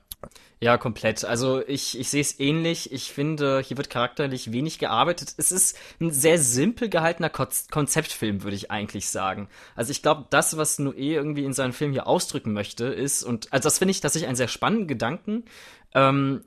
Ja, 0.61 0.77
komplett. 0.77 1.25
Also 1.25 1.63
ich, 1.67 1.97
ich 1.99 2.09
sehe 2.11 2.21
es 2.21 2.41
ähnlich. 2.41 2.93
Ich 2.93 3.13
finde, 3.13 3.61
hier 3.65 3.77
wird 3.77 3.91
charakterlich 3.91 4.51
wenig 4.51 4.81
gearbeitet. 4.81 5.35
Es 5.37 5.53
ist 5.53 5.79
ein 6.01 6.11
sehr 6.11 6.39
simpel 6.39 6.89
gehaltener 6.89 7.31
Konzeptfilm, 7.31 8.43
würde 8.43 8.57
ich 8.57 8.71
eigentlich 8.71 9.09
sagen. 9.09 9.49
Also 9.77 9.93
ich 9.93 10.03
glaube, 10.03 10.27
das, 10.31 10.57
was 10.57 10.81
Noé 10.81 11.15
irgendwie 11.15 11.45
in 11.45 11.53
seinem 11.53 11.73
Film 11.73 11.93
hier 11.93 12.09
ausdrücken 12.09 12.53
möchte, 12.53 12.87
ist, 12.87 13.23
und 13.23 13.53
also 13.53 13.69
das 13.69 13.79
finde 13.79 13.93
ich 13.93 14.01
tatsächlich 14.01 14.27
einen 14.27 14.37
sehr 14.37 14.49
spannenden 14.49 14.89
Gedanken, 14.89 15.45
ähm, 15.95 16.43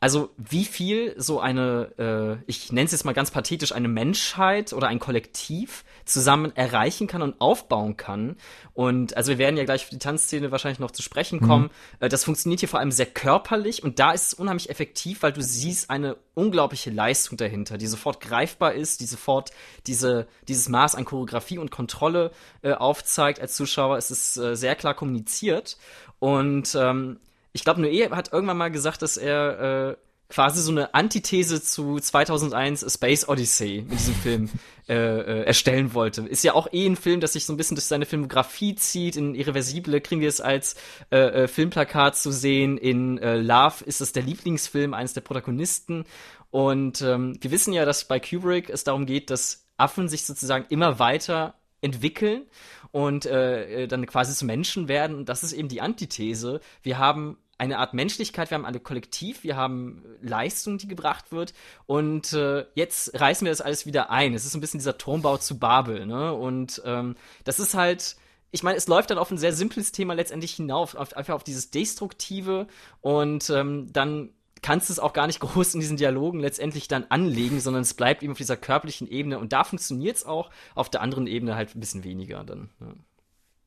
also 0.00 0.30
wie 0.38 0.64
viel 0.64 1.14
so 1.18 1.40
eine, 1.40 2.40
äh, 2.40 2.44
ich 2.46 2.72
nenne 2.72 2.86
es 2.86 2.92
jetzt 2.92 3.04
mal 3.04 3.12
ganz 3.12 3.30
pathetisch, 3.30 3.72
eine 3.72 3.88
Menschheit 3.88 4.72
oder 4.72 4.88
ein 4.88 4.98
Kollektiv 4.98 5.84
zusammen 6.12 6.54
erreichen 6.56 7.06
kann 7.06 7.22
und 7.22 7.40
aufbauen 7.40 7.96
kann. 7.96 8.36
Und 8.74 9.16
also 9.16 9.30
wir 9.30 9.38
werden 9.38 9.56
ja 9.56 9.64
gleich 9.64 9.84
für 9.84 9.90
die 9.90 9.98
Tanzszene 9.98 10.50
wahrscheinlich 10.50 10.78
noch 10.78 10.90
zu 10.90 11.02
sprechen 11.02 11.40
kommen. 11.40 11.64
Mhm. 11.64 12.06
Äh, 12.06 12.08
das 12.08 12.24
funktioniert 12.24 12.60
hier 12.60 12.68
vor 12.68 12.80
allem 12.80 12.92
sehr 12.92 13.06
körperlich 13.06 13.82
und 13.82 13.98
da 13.98 14.12
ist 14.12 14.28
es 14.28 14.34
unheimlich 14.34 14.70
effektiv, 14.70 15.22
weil 15.22 15.32
du 15.32 15.42
siehst 15.42 15.90
eine 15.90 16.16
unglaubliche 16.34 16.90
Leistung 16.90 17.36
dahinter, 17.36 17.78
die 17.78 17.86
sofort 17.86 18.20
greifbar 18.20 18.72
ist, 18.74 19.00
die 19.00 19.06
sofort 19.06 19.50
diese, 19.86 20.26
dieses 20.48 20.68
Maß 20.68 20.94
an 20.94 21.04
Choreografie 21.04 21.58
und 21.58 21.70
Kontrolle 21.70 22.30
äh, 22.62 22.72
aufzeigt 22.72 23.40
als 23.40 23.54
Zuschauer. 23.54 23.96
Es 23.96 24.10
ist 24.10 24.36
äh, 24.36 24.56
sehr 24.56 24.76
klar 24.76 24.94
kommuniziert. 24.94 25.76
Und 26.18 26.74
ähm, 26.74 27.20
ich 27.52 27.64
glaube, 27.64 27.80
Noé 27.80 28.10
hat 28.10 28.32
irgendwann 28.32 28.58
mal 28.58 28.70
gesagt, 28.70 29.02
dass 29.02 29.16
er 29.16 29.90
äh, 29.90 29.96
quasi 30.30 30.62
so 30.62 30.70
eine 30.70 30.94
Antithese 30.94 31.62
zu 31.62 31.98
2001 31.98 32.84
A 32.84 32.90
Space 32.90 33.28
Odyssey 33.28 33.84
mit 33.88 33.98
diesem 33.98 34.14
Film 34.14 34.50
äh, 34.88 34.94
äh, 34.94 35.42
erstellen 35.44 35.92
wollte. 35.94 36.22
Ist 36.22 36.44
ja 36.44 36.54
auch 36.54 36.68
eh 36.72 36.86
ein 36.86 36.96
Film, 36.96 37.20
das 37.20 37.34
sich 37.34 37.44
so 37.44 37.52
ein 37.52 37.56
bisschen 37.56 37.74
durch 37.74 37.84
seine 37.84 38.06
Filmografie 38.06 38.74
zieht. 38.74 39.16
In 39.16 39.34
Irreversible 39.34 40.00
kriegen 40.00 40.20
wir 40.20 40.28
es 40.28 40.40
als 40.40 40.76
äh, 41.10 41.18
äh, 41.18 41.48
Filmplakat 41.48 42.16
zu 42.16 42.30
sehen. 42.30 42.78
In 42.78 43.18
äh, 43.18 43.36
Love 43.36 43.84
ist 43.84 44.00
es 44.00 44.12
der 44.12 44.22
Lieblingsfilm 44.22 44.94
eines 44.94 45.12
der 45.12 45.20
Protagonisten. 45.20 46.04
Und 46.50 47.02
ähm, 47.02 47.36
wir 47.40 47.50
wissen 47.50 47.72
ja, 47.72 47.84
dass 47.84 48.06
bei 48.06 48.18
Kubrick 48.18 48.70
es 48.70 48.84
darum 48.84 49.06
geht, 49.06 49.30
dass 49.30 49.66
Affen 49.76 50.08
sich 50.08 50.24
sozusagen 50.24 50.66
immer 50.68 50.98
weiter 50.98 51.54
entwickeln 51.80 52.46
und 52.92 53.26
äh, 53.26 53.84
äh, 53.84 53.86
dann 53.88 54.06
quasi 54.06 54.34
zu 54.34 54.44
Menschen 54.44 54.88
werden. 54.88 55.16
Und 55.16 55.28
das 55.28 55.42
ist 55.42 55.52
eben 55.52 55.68
die 55.68 55.80
Antithese. 55.80 56.60
Wir 56.82 56.98
haben 56.98 57.38
eine 57.60 57.78
Art 57.78 57.92
Menschlichkeit, 57.94 58.50
wir 58.50 58.56
haben 58.56 58.64
alle 58.64 58.80
Kollektiv, 58.80 59.44
wir 59.44 59.54
haben 59.54 60.02
Leistung, 60.22 60.78
die 60.78 60.88
gebracht 60.88 61.30
wird 61.30 61.52
und 61.86 62.32
äh, 62.32 62.64
jetzt 62.74 63.20
reißen 63.20 63.44
wir 63.44 63.52
das 63.52 63.60
alles 63.60 63.84
wieder 63.84 64.10
ein. 64.10 64.32
Es 64.32 64.46
ist 64.46 64.54
ein 64.54 64.62
bisschen 64.62 64.78
dieser 64.78 64.96
Turmbau 64.96 65.36
zu 65.36 65.58
Babel, 65.58 66.06
ne? 66.06 66.32
Und 66.32 66.80
ähm, 66.86 67.16
das 67.44 67.60
ist 67.60 67.74
halt 67.74 68.16
ich 68.52 68.64
meine, 68.64 68.76
es 68.76 68.88
läuft 68.88 69.10
dann 69.10 69.18
auf 69.18 69.30
ein 69.30 69.38
sehr 69.38 69.52
simples 69.52 69.92
Thema 69.92 70.14
letztendlich 70.14 70.54
hinauf, 70.54 70.96
auf, 70.96 71.16
einfach 71.16 71.34
auf 71.34 71.44
dieses 71.44 71.70
Destruktive 71.70 72.66
und 73.00 73.48
ähm, 73.50 73.92
dann 73.92 74.30
kannst 74.62 74.88
du 74.88 74.92
es 74.92 74.98
auch 74.98 75.12
gar 75.12 75.26
nicht 75.26 75.40
groß 75.40 75.74
in 75.74 75.80
diesen 75.80 75.96
Dialogen 75.96 76.40
letztendlich 76.40 76.88
dann 76.88 77.04
anlegen, 77.10 77.60
sondern 77.60 77.82
es 77.82 77.94
bleibt 77.94 78.22
eben 78.22 78.32
auf 78.32 78.38
dieser 78.38 78.56
körperlichen 78.56 79.06
Ebene 79.06 79.38
und 79.38 79.52
da 79.52 79.64
funktioniert 79.64 80.16
es 80.16 80.24
auch, 80.24 80.50
auf 80.74 80.88
der 80.88 81.02
anderen 81.02 81.26
Ebene 81.26 81.54
halt 81.54 81.76
ein 81.76 81.80
bisschen 81.80 82.04
weniger 82.04 82.42
dann. 82.42 82.70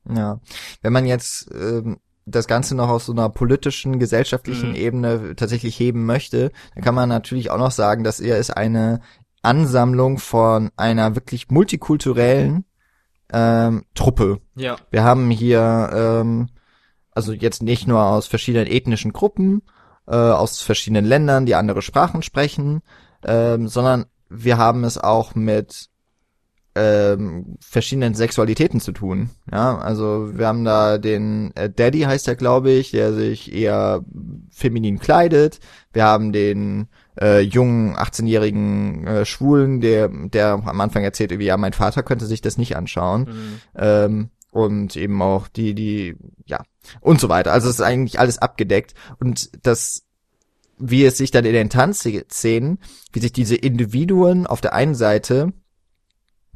Ja, 0.10 0.16
ja. 0.16 0.40
wenn 0.82 0.94
man 0.94 1.06
jetzt 1.06 1.50
ähm, 1.54 2.00
das 2.26 2.48
Ganze 2.48 2.76
noch 2.76 2.90
aus 2.90 3.06
so 3.06 3.12
einer 3.12 3.30
politischen, 3.30 4.00
gesellschaftlichen 4.00 4.70
mhm. 4.70 4.76
Ebene 4.76 5.36
tatsächlich 5.36 5.80
heben 5.80 6.06
möchte, 6.06 6.52
dann 6.74 6.84
kann 6.84 6.96
man 6.96 7.10
natürlich 7.10 7.50
auch 7.50 7.58
noch 7.58 7.72
sagen, 7.72 8.04
dass 8.04 8.20
er 8.20 8.38
ist 8.38 8.52
eine 8.52 9.02
Ansammlung 9.42 10.20
von 10.20 10.72
einer 10.78 11.16
wirklich 11.16 11.50
multikulturellen 11.50 12.66
ähm, 13.32 13.84
Truppe. 13.94 14.40
Ja. 14.56 14.78
Wir 14.90 15.04
haben 15.04 15.30
hier 15.30 15.90
ähm, 15.94 16.48
also 17.12 17.34
jetzt 17.34 17.62
nicht 17.62 17.88
nur 17.88 18.04
aus 18.04 18.28
verschiedenen 18.28 18.68
ethnischen 18.68 19.14
Gruppen, 19.14 19.62
äh, 20.08 20.16
aus 20.16 20.62
verschiedenen 20.62 21.06
Ländern, 21.06 21.46
die 21.46 21.56
andere 21.56 21.82
Sprachen 21.82 22.24
sprechen, 22.24 22.82
ähm, 23.24 23.68
sondern 23.68 24.06
wir 24.30 24.58
haben 24.58 24.84
es 24.84 24.98
auch 24.98 25.36
mit 25.36 25.90
ähm, 26.76 27.58
verschiedenen 27.60 28.16
Sexualitäten 28.16 28.80
zu 28.80 28.92
tun. 28.92 29.30
Ja, 29.52 29.78
also 29.78 30.32
wir 30.34 30.48
haben 30.48 30.64
da 30.64 30.98
den 30.98 31.52
äh, 31.56 31.70
Daddy 31.70 32.02
heißt 32.02 32.28
er, 32.28 32.36
glaube 32.36 32.72
ich, 32.72 32.92
der 32.92 33.14
sich 33.14 33.54
eher 33.54 34.04
feminin 34.52 35.00
kleidet. 35.00 35.60
Wir 35.92 36.04
haben 36.06 36.32
den 36.32 36.88
äh, 37.22 37.42
jungen 37.42 37.96
18-jährigen 37.96 39.06
äh, 39.06 39.26
Schwulen, 39.26 39.82
der 39.82 40.10
der 40.10 40.54
am 40.66 40.82
Anfang 40.82 41.04
erzählt, 41.04 41.32
irgendwie, 41.32 41.48
ja, 41.48 41.58
mein 41.58 41.74
Vater 41.74 42.02
könnte 42.02 42.26
sich 42.26 42.42
das 42.42 42.58
nicht 42.58 42.76
anschauen. 42.76 43.22
Mhm. 43.22 43.60
Ähm, 43.76 44.30
und 44.52 44.96
eben 44.96 45.22
auch 45.22 45.48
die, 45.48 45.74
die, 45.74 46.16
ja, 46.46 46.62
und 47.02 47.20
so 47.20 47.28
weiter. 47.28 47.52
Also 47.52 47.70
es 47.70 47.76
ist 47.76 47.82
eigentlich 47.82 48.20
alles 48.20 48.38
abgedeckt. 48.38 48.94
Und 49.20 49.50
das, 49.66 50.04
wie 50.78 51.06
es 51.06 51.18
sich 51.18 51.32
dann 51.32 51.46
in 51.46 51.54
den 51.54 51.72
Tanzszenen, 51.72 52.78
wie 53.12 53.20
sich 53.20 53.34
diese 53.34 53.56
Individuen 53.56 54.46
auf 54.46 54.62
der 54.62 54.74
einen 54.74 54.94
Seite 54.94 55.54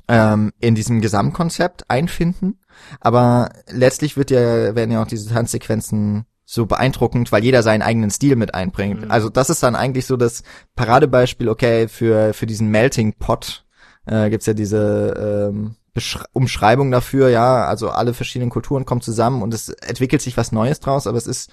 ähm, 0.08 0.54
in 0.60 0.76
diesem 0.76 1.02
Gesamtkonzept 1.02 1.90
einfinden, 1.90 2.60
aber 3.00 3.50
letztlich 3.70 4.18
wird 4.18 4.32
ja, 4.32 4.76
werden 4.76 4.92
ja 4.92 5.02
auch 5.02 5.08
diese 5.08 5.30
Tanzsequenzen 5.30 6.26
so 6.46 6.66
beeindruckend, 6.66 7.32
weil 7.32 7.44
jeder 7.44 7.62
seinen 7.62 7.82
eigenen 7.82 8.10
Stil 8.10 8.38
mit 8.38 8.56
einbringt. 8.56 9.06
Mhm. 9.06 9.12
Also 9.12 9.30
das 9.30 9.50
ist 9.50 9.62
dann 9.64 9.76
eigentlich 9.76 10.06
so 10.06 10.16
das 10.16 10.44
Paradebeispiel, 10.76 11.50
okay, 11.50 11.90
für, 11.90 12.34
für 12.34 12.46
diesen 12.46 12.70
Melting 12.70 13.14
Pot 13.20 13.66
äh, 14.06 14.30
gibt's 14.30 14.46
ja 14.46 14.54
diese 14.54 15.50
ähm, 15.52 15.76
Besch 15.94 16.20
Umschreibung 16.32 16.90
dafür, 16.90 17.30
ja, 17.30 17.66
also 17.66 17.90
alle 17.90 18.14
verschiedenen 18.14 18.50
Kulturen 18.50 18.86
kommen 18.86 19.02
zusammen 19.02 19.42
und 19.42 19.54
es 19.54 19.68
entwickelt 19.70 20.22
sich 20.22 20.38
was 20.38 20.54
Neues 20.54 20.80
draus, 20.80 21.06
aber 21.06 21.18
es 21.18 21.28
ist, 21.28 21.50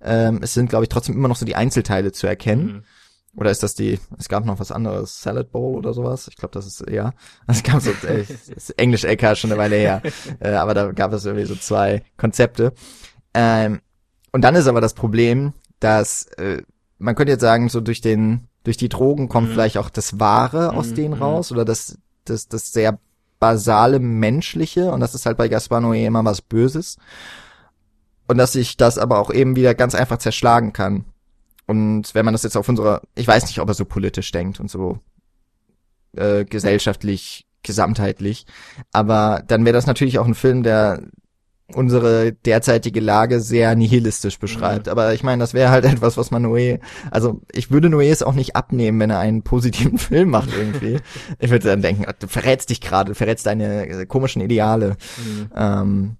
ähm, 0.00 0.40
es 0.42 0.54
sind, 0.54 0.70
glaube 0.70 0.84
ich, 0.84 0.88
trotzdem 0.88 1.16
immer 1.16 1.28
noch 1.28 1.36
so 1.36 1.44
die 1.44 1.56
Einzelteile 1.56 2.12
zu 2.12 2.26
erkennen. 2.26 2.66
Mhm. 2.66 2.82
Oder 3.36 3.50
ist 3.50 3.62
das 3.62 3.74
die, 3.74 4.00
es 4.18 4.28
gab 4.28 4.44
noch 4.44 4.58
was 4.58 4.72
anderes, 4.72 5.20
Salad 5.20 5.52
Bowl 5.52 5.76
oder 5.76 5.92
sowas? 5.92 6.26
Ich 6.28 6.36
glaube, 6.36 6.52
das 6.52 6.66
ist 6.66 6.84
ja. 6.90 7.12
Es 7.46 7.62
gab 7.62 7.80
so, 7.80 7.90
äh, 8.06 8.24
Englisch 8.76 9.04
LK 9.04 9.36
schon 9.36 9.52
eine 9.52 9.60
Weile 9.60 9.76
her. 9.76 10.02
äh, 10.40 10.50
aber 10.50 10.74
da 10.74 10.92
gab 10.92 11.12
es 11.12 11.24
irgendwie 11.24 11.46
so 11.46 11.54
zwei 11.54 12.02
Konzepte. 12.16 12.72
Ähm, 13.32 13.80
und 14.32 14.42
dann 14.42 14.56
ist 14.56 14.66
aber 14.66 14.80
das 14.80 14.94
Problem, 14.94 15.52
dass 15.78 16.24
äh, 16.38 16.62
man 16.98 17.14
könnte 17.14 17.32
jetzt 17.32 17.40
sagen, 17.40 17.68
so 17.68 17.80
durch 17.80 18.00
den, 18.00 18.48
durch 18.64 18.76
die 18.76 18.88
Drogen 18.88 19.28
kommt 19.28 19.48
mhm. 19.48 19.52
vielleicht 19.52 19.78
auch 19.78 19.90
das 19.90 20.18
Wahre 20.18 20.72
aus 20.74 20.90
mhm. 20.90 20.94
denen 20.96 21.14
mhm. 21.16 21.22
raus 21.22 21.52
oder 21.52 21.64
das, 21.64 21.98
das, 22.24 22.48
das 22.48 22.72
sehr 22.72 22.98
basale 23.38 23.98
Menschliche 24.00 24.92
und 24.92 25.00
das 25.00 25.14
ist 25.14 25.24
halt 25.24 25.38
bei 25.38 25.48
Gaspar 25.48 25.80
Noé 25.80 26.06
immer 26.06 26.24
was 26.24 26.42
Böses. 26.42 26.98
Und 28.28 28.38
dass 28.38 28.52
sich 28.52 28.76
das 28.76 28.98
aber 28.98 29.18
auch 29.18 29.32
eben 29.32 29.56
wieder 29.56 29.74
ganz 29.74 29.96
einfach 29.96 30.18
zerschlagen 30.18 30.72
kann. 30.72 31.04
Und 31.70 32.16
wenn 32.16 32.24
man 32.24 32.34
das 32.34 32.42
jetzt 32.42 32.56
auf 32.56 32.68
unserer, 32.68 33.00
ich 33.14 33.28
weiß 33.28 33.46
nicht, 33.46 33.60
ob 33.60 33.68
er 33.68 33.74
so 33.74 33.84
politisch 33.84 34.32
denkt 34.32 34.58
und 34.58 34.68
so 34.68 34.98
äh, 36.16 36.44
gesellschaftlich, 36.44 37.46
gesamtheitlich, 37.62 38.44
aber 38.90 39.44
dann 39.46 39.64
wäre 39.64 39.74
das 39.74 39.86
natürlich 39.86 40.18
auch 40.18 40.26
ein 40.26 40.34
Film, 40.34 40.64
der 40.64 41.04
unsere 41.72 42.32
derzeitige 42.32 42.98
Lage 42.98 43.38
sehr 43.38 43.76
nihilistisch 43.76 44.40
beschreibt. 44.40 44.86
Mhm. 44.86 44.90
Aber 44.90 45.14
ich 45.14 45.22
meine, 45.22 45.38
das 45.38 45.54
wäre 45.54 45.70
halt 45.70 45.84
etwas, 45.94 46.16
was 46.16 46.32
man 46.32 46.44
Noé, 46.44 46.80
also 47.12 47.40
ich 47.52 47.70
würde 47.70 47.86
Noé 47.86 48.10
es 48.10 48.24
auch 48.24 48.34
nicht 48.34 48.56
abnehmen, 48.56 48.98
wenn 48.98 49.10
er 49.10 49.20
einen 49.20 49.44
positiven 49.44 49.98
Film 49.98 50.30
macht 50.30 50.50
irgendwie. 50.52 50.98
ich 51.38 51.50
würde 51.50 51.68
dann 51.68 51.82
denken, 51.82 52.04
du 52.18 52.26
verrätst 52.26 52.70
dich 52.70 52.80
gerade, 52.80 53.10
du 53.10 53.14
verrätst 53.14 53.46
deine 53.46 53.86
äh, 53.86 54.06
komischen 54.06 54.42
Ideale. 54.42 54.96
Mhm. 55.24 55.50
Ähm, 55.54 56.16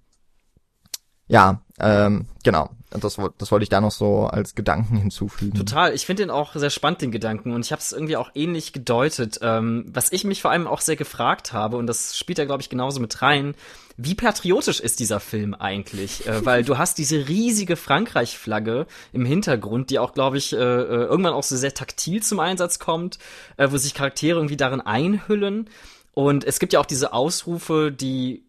ja, 1.27 1.61
ähm, 1.77 2.27
genau. 2.41 2.69
Das, 2.91 3.17
das 3.37 3.51
wollte 3.51 3.63
ich 3.63 3.69
da 3.69 3.79
noch 3.79 3.91
so 3.91 4.25
als 4.25 4.53
Gedanken 4.53 4.97
hinzufügen. 4.97 5.57
Total. 5.57 5.93
Ich 5.93 6.05
finde 6.05 6.23
den 6.23 6.29
auch 6.29 6.55
sehr 6.55 6.69
spannend, 6.69 7.01
den 7.01 7.11
Gedanken. 7.11 7.53
Und 7.53 7.65
ich 7.65 7.71
habe 7.71 7.81
es 7.81 7.93
irgendwie 7.93 8.17
auch 8.17 8.31
ähnlich 8.35 8.73
gedeutet. 8.73 9.39
Ähm, 9.41 9.85
was 9.87 10.11
ich 10.11 10.25
mich 10.25 10.41
vor 10.41 10.51
allem 10.51 10.67
auch 10.67 10.81
sehr 10.81 10.97
gefragt 10.97 11.53
habe, 11.53 11.77
und 11.77 11.87
das 11.87 12.17
spielt 12.17 12.37
da, 12.37 12.45
glaube 12.45 12.61
ich, 12.61 12.69
genauso 12.69 12.99
mit 12.99 13.21
rein, 13.21 13.55
wie 13.95 14.15
patriotisch 14.15 14.79
ist 14.79 14.99
dieser 14.99 15.19
Film 15.19 15.53
eigentlich? 15.53 16.27
Äh, 16.27 16.45
weil 16.45 16.63
du 16.63 16.77
hast 16.77 16.97
diese 16.97 17.27
riesige 17.29 17.77
Frankreich-Flagge 17.77 18.87
im 19.13 19.25
Hintergrund, 19.25 19.89
die 19.89 19.99
auch, 19.99 20.13
glaube 20.13 20.37
ich, 20.37 20.51
äh, 20.53 20.57
äh, 20.57 21.05
irgendwann 21.05 21.33
auch 21.33 21.43
so 21.43 21.55
sehr 21.55 21.73
taktil 21.73 22.21
zum 22.21 22.39
Einsatz 22.39 22.79
kommt, 22.79 23.19
äh, 23.57 23.71
wo 23.71 23.77
sich 23.77 23.93
Charaktere 23.93 24.39
irgendwie 24.39 24.57
darin 24.57 24.81
einhüllen. 24.81 25.69
Und 26.13 26.43
es 26.43 26.59
gibt 26.59 26.73
ja 26.73 26.79
auch 26.81 26.85
diese 26.85 27.13
Ausrufe, 27.13 27.91
die 27.91 28.43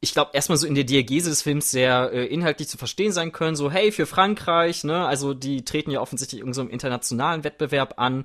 ich 0.00 0.12
glaube, 0.12 0.30
erstmal 0.34 0.58
so 0.58 0.66
in 0.66 0.76
der 0.76 0.84
Diagese 0.84 1.28
des 1.28 1.42
Films 1.42 1.70
sehr 1.70 2.12
äh, 2.12 2.26
inhaltlich 2.26 2.68
zu 2.68 2.78
verstehen 2.78 3.12
sein 3.12 3.32
können, 3.32 3.56
so 3.56 3.70
hey, 3.70 3.90
für 3.90 4.06
Frankreich, 4.06 4.84
ne, 4.84 5.06
also 5.06 5.34
die 5.34 5.64
treten 5.64 5.90
ja 5.90 6.00
offensichtlich 6.00 6.40
in 6.40 6.52
so 6.52 6.60
einem 6.60 6.70
internationalen 6.70 7.42
Wettbewerb 7.42 7.94
an 7.96 8.24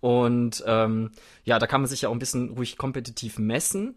und 0.00 0.64
ähm, 0.66 1.10
ja, 1.44 1.58
da 1.58 1.66
kann 1.66 1.82
man 1.82 1.88
sich 1.88 2.02
ja 2.02 2.08
auch 2.08 2.14
ein 2.14 2.18
bisschen 2.18 2.50
ruhig 2.50 2.78
kompetitiv 2.78 3.38
messen. 3.38 3.96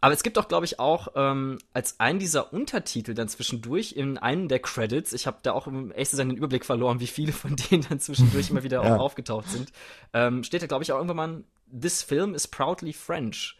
Aber 0.00 0.14
es 0.14 0.24
gibt 0.24 0.36
auch, 0.36 0.48
glaube 0.48 0.66
ich, 0.66 0.80
auch 0.80 1.08
ähm, 1.14 1.58
als 1.72 2.00
einen 2.00 2.18
dieser 2.18 2.52
Untertitel 2.52 3.14
dann 3.14 3.28
zwischendurch 3.28 3.92
in 3.92 4.18
einem 4.18 4.48
der 4.48 4.58
Credits, 4.58 5.12
ich 5.12 5.28
habe 5.28 5.38
da 5.44 5.52
auch 5.52 5.68
im 5.68 5.92
echten 5.92 6.16
seinen 6.16 6.36
Überblick 6.36 6.64
verloren, 6.64 6.98
wie 6.98 7.06
viele 7.06 7.32
von 7.32 7.54
denen 7.70 7.86
dann 7.88 8.00
zwischendurch 8.00 8.50
immer 8.50 8.64
wieder 8.64 8.84
ja. 8.84 8.96
auch 8.96 9.00
aufgetaucht 9.00 9.48
sind, 9.48 9.70
ähm, 10.12 10.42
steht 10.42 10.62
da, 10.62 10.66
glaube 10.66 10.82
ich, 10.82 10.92
auch 10.92 10.96
irgendwann 10.96 11.16
mal, 11.16 11.44
This 11.80 12.02
film 12.02 12.34
is 12.34 12.46
proudly 12.46 12.92
French. 12.92 13.56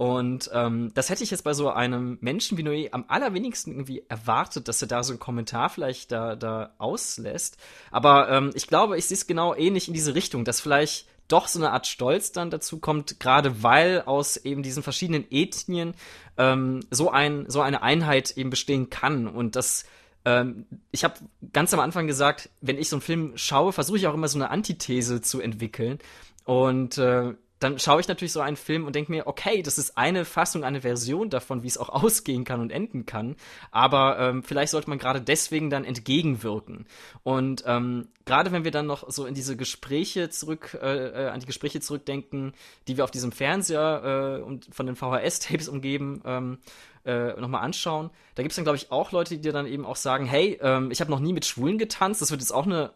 Und 0.00 0.50
ähm, 0.54 0.92
das 0.94 1.10
hätte 1.10 1.22
ich 1.24 1.30
jetzt 1.30 1.44
bei 1.44 1.52
so 1.52 1.68
einem 1.68 2.16
Menschen 2.22 2.56
wie 2.56 2.62
Noé 2.62 2.88
am 2.90 3.04
allerwenigsten 3.08 3.70
irgendwie 3.70 4.02
erwartet, 4.08 4.66
dass 4.66 4.80
er 4.80 4.88
da 4.88 5.02
so 5.02 5.12
einen 5.12 5.20
Kommentar 5.20 5.68
vielleicht 5.68 6.10
da, 6.10 6.36
da 6.36 6.72
auslässt. 6.78 7.58
Aber 7.90 8.30
ähm, 8.30 8.50
ich 8.54 8.66
glaube, 8.66 8.96
ich 8.96 9.04
sehe 9.04 9.16
es 9.16 9.26
genau 9.26 9.54
ähnlich 9.54 9.88
in 9.88 9.92
diese 9.92 10.14
Richtung, 10.14 10.46
dass 10.46 10.62
vielleicht 10.62 11.06
doch 11.28 11.48
so 11.48 11.58
eine 11.58 11.72
Art 11.72 11.86
Stolz 11.86 12.32
dann 12.32 12.48
dazu 12.48 12.78
kommt, 12.78 13.20
gerade 13.20 13.62
weil 13.62 14.00
aus 14.06 14.38
eben 14.38 14.62
diesen 14.62 14.82
verschiedenen 14.82 15.26
Ethnien 15.30 15.92
ähm, 16.38 16.80
so 16.90 17.10
ein 17.10 17.44
so 17.48 17.60
eine 17.60 17.82
Einheit 17.82 18.38
eben 18.38 18.48
bestehen 18.48 18.88
kann 18.88 19.28
und 19.28 19.54
das 19.54 19.84
ähm, 20.24 20.64
ich 20.92 21.04
habe 21.04 21.16
ganz 21.52 21.74
am 21.74 21.80
Anfang 21.80 22.06
gesagt, 22.06 22.48
wenn 22.62 22.78
ich 22.78 22.88
so 22.88 22.96
einen 22.96 23.02
Film 23.02 23.32
schaue, 23.34 23.74
versuche 23.74 23.98
ich 23.98 24.06
auch 24.06 24.14
immer 24.14 24.28
so 24.28 24.38
eine 24.38 24.48
Antithese 24.48 25.20
zu 25.20 25.42
entwickeln 25.42 25.98
und 26.46 26.96
äh, 26.96 27.34
dann 27.60 27.78
schaue 27.78 28.00
ich 28.00 28.08
natürlich 28.08 28.32
so 28.32 28.40
einen 28.40 28.56
Film 28.56 28.86
und 28.86 28.96
denke 28.96 29.12
mir, 29.12 29.26
okay, 29.26 29.62
das 29.62 29.78
ist 29.78 29.96
eine 29.96 30.24
Fassung, 30.24 30.64
eine 30.64 30.80
Version 30.80 31.28
davon, 31.28 31.62
wie 31.62 31.68
es 31.68 31.78
auch 31.78 31.88
ausgehen 32.02 32.44
kann 32.44 32.60
und 32.60 32.72
enden 32.72 33.06
kann. 33.06 33.36
Aber 33.70 34.18
ähm, 34.18 34.42
vielleicht 34.42 34.72
sollte 34.72 34.88
man 34.88 34.98
gerade 34.98 35.20
deswegen 35.20 35.70
dann 35.70 35.84
entgegenwirken. 35.84 36.86
Und 37.22 37.62
ähm, 37.66 38.08
gerade 38.24 38.50
wenn 38.50 38.64
wir 38.64 38.70
dann 38.70 38.86
noch 38.86 39.08
so 39.10 39.26
in 39.26 39.34
diese 39.34 39.56
Gespräche 39.56 40.30
zurück, 40.30 40.76
äh, 40.80 41.26
äh 41.26 41.28
an 41.28 41.40
die 41.40 41.46
Gespräche 41.46 41.80
zurückdenken, 41.80 42.54
die 42.88 42.96
wir 42.96 43.04
auf 43.04 43.10
diesem 43.10 43.30
Fernseher 43.30 44.40
äh, 44.40 44.42
und 44.42 44.74
von 44.74 44.86
den 44.86 44.96
VHS-Tapes 44.96 45.68
umgeben, 45.68 46.22
ähm, 46.24 46.58
äh, 47.04 47.38
nochmal 47.38 47.62
anschauen. 47.62 48.10
Da 48.34 48.42
gibt 48.42 48.52
es 48.52 48.56
dann, 48.56 48.64
glaube 48.64 48.76
ich, 48.76 48.90
auch 48.90 49.12
Leute, 49.12 49.36
die 49.36 49.42
dir 49.42 49.52
dann 49.52 49.66
eben 49.66 49.84
auch 49.84 49.96
sagen, 49.96 50.24
hey, 50.24 50.58
ähm, 50.62 50.90
ich 50.90 51.00
habe 51.00 51.10
noch 51.10 51.20
nie 51.20 51.32
mit 51.32 51.44
Schwulen 51.44 51.78
getanzt, 51.78 52.22
das 52.22 52.30
wird 52.30 52.40
jetzt 52.40 52.52
auch 52.52 52.66
eine 52.66 52.92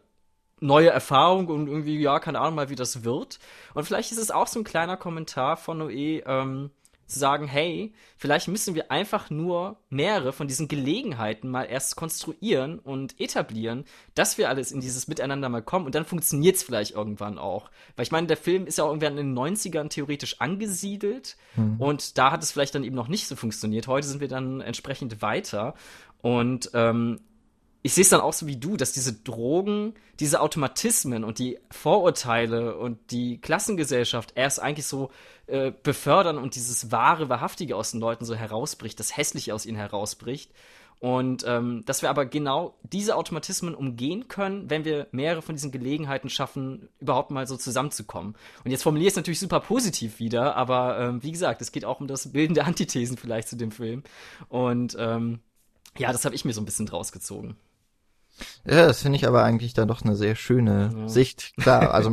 neue 0.60 0.90
Erfahrung 0.90 1.48
und 1.48 1.68
irgendwie, 1.68 1.98
ja, 2.00 2.18
keine 2.20 2.40
Ahnung 2.40 2.54
mal, 2.54 2.70
wie 2.70 2.76
das 2.76 3.04
wird. 3.04 3.38
Und 3.74 3.84
vielleicht 3.84 4.12
ist 4.12 4.18
es 4.18 4.30
auch 4.30 4.46
so 4.46 4.60
ein 4.60 4.64
kleiner 4.64 4.96
Kommentar 4.96 5.56
von 5.56 5.82
Noé, 5.82 6.22
ähm, 6.26 6.70
zu 7.06 7.18
sagen, 7.18 7.46
hey, 7.46 7.92
vielleicht 8.16 8.48
müssen 8.48 8.74
wir 8.74 8.90
einfach 8.90 9.30
nur 9.30 9.76
mehrere 9.90 10.32
von 10.32 10.48
diesen 10.48 10.68
Gelegenheiten 10.68 11.50
mal 11.50 11.64
erst 11.64 11.96
konstruieren 11.96 12.78
und 12.78 13.20
etablieren, 13.20 13.84
dass 14.14 14.38
wir 14.38 14.48
alles 14.48 14.72
in 14.72 14.80
dieses 14.80 15.06
Miteinander 15.06 15.48
mal 15.48 15.62
kommen 15.62 15.86
und 15.86 15.94
dann 15.94 16.04
funktioniert 16.04 16.56
es 16.56 16.62
vielleicht 16.62 16.92
irgendwann 16.92 17.38
auch. 17.38 17.70
Weil 17.96 18.04
ich 18.04 18.12
meine, 18.12 18.26
der 18.26 18.36
Film 18.36 18.66
ist 18.66 18.78
ja 18.78 18.84
auch 18.84 18.88
irgendwann 18.88 19.18
in 19.18 19.34
den 19.34 19.38
90ern 19.38 19.90
theoretisch 19.90 20.40
angesiedelt 20.40 21.36
mhm. 21.56 21.76
und 21.78 22.16
da 22.16 22.30
hat 22.30 22.42
es 22.42 22.52
vielleicht 22.52 22.74
dann 22.74 22.84
eben 22.84 22.96
noch 22.96 23.08
nicht 23.08 23.26
so 23.26 23.36
funktioniert. 23.36 23.86
Heute 23.86 24.06
sind 24.06 24.20
wir 24.20 24.28
dann 24.28 24.60
entsprechend 24.60 25.20
weiter 25.20 25.74
und 26.22 26.70
ähm, 26.72 27.20
ich 27.86 27.92
sehe 27.92 28.02
es 28.02 28.08
dann 28.08 28.22
auch 28.22 28.32
so 28.32 28.46
wie 28.46 28.56
du, 28.56 28.78
dass 28.78 28.92
diese 28.92 29.12
Drogen, 29.12 29.92
diese 30.18 30.40
Automatismen 30.40 31.22
und 31.22 31.38
die 31.38 31.58
Vorurteile 31.70 32.78
und 32.78 33.10
die 33.10 33.38
Klassengesellschaft 33.42 34.32
erst 34.36 34.58
eigentlich 34.58 34.86
so 34.86 35.10
äh, 35.48 35.70
befördern 35.82 36.38
und 36.38 36.54
dieses 36.54 36.90
wahre, 36.92 37.28
wahrhaftige 37.28 37.76
aus 37.76 37.90
den 37.90 38.00
Leuten 38.00 38.24
so 38.24 38.34
herausbricht, 38.34 38.98
das 38.98 39.18
Hässliche 39.18 39.54
aus 39.54 39.66
ihnen 39.66 39.76
herausbricht. 39.76 40.50
Und 40.98 41.44
ähm, 41.46 41.82
dass 41.84 42.00
wir 42.00 42.08
aber 42.08 42.24
genau 42.24 42.78
diese 42.84 43.16
Automatismen 43.16 43.74
umgehen 43.74 44.28
können, 44.28 44.70
wenn 44.70 44.86
wir 44.86 45.08
mehrere 45.12 45.42
von 45.42 45.54
diesen 45.54 45.70
Gelegenheiten 45.70 46.30
schaffen, 46.30 46.88
überhaupt 47.00 47.30
mal 47.30 47.46
so 47.46 47.58
zusammenzukommen. 47.58 48.34
Und 48.64 48.70
jetzt 48.70 48.82
formuliere 48.82 49.08
ich 49.08 49.12
es 49.12 49.16
natürlich 49.16 49.40
super 49.40 49.60
positiv 49.60 50.18
wieder, 50.20 50.56
aber 50.56 50.98
ähm, 51.00 51.22
wie 51.22 51.32
gesagt, 51.32 51.60
es 51.60 51.70
geht 51.70 51.84
auch 51.84 52.00
um 52.00 52.06
das 52.06 52.32
Bilden 52.32 52.54
der 52.54 52.64
Antithesen 52.66 53.18
vielleicht 53.18 53.48
zu 53.48 53.56
dem 53.56 53.72
Film. 53.72 54.04
Und 54.48 54.96
ähm, 54.98 55.40
ja, 55.98 56.12
das 56.12 56.24
habe 56.24 56.34
ich 56.34 56.46
mir 56.46 56.54
so 56.54 56.62
ein 56.62 56.64
bisschen 56.64 56.86
draus 56.86 57.12
gezogen. 57.12 57.58
Ja, 58.66 58.86
das 58.86 59.02
finde 59.02 59.16
ich 59.16 59.26
aber 59.26 59.44
eigentlich 59.44 59.74
dann 59.74 59.88
doch 59.88 60.02
eine 60.02 60.16
sehr 60.16 60.34
schöne 60.34 60.90
ja. 60.96 61.08
Sicht. 61.08 61.52
Klar, 61.56 61.92
also 61.92 62.10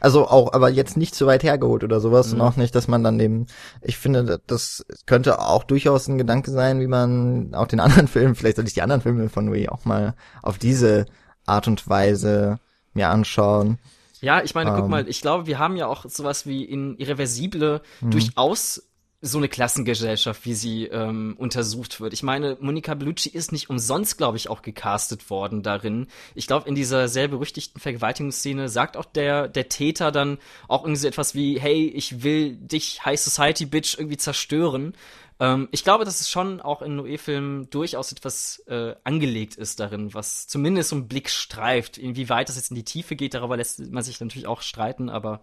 also 0.00 0.28
auch, 0.28 0.52
aber 0.52 0.68
jetzt 0.68 0.96
nicht 0.96 1.14
zu 1.14 1.26
weit 1.26 1.42
hergeholt 1.42 1.84
oder 1.84 2.00
sowas 2.00 2.28
mhm. 2.28 2.40
und 2.40 2.46
auch 2.46 2.56
nicht, 2.56 2.74
dass 2.74 2.88
man 2.88 3.02
dann 3.02 3.18
eben, 3.20 3.46
ich 3.80 3.96
finde, 3.96 4.40
das 4.46 4.84
könnte 5.06 5.40
auch 5.40 5.64
durchaus 5.64 6.08
ein 6.08 6.18
Gedanke 6.18 6.50
sein, 6.50 6.80
wie 6.80 6.86
man 6.86 7.54
auch 7.54 7.66
den 7.66 7.80
anderen 7.80 8.08
Filmen, 8.08 8.34
vielleicht 8.34 8.56
sollte 8.56 8.68
ich 8.68 8.74
die 8.74 8.82
anderen 8.82 9.02
Filme 9.02 9.28
von 9.28 9.46
Nui 9.46 9.68
auch 9.68 9.84
mal 9.84 10.14
auf 10.42 10.58
diese 10.58 11.06
Art 11.46 11.66
und 11.68 11.88
Weise 11.88 12.58
mir 12.94 13.08
anschauen. 13.08 13.78
Ja, 14.20 14.42
ich 14.42 14.54
meine, 14.54 14.70
ähm, 14.70 14.76
guck 14.76 14.88
mal, 14.88 15.08
ich 15.08 15.20
glaube, 15.20 15.46
wir 15.46 15.58
haben 15.58 15.76
ja 15.76 15.86
auch 15.86 16.04
sowas 16.08 16.46
wie 16.46 16.64
in 16.64 16.96
Irreversible 16.96 17.80
mhm. 18.00 18.10
durchaus 18.10 18.82
so 19.20 19.38
eine 19.38 19.48
Klassengesellschaft, 19.48 20.44
wie 20.44 20.54
sie 20.54 20.84
ähm, 20.86 21.34
untersucht 21.38 22.00
wird. 22.00 22.12
Ich 22.12 22.22
meine, 22.22 22.56
Monica 22.60 22.94
Bellucci 22.94 23.28
ist 23.28 23.50
nicht 23.50 23.68
umsonst, 23.68 24.16
glaube 24.16 24.36
ich, 24.36 24.48
auch 24.48 24.62
gecastet 24.62 25.28
worden 25.28 25.64
darin. 25.64 26.06
Ich 26.36 26.46
glaube, 26.46 26.68
in 26.68 26.76
dieser 26.76 27.08
sehr 27.08 27.26
berüchtigten 27.26 27.80
Vergewaltigungsszene 27.80 28.68
sagt 28.68 28.96
auch 28.96 29.04
der 29.04 29.48
der 29.48 29.68
Täter 29.68 30.12
dann 30.12 30.38
auch 30.68 30.84
irgendwie 30.84 31.00
so 31.00 31.08
etwas 31.08 31.34
wie, 31.34 31.58
hey, 31.58 31.88
ich 31.88 32.22
will 32.22 32.56
dich 32.56 33.04
High 33.04 33.18
Society 33.18 33.66
Bitch 33.66 33.98
irgendwie 33.98 34.18
zerstören. 34.18 34.94
Ähm, 35.40 35.68
ich 35.72 35.82
glaube, 35.82 36.04
dass 36.04 36.20
es 36.20 36.30
schon 36.30 36.60
auch 36.60 36.82
in 36.82 36.96
Noé-Filmen 36.96 37.70
durchaus 37.70 38.12
etwas 38.12 38.60
äh, 38.68 38.94
angelegt 39.02 39.56
ist 39.56 39.80
darin, 39.80 40.14
was 40.14 40.46
zumindest 40.46 40.90
so 40.90 40.96
einen 40.96 41.08
Blick 41.08 41.30
streift. 41.30 41.98
Inwieweit 41.98 42.48
das 42.48 42.56
jetzt 42.56 42.70
in 42.70 42.76
die 42.76 42.84
Tiefe 42.84 43.16
geht, 43.16 43.34
darüber 43.34 43.56
lässt 43.56 43.80
man 43.90 44.02
sich 44.02 44.20
natürlich 44.20 44.46
auch 44.46 44.62
streiten, 44.62 45.08
aber 45.08 45.40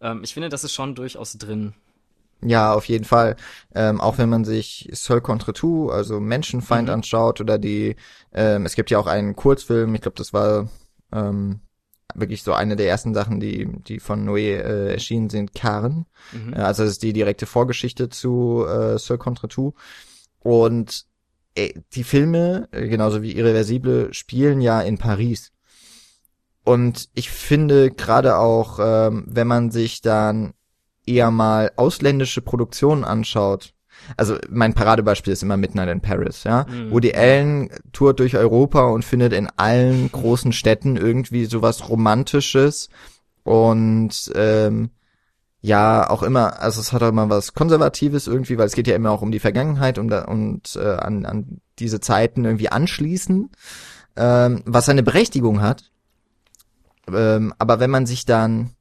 ähm, 0.00 0.22
ich 0.24 0.34
finde, 0.34 0.48
das 0.48 0.64
ist 0.64 0.72
schon 0.72 0.94
durchaus 0.94 1.36
drin. 1.38 1.74
Ja, 2.40 2.72
auf 2.72 2.84
jeden 2.84 3.04
Fall. 3.04 3.36
Ähm, 3.74 4.00
auch 4.00 4.18
wenn 4.18 4.28
man 4.28 4.44
sich 4.44 4.88
Seul 4.92 5.20
contre 5.20 5.52
tout, 5.52 5.90
also 5.90 6.20
Menschenfeind 6.20 6.88
mhm. 6.88 6.94
anschaut 6.94 7.40
oder 7.40 7.58
die, 7.58 7.96
ähm, 8.32 8.64
es 8.64 8.76
gibt 8.76 8.90
ja 8.90 8.98
auch 8.98 9.06
einen 9.08 9.34
Kurzfilm, 9.34 9.94
ich 9.94 10.02
glaube, 10.02 10.16
das 10.16 10.32
war 10.32 10.68
ähm, 11.12 11.60
wirklich 12.14 12.42
so 12.42 12.52
eine 12.52 12.76
der 12.76 12.88
ersten 12.88 13.12
Sachen, 13.12 13.40
die, 13.40 13.66
die 13.82 13.98
von 13.98 14.24
Noé 14.28 14.56
äh, 14.60 14.92
erschienen 14.92 15.30
sind, 15.30 15.54
Karen. 15.54 16.06
Mhm. 16.32 16.54
Äh, 16.54 16.58
also 16.58 16.84
das 16.84 16.92
ist 16.92 17.02
die 17.02 17.12
direkte 17.12 17.46
Vorgeschichte 17.46 18.08
zu 18.08 18.64
äh, 18.66 18.98
Seul 18.98 19.18
contre 19.18 19.48
tout. 19.48 19.74
Und 20.40 21.06
äh, 21.56 21.74
die 21.92 22.04
Filme, 22.04 22.68
äh, 22.70 22.88
genauso 22.88 23.22
wie 23.22 23.36
Irreversible, 23.36 24.14
spielen 24.14 24.60
ja 24.60 24.80
in 24.80 24.98
Paris. 24.98 25.52
Und 26.64 27.08
ich 27.14 27.30
finde 27.30 27.90
gerade 27.90 28.36
auch, 28.36 28.78
ähm, 28.80 29.24
wenn 29.26 29.46
man 29.46 29.70
sich 29.70 30.02
dann 30.02 30.52
eher 31.08 31.30
mal 31.30 31.72
ausländische 31.76 32.42
Produktionen 32.42 33.04
anschaut, 33.04 33.74
also 34.16 34.36
mein 34.48 34.74
Paradebeispiel 34.74 35.32
ist 35.32 35.42
immer 35.42 35.56
Midnight 35.56 35.88
in 35.88 36.00
Paris, 36.00 36.44
ja, 36.44 36.66
mhm. 36.68 36.90
wo 36.90 37.00
die 37.00 37.14
Ellen 37.14 37.70
tourt 37.92 38.20
durch 38.20 38.36
Europa 38.36 38.86
und 38.86 39.04
findet 39.04 39.32
in 39.32 39.48
allen 39.56 40.10
großen 40.10 40.52
Städten 40.52 40.96
irgendwie 40.96 41.44
sowas 41.44 41.88
Romantisches 41.88 42.88
und 43.44 44.30
ähm, 44.34 44.90
ja 45.60 46.08
auch 46.08 46.22
immer, 46.22 46.60
also 46.60 46.80
es 46.80 46.92
hat 46.92 47.02
auch 47.02 47.08
immer 47.08 47.28
was 47.28 47.54
Konservatives 47.54 48.26
irgendwie, 48.26 48.58
weil 48.58 48.66
es 48.66 48.74
geht 48.74 48.86
ja 48.86 48.94
immer 48.94 49.10
auch 49.10 49.22
um 49.22 49.32
die 49.32 49.40
Vergangenheit 49.40 49.98
und, 49.98 50.12
und 50.12 50.76
äh, 50.76 50.94
an, 50.94 51.26
an 51.26 51.60
diese 51.78 52.00
Zeiten 52.00 52.44
irgendwie 52.44 52.68
anschließen, 52.68 53.50
ähm, 54.16 54.62
was 54.64 54.86
seine 54.86 55.02
Berechtigung 55.02 55.60
hat. 55.60 55.90
Ähm, 57.12 57.52
aber 57.58 57.80
wenn 57.80 57.90
man 57.90 58.06
sich 58.06 58.24
dann 58.24 58.74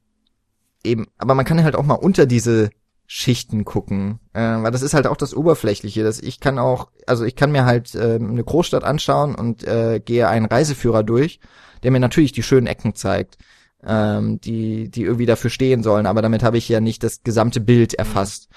eben, 0.84 1.08
aber 1.18 1.36
man 1.36 1.46
kann 1.46 1.64
halt 1.64 1.76
auch 1.76 1.86
mal 1.86 1.96
unter 1.96 2.26
diese 2.26 2.70
Schichten 3.08 3.64
gucken, 3.64 4.20
äh, 4.34 4.42
weil 4.42 4.72
das 4.72 4.82
ist 4.82 4.94
halt 4.94 5.08
auch 5.08 5.16
das 5.16 5.34
Oberflächliche. 5.34 6.04
Dass 6.04 6.20
ich 6.20 6.40
kann 6.40 6.60
auch, 6.60 6.90
also 7.06 7.24
ich 7.24 7.36
kann 7.36 7.52
mir 7.52 7.66
halt 7.66 7.96
äh, 7.96 8.16
eine 8.16 8.44
Großstadt 8.44 8.84
anschauen 8.84 9.34
und 9.34 9.64
äh, 9.66 10.02
gehe 10.04 10.28
einen 10.28 10.46
Reiseführer 10.46 11.04
durch, 11.04 11.40
der 11.84 11.92
mir 11.92 12.02
natürlich 12.02 12.34
die 12.34 12.44
schönen 12.44 12.68
Ecken 12.68 12.96
zeigt, 12.96 13.38
ähm, 13.86 14.42
die 14.42 14.90
die 14.90 15.04
irgendwie 15.04 15.26
dafür 15.26 15.50
stehen 15.50 15.84
sollen. 15.84 16.06
Aber 16.06 16.22
damit 16.22 16.44
habe 16.44 16.58
ich 16.58 16.68
ja 16.68 16.82
nicht 16.82 17.02
das 17.02 17.24
gesamte 17.24 17.62
Bild 17.62 17.94
erfasst. 17.94 18.50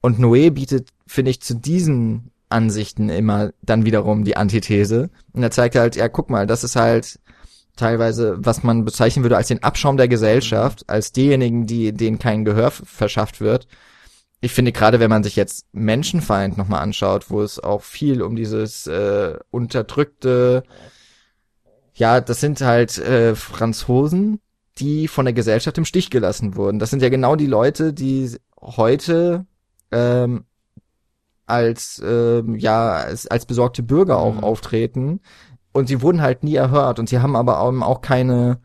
Und 0.00 0.18
Noé 0.18 0.50
bietet, 0.50 0.88
finde 1.06 1.30
ich, 1.30 1.40
zu 1.40 1.54
diesen 1.54 2.32
Ansichten 2.48 3.08
immer 3.08 3.52
dann 3.62 3.84
wiederum 3.84 4.24
die 4.24 4.36
Antithese. 4.36 5.10
Und 5.32 5.44
er 5.44 5.52
zeigt 5.52 5.76
halt, 5.76 5.94
ja, 5.94 6.08
guck 6.08 6.28
mal, 6.28 6.48
das 6.48 6.64
ist 6.64 6.74
halt 6.74 7.20
teilweise, 7.76 8.36
was 8.38 8.62
man 8.62 8.84
bezeichnen 8.84 9.24
würde 9.24 9.36
als 9.36 9.48
den 9.48 9.62
Abschaum 9.62 9.96
der 9.96 10.08
Gesellschaft, 10.08 10.84
als 10.88 11.12
diejenigen, 11.12 11.66
die 11.66 11.92
denen 11.92 12.18
kein 12.18 12.44
Gehör 12.44 12.70
verschafft 12.70 13.40
wird. 13.40 13.66
Ich 14.40 14.52
finde 14.52 14.72
gerade, 14.72 15.00
wenn 15.00 15.10
man 15.10 15.22
sich 15.22 15.36
jetzt 15.36 15.66
Menschenfeind 15.72 16.58
nochmal 16.58 16.82
anschaut, 16.82 17.30
wo 17.30 17.42
es 17.42 17.60
auch 17.60 17.82
viel 17.82 18.22
um 18.22 18.34
dieses 18.34 18.86
äh, 18.88 19.38
unterdrückte, 19.50 20.64
ja, 21.94 22.20
das 22.20 22.40
sind 22.40 22.60
halt 22.60 22.98
äh, 22.98 23.34
Franzosen, 23.34 24.40
die 24.78 25.08
von 25.08 25.26
der 25.26 25.34
Gesellschaft 25.34 25.78
im 25.78 25.84
Stich 25.84 26.10
gelassen 26.10 26.56
wurden. 26.56 26.78
Das 26.78 26.90
sind 26.90 27.02
ja 27.02 27.08
genau 27.08 27.36
die 27.36 27.46
Leute, 27.46 27.92
die 27.92 28.36
heute 28.60 29.46
ähm, 29.90 30.44
als 31.46 32.02
ähm, 32.04 32.56
ja 32.56 32.92
als, 32.92 33.26
als 33.26 33.46
besorgte 33.46 33.82
Bürger 33.82 34.18
auch 34.18 34.36
mhm. 34.36 34.44
auftreten, 34.44 35.20
und 35.72 35.88
sie 35.88 36.02
wurden 36.02 36.22
halt 36.22 36.44
nie 36.44 36.54
erhört 36.54 36.98
und 36.98 37.08
sie 37.08 37.20
haben 37.20 37.36
aber 37.36 37.60
auch 37.60 38.00
keine 38.00 38.60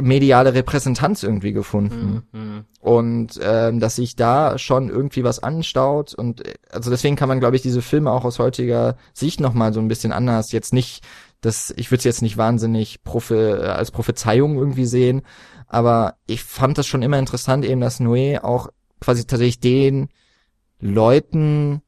mediale 0.00 0.54
Repräsentanz 0.54 1.22
irgendwie 1.22 1.52
gefunden. 1.52 2.22
Mhm. 2.32 2.64
Und 2.80 3.38
ähm, 3.42 3.78
dass 3.78 3.96
sich 3.96 4.16
da 4.16 4.58
schon 4.58 4.88
irgendwie 4.88 5.22
was 5.24 5.42
anstaut 5.42 6.14
und 6.14 6.42
also 6.70 6.90
deswegen 6.90 7.16
kann 7.16 7.28
man, 7.28 7.40
glaube 7.40 7.56
ich, 7.56 7.62
diese 7.62 7.82
Filme 7.82 8.10
auch 8.10 8.24
aus 8.24 8.38
heutiger 8.38 8.96
Sicht 9.12 9.40
nochmal 9.40 9.72
so 9.72 9.80
ein 9.80 9.88
bisschen 9.88 10.12
anders, 10.12 10.52
jetzt 10.52 10.72
nicht, 10.72 11.04
das, 11.42 11.72
ich 11.76 11.90
würde 11.90 11.98
es 11.98 12.04
jetzt 12.04 12.22
nicht 12.22 12.36
wahnsinnig 12.36 13.04
prophe, 13.04 13.74
als 13.76 13.90
Prophezeiung 13.90 14.56
irgendwie 14.56 14.86
sehen, 14.86 15.22
aber 15.66 16.16
ich 16.26 16.42
fand 16.42 16.78
das 16.78 16.86
schon 16.86 17.02
immer 17.02 17.18
interessant, 17.18 17.64
eben, 17.64 17.80
dass 17.80 18.00
Noé 18.00 18.42
auch 18.42 18.68
quasi 19.00 19.26
tatsächlich 19.26 19.60
den 19.60 20.08
Leuten 20.80 21.82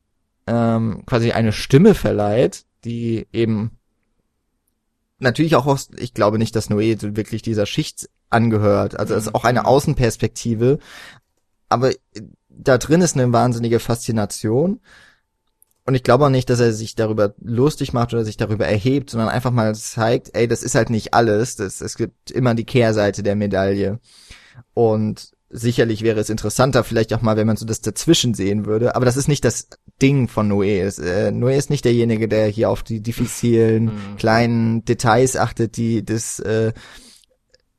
ähm, 0.47 1.03
quasi 1.07 1.33
eine 1.33 1.53
Stimme 1.53 1.95
verleiht, 1.95 2.67
die 2.85 3.27
eben 3.33 3.79
natürlich 5.19 5.57
auch 5.57 5.67
aus, 5.67 5.91
ich 5.97 6.15
glaube 6.15 6.39
nicht, 6.39 6.57
dass 6.57 6.71
Noé 6.71 7.17
wirklich 7.17 7.43
dieser 7.43 7.67
Schicht 7.67 8.09
angehört. 8.31 8.99
Also 8.99 9.15
es 9.15 9.27
ist 9.27 9.35
auch 9.35 9.45
eine 9.45 9.61
mhm. 9.61 9.67
Außenperspektive. 9.67 10.79
Aber 11.69 11.93
da 12.49 12.79
drin 12.79 13.01
ist 13.01 13.17
eine 13.17 13.33
wahnsinnige 13.33 13.81
Faszination. 13.81 14.81
Und 15.87 15.95
ich 15.95 16.03
glaube 16.03 16.25
auch 16.25 16.31
nicht, 16.31 16.49
dass 16.49 16.61
er 16.61 16.73
sich 16.73 16.95
darüber 16.95 17.35
lustig 17.41 17.93
macht 17.93 18.15
oder 18.15 18.25
sich 18.25 18.39
darüber 18.39 18.67
erhebt, 18.67 19.11
sondern 19.11 19.29
einfach 19.29 19.51
mal 19.51 19.75
zeigt, 19.75 20.31
ey, 20.35 20.49
das 20.49 20.63
ist 20.63 20.75
halt 20.75 20.89
nicht 20.89 21.13
alles. 21.13 21.57
Das, 21.57 21.81
es 21.81 21.97
gibt 21.97 22.31
immer 22.31 22.55
die 22.55 22.65
Kehrseite 22.65 23.23
der 23.23 23.37
Medaille. 23.37 24.01
Und 24.73 25.34
sicherlich 25.57 26.03
wäre 26.03 26.19
es 26.19 26.31
interessanter, 26.31 26.83
vielleicht 26.83 27.15
auch 27.15 27.23
mal, 27.23 27.37
wenn 27.37 27.47
man 27.47 27.57
so 27.57 27.65
das 27.65 27.81
dazwischen 27.81 28.35
sehen 28.35 28.67
würde. 28.67 28.97
Aber 28.97 29.05
das 29.07 29.17
ist 29.17 29.29
nicht 29.29 29.45
das 29.45 29.69
Ding 30.03 30.27
von 30.27 30.51
Noé. 30.51 30.83
Es, 30.83 30.99
äh, 30.99 31.31
Noé 31.31 31.57
ist 31.57 31.71
nicht 31.71 31.85
derjenige, 31.85 32.27
der 32.27 32.49
hier 32.49 32.69
auf 32.69 32.83
die 32.83 33.01
diffizilen 33.01 33.85
mhm. 33.85 34.17
kleinen 34.19 34.85
Details 34.85 35.37
achtet, 35.37 35.77
die 35.77 36.05
das, 36.05 36.41
äh, 36.41 36.73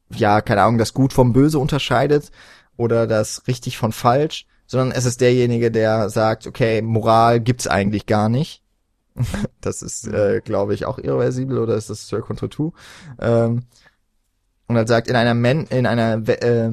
ja, 0.09 0.39
keine 0.39 0.63
Ahnung, 0.63 0.77
das 0.77 0.93
Gut 0.93 1.11
vom 1.11 1.33
Böse 1.33 1.59
unterscheidet 1.59 2.31
oder 2.77 3.07
das 3.07 3.45
richtig 3.45 3.77
von 3.77 3.91
falsch, 3.91 4.47
sondern 4.65 4.91
es 4.91 5.03
ist 5.03 5.19
derjenige, 5.19 5.69
der 5.69 6.09
sagt, 6.09 6.47
okay, 6.47 6.81
Moral 6.81 7.41
gibt's 7.41 7.67
eigentlich 7.67 8.05
gar 8.05 8.29
nicht. 8.29 8.63
das 9.61 9.81
ist, 9.81 10.07
äh, 10.07 10.39
glaube 10.43 10.73
ich, 10.73 10.85
auch 10.85 10.97
irreversibel 10.97 11.57
oder 11.57 11.75
ist 11.75 11.89
das 11.89 12.07
Sir 12.07 12.21
Contra 12.21 12.47
Two? 12.47 12.71
Ähm, 13.19 13.63
und 14.67 14.77
er 14.77 14.87
sagt, 14.87 15.09
in 15.09 15.17
einer 15.17 15.33
Men 15.33 15.65
in 15.67 15.85
einer 15.85 16.27
äh, 16.27 16.71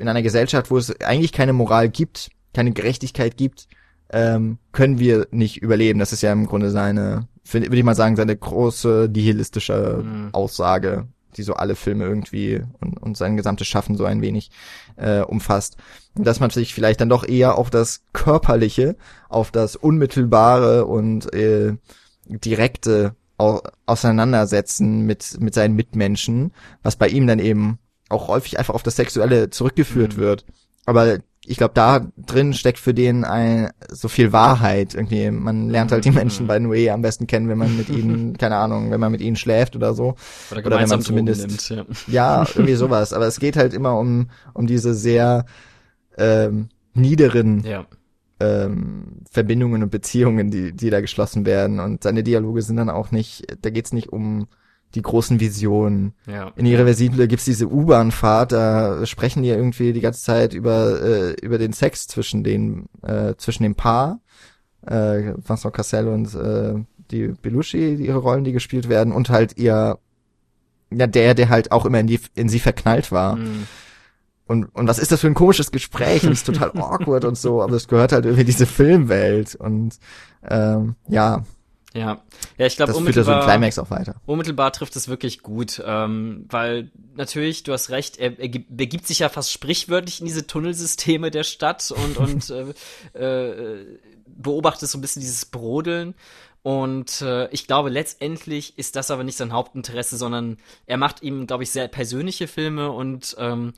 in 0.00 0.08
einer 0.08 0.22
Gesellschaft, 0.22 0.70
wo 0.70 0.78
es 0.78 0.98
eigentlich 1.02 1.32
keine 1.32 1.52
Moral 1.52 1.88
gibt, 1.88 2.30
keine 2.54 2.72
Gerechtigkeit 2.72 3.36
gibt, 3.36 3.68
ähm, 4.12 4.58
können 4.72 4.98
wir 4.98 5.28
nicht 5.30 5.62
überleben. 5.62 5.98
Das 5.98 6.12
ist 6.12 6.22
ja 6.22 6.32
im 6.32 6.46
Grunde 6.46 6.70
seine, 6.70 7.28
würde 7.44 7.76
ich 7.76 7.84
mal 7.84 7.94
sagen, 7.94 8.16
seine 8.16 8.36
große 8.36 9.10
nihilistische 9.12 10.02
mhm. 10.02 10.30
Aussage, 10.32 11.06
die 11.36 11.42
so 11.42 11.54
alle 11.54 11.76
Filme 11.76 12.04
irgendwie 12.04 12.62
und, 12.80 13.00
und 13.00 13.16
sein 13.16 13.36
gesamtes 13.36 13.68
Schaffen 13.68 13.96
so 13.96 14.04
ein 14.04 14.22
wenig 14.22 14.50
äh, 14.96 15.20
umfasst. 15.20 15.76
Dass 16.14 16.40
man 16.40 16.50
sich 16.50 16.74
vielleicht 16.74 17.00
dann 17.00 17.08
doch 17.08 17.28
eher 17.28 17.56
auf 17.56 17.70
das 17.70 18.02
Körperliche, 18.12 18.96
auf 19.28 19.50
das 19.50 19.76
Unmittelbare 19.76 20.86
und 20.86 21.32
äh, 21.34 21.76
Direkte 22.26 23.14
auseinandersetzen 23.86 25.06
mit, 25.06 25.40
mit 25.40 25.54
seinen 25.54 25.74
Mitmenschen, 25.74 26.52
was 26.82 26.96
bei 26.96 27.08
ihm 27.08 27.26
dann 27.26 27.38
eben 27.38 27.78
auch 28.10 28.28
häufig 28.28 28.58
einfach 28.58 28.74
auf 28.74 28.82
das 28.82 28.96
Sexuelle 28.96 29.50
zurückgeführt 29.50 30.16
mhm. 30.16 30.20
wird. 30.20 30.44
Aber 30.86 31.18
ich 31.46 31.56
glaube, 31.56 31.72
da 31.74 32.06
drin 32.16 32.52
steckt 32.52 32.78
für 32.78 32.92
den 32.92 33.24
ein, 33.24 33.70
so 33.88 34.08
viel 34.08 34.32
Wahrheit 34.32 34.94
irgendwie. 34.94 35.30
Man 35.30 35.70
lernt 35.70 35.90
halt 35.90 36.04
die 36.04 36.10
Menschen 36.10 36.44
mhm. 36.44 36.48
bei 36.48 36.56
Noé 36.58 36.90
am 36.90 37.02
besten 37.02 37.26
kennen, 37.26 37.48
wenn 37.48 37.58
man 37.58 37.76
mit 37.76 37.88
ihnen, 37.90 38.36
keine 38.36 38.56
Ahnung, 38.56 38.90
wenn 38.90 39.00
man 39.00 39.12
mit 39.12 39.20
ihnen 39.20 39.36
schläft 39.36 39.74
oder 39.74 39.94
so. 39.94 40.16
Oder, 40.50 40.66
oder 40.66 40.78
wenn 40.78 40.88
man 40.88 41.00
zumindest, 41.00 41.70
nimmt, 41.70 42.06
ja. 42.06 42.42
ja, 42.42 42.46
irgendwie 42.54 42.74
sowas. 42.74 43.12
Aber 43.12 43.26
es 43.26 43.40
geht 43.40 43.56
halt 43.56 43.72
immer 43.72 43.98
um, 43.98 44.28
um 44.52 44.66
diese 44.66 44.94
sehr 44.94 45.46
ähm, 46.18 46.68
niederen 46.92 47.64
ja 47.64 47.86
ähm, 48.40 49.20
Verbindungen 49.30 49.82
und 49.82 49.90
Beziehungen, 49.90 50.50
die, 50.50 50.72
die 50.72 50.90
da 50.90 51.00
geschlossen 51.00 51.46
werden. 51.46 51.78
Und 51.78 52.02
seine 52.02 52.24
Dialoge 52.24 52.62
sind 52.62 52.76
dann 52.76 52.90
auch 52.90 53.12
nicht, 53.12 53.44
da 53.62 53.70
geht's 53.70 53.92
nicht 53.92 54.08
um 54.08 54.48
die 54.94 55.02
großen 55.02 55.40
Visionen. 55.40 56.14
Ja. 56.26 56.52
In 56.56 56.66
Irreversible 56.66 57.28
gibt's 57.28 57.44
diese 57.44 57.68
U-Bahn-Fahrt, 57.68 58.52
da 58.52 59.06
sprechen 59.06 59.42
die 59.42 59.50
irgendwie 59.50 59.92
die 59.92 60.00
ganze 60.00 60.22
Zeit 60.22 60.54
über, 60.54 61.00
äh, 61.02 61.32
über 61.40 61.58
den 61.58 61.72
Sex 61.72 62.06
zwischen 62.06 62.42
den, 62.42 62.86
äh, 63.02 63.34
zwischen 63.36 63.62
dem 63.62 63.74
Paar, 63.74 64.20
äh, 64.86 65.34
Vincent 65.36 65.74
Cassel 65.74 66.08
und 66.08 66.34
äh, 66.34 66.74
die 67.10 67.28
Belushi, 67.40 67.94
ihre 67.94 68.18
Rollen, 68.18 68.44
die 68.44 68.52
gespielt 68.52 68.88
werden, 68.88 69.12
und 69.12 69.30
halt 69.30 69.58
ihr, 69.58 69.98
ja, 70.92 71.06
der, 71.06 71.34
der 71.34 71.48
halt 71.48 71.72
auch 71.72 71.86
immer 71.86 72.00
in, 72.00 72.06
die, 72.06 72.20
in 72.34 72.48
sie 72.48 72.60
verknallt 72.60 73.12
war. 73.12 73.36
Mhm 73.36 73.66
und, 74.50 74.64
und 74.74 74.88
was 74.88 74.98
ist 74.98 75.12
das 75.12 75.20
für 75.20 75.28
ein 75.28 75.34
komisches 75.34 75.70
Gespräch 75.70 76.24
und 76.24 76.32
es 76.32 76.40
ist 76.40 76.46
total 76.46 76.70
awkward 76.74 77.24
und 77.24 77.38
so, 77.38 77.62
aber 77.62 77.74
es 77.74 77.86
gehört 77.86 78.10
halt 78.10 78.24
irgendwie 78.24 78.42
diese 78.42 78.66
Filmwelt 78.66 79.54
und 79.54 79.96
ähm, 80.42 80.96
ja. 81.06 81.44
Ja, 81.92 82.22
ja, 82.56 82.66
ich 82.66 82.76
glaube, 82.76 82.92
ja 82.92 83.24
so 83.24 83.40
Climax 83.40 83.78
auch 83.78 83.90
weiter. 83.90 84.14
Unmittelbar 84.24 84.72
trifft 84.72 84.94
es 84.94 85.08
wirklich 85.08 85.42
gut, 85.42 85.82
ähm, 85.84 86.46
weil 86.48 86.90
natürlich, 87.16 87.64
du 87.64 87.72
hast 87.72 87.90
recht, 87.90 88.16
er, 88.18 88.38
er 88.38 88.48
begibt 88.68 89.08
sich 89.08 89.20
ja 89.20 89.28
fast 89.28 89.50
sprichwörtlich 89.50 90.20
in 90.20 90.26
diese 90.26 90.46
Tunnelsysteme 90.46 91.30
der 91.30 91.42
Stadt 91.42 91.90
und 91.90 92.16
und 92.16 92.50
äh, 93.14 93.18
äh, 93.18 93.98
beobachtet 94.26 94.88
so 94.88 94.98
ein 94.98 95.00
bisschen 95.00 95.20
dieses 95.20 95.46
Brodeln 95.46 96.14
und 96.62 97.22
äh, 97.22 97.48
ich 97.50 97.66
glaube, 97.66 97.88
letztendlich 97.88 98.76
ist 98.78 98.94
das 98.94 99.10
aber 99.10 99.24
nicht 99.24 99.38
sein 99.38 99.52
Hauptinteresse, 99.52 100.18
sondern 100.18 100.58
er 100.86 100.98
macht 100.98 101.22
ihm, 101.22 101.46
glaube 101.46 101.62
ich, 101.62 101.70
sehr 101.70 101.88
persönliche 101.88 102.48
Filme 102.48 102.90
und 102.90 103.34
ähm, 103.38 103.72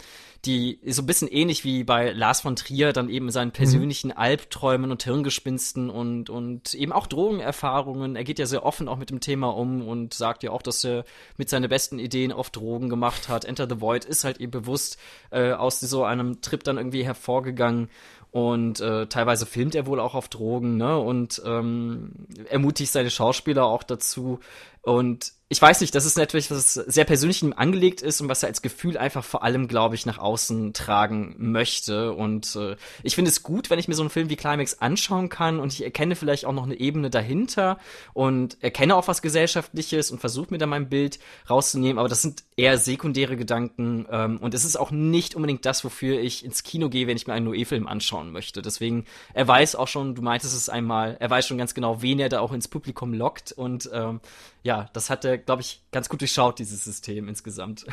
die 0.45 0.81
so 0.87 1.03
ein 1.03 1.07
bisschen 1.07 1.29
ähnlich 1.29 1.63
wie 1.63 1.85
bei 1.85 2.11
Lars 2.11 2.41
von 2.41 2.57
Trier 2.57 2.93
dann 2.93 3.09
eben 3.09 3.31
seinen 3.31 3.49
mhm. 3.49 3.53
persönlichen 3.53 4.09
mhm. 4.09 4.17
Albträumen 4.17 4.91
und 4.91 5.05
Hirngespinsten 5.05 5.91
und, 5.91 6.29
und 6.29 6.75
eben 6.75 6.93
auch 6.93 7.07
Drogenerfahrungen. 7.07 8.17
Er 8.17 8.25
geht 8.25 8.41
ja 8.41 8.47
sehr 8.47 8.67
offen 8.67 8.89
auch 8.89 8.97
mit 8.97 9.11
dem 9.11 9.21
Thema 9.21 9.51
um 9.51 9.87
und 9.87 10.15
sagt 10.15 10.43
ja 10.43 10.51
auch, 10.51 10.63
dass 10.63 10.83
er 10.83 11.05
mit 11.37 11.49
seinen 11.49 11.69
besten 11.69 12.01
Ideen 12.01 12.33
oft 12.33 12.57
Drogen 12.57 12.89
gemacht 12.89 13.29
hat. 13.29 13.45
Enter 13.45 13.69
the 13.71 13.81
Void 13.81 14.05
ist 14.05 14.25
halt 14.25 14.39
eben 14.39 14.51
bewusst 14.51 14.99
äh, 15.31 15.53
aus 15.53 15.79
so 15.79 16.03
einem 16.03 16.41
Trip 16.41 16.65
dann 16.65 16.79
irgendwie 16.79 17.05
hervorgegangen 17.05 17.89
und 18.33 18.81
äh, 18.81 19.07
teilweise 19.09 19.45
filmt 19.45 19.75
er 19.75 19.87
wohl 19.87 20.01
auch 20.01 20.15
auf 20.15 20.29
Drogen, 20.29 20.79
ne? 20.79 20.99
Und 20.99 21.43
ähm, 21.45 22.27
ermutigt 22.49 22.91
seine 22.91 23.11
Schauspieler 23.11 23.67
auch 23.67 23.83
dazu. 23.83 24.41
Und 24.81 25.33
ich 25.53 25.61
weiß 25.61 25.83
nicht, 25.83 25.95
das 25.95 26.07
ist 26.07 26.17
natürlich, 26.17 26.51
was 26.51 26.73
sehr 26.73 27.05
persönlich 27.05 27.43
ihm 27.43 27.53
angelegt 27.55 28.01
ist 28.01 28.23
und 28.23 28.31
was 28.31 28.43
er 28.43 28.49
als 28.49 28.63
Gefühl 28.63 28.97
einfach 28.97 29.23
vor 29.23 29.43
allem, 29.43 29.69
glaube 29.69 29.95
ich, 29.95 30.07
nach 30.07 30.17
außen 30.17 30.73
tragen 30.73 31.35
möchte. 31.37 32.15
Und 32.15 32.57
äh, 32.57 32.77
ich 33.03 33.17
finde 33.17 33.31
es 33.31 33.43
gut, 33.43 33.69
wenn 33.69 33.79
ich 33.79 33.87
mir 33.87 33.95
so 33.95 34.03
einen 34.03 34.09
Film 34.09 34.31
wie 34.31 34.37
Climax 34.37 34.79
anschauen 34.81 35.29
kann 35.29 35.61
und 35.61 35.75
ich 35.75 35.85
erkenne 35.85 36.17
vielleicht 36.17 36.47
auch 36.47 36.55
noch 36.55 36.63
eine 36.63 36.81
Ebene 36.81 37.11
dahinter 37.11 37.79
und 38.15 38.57
erkenne 38.63 38.97
auch 38.97 39.09
was 39.09 39.21
Gesellschaftliches 39.21 40.11
und 40.11 40.21
versuche 40.21 40.47
mir 40.49 40.57
da 40.57 40.65
mein 40.65 40.89
Bild 40.89 41.19
rauszunehmen. 41.51 41.99
Aber 41.99 42.09
das 42.09 42.23
sind 42.23 42.45
eher 42.57 42.79
sekundäre 42.79 43.37
Gedanken 43.37 44.07
ähm, 44.11 44.39
und 44.39 44.55
es 44.55 44.65
ist 44.65 44.77
auch 44.77 44.91
nicht 44.91 45.35
unbedingt 45.35 45.67
das, 45.67 45.85
wofür 45.85 46.19
ich 46.19 46.47
ins 46.47 46.63
Kino 46.63 46.89
gehe, 46.89 47.07
wenn 47.07 47.19
ich 47.19 47.27
mir 47.27 47.35
einen 47.35 47.47
Noé-Film 47.47 47.87
anschauen 47.87 48.33
möchte. 48.33 48.63
Deswegen, 48.63 49.05
er 49.35 49.47
weiß 49.47 49.77
auch 49.77 49.89
schon, 49.89 50.15
du 50.15 50.23
meintest 50.23 50.57
es 50.57 50.71
einmal, 50.71 51.19
er 51.21 51.29
weiß 51.29 51.47
schon 51.47 51.59
ganz 51.59 51.75
genau, 51.75 52.01
wen 52.01 52.21
er 52.21 52.31
da 52.31 52.41
auch 52.41 52.53
ins 52.53 52.69
Publikum 52.69 53.13
lockt 53.13 53.53
und 53.53 53.91
ähm, 53.93 54.21
ja, 54.63 54.89
das 54.93 55.11
hat 55.11 55.25
er 55.25 55.39
glaube 55.39 55.63
ich, 55.63 55.85
ganz 55.91 56.09
gut 56.09 56.21
durchschaut, 56.21 56.59
dieses 56.59 56.85
System 56.85 57.29
insgesamt. 57.29 57.87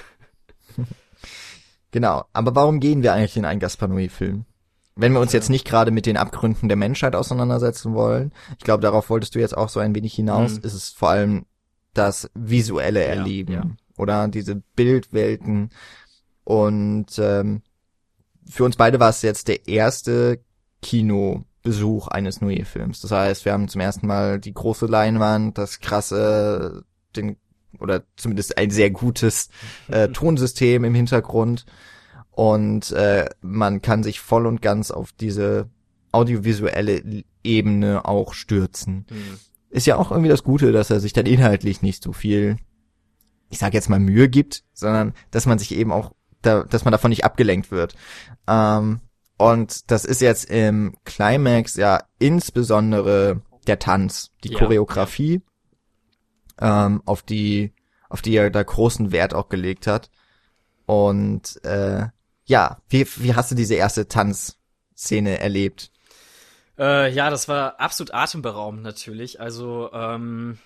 Genau, 1.91 2.25
aber 2.33 2.55
warum 2.55 2.79
gehen 2.79 3.01
wir 3.01 3.13
eigentlich 3.13 3.37
in 3.37 3.45
einen 3.45 3.59
Gaspar 3.59 3.89
Noé-Film? 3.89 4.45
Wenn 4.95 5.13
wir 5.13 5.21
uns 5.21 5.33
jetzt 5.33 5.49
nicht 5.49 5.65
gerade 5.65 5.91
mit 5.91 6.05
den 6.05 6.17
Abgründen 6.17 6.67
der 6.67 6.77
Menschheit 6.77 7.15
auseinandersetzen 7.15 7.93
wollen, 7.93 8.31
ich 8.57 8.63
glaube, 8.63 8.81
darauf 8.81 9.09
wolltest 9.09 9.33
du 9.33 9.39
jetzt 9.39 9.57
auch 9.57 9.69
so 9.69 9.79
ein 9.79 9.95
wenig 9.95 10.13
hinaus, 10.13 10.57
mhm. 10.57 10.63
ist 10.63 10.73
es 10.73 10.89
vor 10.89 11.09
allem 11.09 11.45
das 11.93 12.29
visuelle 12.35 13.03
Erleben 13.03 13.53
ja, 13.53 13.63
ja. 13.63 13.71
oder 13.97 14.27
diese 14.27 14.55
Bildwelten. 14.75 15.69
Und 16.43 17.17
ähm, 17.17 17.61
für 18.47 18.65
uns 18.65 18.75
beide 18.75 18.99
war 18.99 19.09
es 19.09 19.21
jetzt 19.21 19.47
der 19.47 19.67
erste 19.67 20.43
Kinobesuch 21.69 22.07
eines 22.07 22.41
Noé-Films. 22.41 23.01
Das 23.01 23.11
heißt, 23.11 23.45
wir 23.45 23.53
haben 23.53 23.67
zum 23.67 23.81
ersten 23.81 24.07
Mal 24.07 24.39
die 24.39 24.53
große 24.53 24.87
Leinwand, 24.87 25.57
das 25.57 25.79
krasse, 25.79 26.83
den 27.15 27.37
oder 27.79 28.03
zumindest 28.17 28.57
ein 28.57 28.71
sehr 28.71 28.89
gutes 28.89 29.49
äh, 29.89 30.07
Tonsystem 30.13 30.83
im 30.83 30.95
Hintergrund 30.95 31.65
und 32.31 32.91
äh, 32.91 33.29
man 33.41 33.81
kann 33.81 34.01
sich 34.01 34.19
voll 34.19 34.47
und 34.47 34.61
ganz 34.61 34.89
auf 34.89 35.11
diese 35.11 35.69
audiovisuelle 36.11 37.23
Ebene 37.43 38.05
auch 38.05 38.33
stürzen. 38.33 39.05
Mhm. 39.09 39.39
Ist 39.69 39.85
ja 39.85 39.97
auch 39.97 40.09
irgendwie 40.09 40.29
das 40.29 40.43
Gute, 40.43 40.71
dass 40.71 40.89
er 40.89 40.99
sich 40.99 41.13
dann 41.13 41.27
inhaltlich 41.27 41.83
nicht 41.83 42.03
so 42.03 42.11
viel, 42.11 42.57
ich 43.51 43.59
sage 43.59 43.75
jetzt 43.75 43.89
mal 43.89 43.99
Mühe 43.99 44.27
gibt, 44.29 44.63
sondern 44.73 45.13
dass 45.29 45.45
man 45.45 45.59
sich 45.59 45.75
eben 45.75 45.91
auch, 45.91 46.13
da, 46.41 46.63
dass 46.63 46.85
man 46.85 46.91
davon 46.91 47.09
nicht 47.09 47.23
abgelenkt 47.23 47.69
wird. 47.69 47.95
Ähm, 48.47 49.01
und 49.39 49.89
das 49.89 50.05
ist 50.05 50.21
jetzt 50.21 50.49
im 50.49 50.95
Climax 51.05 51.75
ja 51.75 52.03
insbesondere 52.19 53.41
der 53.67 53.79
Tanz, 53.79 54.31
die 54.43 54.51
ja, 54.51 54.59
Choreografie 54.59 55.41
ähm, 56.59 57.01
auf 57.05 57.23
die 57.23 57.73
auf 58.09 58.21
die 58.21 58.35
er 58.35 58.49
da 58.49 58.63
großen 58.63 59.11
Wert 59.11 59.33
auch 59.33 59.49
gelegt 59.49 59.87
hat. 59.87 60.09
Und 60.85 61.63
äh, 61.63 62.07
ja, 62.45 62.81
wie, 62.89 63.07
wie 63.17 63.35
hast 63.35 63.51
du 63.51 63.55
diese 63.55 63.75
erste 63.75 64.07
Tanzszene 64.07 65.39
erlebt? 65.39 65.91
Äh, 66.77 67.13
ja, 67.13 67.29
das 67.29 67.47
war 67.47 67.79
absolut 67.79 68.13
atemberaubend 68.13 68.81
natürlich. 68.81 69.39
Also 69.39 69.91
ähm, 69.93 70.57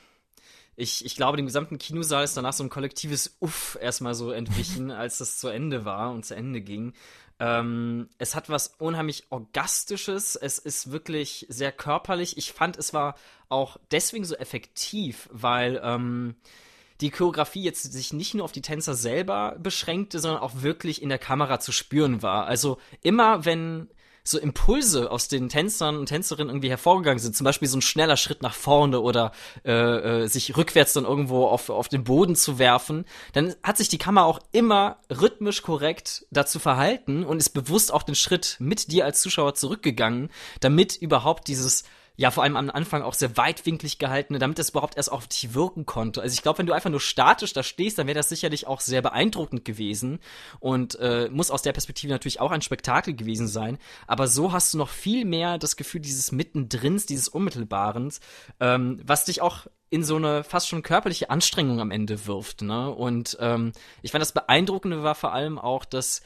ich, 0.76 1.06
ich 1.06 1.16
glaube, 1.16 1.38
dem 1.38 1.46
gesamten 1.46 1.78
Kinosaal 1.78 2.24
ist 2.24 2.38
danach 2.38 2.54
so 2.54 2.64
ein 2.64 2.70
kollektives 2.70 3.36
Uff 3.40 3.78
erstmal 3.82 4.16
so 4.16 4.32
entwichen, 4.32 4.90
als 4.92 5.18
das 5.18 5.38
zu 5.38 5.50
Ende 5.50 5.86
war 5.86 6.12
und 6.12 6.26
zu 6.26 6.36
Ende 6.36 6.62
ging. 6.62 6.94
Ähm, 7.40 8.10
es 8.18 8.36
hat 8.36 8.50
was 8.50 8.76
unheimlich 8.78 9.26
Orgastisches. 9.30 10.36
Es 10.36 10.60
ist 10.60 10.92
wirklich 10.92 11.46
sehr 11.50 11.72
körperlich. 11.72 12.38
Ich 12.38 12.54
fand, 12.54 12.78
es 12.78 12.94
war 12.94 13.16
auch 13.50 13.78
deswegen 13.92 14.26
so 14.26 14.36
effektiv, 14.36 15.30
weil 15.32 15.82
ähm, 15.84 16.36
die 17.02 17.10
Choreografie 17.10 17.64
jetzt 17.64 17.92
sich 17.92 18.14
nicht 18.14 18.34
nur 18.34 18.46
auf 18.46 18.52
die 18.52 18.62
Tänzer 18.62 18.94
selber 18.94 19.58
beschränkte, 19.60 20.20
sondern 20.20 20.42
auch 20.42 20.62
wirklich 20.62 21.02
in 21.02 21.10
der 21.10 21.20
Kamera 21.20 21.60
zu 21.60 21.72
spüren 21.72 22.22
war. 22.22 22.46
Also 22.46 22.78
immer 23.02 23.46
wenn 23.46 23.90
so 24.24 24.38
Impulse 24.40 25.12
aus 25.12 25.28
den 25.28 25.50
Tänzern 25.50 25.98
und 25.98 26.08
Tänzerinnen 26.08 26.50
irgendwie 26.50 26.70
hervorgegangen 26.70 27.20
sind, 27.20 27.36
zum 27.36 27.46
Beispiel 27.46 27.68
so 27.68 27.78
ein 27.78 27.82
schneller 27.82 28.18
Schritt 28.18 28.42
nach 28.42 28.54
vorne 28.54 29.02
oder 29.02 29.32
äh, 29.66 29.72
äh, 30.24 30.28
sich 30.28 30.56
rückwärts 30.56 30.94
dann 30.94 31.06
irgendwo 31.06 31.46
auf, 31.48 31.70
auf 31.70 31.90
den 31.90 32.04
Boden 32.04 32.36
zu 32.36 32.58
werfen, 32.58 33.06
dann 33.34 33.56
hat 33.64 33.78
sich 33.78 33.90
die 33.90 33.98
Kamera 33.98 34.26
auch 34.26 34.40
immer 34.52 34.98
rhythmisch 35.10 35.62
korrekt 35.62 36.26
dazu 36.32 36.60
verhalten 36.60 37.26
und 37.26 37.38
ist 37.38 37.50
bewusst 37.50 37.94
auch 37.94 38.04
den 38.04 38.16
Schritt 38.16 38.58
mit 38.60 38.92
dir 38.92 39.06
als 39.06 39.22
Zuschauer 39.22 39.56
zurückgegangen, 39.56 40.30
damit 40.62 40.96
überhaupt 40.96 41.48
dieses 41.48 41.84
ja 42.16 42.30
vor 42.30 42.44
allem 42.44 42.56
am 42.56 42.70
Anfang 42.70 43.02
auch 43.02 43.16
sehr 43.16 43.38
weitwinklig 43.38 43.98
gehalten, 43.98 44.38
damit 44.38 44.60
das 44.60 44.70
überhaupt 44.70 44.98
erst 44.98 45.12
auf 45.12 45.28
dich 45.28 45.54
wirken 45.54 45.86
konnte. 45.86 46.22
Also 46.22 46.34
ich 46.34 46.44
glaube, 46.44 46.60
wenn 46.60 46.68
du 46.68 46.74
einfach 46.74 46.92
nur 46.92 47.00
statisch 47.00 47.54
da 47.54 47.64
stehst, 47.64 47.98
dann 47.98 48.08
wäre 48.08 48.18
das 48.18 48.30
sicherlich 48.30 48.68
auch 48.68 48.82
sehr 48.82 49.02
beeindruckend 49.02 49.66
gewesen 49.66 50.20
und 50.60 50.96
äh, 51.00 51.30
muss 51.32 51.50
aus 51.50 51.64
der 51.64 51.74
Perspektive 51.74 52.14
natürlich 52.14 52.40
auch 52.40 52.52
ein 52.52 52.62
Spektakel 52.62 53.16
gewesen 53.16 53.48
sein. 53.48 53.80
Aber 54.06 54.28
so 54.28 54.52
hast 54.52 54.74
du 54.74 54.78
noch 54.78 54.90
viel 54.90 55.26
mehr 55.26 55.58
das 55.58 55.76
Gefühl 55.76 56.02
dieses 56.02 56.32
Mittendrins, 56.32 57.08
dieses 57.08 57.28
Unmittelbarens, 57.28 58.20
ähm, 58.60 59.02
was 59.04 59.26
dich 59.26 59.42
auch 59.42 59.66
in 59.90 60.04
so 60.04 60.16
eine 60.16 60.44
fast 60.44 60.68
schon 60.68 60.82
körperliche 60.84 61.30
Anstrengung 61.30 61.80
am 61.80 61.92
Ende 61.92 62.26
wirft. 62.26 62.62
Ne? 62.62 62.90
Und 62.90 63.38
ähm, 63.40 63.74
ich 64.02 64.12
fand 64.12 64.22
das 64.22 64.32
Beeindruckende 64.32 65.04
war 65.04 65.16
vor 65.16 65.34
allem 65.34 65.58
auch, 65.60 65.86
dass 65.86 66.22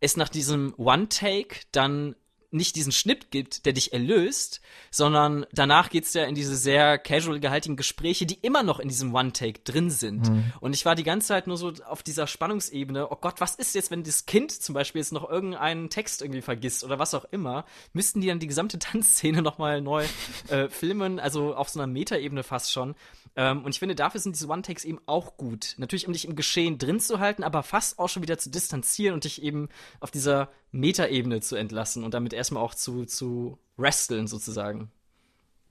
es 0.00 0.16
nach 0.16 0.28
diesem 0.28 0.74
One-Take 0.76 1.60
dann 1.70 2.16
nicht 2.52 2.76
diesen 2.76 2.92
Schnitt 2.92 3.30
gibt, 3.30 3.66
der 3.66 3.72
dich 3.72 3.92
erlöst, 3.92 4.60
sondern 4.90 5.46
danach 5.52 5.90
geht's 5.90 6.14
ja 6.14 6.24
in 6.24 6.34
diese 6.34 6.56
sehr 6.56 6.98
casual 6.98 7.40
gehaltigen 7.40 7.76
Gespräche, 7.76 8.26
die 8.26 8.38
immer 8.42 8.62
noch 8.62 8.78
in 8.78 8.88
diesem 8.88 9.14
One-Take 9.14 9.60
drin 9.64 9.90
sind. 9.90 10.28
Mhm. 10.28 10.52
Und 10.60 10.74
ich 10.74 10.84
war 10.84 10.94
die 10.94 11.02
ganze 11.02 11.28
Zeit 11.28 11.46
nur 11.46 11.56
so 11.56 11.72
auf 11.86 12.02
dieser 12.02 12.26
Spannungsebene, 12.26 13.10
oh 13.10 13.16
Gott, 13.20 13.40
was 13.40 13.54
ist 13.54 13.74
jetzt, 13.74 13.90
wenn 13.90 14.02
das 14.02 14.26
Kind 14.26 14.52
zum 14.52 14.74
Beispiel 14.74 15.00
jetzt 15.00 15.12
noch 15.12 15.28
irgendeinen 15.28 15.90
Text 15.90 16.22
irgendwie 16.22 16.42
vergisst 16.42 16.84
oder 16.84 16.98
was 16.98 17.14
auch 17.14 17.24
immer, 17.30 17.64
müssten 17.92 18.20
die 18.20 18.28
dann 18.28 18.38
die 18.38 18.46
gesamte 18.46 18.78
Tanzszene 18.78 19.42
nochmal 19.42 19.80
neu 19.80 20.04
äh, 20.48 20.68
filmen, 20.68 21.18
also 21.18 21.54
auf 21.54 21.68
so 21.68 21.80
einer 21.80 21.86
Metaebene 21.86 22.42
fast 22.42 22.72
schon. 22.72 22.94
Ähm, 23.34 23.64
und 23.64 23.70
ich 23.70 23.78
finde, 23.78 23.94
dafür 23.94 24.20
sind 24.20 24.36
diese 24.36 24.48
One-Takes 24.48 24.84
eben 24.84 25.00
auch 25.06 25.36
gut. 25.36 25.74
Natürlich, 25.78 26.06
um 26.06 26.12
dich 26.12 26.26
im 26.26 26.36
Geschehen 26.36 26.78
drin 26.78 27.00
zu 27.00 27.18
halten, 27.18 27.44
aber 27.44 27.62
fast 27.62 27.98
auch 27.98 28.08
schon 28.08 28.22
wieder 28.22 28.38
zu 28.38 28.50
distanzieren 28.50 29.14
und 29.14 29.24
dich 29.24 29.42
eben 29.42 29.68
auf 30.00 30.10
dieser 30.10 30.50
Metaebene 30.70 31.40
zu 31.40 31.56
entlassen 31.56 32.04
und 32.04 32.12
damit 32.14 32.34
erstmal 32.34 32.62
auch 32.62 32.74
zu, 32.74 33.06
zu 33.06 33.58
wresteln 33.76 34.26
sozusagen. 34.26 34.90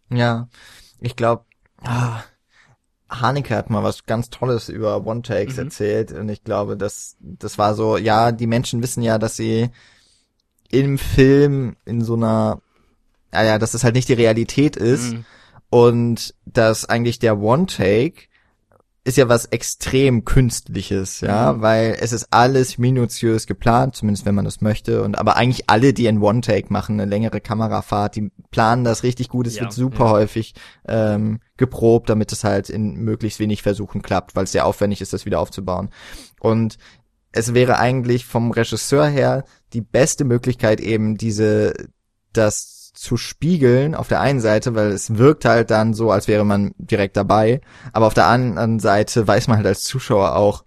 Ja, 0.09 0.49
ich 0.99 1.15
glaube, 1.15 1.45
ah, 1.83 2.23
Haneke 3.09 3.55
hat 3.55 3.69
mal 3.69 3.83
was 3.83 4.05
ganz 4.05 4.29
Tolles 4.29 4.67
über 4.69 5.05
One-Takes 5.05 5.57
mhm. 5.57 5.63
erzählt 5.63 6.11
und 6.13 6.29
ich 6.29 6.43
glaube, 6.43 6.77
das, 6.77 7.15
das 7.19 7.57
war 7.57 7.75
so, 7.75 7.97
ja, 7.97 8.31
die 8.31 8.47
Menschen 8.47 8.81
wissen 8.81 9.03
ja, 9.03 9.19
dass 9.19 9.35
sie 9.35 9.69
im 10.69 10.97
Film 10.97 11.75
in 11.85 12.01
so 12.01 12.15
einer, 12.15 12.61
ja, 13.31 13.43
ja, 13.43 13.59
dass 13.59 13.75
es 13.75 13.83
halt 13.83 13.93
nicht 13.93 14.09
die 14.09 14.13
Realität 14.13 14.77
ist. 14.77 15.13
Mhm 15.13 15.25
und 15.71 16.35
dass 16.45 16.85
eigentlich 16.85 17.17
der 17.17 17.39
One-Take 17.39 18.23
ist 19.03 19.17
ja 19.17 19.29
was 19.29 19.45
extrem 19.45 20.25
künstliches, 20.25 21.21
ja, 21.21 21.53
mhm. 21.53 21.61
weil 21.61 21.97
es 21.99 22.11
ist 22.11 22.27
alles 22.29 22.77
minutiös 22.77 23.47
geplant, 23.47 23.95
zumindest 23.95 24.25
wenn 24.25 24.35
man 24.35 24.45
das 24.45 24.61
möchte. 24.61 25.01
Und 25.01 25.17
aber 25.17 25.37
eigentlich 25.37 25.69
alle, 25.69 25.93
die 25.93 26.07
ein 26.07 26.21
One-Take 26.21 26.71
machen, 26.71 26.99
eine 26.99 27.09
längere 27.09 27.39
Kamerafahrt, 27.39 28.17
die 28.17 28.29
planen 28.51 28.83
das 28.83 29.01
richtig 29.03 29.29
gut. 29.29 29.47
Es 29.47 29.55
ja, 29.55 29.61
wird 29.61 29.73
super 29.73 30.05
ja. 30.05 30.11
häufig 30.11 30.53
ähm, 30.87 31.39
geprobt, 31.55 32.09
damit 32.09 32.31
es 32.33 32.43
halt 32.43 32.69
in 32.69 32.97
möglichst 32.97 33.39
wenig 33.39 33.63
Versuchen 33.63 34.01
klappt, 34.01 34.35
weil 34.35 34.43
es 34.43 34.51
sehr 34.51 34.65
aufwendig 34.65 34.99
ist, 35.01 35.13
das 35.13 35.25
wieder 35.25 35.39
aufzubauen. 35.39 35.89
Und 36.41 36.77
es 37.31 37.53
wäre 37.53 37.79
eigentlich 37.79 38.25
vom 38.25 38.51
Regisseur 38.51 39.07
her 39.07 39.45
die 39.71 39.81
beste 39.81 40.25
Möglichkeit 40.25 40.81
eben 40.81 41.17
diese 41.17 41.73
das 42.33 42.80
zu 42.93 43.17
spiegeln 43.17 43.95
auf 43.95 44.07
der 44.07 44.19
einen 44.19 44.41
Seite, 44.41 44.75
weil 44.75 44.91
es 44.91 45.17
wirkt 45.17 45.45
halt 45.45 45.71
dann 45.71 45.93
so, 45.93 46.11
als 46.11 46.27
wäre 46.27 46.45
man 46.45 46.73
direkt 46.77 47.15
dabei, 47.15 47.61
aber 47.93 48.07
auf 48.07 48.13
der 48.13 48.27
anderen 48.27 48.79
Seite 48.79 49.27
weiß 49.27 49.47
man 49.47 49.57
halt 49.57 49.67
als 49.67 49.83
Zuschauer 49.83 50.35
auch, 50.35 50.65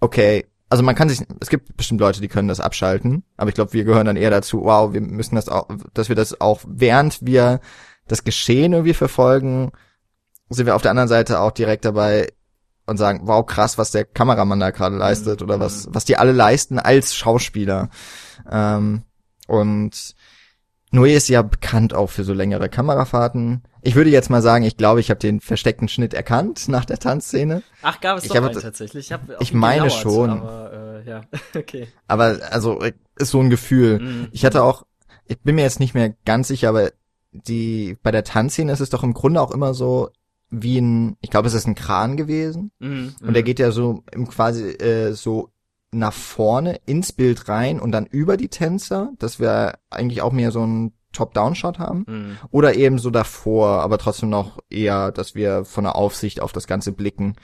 okay, 0.00 0.46
also 0.68 0.82
man 0.82 0.94
kann 0.94 1.08
sich, 1.08 1.20
es 1.40 1.48
gibt 1.48 1.76
bestimmt 1.76 2.00
Leute, 2.00 2.20
die 2.20 2.28
können 2.28 2.48
das 2.48 2.60
abschalten, 2.60 3.24
aber 3.36 3.48
ich 3.48 3.54
glaube, 3.54 3.72
wir 3.72 3.84
gehören 3.84 4.06
dann 4.06 4.16
eher 4.16 4.30
dazu, 4.30 4.64
wow, 4.64 4.92
wir 4.92 5.00
müssen 5.00 5.34
das 5.34 5.48
auch, 5.48 5.68
dass 5.94 6.08
wir 6.08 6.16
das 6.16 6.40
auch, 6.40 6.60
während 6.66 7.24
wir 7.24 7.60
das 8.06 8.24
Geschehen 8.24 8.72
irgendwie 8.72 8.94
verfolgen, 8.94 9.72
sind 10.50 10.66
wir 10.66 10.76
auf 10.76 10.82
der 10.82 10.90
anderen 10.90 11.08
Seite 11.08 11.40
auch 11.40 11.52
direkt 11.52 11.84
dabei 11.84 12.28
und 12.86 12.96
sagen, 12.96 13.22
wow, 13.24 13.44
krass, 13.46 13.78
was 13.78 13.90
der 13.90 14.04
Kameramann 14.04 14.60
da 14.60 14.70
gerade 14.70 14.96
leistet 14.96 15.40
mhm. 15.40 15.46
oder 15.46 15.60
was, 15.60 15.88
was 15.90 16.04
die 16.04 16.16
alle 16.16 16.32
leisten 16.32 16.78
als 16.78 17.14
Schauspieler. 17.14 17.88
Ähm, 18.50 19.02
und 19.46 20.14
Noé 20.92 21.16
ist 21.16 21.28
ja 21.28 21.40
bekannt 21.40 21.94
auch 21.94 22.10
für 22.10 22.22
so 22.22 22.34
längere 22.34 22.68
Kamerafahrten. 22.68 23.62
Ich 23.82 23.94
würde 23.94 24.10
jetzt 24.10 24.28
mal 24.28 24.42
sagen, 24.42 24.64
ich 24.64 24.76
glaube, 24.76 25.00
ich 25.00 25.10
habe 25.10 25.18
den 25.18 25.40
versteckten 25.40 25.88
Schnitt 25.88 26.12
erkannt 26.12 26.68
nach 26.68 26.84
der 26.84 26.98
Tanzszene. 26.98 27.62
Ach, 27.80 28.00
gab 28.00 28.18
es 28.18 28.24
ich 28.24 28.30
doch 28.30 28.36
einen 28.36 28.52
tatsächlich. 28.52 29.10
Ich, 29.10 29.18
ich 29.40 29.54
meine 29.54 29.84
gelauert, 29.84 30.02
schon. 30.02 30.30
Aber, 30.30 31.02
äh, 31.04 31.08
ja, 31.08 31.22
okay. 31.56 31.88
Aber 32.06 32.38
also 32.50 32.80
ist 33.16 33.30
so 33.30 33.40
ein 33.40 33.50
Gefühl. 33.50 34.00
Mhm. 34.00 34.28
Ich 34.32 34.44
hatte 34.44 34.62
auch, 34.62 34.84
ich 35.26 35.40
bin 35.40 35.54
mir 35.54 35.62
jetzt 35.62 35.80
nicht 35.80 35.94
mehr 35.94 36.14
ganz 36.24 36.48
sicher, 36.48 36.68
aber 36.68 36.90
die 37.32 37.96
bei 38.02 38.10
der 38.10 38.24
Tanzszene 38.24 38.70
ist 38.70 38.80
es 38.80 38.90
doch 38.90 39.02
im 39.02 39.14
Grunde 39.14 39.40
auch 39.40 39.50
immer 39.50 39.72
so 39.72 40.10
wie 40.50 40.78
ein, 40.78 41.16
ich 41.22 41.30
glaube, 41.30 41.48
es 41.48 41.54
ist 41.54 41.66
ein 41.66 41.74
Kran 41.74 42.18
gewesen. 42.18 42.70
Mhm. 42.78 43.14
Und 43.22 43.32
der 43.32 43.42
mhm. 43.42 43.46
geht 43.46 43.58
ja 43.58 43.70
so 43.70 44.04
im 44.12 44.28
quasi 44.28 44.68
äh, 44.72 45.12
so 45.12 45.48
nach 45.92 46.12
vorne 46.12 46.80
ins 46.86 47.12
Bild 47.12 47.48
rein 47.48 47.78
und 47.78 47.92
dann 47.92 48.06
über 48.06 48.36
die 48.36 48.48
Tänzer, 48.48 49.12
dass 49.18 49.38
wir 49.38 49.78
eigentlich 49.90 50.22
auch 50.22 50.32
mehr 50.32 50.50
so 50.50 50.64
ein 50.64 50.92
Top-Down-Shot 51.12 51.78
haben. 51.78 52.04
Mhm. 52.08 52.38
Oder 52.50 52.74
eben 52.74 52.98
so 52.98 53.10
davor, 53.10 53.82
aber 53.82 53.98
trotzdem 53.98 54.30
noch 54.30 54.58
eher, 54.70 55.12
dass 55.12 55.34
wir 55.34 55.64
von 55.64 55.84
der 55.84 55.94
Aufsicht 55.94 56.40
auf 56.40 56.52
das 56.52 56.66
Ganze 56.66 56.92
blicken. 56.92 57.36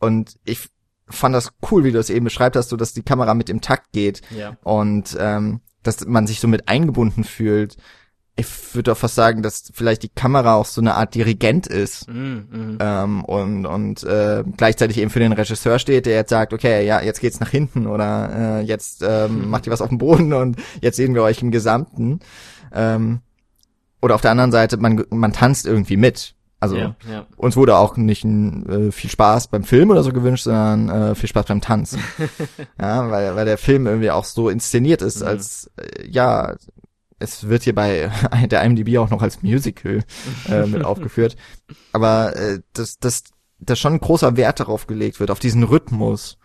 Und 0.00 0.38
ich 0.44 0.68
fand 1.06 1.34
das 1.34 1.52
cool, 1.70 1.84
wie 1.84 1.92
du 1.92 1.98
es 1.98 2.10
eben 2.10 2.24
beschreibt 2.24 2.56
hast, 2.56 2.70
so 2.70 2.76
dass 2.76 2.92
die 2.92 3.02
Kamera 3.02 3.34
mit 3.34 3.48
im 3.48 3.60
Takt 3.60 3.92
geht 3.92 4.22
ja. 4.36 4.56
und 4.64 5.16
ähm, 5.20 5.60
dass 5.82 6.04
man 6.06 6.26
sich 6.26 6.40
so 6.40 6.48
mit 6.48 6.68
eingebunden 6.68 7.24
fühlt 7.24 7.76
ich 8.36 8.46
würde 8.74 8.92
auch 8.92 8.96
fast 8.96 9.14
sagen, 9.14 9.42
dass 9.42 9.70
vielleicht 9.74 10.02
die 10.02 10.08
Kamera 10.08 10.54
auch 10.54 10.64
so 10.64 10.80
eine 10.80 10.94
Art 10.94 11.14
Dirigent 11.14 11.66
ist 11.66 12.08
mm, 12.08 12.12
mm. 12.12 12.78
Ähm, 12.80 13.24
und 13.24 13.66
und 13.66 14.02
äh, 14.04 14.42
gleichzeitig 14.56 14.98
eben 14.98 15.10
für 15.10 15.18
den 15.18 15.32
Regisseur 15.32 15.78
steht, 15.78 16.06
der 16.06 16.14
jetzt 16.14 16.30
sagt, 16.30 16.54
okay, 16.54 16.86
ja, 16.86 17.02
jetzt 17.02 17.20
geht's 17.20 17.40
nach 17.40 17.50
hinten 17.50 17.86
oder 17.86 18.60
äh, 18.60 18.60
jetzt 18.62 19.04
ähm, 19.06 19.50
macht 19.50 19.66
ihr 19.66 19.72
was 19.72 19.82
auf 19.82 19.90
dem 19.90 19.98
Boden 19.98 20.32
und 20.32 20.56
jetzt 20.80 20.96
sehen 20.96 21.14
wir 21.14 21.22
euch 21.22 21.42
im 21.42 21.50
Gesamten. 21.50 22.20
Ähm, 22.72 23.20
oder 24.00 24.14
auf 24.14 24.22
der 24.22 24.30
anderen 24.30 24.52
Seite, 24.52 24.78
man 24.78 25.04
man 25.10 25.32
tanzt 25.32 25.66
irgendwie 25.66 25.98
mit. 25.98 26.34
Also 26.58 26.76
ja, 26.76 26.94
ja. 27.10 27.26
uns 27.36 27.56
wurde 27.56 27.76
auch 27.76 27.96
nicht 27.96 28.24
äh, 28.24 28.92
viel 28.92 29.10
Spaß 29.10 29.48
beim 29.48 29.64
Film 29.64 29.90
oder 29.90 30.04
so 30.04 30.12
gewünscht, 30.12 30.44
sondern 30.44 30.88
äh, 30.88 31.14
viel 31.16 31.28
Spaß 31.28 31.46
beim 31.46 31.60
Tanzen. 31.60 32.00
ja, 32.80 33.10
weil 33.10 33.34
weil 33.36 33.44
der 33.44 33.58
Film 33.58 33.86
irgendwie 33.86 34.10
auch 34.10 34.24
so 34.24 34.48
inszeniert 34.48 35.02
ist, 35.02 35.20
mhm. 35.20 35.26
als 35.26 35.70
äh, 35.76 36.08
ja 36.08 36.54
es 37.22 37.48
wird 37.48 37.62
hier 37.62 37.74
bei 37.74 38.10
der 38.50 38.62
IMDb 38.62 38.98
auch 38.98 39.10
noch 39.10 39.22
als 39.22 39.42
Musical 39.42 40.04
äh, 40.48 40.66
mit 40.66 40.84
aufgeführt. 40.84 41.36
Aber 41.92 42.36
äh, 42.36 42.60
dass 42.72 42.98
das, 42.98 43.24
das 43.58 43.78
schon 43.78 43.94
ein 43.94 44.00
großer 44.00 44.36
Wert 44.36 44.60
darauf 44.60 44.86
gelegt 44.86 45.20
wird, 45.20 45.30
auf 45.30 45.38
diesen 45.38 45.62
Rhythmus. 45.62 46.38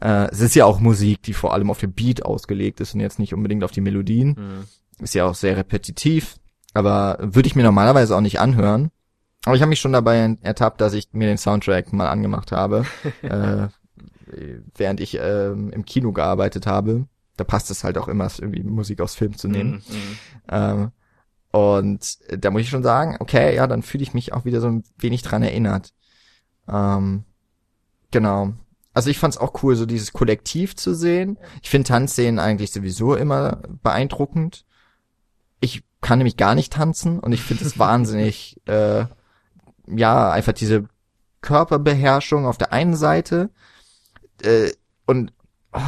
Äh, 0.00 0.28
es 0.30 0.40
ist 0.40 0.54
ja 0.54 0.64
auch 0.64 0.80
Musik, 0.80 1.22
die 1.22 1.34
vor 1.34 1.54
allem 1.54 1.70
auf 1.70 1.78
den 1.78 1.92
Beat 1.92 2.24
ausgelegt 2.24 2.80
ist 2.80 2.94
und 2.94 3.00
jetzt 3.00 3.18
nicht 3.18 3.34
unbedingt 3.34 3.64
auf 3.64 3.70
die 3.70 3.80
Melodien. 3.80 4.28
Mhm. 4.28 5.04
Ist 5.04 5.14
ja 5.14 5.26
auch 5.26 5.34
sehr 5.34 5.56
repetitiv. 5.56 6.36
Aber 6.72 7.18
würde 7.20 7.46
ich 7.46 7.54
mir 7.54 7.62
normalerweise 7.62 8.16
auch 8.16 8.20
nicht 8.20 8.40
anhören. 8.40 8.90
Aber 9.44 9.54
ich 9.54 9.62
habe 9.62 9.68
mich 9.68 9.80
schon 9.80 9.92
dabei 9.92 10.36
ertappt, 10.40 10.80
dass 10.80 10.94
ich 10.94 11.08
mir 11.12 11.28
den 11.28 11.38
Soundtrack 11.38 11.92
mal 11.92 12.08
angemacht 12.08 12.50
habe, 12.50 12.84
äh, 13.22 13.68
während 14.74 15.00
ich 15.00 15.18
äh, 15.18 15.50
im 15.52 15.84
Kino 15.84 16.12
gearbeitet 16.12 16.66
habe 16.66 17.06
da 17.36 17.44
passt 17.44 17.70
es 17.70 17.84
halt 17.84 17.98
auch 17.98 18.08
immer, 18.08 18.30
irgendwie 18.38 18.62
Musik 18.62 19.00
aus 19.00 19.14
Film 19.14 19.36
zu 19.36 19.48
nehmen. 19.48 19.82
Mm, 19.88 19.94
mm. 19.94 20.18
Ähm, 20.48 20.92
und 21.50 22.18
da 22.42 22.50
muss 22.50 22.62
ich 22.62 22.68
schon 22.68 22.82
sagen, 22.82 23.16
okay, 23.20 23.54
ja, 23.54 23.66
dann 23.66 23.82
fühle 23.82 24.02
ich 24.02 24.14
mich 24.14 24.32
auch 24.32 24.44
wieder 24.44 24.60
so 24.60 24.68
ein 24.68 24.84
wenig 24.98 25.22
dran 25.22 25.42
erinnert. 25.42 25.92
Ähm, 26.68 27.24
genau. 28.10 28.54
Also 28.92 29.10
ich 29.10 29.18
fand's 29.18 29.38
auch 29.38 29.62
cool, 29.62 29.76
so 29.76 29.86
dieses 29.86 30.12
Kollektiv 30.12 30.76
zu 30.76 30.94
sehen. 30.94 31.38
Ich 31.62 31.70
finde 31.70 31.88
Tanzszenen 31.88 32.38
eigentlich 32.38 32.70
sowieso 32.72 33.14
immer 33.14 33.62
beeindruckend. 33.82 34.64
Ich 35.60 35.84
kann 36.00 36.18
nämlich 36.18 36.36
gar 36.36 36.54
nicht 36.54 36.72
tanzen 36.72 37.18
und 37.18 37.32
ich 37.32 37.42
finde 37.42 37.64
es 37.64 37.78
wahnsinnig, 37.78 38.60
äh, 38.66 39.06
ja, 39.86 40.30
einfach 40.30 40.52
diese 40.52 40.88
Körperbeherrschung 41.40 42.46
auf 42.46 42.58
der 42.58 42.72
einen 42.72 42.96
Seite 42.96 43.50
äh, 44.42 44.70
und 45.06 45.32
oh, 45.72 45.80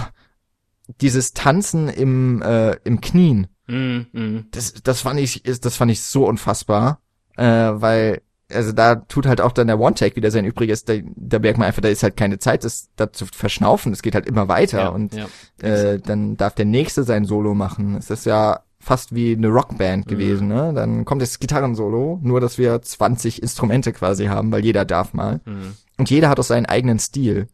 dieses 1.01 1.33
Tanzen 1.33 1.89
im 1.89 2.43
äh, 2.43 2.77
im 2.85 3.01
Knien. 3.01 3.49
Mm, 3.67 4.01
mm. 4.13 4.47
Das 4.51 4.75
das 4.75 5.01
fand 5.01 5.21
ich 5.21 5.43
das 5.43 5.77
fand 5.77 5.91
ich 5.91 6.03
so 6.03 6.27
unfassbar, 6.27 7.01
äh, 7.37 7.45
weil 7.45 8.23
also 8.53 8.73
da 8.73 8.95
tut 8.95 9.27
halt 9.27 9.41
auch 9.41 9.53
dann 9.53 9.67
der 9.67 9.81
One-Take 9.81 10.17
wieder 10.17 10.31
sein 10.31 10.45
Übriges, 10.45 10.85
da, 10.85 10.95
da 11.17 11.39
merkt 11.39 11.59
man 11.59 11.67
einfach, 11.67 11.83
da 11.83 11.89
ist 11.89 12.03
halt 12.03 12.17
keine 12.17 12.39
Zeit, 12.39 12.63
das 12.63 12.91
da 12.95 13.13
zu 13.13 13.27
verschnaufen, 13.27 13.93
es 13.93 14.03
geht 14.03 14.15
halt 14.15 14.27
immer 14.27 14.47
weiter 14.49 14.83
ja, 14.83 14.89
und 14.89 15.15
ja. 15.15 15.27
Äh, 15.61 15.99
dann 15.99 16.37
darf 16.37 16.55
der 16.55 16.65
Nächste 16.65 17.03
sein 17.03 17.25
Solo 17.25 17.55
machen. 17.55 17.97
Es 17.97 18.09
ist 18.11 18.25
ja 18.25 18.61
fast 18.79 19.15
wie 19.15 19.35
eine 19.35 19.49
Rockband 19.49 20.07
mhm. 20.07 20.11
gewesen, 20.11 20.49
ne? 20.49 20.73
Dann 20.73 21.05
kommt 21.05 21.21
das 21.21 21.41
Gitarrensolo, 21.41 22.21
nur 22.23 22.41
dass 22.41 22.57
wir 22.57 22.81
20 22.81 23.43
Instrumente 23.43 23.93
quasi 23.93 24.27
haben, 24.27 24.53
weil 24.53 24.65
jeder 24.65 24.85
darf 24.85 25.13
mal. 25.13 25.41
Mhm. 25.45 25.75
Und 25.99 26.09
jeder 26.09 26.29
hat 26.29 26.39
auch 26.39 26.45
seinen 26.45 26.67
eigenen 26.67 27.01
Stil. 27.01 27.49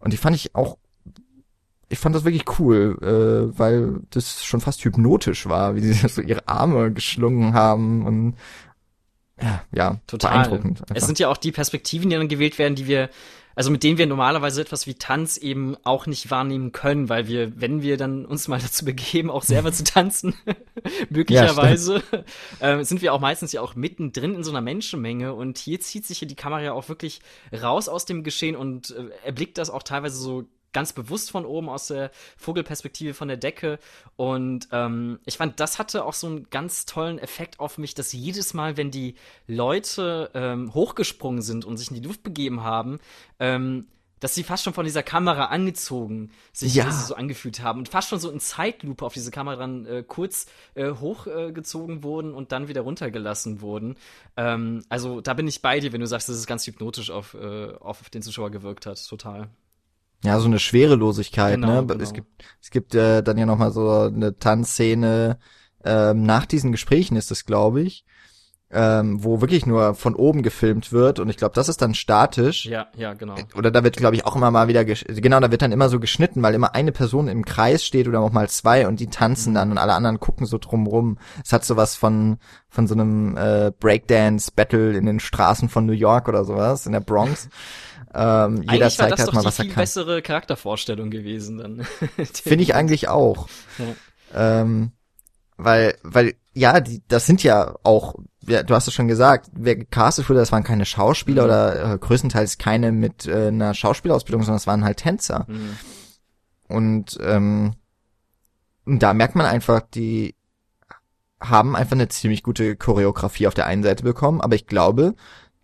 Und 0.00 0.12
die 0.12 0.18
fand 0.18 0.36
ich 0.36 0.54
auch 0.54 0.76
ich 1.90 1.98
fand 1.98 2.14
das 2.14 2.24
wirklich 2.24 2.44
cool, 2.58 2.96
äh, 3.02 3.58
weil 3.58 4.00
das 4.10 4.44
schon 4.44 4.60
fast 4.60 4.84
hypnotisch 4.84 5.46
war, 5.46 5.74
wie 5.74 5.80
sie 5.80 5.92
so 6.08 6.22
ihre 6.22 6.48
Arme 6.48 6.92
geschlungen 6.92 7.52
haben 7.52 8.06
und 8.06 8.34
ja, 9.42 9.62
ja 9.72 10.00
total 10.06 10.44
beeindruckend. 10.44 10.80
Einfach. 10.82 10.96
Es 10.96 11.06
sind 11.06 11.18
ja 11.18 11.28
auch 11.28 11.36
die 11.36 11.52
Perspektiven, 11.52 12.08
die 12.08 12.16
dann 12.16 12.28
gewählt 12.28 12.58
werden, 12.58 12.76
die 12.76 12.86
wir 12.86 13.10
also 13.56 13.70
mit 13.70 13.82
denen 13.82 13.98
wir 13.98 14.06
normalerweise 14.06 14.62
etwas 14.62 14.86
wie 14.86 14.94
Tanz 14.94 15.36
eben 15.36 15.76
auch 15.82 16.06
nicht 16.06 16.30
wahrnehmen 16.30 16.72
können, 16.72 17.08
weil 17.08 17.26
wir, 17.26 17.60
wenn 17.60 17.82
wir 17.82 17.96
dann 17.96 18.24
uns 18.24 18.48
mal 18.48 18.58
dazu 18.62 18.84
begeben, 18.84 19.30
auch 19.30 19.42
selber 19.42 19.72
zu 19.72 19.84
tanzen, 19.84 20.34
möglicherweise, 21.10 22.02
ja, 22.60 22.78
äh, 22.78 22.84
sind 22.84 23.02
wir 23.02 23.12
auch 23.12 23.20
meistens 23.20 23.52
ja 23.52 23.60
auch 23.60 23.74
mittendrin 23.74 24.34
in 24.34 24.44
so 24.44 24.50
einer 24.50 24.60
Menschenmenge 24.60 25.34
und 25.34 25.58
hier 25.58 25.80
zieht 25.80 26.06
sich 26.06 26.20
ja 26.20 26.28
die 26.28 26.36
Kamera 26.36 26.62
ja 26.62 26.72
auch 26.72 26.88
wirklich 26.88 27.20
raus 27.52 27.88
aus 27.88 28.06
dem 28.06 28.22
Geschehen 28.22 28.56
und 28.56 28.92
äh, 28.92 29.10
erblickt 29.24 29.58
das 29.58 29.68
auch 29.68 29.82
teilweise 29.82 30.16
so 30.16 30.44
ganz 30.72 30.92
bewusst 30.92 31.30
von 31.30 31.44
oben 31.44 31.68
aus 31.68 31.88
der 31.88 32.10
Vogelperspektive 32.36 33.14
von 33.14 33.28
der 33.28 33.36
Decke. 33.36 33.78
Und 34.16 34.68
ähm, 34.72 35.18
ich 35.26 35.36
fand, 35.36 35.60
das 35.60 35.78
hatte 35.78 36.04
auch 36.04 36.14
so 36.14 36.26
einen 36.26 36.50
ganz 36.50 36.86
tollen 36.86 37.18
Effekt 37.18 37.60
auf 37.60 37.78
mich, 37.78 37.94
dass 37.94 38.12
jedes 38.12 38.54
Mal, 38.54 38.76
wenn 38.76 38.90
die 38.90 39.14
Leute 39.46 40.30
ähm, 40.34 40.72
hochgesprungen 40.74 41.42
sind 41.42 41.64
und 41.64 41.76
sich 41.76 41.90
in 41.90 41.96
die 42.00 42.06
Luft 42.06 42.22
begeben 42.22 42.62
haben, 42.62 43.00
ähm, 43.38 43.86
dass 44.20 44.34
sie 44.34 44.44
fast 44.44 44.64
schon 44.64 44.74
von 44.74 44.84
dieser 44.84 45.02
Kamera 45.02 45.46
angezogen 45.46 46.30
sich 46.52 46.74
Ja. 46.74 46.90
so 46.92 47.14
angefühlt 47.14 47.62
haben 47.62 47.78
und 47.80 47.88
fast 47.88 48.10
schon 48.10 48.20
so 48.20 48.30
in 48.30 48.38
Zeitlupe 48.38 49.04
auf 49.04 49.14
diese 49.14 49.30
Kamera 49.30 49.56
dann 49.56 49.86
äh, 49.86 50.04
kurz 50.06 50.46
äh, 50.74 50.92
hochgezogen 50.92 52.04
wurden 52.04 52.34
und 52.34 52.52
dann 52.52 52.68
wieder 52.68 52.82
runtergelassen 52.82 53.62
wurden. 53.62 53.96
Ähm, 54.36 54.84
also 54.90 55.22
da 55.22 55.32
bin 55.34 55.48
ich 55.48 55.62
bei 55.62 55.80
dir, 55.80 55.92
wenn 55.92 56.02
du 56.02 56.06
sagst, 56.06 56.28
dass 56.28 56.36
es 56.36 56.46
ganz 56.46 56.66
hypnotisch 56.66 57.10
auf, 57.10 57.34
äh, 57.34 57.72
auf 57.80 58.10
den 58.10 58.20
Zuschauer 58.22 58.50
gewirkt 58.50 58.84
hat. 58.86 59.04
Total. 59.08 59.48
Ja, 60.22 60.38
so 60.38 60.46
eine 60.46 60.58
Schwerelosigkeit, 60.58 61.54
Genau, 61.54 61.80
ne? 61.80 61.86
genau. 61.86 62.02
Es 62.02 62.12
gibt, 62.12 62.28
es 62.60 62.70
gibt 62.70 62.94
äh, 62.94 63.22
dann 63.22 63.38
ja 63.38 63.46
noch 63.46 63.58
mal 63.58 63.72
so 63.72 63.90
eine 63.90 64.38
Tanzszene 64.38 65.38
ähm, 65.84 66.22
nach 66.22 66.46
diesen 66.46 66.72
Gesprächen 66.72 67.16
ist 67.16 67.30
es, 67.30 67.46
glaube 67.46 67.80
ich, 67.80 68.04
ähm, 68.72 69.24
wo 69.24 69.40
wirklich 69.40 69.66
nur 69.66 69.94
von 69.94 70.14
oben 70.14 70.42
gefilmt 70.42 70.92
wird 70.92 71.18
und 71.18 71.28
ich 71.28 71.36
glaube, 71.36 71.54
das 71.54 71.68
ist 71.68 71.82
dann 71.82 71.94
statisch. 71.94 72.66
Ja, 72.66 72.86
ja, 72.96 73.14
genau. 73.14 73.34
Oder 73.56 73.70
da 73.72 73.82
wird, 73.82 73.96
glaube 73.96 74.14
ich, 74.14 74.24
auch 74.24 74.36
immer 74.36 74.50
mal 74.52 74.68
wieder, 74.68 74.84
genau, 74.84 75.40
da 75.40 75.50
wird 75.50 75.62
dann 75.62 75.72
immer 75.72 75.88
so 75.88 75.98
geschnitten, 75.98 76.42
weil 76.42 76.54
immer 76.54 76.74
eine 76.74 76.92
Person 76.92 77.26
im 77.26 77.44
Kreis 77.44 77.84
steht 77.84 78.06
oder 78.06 78.20
auch 78.20 78.30
mal 78.30 78.48
zwei 78.48 78.86
und 78.86 79.00
die 79.00 79.08
tanzen 79.08 79.54
dann 79.54 79.72
und 79.72 79.78
alle 79.78 79.94
anderen 79.94 80.20
gucken 80.20 80.46
so 80.46 80.58
drumrum. 80.58 81.18
Es 81.42 81.52
hat 81.52 81.64
sowas 81.64 81.96
von, 81.96 82.38
von 82.68 82.86
so 82.86 82.94
einem 82.94 83.36
äh, 83.36 83.72
Breakdance-Battle 83.80 84.96
in 84.96 85.06
den 85.06 85.18
Straßen 85.18 85.68
von 85.68 85.86
New 85.86 85.92
York 85.92 86.28
oder 86.28 86.44
sowas, 86.44 86.86
in 86.86 86.92
der 86.92 87.00
Bronx. 87.00 87.48
ähm, 88.14 88.62
jeder 88.62 88.72
Eigentlich 88.72 88.96
zeigt 88.96 89.12
das 89.12 89.20
halt 89.20 89.28
doch 89.28 89.32
mal, 89.34 89.44
was 89.44 89.58
er 89.58 89.64
viel 89.64 89.72
kann. 89.74 89.82
bessere 89.82 90.22
Charaktervorstellung 90.22 91.10
gewesen 91.10 91.58
dann. 91.58 91.80
Finde 92.32 92.62
ich 92.62 92.74
eigentlich 92.74 93.08
auch. 93.08 93.48
Ja. 93.78 94.60
Ähm, 94.62 94.92
weil, 95.56 95.96
weil, 96.02 96.34
ja, 96.54 96.80
die, 96.80 97.02
das 97.08 97.26
sind 97.26 97.42
ja 97.42 97.74
auch, 97.82 98.14
ja, 98.46 98.62
du 98.62 98.74
hast 98.74 98.88
es 98.88 98.94
schon 98.94 99.08
gesagt, 99.08 99.50
wer 99.52 99.76
gecastet 99.76 100.28
wurde, 100.28 100.40
das 100.40 100.52
waren 100.52 100.64
keine 100.64 100.86
Schauspieler 100.86 101.42
Mhm. 101.42 101.48
oder 101.48 101.92
äh, 101.94 101.98
größtenteils 101.98 102.58
keine 102.58 102.90
mit 102.92 103.26
äh, 103.26 103.48
einer 103.48 103.74
Schauspielausbildung, 103.74 104.42
sondern 104.42 104.56
es 104.56 104.66
waren 104.66 104.84
halt 104.84 104.98
Tänzer. 104.98 105.46
Mhm. 105.48 105.76
Und 106.68 107.18
ähm, 107.22 107.74
und 108.86 109.02
da 109.02 109.12
merkt 109.14 109.36
man 109.36 109.46
einfach, 109.46 109.82
die 109.94 110.34
haben 111.40 111.76
einfach 111.76 111.92
eine 111.92 112.08
ziemlich 112.08 112.42
gute 112.42 112.76
Choreografie 112.76 113.46
auf 113.46 113.54
der 113.54 113.66
einen 113.66 113.82
Seite 113.82 114.02
bekommen, 114.04 114.40
aber 114.40 114.54
ich 114.56 114.66
glaube, 114.66 115.14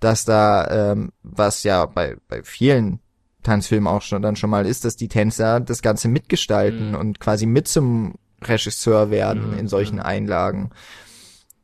dass 0.00 0.24
da, 0.24 0.92
ähm, 0.92 1.12
was 1.22 1.62
ja 1.62 1.86
bei, 1.86 2.16
bei 2.28 2.42
vielen 2.42 3.00
Tanzfilmen 3.42 3.86
auch 3.86 4.02
schon 4.02 4.22
dann 4.22 4.36
schon 4.36 4.50
mal 4.50 4.66
ist, 4.66 4.84
dass 4.84 4.96
die 4.96 5.08
Tänzer 5.08 5.60
das 5.60 5.80
Ganze 5.82 6.08
mitgestalten 6.08 6.90
Mhm. 6.90 6.96
und 6.96 7.20
quasi 7.20 7.46
mit 7.46 7.68
zum 7.68 8.16
Regisseur 8.42 9.10
werden 9.10 9.52
Mhm, 9.52 9.58
in 9.58 9.68
solchen. 9.68 10.00
Einlagen. 10.00 10.70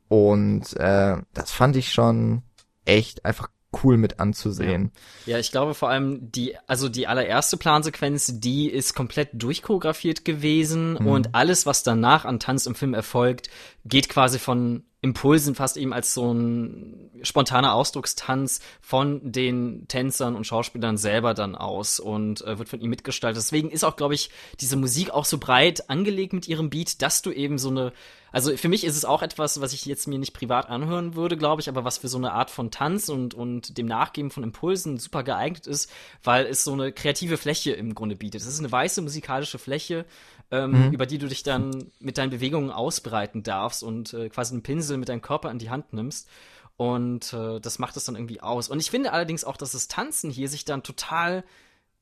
Und 0.07 0.75
äh, 0.77 1.17
das 1.33 1.51
fand 1.51 1.75
ich 1.75 1.91
schon 1.91 2.43
echt 2.85 3.25
einfach 3.25 3.49
cool 3.83 3.97
mit 3.97 4.19
anzusehen. 4.19 4.91
Ja, 5.25 5.39
ich 5.39 5.51
glaube 5.51 5.73
vor 5.73 5.89
allem 5.89 6.31
die, 6.31 6.55
also 6.67 6.89
die 6.89 7.07
allererste 7.07 7.57
Plansequenz, 7.57 8.39
die 8.39 8.69
ist 8.69 8.93
komplett 8.93 9.29
durchchoreografiert 9.33 10.25
gewesen 10.25 10.93
Mhm. 10.93 11.07
und 11.07 11.35
alles, 11.35 11.65
was 11.65 11.81
danach 11.81 12.25
an 12.25 12.39
Tanz 12.39 12.67
im 12.67 12.75
Film 12.75 12.93
erfolgt, 12.93 13.49
geht 13.83 14.09
quasi 14.09 14.37
von 14.37 14.83
Impulsen 15.03 15.53
fast 15.53 15.75
eben 15.75 15.91
als 15.91 16.13
so 16.13 16.33
ein 16.33 17.11
spontaner 17.23 17.73
Ausdruckstanz 17.73 18.61
von 18.81 19.19
den 19.21 19.85
Tänzern 19.89 20.33
und 20.33 20.47
Schauspielern 20.47 20.95
selber 20.95 21.33
dann 21.33 21.55
aus 21.55 21.99
und 21.99 22.41
äh, 22.41 22.57
wird 22.57 22.69
von 22.69 22.79
ihm 22.79 22.89
mitgestaltet. 22.89 23.43
Deswegen 23.43 23.69
ist 23.69 23.83
auch, 23.83 23.97
glaube 23.97 24.15
ich, 24.15 24.29
diese 24.61 24.77
Musik 24.77 25.11
auch 25.11 25.25
so 25.25 25.37
breit 25.37 25.89
angelegt 25.89 26.31
mit 26.31 26.47
ihrem 26.47 26.69
Beat, 26.69 27.01
dass 27.01 27.21
du 27.21 27.31
eben 27.31 27.57
so 27.57 27.69
eine 27.69 27.91
also 28.33 28.57
für 28.57 28.67
mich 28.67 28.83
ist 28.83 28.97
es 28.97 29.05
auch 29.05 29.21
etwas, 29.21 29.61
was 29.61 29.73
ich 29.73 29.85
jetzt 29.85 30.07
mir 30.07 30.17
nicht 30.17 30.33
privat 30.33 30.67
anhören 30.67 31.13
würde, 31.13 31.37
glaube 31.37 31.61
ich, 31.61 31.69
aber 31.69 31.85
was 31.85 31.99
für 31.99 32.07
so 32.07 32.17
eine 32.17 32.31
Art 32.31 32.49
von 32.49 32.71
Tanz 32.71 33.07
und, 33.07 33.35
und 33.35 33.77
dem 33.77 33.85
Nachgeben 33.85 34.31
von 34.31 34.41
Impulsen 34.41 34.97
super 34.97 35.21
geeignet 35.21 35.67
ist, 35.67 35.91
weil 36.23 36.47
es 36.47 36.63
so 36.63 36.73
eine 36.73 36.91
kreative 36.91 37.37
Fläche 37.37 37.73
im 37.73 37.93
Grunde 37.93 38.15
bietet. 38.15 38.41
Es 38.41 38.47
ist 38.47 38.57
eine 38.57 38.71
weiße 38.71 39.03
musikalische 39.03 39.59
Fläche, 39.59 40.05
ähm, 40.53 40.91
über 40.93 41.07
die 41.07 41.17
du 41.17 41.27
dich 41.27 41.41
dann 41.41 41.91
mit 41.99 42.19
deinen 42.19 42.29
Bewegungen 42.29 42.69
ausbreiten 42.69 43.41
darfst 43.41 43.81
und 43.81 44.13
äh, 44.13 44.29
quasi 44.29 44.53
einen 44.53 44.61
Pinsel 44.61 44.97
mit 44.97 45.09
deinem 45.09 45.23
Körper 45.23 45.49
in 45.49 45.57
die 45.57 45.71
Hand 45.71 45.93
nimmst. 45.93 46.29
Und 46.77 47.33
äh, 47.33 47.59
das 47.59 47.79
macht 47.79 47.97
es 47.97 48.05
dann 48.05 48.15
irgendwie 48.15 48.41
aus. 48.41 48.69
Und 48.69 48.79
ich 48.79 48.91
finde 48.91 49.13
allerdings 49.13 49.45
auch, 49.45 49.57
dass 49.57 49.71
das 49.71 49.87
Tanzen 49.87 50.29
hier 50.29 50.49
sich 50.49 50.63
dann 50.63 50.83
total 50.83 51.43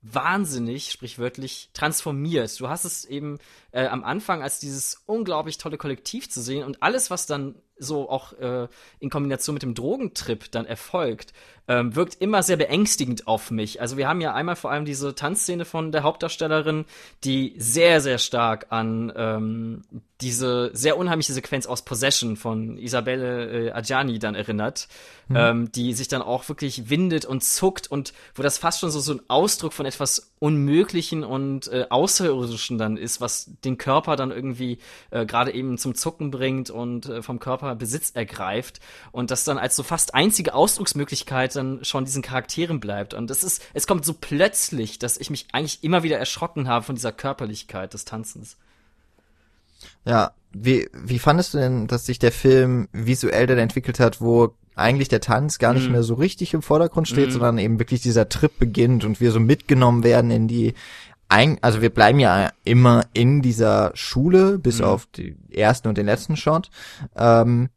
wahnsinnig, 0.02 0.92
sprichwörtlich, 0.92 1.70
transformiert. 1.74 2.60
Du 2.60 2.68
hast 2.68 2.86
es 2.86 3.06
eben 3.06 3.38
äh, 3.72 3.86
am 3.86 4.04
Anfang 4.04 4.42
als 4.42 4.60
dieses 4.60 5.02
unglaublich 5.06 5.58
tolle 5.58 5.78
Kollektiv 5.78 6.30
zu 6.30 6.42
sehen 6.42 6.66
und 6.66 6.84
alles, 6.84 7.10
was 7.10 7.28
dann 7.28 7.56
so 7.82 8.10
auch 8.10 8.34
äh, 8.34 8.68
in 9.00 9.10
Kombination 9.10 9.54
mit 9.54 9.64
dem 9.64 9.74
Drogentrip 9.74 10.52
dann 10.52 10.66
erfolgt, 10.66 11.34
ähm, 11.68 11.96
wirkt 11.96 12.16
immer 12.16 12.44
sehr 12.44 12.58
beängstigend 12.58 13.28
auf 13.28 13.52
mich. 13.52 13.82
Also 13.82 13.98
wir 13.98 14.08
haben 14.08 14.22
ja 14.22 14.34
einmal 14.34 14.56
vor 14.56 14.72
allem 14.72 14.86
diese 14.86 15.16
Tanzszene 15.16 15.66
von 15.66 15.92
der 15.92 16.04
Hauptdarstellerin, 16.04 16.86
die 17.24 17.54
sehr, 17.58 18.02
sehr 18.02 18.18
stark 18.18 18.68
an 18.70 19.12
ähm, 19.16 19.84
diese 20.22 20.70
sehr 20.74 20.98
unheimliche 20.98 21.34
Sequenz 21.34 21.66
aus 21.66 21.84
Possession 21.84 22.36
von 22.36 22.78
Isabelle 22.78 23.70
äh, 23.70 23.72
Adjani 23.72 24.20
dann 24.20 24.36
erinnert, 24.36 24.88
ähm, 25.34 25.72
die 25.72 25.94
sich 25.94 26.08
dann 26.08 26.22
auch 26.22 26.48
wirklich 26.48 26.90
windet 26.90 27.26
und 27.26 27.44
zuckt 27.44 27.90
und 27.90 28.14
wo 28.36 28.44
das 28.44 28.58
fast 28.58 28.82
schon 28.82 28.92
so, 28.92 29.00
so 29.00 29.14
ein 29.14 29.22
Ausdruck 29.30 29.74
von 29.74 29.86
etwas 29.86 30.34
Unmöglichen 30.40 31.24
und 31.24 31.68
äh, 31.70 31.86
Außerirdischen 31.90 32.78
dann 32.78 32.98
ist, 32.98 33.22
was 33.22 33.52
den 33.64 33.78
Körper 33.78 34.16
dann 34.16 34.32
irgendwie 34.32 34.80
äh, 35.10 35.26
gerade 35.26 35.54
eben 35.54 35.78
zum 35.78 35.96
Zucken 35.96 36.32
bringt 36.32 36.70
und 36.70 37.08
äh, 37.08 37.22
vom 37.22 37.40
Körper 37.40 37.71
Besitz 37.76 38.12
ergreift 38.12 38.80
und 39.12 39.32
das 39.32 39.44
dann 39.44 39.58
als 39.58 39.76
so 39.76 39.84
fast 39.84 40.14
einzige 40.16 40.54
Ausdrucksmöglichkeit 40.54 41.56
dann 41.56 41.84
schon 41.84 42.06
diesen 42.06 42.22
Charakteren 42.22 42.80
bleibt. 42.80 43.14
Und 43.14 43.30
es 43.32 43.44
ist, 43.44 43.62
es 43.74 43.88
kommt 43.88 44.06
so 44.06 44.14
plötzlich, 44.14 45.00
dass 45.00 45.18
ich 45.18 45.30
mich 45.30 45.48
eigentlich 45.54 45.84
immer 45.84 46.04
wieder 46.04 46.18
erschrocken 46.18 46.68
habe 46.68 46.86
von 46.86 46.96
dieser 46.96 47.12
Körperlichkeit 47.12 47.94
des 47.94 48.06
Tanzens. 48.06 48.58
Ja, 50.06 50.32
wie, 50.52 50.90
wie 50.94 51.20
fandest 51.20 51.54
du 51.54 51.58
denn, 51.60 51.88
dass 51.88 52.06
sich 52.06 52.20
der 52.20 52.32
Film 52.32 52.88
visuell 52.92 53.48
dann 53.48 53.58
entwickelt 53.58 54.00
hat, 54.00 54.22
wo 54.22 54.54
eigentlich 54.76 55.10
der 55.10 55.22
Tanz 55.22 55.60
gar 55.60 55.74
nicht 55.74 55.86
Mhm. 55.88 55.92
mehr 55.94 56.04
so 56.04 56.14
richtig 56.16 56.54
im 56.54 56.62
Vordergrund 56.62 57.08
steht, 57.08 57.28
Mhm. 57.28 57.32
sondern 57.32 57.58
eben 57.58 57.80
wirklich 57.80 58.02
dieser 58.02 58.30
Trip 58.30 58.52
beginnt 58.58 59.04
und 59.04 59.20
wir 59.20 59.32
so 59.32 59.40
mitgenommen 59.40 60.04
werden 60.04 60.32
in 60.32 60.48
die 60.48 60.74
ein, 61.32 61.58
also 61.62 61.82
wir 61.82 61.90
bleiben 61.92 62.20
ja 62.20 62.52
immer 62.64 63.06
in 63.14 63.42
dieser 63.42 63.92
Schule, 63.96 64.60
bis 64.60 64.80
Mhm. 64.80 64.86
auf 64.86 65.06
die 65.08 65.38
ersten 65.50 65.88
und 65.88 65.98
den 65.98 66.06
letzten 66.06 66.36
Shot, 66.36 66.70
ähm, 67.16 67.70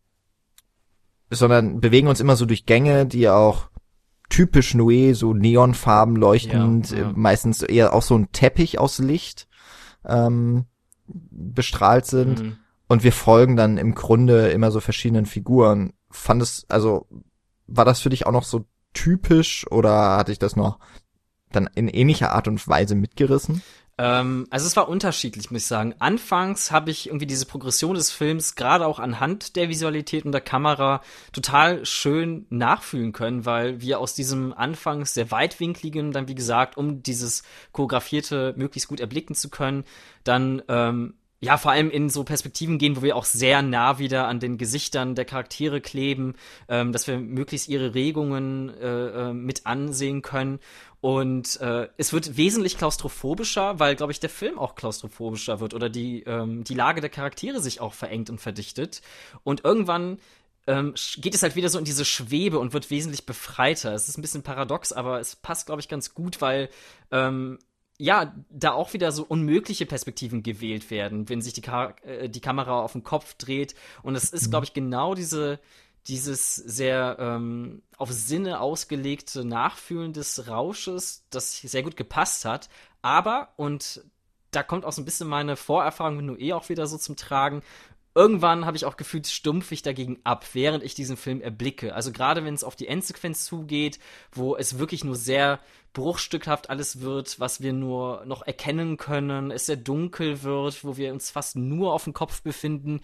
sondern 1.30 1.80
bewegen 1.80 2.08
uns 2.08 2.20
immer 2.20 2.36
so 2.36 2.46
durch 2.46 2.66
Gänge, 2.66 3.06
die 3.06 3.28
auch 3.28 3.68
typisch 4.28 4.74
Noé, 4.74 5.14
so 5.14 5.34
neonfarben 5.34 6.16
leuchtend, 6.16 6.90
Ja, 6.90 6.98
ja. 6.98 7.12
meistens 7.14 7.62
eher 7.62 7.92
auch 7.94 8.02
so 8.02 8.16
ein 8.18 8.32
Teppich 8.32 8.78
aus 8.78 8.98
Licht 8.98 9.46
ähm, 10.04 10.66
bestrahlt 11.06 12.06
sind. 12.06 12.42
Mhm. 12.42 12.56
Und 12.88 13.04
wir 13.04 13.12
folgen 13.12 13.56
dann 13.56 13.78
im 13.78 13.94
Grunde 13.94 14.48
immer 14.48 14.70
so 14.70 14.80
verschiedenen 14.80 15.26
Figuren. 15.26 15.92
Fand 16.10 16.42
es, 16.42 16.66
also, 16.68 17.06
war 17.66 17.84
das 17.84 18.00
für 18.00 18.10
dich 18.10 18.26
auch 18.26 18.32
noch 18.32 18.44
so 18.44 18.64
typisch 18.92 19.66
oder 19.70 20.16
hatte 20.16 20.32
ich 20.32 20.38
das 20.38 20.56
noch 20.56 20.78
dann 21.54 21.68
in 21.74 21.88
ähnlicher 21.88 22.32
Art 22.32 22.48
und 22.48 22.66
Weise 22.68 22.94
mitgerissen? 22.94 23.62
Ähm, 23.96 24.46
also 24.50 24.66
es 24.66 24.76
war 24.76 24.88
unterschiedlich, 24.88 25.50
muss 25.50 25.62
ich 25.62 25.66
sagen. 25.66 25.94
Anfangs 26.00 26.72
habe 26.72 26.90
ich 26.90 27.06
irgendwie 27.06 27.26
diese 27.26 27.46
Progression 27.46 27.94
des 27.94 28.10
Films 28.10 28.56
gerade 28.56 28.86
auch 28.86 28.98
anhand 28.98 29.56
der 29.56 29.68
Visualität 29.68 30.24
und 30.24 30.32
der 30.32 30.40
Kamera 30.40 31.00
total 31.32 31.86
schön 31.86 32.46
nachfühlen 32.50 33.12
können, 33.12 33.46
weil 33.46 33.80
wir 33.80 34.00
aus 34.00 34.14
diesem 34.14 34.52
anfangs 34.52 35.14
sehr 35.14 35.30
weitwinkligen, 35.30 36.12
dann 36.12 36.28
wie 36.28 36.34
gesagt, 36.34 36.76
um 36.76 37.02
dieses 37.02 37.44
choreografierte 37.72 38.54
möglichst 38.56 38.88
gut 38.88 39.00
erblicken 39.00 39.36
zu 39.36 39.48
können, 39.48 39.84
dann 40.24 40.62
ähm, 40.68 41.14
ja, 41.44 41.58
vor 41.58 41.72
allem 41.72 41.90
in 41.90 42.08
so 42.08 42.24
Perspektiven 42.24 42.78
gehen, 42.78 42.96
wo 42.96 43.02
wir 43.02 43.16
auch 43.16 43.26
sehr 43.26 43.60
nah 43.60 43.98
wieder 43.98 44.28
an 44.28 44.40
den 44.40 44.56
Gesichtern 44.56 45.14
der 45.14 45.26
Charaktere 45.26 45.82
kleben, 45.82 46.36
ähm, 46.68 46.90
dass 46.92 47.06
wir 47.06 47.18
möglichst 47.18 47.68
ihre 47.68 47.94
Regungen 47.94 48.70
äh, 48.70 48.86
äh, 49.28 49.32
mit 49.34 49.66
ansehen 49.66 50.22
können. 50.22 50.58
Und 51.04 51.60
äh, 51.60 51.90
es 51.98 52.14
wird 52.14 52.38
wesentlich 52.38 52.78
klaustrophobischer, 52.78 53.78
weil, 53.78 53.94
glaube 53.94 54.10
ich, 54.10 54.20
der 54.20 54.30
Film 54.30 54.58
auch 54.58 54.74
klaustrophobischer 54.74 55.60
wird 55.60 55.74
oder 55.74 55.90
die, 55.90 56.22
ähm, 56.22 56.64
die 56.64 56.72
Lage 56.72 57.02
der 57.02 57.10
Charaktere 57.10 57.60
sich 57.60 57.82
auch 57.82 57.92
verengt 57.92 58.30
und 58.30 58.40
verdichtet. 58.40 59.02
Und 59.42 59.64
irgendwann 59.64 60.18
ähm, 60.66 60.94
geht 61.18 61.34
es 61.34 61.42
halt 61.42 61.56
wieder 61.56 61.68
so 61.68 61.78
in 61.78 61.84
diese 61.84 62.06
Schwebe 62.06 62.58
und 62.58 62.72
wird 62.72 62.88
wesentlich 62.88 63.26
befreiter. 63.26 63.92
Es 63.92 64.08
ist 64.08 64.16
ein 64.16 64.22
bisschen 64.22 64.44
paradox, 64.44 64.94
aber 64.94 65.20
es 65.20 65.36
passt, 65.36 65.66
glaube 65.66 65.82
ich, 65.82 65.90
ganz 65.90 66.14
gut, 66.14 66.40
weil 66.40 66.70
ähm, 67.10 67.58
ja, 67.98 68.34
da 68.48 68.72
auch 68.72 68.94
wieder 68.94 69.12
so 69.12 69.24
unmögliche 69.24 69.84
Perspektiven 69.84 70.42
gewählt 70.42 70.90
werden, 70.90 71.28
wenn 71.28 71.42
sich 71.42 71.52
die, 71.52 71.60
Ka 71.60 71.94
äh, 72.04 72.30
die 72.30 72.40
Kamera 72.40 72.80
auf 72.80 72.92
den 72.92 73.04
Kopf 73.04 73.34
dreht. 73.34 73.74
Und 74.02 74.14
es 74.14 74.32
ist, 74.32 74.48
glaube 74.48 74.64
ich, 74.64 74.72
genau 74.72 75.14
diese, 75.14 75.60
dieses 76.06 76.56
sehr 76.56 77.16
ähm, 77.18 77.82
auf 77.96 78.12
Sinne 78.12 78.60
ausgelegte 78.60 79.44
Nachfühlen 79.44 80.12
des 80.12 80.48
Rausches, 80.48 81.24
das 81.30 81.58
sehr 81.58 81.82
gut 81.82 81.96
gepasst 81.96 82.44
hat, 82.44 82.68
Aber, 83.02 83.50
und 83.56 84.02
da 84.50 84.62
kommt 84.62 84.84
auch 84.84 84.92
so 84.92 85.02
ein 85.02 85.04
bisschen 85.04 85.28
meine 85.28 85.56
Vorerfahrung 85.56 86.16
mit 86.16 86.26
Noé 86.26 86.54
auch 86.54 86.68
wieder 86.68 86.86
so 86.86 86.96
zum 86.96 87.16
Tragen. 87.16 87.62
Irgendwann 88.14 88.64
habe 88.64 88.76
ich 88.76 88.84
auch 88.84 88.96
gefühlt, 88.96 89.26
stumpf 89.26 89.72
ich 89.72 89.82
dagegen 89.82 90.20
ab, 90.22 90.46
während 90.52 90.84
ich 90.84 90.94
diesen 90.94 91.16
Film 91.16 91.40
erblicke. 91.40 91.94
Also 91.94 92.12
gerade 92.12 92.44
wenn 92.44 92.54
es 92.54 92.62
auf 92.62 92.76
die 92.76 92.86
Endsequenz 92.86 93.44
zugeht, 93.44 93.98
wo 94.30 94.54
es 94.54 94.78
wirklich 94.78 95.02
nur 95.02 95.16
sehr 95.16 95.58
bruchstückhaft 95.94 96.70
alles 96.70 97.00
wird, 97.00 97.40
was 97.40 97.60
wir 97.60 97.72
nur 97.72 98.24
noch 98.24 98.42
erkennen 98.42 98.98
können, 98.98 99.50
es 99.50 99.66
sehr 99.66 99.76
dunkel 99.76 100.44
wird, 100.44 100.84
wo 100.84 100.96
wir 100.96 101.12
uns 101.12 101.30
fast 101.30 101.56
nur 101.56 101.92
auf 101.92 102.04
dem 102.04 102.12
Kopf 102.12 102.42
befinden, 102.42 103.00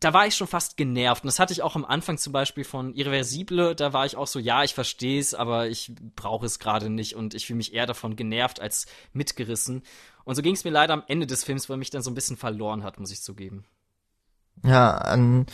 da 0.00 0.12
war 0.12 0.26
ich 0.26 0.34
schon 0.34 0.46
fast 0.46 0.76
genervt. 0.76 1.24
Und 1.24 1.28
das 1.28 1.38
hatte 1.38 1.52
ich 1.52 1.62
auch 1.62 1.74
am 1.74 1.84
Anfang 1.84 2.18
zum 2.18 2.32
Beispiel 2.32 2.64
von 2.64 2.94
Irreversible. 2.94 3.74
Da 3.74 3.92
war 3.92 4.04
ich 4.04 4.16
auch 4.16 4.26
so, 4.26 4.38
ja, 4.38 4.62
ich 4.62 4.74
verstehe 4.74 5.18
es, 5.20 5.34
aber 5.34 5.68
ich 5.68 5.92
brauche 6.14 6.44
es 6.44 6.58
gerade 6.58 6.90
nicht. 6.90 7.14
Und 7.16 7.34
ich 7.34 7.46
fühle 7.46 7.56
mich 7.58 7.72
eher 7.72 7.86
davon 7.86 8.16
genervt 8.16 8.60
als 8.60 8.86
mitgerissen. 9.12 9.82
Und 10.24 10.34
so 10.34 10.42
ging 10.42 10.54
es 10.54 10.64
mir 10.64 10.70
leider 10.70 10.92
am 10.92 11.04
Ende 11.08 11.26
des 11.26 11.44
Films, 11.44 11.70
weil 11.70 11.78
mich 11.78 11.90
dann 11.90 12.02
so 12.02 12.10
ein 12.10 12.14
bisschen 12.14 12.36
verloren 12.36 12.82
hat, 12.82 13.00
muss 13.00 13.10
ich 13.10 13.22
zugeben. 13.22 13.64
Ja, 14.64 14.96
an, 14.98 15.46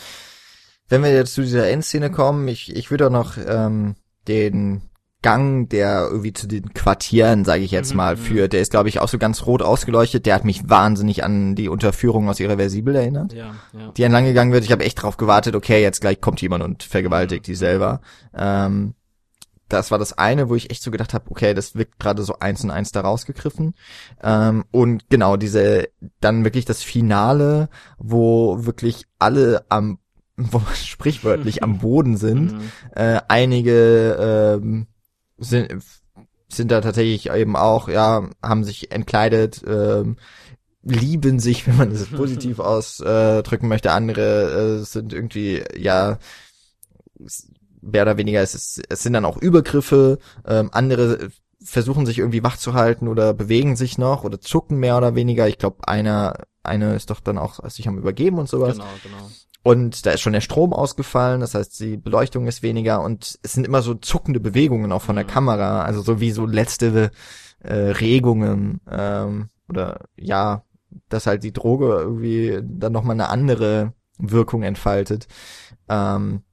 wenn 0.89 1.03
wir 1.03 1.13
jetzt 1.13 1.33
zu 1.33 1.41
dieser 1.41 1.69
Endszene 1.69 2.11
kommen, 2.11 2.47
ich, 2.47 2.75
ich 2.75 2.91
würde 2.91 3.07
auch 3.07 3.11
noch 3.11 3.37
ähm, 3.37 3.95
den 4.27 4.89
Gang, 5.23 5.67
der 5.69 6.07
irgendwie 6.11 6.33
zu 6.33 6.47
den 6.47 6.73
Quartieren, 6.75 7.45
sage 7.45 7.63
ich 7.63 7.71
jetzt 7.71 7.91
mhm, 7.91 7.97
mal, 7.97 8.15
mhm. 8.15 8.19
führt. 8.19 8.53
Der 8.53 8.61
ist, 8.61 8.69
glaube 8.69 8.89
ich, 8.89 8.99
auch 8.99 9.07
so 9.07 9.17
ganz 9.17 9.47
rot 9.47 9.63
ausgeleuchtet. 9.63 10.27
Der 10.27 10.35
hat 10.35 10.45
mich 10.45 10.69
wahnsinnig 10.69 11.23
an 11.23 11.55
die 11.55 11.69
Unterführung 11.69 12.29
aus 12.29 12.39
Irreversibel 12.39 12.95
erinnert, 12.95 13.33
ja, 13.33 13.55
ja. 13.73 13.91
die 13.97 14.03
entlang 14.03 14.25
gegangen 14.25 14.51
wird. 14.51 14.63
Ich 14.63 14.71
habe 14.71 14.83
echt 14.83 15.01
drauf 15.01 15.17
gewartet, 15.17 15.55
okay, 15.55 15.81
jetzt 15.81 16.01
gleich 16.01 16.21
kommt 16.21 16.41
jemand 16.41 16.63
und 16.63 16.83
vergewaltigt 16.83 17.47
die 17.47 17.55
selber. 17.55 18.01
Ähm, 18.35 18.93
das 19.69 19.89
war 19.89 19.97
das 19.97 20.17
eine, 20.17 20.49
wo 20.49 20.55
ich 20.55 20.69
echt 20.69 20.83
so 20.83 20.91
gedacht 20.91 21.13
habe, 21.13 21.31
okay, 21.31 21.53
das 21.53 21.75
wirkt 21.75 21.97
gerade 21.97 22.21
so 22.23 22.37
eins 22.39 22.63
und 22.63 22.69
eins 22.69 22.91
da 22.91 23.01
rausgegriffen. 23.01 23.73
Ähm, 24.21 24.65
und 24.71 25.09
genau, 25.09 25.37
diese, 25.37 25.87
dann 26.19 26.43
wirklich 26.43 26.65
das 26.65 26.83
Finale, 26.83 27.69
wo 27.97 28.65
wirklich 28.65 29.05
alle 29.17 29.65
am 29.69 29.97
wo 30.37 30.61
sprichwörtlich 30.73 31.61
am 31.61 31.77
Boden 31.77 32.17
sind. 32.17 32.53
Mhm. 32.53 32.71
Äh, 32.95 33.21
einige 33.27 34.59
ähm, 34.59 34.87
sind, 35.37 35.83
sind 36.49 36.71
da 36.71 36.81
tatsächlich 36.81 37.31
eben 37.31 37.55
auch, 37.55 37.87
ja, 37.87 38.29
haben 38.41 38.63
sich 38.63 38.91
entkleidet, 38.91 39.63
ähm, 39.67 40.17
lieben 40.83 41.39
sich, 41.39 41.67
wenn 41.67 41.77
man 41.77 41.89
das 41.89 42.05
positiv 42.05 42.59
ausdrücken 42.59 43.67
möchte. 43.67 43.91
Andere 43.91 44.79
äh, 44.81 44.83
sind 44.83 45.13
irgendwie, 45.13 45.63
ja, 45.77 46.19
mehr 47.81 48.03
oder 48.03 48.17
weniger, 48.17 48.41
es, 48.41 48.55
ist, 48.55 48.81
es 48.89 49.03
sind 49.03 49.13
dann 49.13 49.25
auch 49.25 49.37
Übergriffe, 49.37 50.19
ähm, 50.45 50.69
andere 50.71 51.29
versuchen 51.63 52.05
sich 52.05 52.19
irgendwie 52.19 52.43
wach 52.43 52.57
zu 52.57 52.73
halten 52.73 53.07
oder 53.07 53.33
bewegen 53.33 53.75
sich 53.75 53.97
noch 53.97 54.23
oder 54.23 54.41
zucken 54.41 54.79
mehr 54.79 54.97
oder 54.97 55.15
weniger. 55.15 55.47
Ich 55.47 55.57
glaube, 55.57 55.87
einer, 55.87 56.33
eine 56.61 56.95
ist 56.95 57.09
doch 57.09 57.19
dann 57.21 57.37
auch 57.37 57.67
sich 57.69 57.87
am 57.87 57.97
Übergeben 57.97 58.37
und 58.37 58.49
sowas. 58.49 58.73
Genau, 58.73 58.89
genau. 59.01 59.29
Und 59.63 60.05
da 60.05 60.11
ist 60.11 60.19
schon 60.19 60.33
der 60.33 60.41
Strom 60.41 60.73
ausgefallen, 60.73 61.39
das 61.39 61.55
heißt, 61.55 61.79
die 61.79 61.95
Beleuchtung 61.95 62.47
ist 62.47 62.63
weniger 62.63 63.01
und 63.01 63.39
es 63.43 63.53
sind 63.53 63.65
immer 63.65 63.81
so 63.81 63.93
zuckende 63.93 64.41
Bewegungen 64.41 64.91
auch 64.91 65.01
von 65.01 65.15
der 65.15 65.23
mhm. 65.23 65.29
Kamera, 65.29 65.83
also 65.83 66.01
so 66.01 66.19
wie 66.19 66.31
so 66.31 66.45
letzte 66.45 67.11
äh, 67.59 67.73
Regungen 67.73 68.81
ähm, 68.91 69.47
oder 69.69 70.01
ja, 70.17 70.63
dass 71.07 71.27
halt 71.27 71.43
die 71.43 71.53
Droge 71.53 71.87
irgendwie 72.01 72.59
dann 72.61 72.91
nochmal 72.91 73.15
eine 73.15 73.29
andere 73.29 73.93
Wirkung 74.17 74.63
entfaltet. 74.63 75.27
Ähm, 75.87 76.43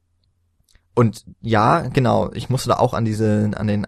und 0.94 1.24
ja, 1.40 1.80
genau, 1.88 2.30
ich 2.32 2.48
musste 2.48 2.68
da 2.68 2.76
auch 2.76 2.94
an 2.94 3.04
diese, 3.04 3.50
an 3.56 3.66
den 3.66 3.86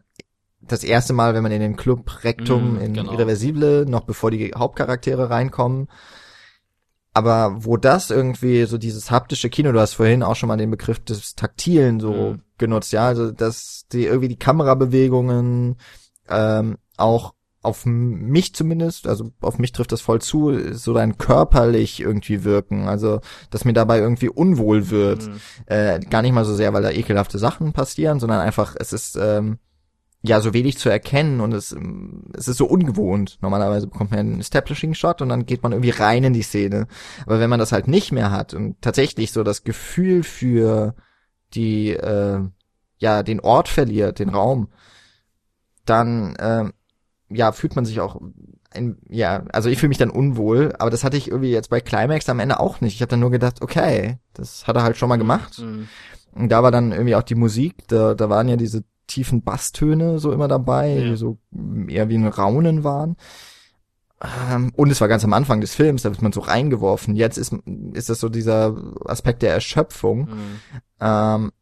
das 0.60 0.84
erste 0.84 1.12
Mal, 1.12 1.34
wenn 1.34 1.42
man 1.42 1.52
in 1.52 1.60
den 1.60 1.76
Club 1.76 2.24
Rectum 2.24 2.74
mm, 2.74 2.80
in 2.80 2.94
genau. 2.94 3.12
Irreversible, 3.12 3.84
noch 3.86 4.02
bevor 4.02 4.30
die 4.30 4.52
Hauptcharaktere 4.56 5.28
reinkommen, 5.28 5.88
aber 7.14 7.64
wo 7.64 7.76
das 7.76 8.10
irgendwie 8.10 8.64
so 8.64 8.78
dieses 8.78 9.10
haptische 9.10 9.50
Kino, 9.50 9.72
du 9.72 9.80
hast 9.80 9.94
vorhin 9.94 10.22
auch 10.22 10.36
schon 10.36 10.48
mal 10.48 10.56
den 10.56 10.70
Begriff 10.70 10.98
des 11.00 11.34
Taktilen 11.34 12.00
so 12.00 12.12
mhm. 12.12 12.42
genutzt, 12.58 12.92
ja, 12.92 13.06
also 13.06 13.30
dass 13.30 13.86
die 13.92 14.04
irgendwie 14.04 14.28
die 14.28 14.38
Kamerabewegungen 14.38 15.76
ähm, 16.28 16.78
auch 16.96 17.34
auf 17.62 17.86
mich 17.86 18.54
zumindest, 18.54 19.06
also 19.06 19.30
auf 19.40 19.58
mich 19.58 19.70
trifft 19.70 19.92
das 19.92 20.00
voll 20.00 20.20
zu, 20.20 20.74
so 20.74 20.94
rein 20.94 21.16
körperlich 21.16 22.00
irgendwie 22.00 22.42
wirken. 22.42 22.88
Also, 22.88 23.20
dass 23.50 23.64
mir 23.64 23.72
dabei 23.72 24.00
irgendwie 24.00 24.28
unwohl 24.28 24.90
wird. 24.90 25.28
Mhm. 25.28 25.36
Äh, 25.66 26.00
gar 26.00 26.22
nicht 26.22 26.32
mal 26.32 26.44
so 26.44 26.56
sehr, 26.56 26.72
weil 26.72 26.82
da 26.82 26.90
ekelhafte 26.90 27.38
Sachen 27.38 27.72
passieren, 27.72 28.18
sondern 28.18 28.40
einfach, 28.40 28.74
es 28.76 28.92
ist 28.92 29.16
ähm, 29.16 29.58
ja 30.22 30.40
so 30.40 30.54
wenig 30.54 30.78
zu 30.78 30.88
erkennen 30.88 31.40
und 31.40 31.52
es, 31.52 31.74
es 32.34 32.48
ist 32.48 32.56
so 32.56 32.66
ungewohnt. 32.66 33.38
Normalerweise 33.42 33.88
bekommt 33.88 34.12
man 34.12 34.20
einen 34.20 34.40
Establishing-Shot 34.40 35.20
und 35.20 35.28
dann 35.28 35.46
geht 35.46 35.62
man 35.62 35.72
irgendwie 35.72 35.90
rein 35.90 36.24
in 36.24 36.32
die 36.32 36.42
Szene. 36.42 36.86
Aber 37.26 37.40
wenn 37.40 37.50
man 37.50 37.58
das 37.58 37.72
halt 37.72 37.88
nicht 37.88 38.12
mehr 38.12 38.30
hat 38.30 38.54
und 38.54 38.80
tatsächlich 38.80 39.32
so 39.32 39.42
das 39.42 39.64
Gefühl 39.64 40.22
für 40.22 40.94
die, 41.54 41.90
äh, 41.90 42.40
ja, 42.98 43.22
den 43.24 43.40
Ort 43.40 43.68
verliert, 43.68 44.20
den 44.20 44.28
Raum, 44.28 44.68
dann, 45.84 46.36
äh, 46.36 46.70
ja, 47.28 47.50
fühlt 47.50 47.74
man 47.74 47.84
sich 47.84 48.00
auch 48.00 48.20
ein, 48.70 48.98
ja, 49.08 49.44
also 49.52 49.68
ich 49.68 49.78
fühle 49.78 49.88
mich 49.88 49.98
dann 49.98 50.10
unwohl, 50.10 50.72
aber 50.78 50.90
das 50.90 51.02
hatte 51.02 51.16
ich 51.16 51.28
irgendwie 51.28 51.50
jetzt 51.50 51.68
bei 51.68 51.80
Climax 51.80 52.28
am 52.28 52.38
Ende 52.38 52.60
auch 52.60 52.80
nicht. 52.80 52.94
Ich 52.94 53.02
habe 53.02 53.10
dann 53.10 53.20
nur 53.20 53.30
gedacht, 53.32 53.60
okay, 53.60 54.18
das 54.34 54.68
hat 54.68 54.76
er 54.76 54.84
halt 54.84 54.96
schon 54.96 55.08
mal 55.08 55.16
gemacht. 55.16 55.58
Mhm. 55.58 55.88
Und 56.34 56.48
da 56.48 56.62
war 56.62 56.70
dann 56.70 56.92
irgendwie 56.92 57.16
auch 57.16 57.22
die 57.22 57.34
Musik, 57.34 57.88
da, 57.88 58.14
da 58.14 58.30
waren 58.30 58.48
ja 58.48 58.56
diese 58.56 58.84
tiefen 59.12 59.42
Basstöne 59.42 60.18
so 60.18 60.32
immer 60.32 60.48
dabei, 60.48 60.94
ja. 60.94 61.10
die 61.10 61.16
so 61.16 61.38
eher 61.88 62.08
wie 62.08 62.16
ein 62.16 62.26
Raunen 62.26 62.84
waren. 62.84 63.16
Ähm, 64.50 64.72
und 64.76 64.90
es 64.90 65.00
war 65.00 65.08
ganz 65.08 65.24
am 65.24 65.32
Anfang 65.32 65.60
des 65.60 65.74
Films, 65.74 66.02
da 66.02 66.10
wird 66.10 66.22
man 66.22 66.32
so 66.32 66.40
reingeworfen. 66.40 67.16
Jetzt 67.16 67.38
ist, 67.38 67.54
ist 67.92 68.08
das 68.08 68.20
so 68.20 68.28
dieser 68.28 68.76
Aspekt 69.04 69.42
der 69.42 69.52
Erschöpfung. 69.52 70.20
Mhm. 70.20 70.60
Ähm, 71.00 71.52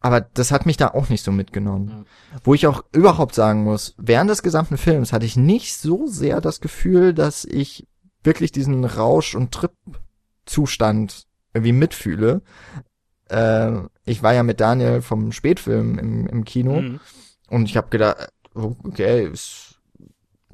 aber 0.00 0.20
das 0.20 0.50
hat 0.50 0.66
mich 0.66 0.76
da 0.76 0.88
auch 0.88 1.08
nicht 1.10 1.22
so 1.22 1.30
mitgenommen. 1.30 1.86
Mhm. 1.86 2.04
Wo 2.42 2.54
ich 2.54 2.66
auch 2.66 2.84
überhaupt 2.92 3.34
sagen 3.34 3.64
muss, 3.64 3.94
während 3.98 4.30
des 4.30 4.42
gesamten 4.42 4.76
Films 4.76 5.12
hatte 5.12 5.26
ich 5.26 5.36
nicht 5.36 5.76
so 5.76 6.06
sehr 6.06 6.40
das 6.40 6.60
Gefühl, 6.60 7.14
dass 7.14 7.44
ich 7.44 7.86
wirklich 8.24 8.50
diesen 8.50 8.84
Rausch- 8.84 9.34
und 9.34 9.52
Trip-Zustand 9.52 11.26
irgendwie 11.54 11.72
mitfühle. 11.72 12.42
Äh, 13.32 13.88
ich 14.04 14.22
war 14.22 14.34
ja 14.34 14.42
mit 14.42 14.60
Daniel 14.60 15.00
vom 15.02 15.32
Spätfilm 15.32 15.98
im, 15.98 16.26
im 16.26 16.44
Kino 16.44 16.80
mhm. 16.80 17.00
und 17.48 17.68
ich 17.68 17.76
habe 17.76 17.88
gedacht, 17.88 18.28
okay, 18.54 19.26
ist, 19.26 19.80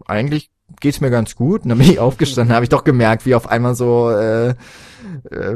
eigentlich 0.07 0.51
geht's 0.81 1.01
mir 1.01 1.11
ganz 1.11 1.35
gut. 1.35 1.63
Und 1.63 1.71
dann 1.71 1.79
bin 1.79 1.91
ich 1.91 1.99
aufgestanden, 1.99 2.55
habe 2.55 2.65
ich 2.65 2.69
doch 2.69 2.85
gemerkt, 2.85 3.27
wie 3.27 3.35
auf 3.35 3.49
einmal 3.49 3.75
so, 3.75 4.11
äh, 4.11 4.51
äh, 4.51 4.55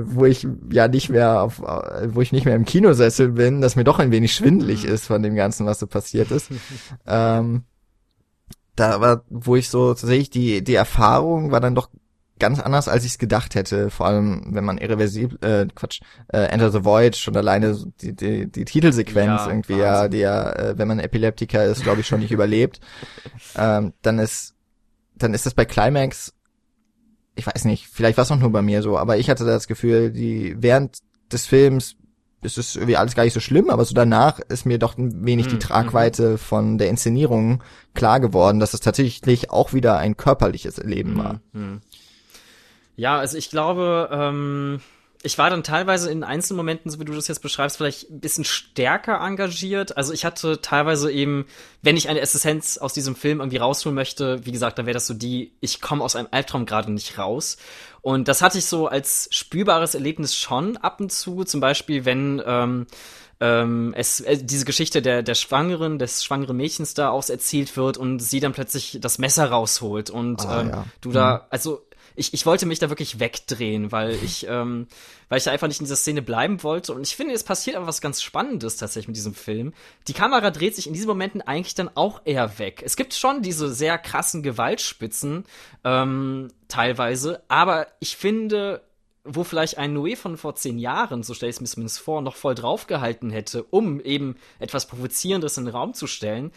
wo 0.04 0.24
ich 0.24 0.46
ja 0.70 0.88
nicht 0.88 1.10
mehr 1.10 1.42
auf, 1.42 1.60
wo 1.60 2.20
ich 2.20 2.32
nicht 2.32 2.44
mehr 2.44 2.56
im 2.56 2.64
Kinosessel 2.64 3.28
bin, 3.30 3.60
dass 3.60 3.76
mir 3.76 3.84
doch 3.84 3.98
ein 3.98 4.10
wenig 4.10 4.34
schwindelig 4.34 4.84
mhm. 4.84 4.90
ist 4.90 5.06
von 5.06 5.22
dem 5.22 5.34
Ganzen, 5.34 5.66
was 5.66 5.78
so 5.78 5.86
passiert 5.86 6.30
ist. 6.30 6.50
ähm, 7.06 7.64
da 8.74 9.00
war, 9.00 9.24
wo 9.28 9.56
ich 9.56 9.68
so 9.68 9.92
tatsächlich 9.92 10.30
die 10.30 10.64
die 10.64 10.74
Erfahrung 10.74 11.50
war 11.50 11.60
dann 11.60 11.74
doch 11.74 11.90
ganz 12.42 12.58
anders, 12.58 12.88
als 12.88 13.04
ich 13.04 13.12
es 13.12 13.18
gedacht 13.18 13.54
hätte. 13.54 13.88
Vor 13.88 14.06
allem, 14.06 14.48
wenn 14.50 14.64
man 14.64 14.76
irreversibel, 14.76 15.38
äh, 15.42 15.66
Quatsch, 15.72 16.00
äh, 16.26 16.40
Enter 16.46 16.72
the 16.72 16.84
Void, 16.84 17.14
schon 17.14 17.36
alleine 17.36 17.78
die, 18.00 18.16
die, 18.16 18.50
die 18.50 18.64
Titelsequenz 18.64 19.42
ja, 19.42 19.48
irgendwie, 19.48 19.74
Wahnsinn. 19.74 19.86
ja, 19.86 20.08
die 20.08 20.18
ja, 20.18 20.52
äh, 20.52 20.76
wenn 20.76 20.88
man 20.88 20.98
Epileptiker 20.98 21.64
ist, 21.64 21.84
glaube 21.84 22.00
ich, 22.00 22.06
schon 22.08 22.20
nicht 22.20 22.32
überlebt. 22.32 22.80
Ähm, 23.54 23.92
dann 24.00 24.18
ist, 24.18 24.54
dann 25.14 25.34
ist 25.34 25.44
das 25.44 25.52
bei 25.52 25.66
Climax, 25.66 26.32
ich 27.34 27.46
weiß 27.46 27.66
nicht, 27.66 27.86
vielleicht 27.86 28.16
war 28.16 28.24
es 28.24 28.30
auch 28.30 28.38
nur 28.38 28.50
bei 28.50 28.62
mir 28.62 28.80
so, 28.80 28.96
aber 28.96 29.18
ich 29.18 29.28
hatte 29.28 29.44
das 29.44 29.66
Gefühl, 29.66 30.10
die 30.10 30.56
während 30.58 30.98
des 31.30 31.46
Films 31.46 31.96
ist 32.42 32.58
es 32.58 32.76
irgendwie 32.76 32.96
alles 32.96 33.14
gar 33.14 33.24
nicht 33.24 33.34
so 33.34 33.40
schlimm, 33.40 33.70
aber 33.70 33.84
so 33.84 33.94
danach 33.94 34.40
ist 34.40 34.66
mir 34.66 34.78
doch 34.78 34.98
ein 34.98 35.24
wenig 35.24 35.46
die 35.46 35.52
hm, 35.52 35.60
Tragweite 35.60 36.30
mhm. 36.30 36.38
von 36.38 36.78
der 36.78 36.88
Inszenierung 36.88 37.62
klar 37.94 38.20
geworden, 38.20 38.58
dass 38.58 38.74
es 38.74 38.80
tatsächlich 38.80 39.50
auch 39.50 39.72
wieder 39.72 39.98
ein 39.98 40.16
körperliches 40.16 40.78
Erleben 40.78 41.16
war. 41.18 41.40
Mhm. 43.02 43.04
Ja, 43.04 43.18
also 43.18 43.36
ich 43.36 43.50
glaube, 43.50 44.08
ähm, 44.12 44.80
ich 45.24 45.38
war 45.38 45.50
dann 45.50 45.62
teilweise 45.62 46.10
in 46.10 46.24
Einzelmomenten, 46.24 46.90
so 46.90 46.98
wie 46.98 47.04
du 47.04 47.12
das 47.12 47.28
jetzt 47.28 47.42
beschreibst, 47.42 47.76
vielleicht 47.76 48.10
ein 48.10 48.20
bisschen 48.20 48.44
stärker 48.44 49.20
engagiert. 49.20 49.96
Also 49.96 50.12
ich 50.12 50.24
hatte 50.24 50.60
teilweise 50.60 51.12
eben, 51.12 51.46
wenn 51.80 51.96
ich 51.96 52.08
eine 52.08 52.20
Essenz 52.20 52.78
aus 52.78 52.92
diesem 52.92 53.14
Film 53.14 53.40
irgendwie 53.40 53.58
rausholen 53.58 53.94
möchte, 53.94 54.44
wie 54.46 54.52
gesagt, 54.52 54.78
dann 54.78 54.86
wäre 54.86 54.94
das 54.94 55.06
so 55.06 55.14
die, 55.14 55.52
ich 55.60 55.80
komme 55.80 56.02
aus 56.02 56.16
einem 56.16 56.28
Albtraum 56.30 56.66
gerade 56.66 56.90
nicht 56.92 57.18
raus. 57.18 57.56
Und 58.00 58.26
das 58.26 58.42
hatte 58.42 58.58
ich 58.58 58.66
so 58.66 58.88
als 58.88 59.28
spürbares 59.30 59.94
Erlebnis 59.94 60.34
schon 60.34 60.76
ab 60.76 61.00
und 61.00 61.12
zu. 61.12 61.44
Zum 61.44 61.60
Beispiel, 61.60 62.04
wenn 62.04 62.42
ähm, 62.44 62.86
ähm, 63.38 63.94
es 63.96 64.20
äh, 64.20 64.38
diese 64.42 64.64
Geschichte 64.64 65.02
der 65.02 65.22
der 65.22 65.34
Schwangeren, 65.34 66.00
des 66.00 66.24
schwangeren 66.24 66.56
Mädchens 66.56 66.94
da 66.94 67.10
aus 67.10 67.30
erzählt 67.30 67.76
wird 67.76 67.96
und 67.96 68.18
sie 68.18 68.40
dann 68.40 68.52
plötzlich 68.52 68.98
das 69.00 69.18
Messer 69.18 69.46
rausholt 69.50 70.10
und 70.10 70.44
Ah, 70.46 70.60
ähm, 70.60 70.68
ja. 70.70 70.84
du 71.00 71.12
da, 71.12 71.46
also 71.50 71.84
ich, 72.14 72.34
ich 72.34 72.46
wollte 72.46 72.66
mich 72.66 72.78
da 72.78 72.88
wirklich 72.88 73.20
wegdrehen, 73.20 73.92
weil 73.92 74.12
ich, 74.22 74.46
ähm, 74.48 74.86
weil 75.28 75.38
ich 75.38 75.48
einfach 75.48 75.68
nicht 75.68 75.80
in 75.80 75.86
dieser 75.86 75.96
Szene 75.96 76.22
bleiben 76.22 76.62
wollte. 76.62 76.92
Und 76.92 77.06
ich 77.06 77.16
finde, 77.16 77.34
es 77.34 77.44
passiert 77.44 77.76
aber 77.76 77.86
was 77.86 78.00
ganz 78.00 78.22
Spannendes 78.22 78.76
tatsächlich 78.76 79.08
mit 79.08 79.16
diesem 79.16 79.34
Film. 79.34 79.72
Die 80.08 80.12
Kamera 80.12 80.50
dreht 80.50 80.76
sich 80.76 80.86
in 80.86 80.92
diesen 80.92 81.08
Momenten 81.08 81.40
eigentlich 81.40 81.74
dann 81.74 81.90
auch 81.94 82.22
eher 82.24 82.58
weg. 82.58 82.82
Es 82.84 82.96
gibt 82.96 83.14
schon 83.14 83.42
diese 83.42 83.72
sehr 83.72 83.98
krassen 83.98 84.42
Gewaltspitzen, 84.42 85.44
ähm, 85.84 86.48
teilweise, 86.68 87.42
aber 87.48 87.86
ich 88.00 88.16
finde, 88.16 88.82
wo 89.24 89.44
vielleicht 89.44 89.78
ein 89.78 89.96
Noé 89.96 90.16
von 90.16 90.36
vor 90.36 90.56
zehn 90.56 90.78
Jahren, 90.78 91.22
so 91.22 91.34
stelle 91.34 91.50
ich 91.50 91.56
es 91.56 91.60
mir 91.60 91.68
zumindest 91.68 92.00
vor, 92.00 92.22
noch 92.22 92.34
voll 92.34 92.54
draufgehalten 92.54 93.30
hätte, 93.30 93.62
um 93.64 94.00
eben 94.00 94.36
etwas 94.58 94.86
Provozierendes 94.86 95.56
in 95.58 95.66
den 95.66 95.74
Raum 95.74 95.94
zu 95.94 96.06
stellen, 96.06 96.50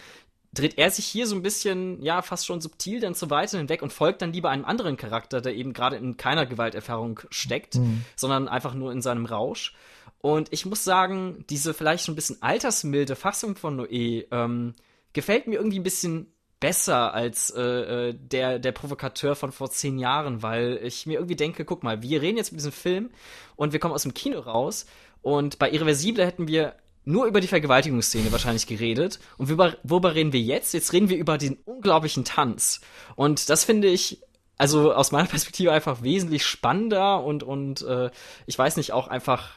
dreht 0.55 0.77
er 0.77 0.89
sich 0.89 1.05
hier 1.05 1.27
so 1.27 1.35
ein 1.35 1.43
bisschen, 1.43 2.01
ja, 2.01 2.21
fast 2.21 2.45
schon 2.45 2.61
subtil 2.61 2.99
dann 2.99 3.13
zu 3.13 3.29
weit 3.29 3.51
hinweg 3.51 3.81
und 3.81 3.93
folgt 3.93 4.21
dann 4.21 4.33
lieber 4.33 4.49
einem 4.49 4.65
anderen 4.65 4.97
Charakter, 4.97 5.41
der 5.41 5.53
eben 5.53 5.73
gerade 5.73 5.97
in 5.97 6.17
keiner 6.17 6.45
Gewalterfahrung 6.45 7.19
steckt, 7.29 7.77
sondern 8.15 8.47
einfach 8.47 8.73
nur 8.73 8.91
in 8.91 9.01
seinem 9.01 9.25
Rausch. 9.25 9.75
Und 10.19 10.51
ich 10.51 10.65
muss 10.65 10.83
sagen, 10.83 11.45
diese 11.49 11.75
vielleicht 11.75 12.05
schon 12.05 12.13
ein 12.13 12.15
bisschen 12.15 12.41
altersmilde 12.41 13.15
Fassung 13.15 13.55
von 13.55 13.79
Noé 13.79 14.25
ähm, 14.31 14.73
gefällt 15.13 15.45
mir 15.45 15.57
irgendwie 15.57 15.79
ein 15.79 15.83
bisschen 15.83 16.33
besser 16.59 17.13
als 17.13 17.51
äh, 17.51 17.61
äh, 17.61 18.13
der 18.13 18.57
der 18.57 18.71
Provokateur 18.71 19.35
von 19.35 19.51
vor 19.51 19.69
zehn 19.69 19.99
Jahren, 19.99 20.41
weil 20.41 20.79
ich 20.81 21.05
mir 21.05 21.15
irgendwie 21.15 21.35
denke, 21.35 21.63
guck 21.63 21.83
mal, 21.83 22.01
wir 22.01 22.23
reden 22.23 22.37
jetzt 22.37 22.51
mit 22.51 22.59
diesem 22.59 22.71
Film 22.71 23.11
und 23.55 23.71
wir 23.71 23.79
kommen 23.79 23.93
aus 23.93 24.03
dem 24.03 24.15
Kino 24.15 24.39
raus 24.39 24.87
und 25.21 25.59
bei 25.59 25.69
Irreversible 25.69 26.25
hätten 26.25 26.47
wir 26.47 26.75
nur 27.05 27.25
über 27.25 27.39
die 27.39 27.47
Vergewaltigungsszene 27.47 28.31
wahrscheinlich 28.31 28.67
geredet. 28.67 29.19
Und 29.37 29.47
worüber, 29.49 29.77
worüber 29.83 30.15
reden 30.15 30.33
wir 30.33 30.41
jetzt? 30.41 30.73
Jetzt 30.73 30.91
reden 30.93 31.09
wir 31.09 31.17
über 31.17 31.37
den 31.37 31.57
unglaublichen 31.65 32.25
Tanz. 32.25 32.81
Und 33.15 33.49
das 33.49 33.63
finde 33.63 33.87
ich, 33.87 34.21
also 34.57 34.93
aus 34.93 35.11
meiner 35.11 35.27
Perspektive 35.27 35.71
einfach 35.71 36.01
wesentlich 36.01 36.45
spannender 36.45 37.23
und, 37.23 37.43
und 37.43 37.81
äh, 37.83 38.09
ich 38.45 38.57
weiß 38.57 38.77
nicht, 38.77 38.91
auch 38.93 39.07
einfach 39.07 39.49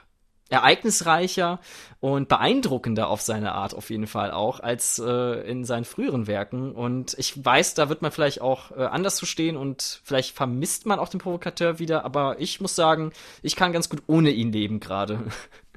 ereignisreicher 0.51 1.61
und 2.01 2.29
beeindruckender 2.29 3.09
auf 3.09 3.21
seine 3.21 3.53
Art 3.53 3.75
auf 3.75 3.91
jeden 3.91 4.07
Fall 4.07 4.31
auch 4.31 4.61
als 4.61 4.99
äh, 4.99 5.49
in 5.49 5.65
seinen 5.65 5.85
früheren 5.85 6.27
Werken. 6.27 6.73
Und 6.73 7.15
ich 7.19 7.45
weiß, 7.45 7.75
da 7.75 7.89
wird 7.89 8.03
man 8.03 8.13
vielleicht 8.13 8.41
auch 8.41 8.71
äh, 8.71 8.85
anders 8.85 9.17
zu 9.17 9.27
stehen 9.27 9.57
und 9.57 10.01
vielleicht 10.05 10.35
vermisst 10.35 10.87
man 10.87 10.99
auch 10.99 11.09
den 11.09 11.21
Provokateur 11.21 11.79
wieder, 11.79 12.05
aber 12.05 12.41
ich 12.41 12.61
muss 12.61 12.75
sagen, 12.75 13.13
ich 13.43 13.57
kann 13.57 13.73
ganz 13.73 13.89
gut 13.89 14.03
ohne 14.07 14.31
ihn 14.31 14.53
leben 14.53 14.81
gerade. 14.81 15.21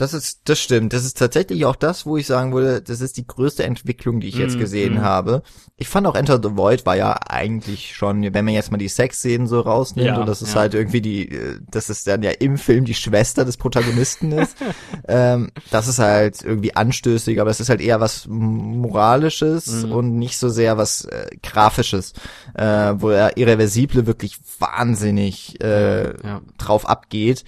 Das 0.00 0.14
ist, 0.14 0.40
das 0.44 0.58
stimmt. 0.58 0.94
Das 0.94 1.04
ist 1.04 1.18
tatsächlich 1.18 1.66
auch 1.66 1.76
das, 1.76 2.06
wo 2.06 2.16
ich 2.16 2.26
sagen 2.26 2.54
würde, 2.54 2.80
das 2.80 3.02
ist 3.02 3.18
die 3.18 3.26
größte 3.26 3.64
Entwicklung, 3.64 4.20
die 4.20 4.28
ich 4.28 4.36
jetzt 4.36 4.56
Mm, 4.56 4.58
gesehen 4.58 4.94
mm. 4.94 5.00
habe. 5.02 5.42
Ich 5.76 5.88
fand 5.88 6.06
auch 6.06 6.14
Enter 6.14 6.40
the 6.42 6.56
Void 6.56 6.86
war 6.86 6.96
ja 6.96 7.12
eigentlich 7.28 7.94
schon, 7.94 8.22
wenn 8.22 8.44
man 8.46 8.54
jetzt 8.54 8.70
mal 8.72 8.78
die 8.78 8.88
Sexszenen 8.88 9.46
so 9.46 9.60
rausnimmt 9.60 10.06
Ja, 10.08 10.16
und 10.18 10.26
das 10.26 10.40
ist 10.40 10.54
ja. 10.54 10.60
halt 10.60 10.72
irgendwie 10.72 11.02
die, 11.02 11.28
äh, 11.30 11.58
dass 11.70 11.90
es 11.90 12.02
dann 12.04 12.22
ja 12.22 12.30
im 12.30 12.56
Film 12.56 12.86
die 12.86 12.94
Schwester 12.94 13.44
des 13.44 13.58
Protagonisten 13.58 14.32
ist. 14.32 14.56
ähm, 15.08 15.50
das 15.70 15.86
ist 15.86 15.98
halt 15.98 16.42
irgendwie 16.42 16.74
anstößig, 16.74 17.38
aber 17.38 17.50
es 17.50 17.60
ist 17.60 17.68
halt 17.68 17.82
eher 17.82 18.00
was 18.00 18.26
Moralisches 18.26 19.84
Mhm. 19.84 19.92
und 19.92 20.18
nicht 20.18 20.38
so 20.38 20.48
sehr 20.48 20.78
was 20.78 21.04
äh, 21.04 21.26
Grafisches, 21.42 22.14
äh, 22.54 22.94
wo 22.96 23.10
er 23.10 23.36
Irreversible 23.36 24.06
wirklich 24.06 24.38
wahnsinnig 24.58 25.60
äh, 25.62 26.04
Ja. 26.26 26.40
drauf 26.58 26.88
abgeht. 26.88 27.44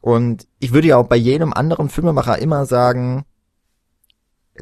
Und 0.00 0.46
ich 0.58 0.72
würde 0.72 0.88
ja 0.88 0.96
auch 0.96 1.06
bei 1.08 1.16
jedem 1.16 1.52
anderen 1.52 1.88
Filmemacher 1.88 2.38
immer 2.38 2.64
sagen, 2.66 3.24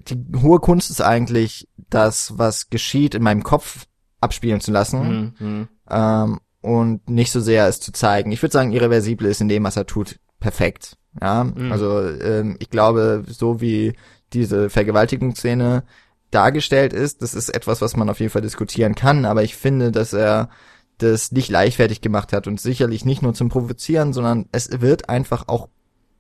die 0.08 0.18
hohe 0.40 0.60
Kunst 0.60 0.90
ist 0.90 1.00
eigentlich, 1.00 1.68
das, 1.90 2.38
was 2.38 2.70
geschieht, 2.70 3.14
in 3.14 3.22
meinem 3.22 3.42
Kopf 3.42 3.86
abspielen 4.20 4.60
zu 4.60 4.70
lassen 4.72 5.32
Mhm, 5.38 5.46
mhm. 5.46 5.68
ähm, 5.88 6.40
und 6.60 7.08
nicht 7.08 7.30
so 7.32 7.40
sehr 7.40 7.66
es 7.68 7.80
zu 7.80 7.92
zeigen. 7.92 8.32
Ich 8.32 8.42
würde 8.42 8.52
sagen, 8.52 8.72
Irreversible 8.72 9.28
ist 9.28 9.40
in 9.40 9.48
dem, 9.48 9.64
was 9.64 9.76
er 9.76 9.86
tut, 9.86 10.18
perfekt. 10.40 10.96
Ja, 11.20 11.44
Mhm. 11.44 11.72
also 11.72 12.00
ähm, 12.06 12.56
ich 12.58 12.68
glaube, 12.70 13.24
so 13.26 13.60
wie 13.60 13.94
diese 14.32 14.68
Vergewaltigungsszene 14.70 15.84
dargestellt 16.30 16.92
ist, 16.92 17.22
das 17.22 17.32
ist 17.34 17.48
etwas, 17.48 17.80
was 17.80 17.96
man 17.96 18.10
auf 18.10 18.20
jeden 18.20 18.30
Fall 18.30 18.42
diskutieren 18.42 18.94
kann, 18.94 19.24
aber 19.24 19.42
ich 19.44 19.56
finde, 19.56 19.90
dass 19.92 20.12
er 20.12 20.50
das 20.98 21.32
nicht 21.32 21.50
leichtfertig 21.50 22.00
gemacht 22.00 22.32
hat 22.32 22.46
und 22.46 22.60
sicherlich 22.60 23.04
nicht 23.04 23.22
nur 23.22 23.34
zum 23.34 23.48
Provozieren, 23.48 24.12
sondern 24.12 24.46
es 24.52 24.80
wird 24.80 25.08
einfach 25.08 25.48
auch 25.48 25.68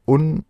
un 0.06 0.44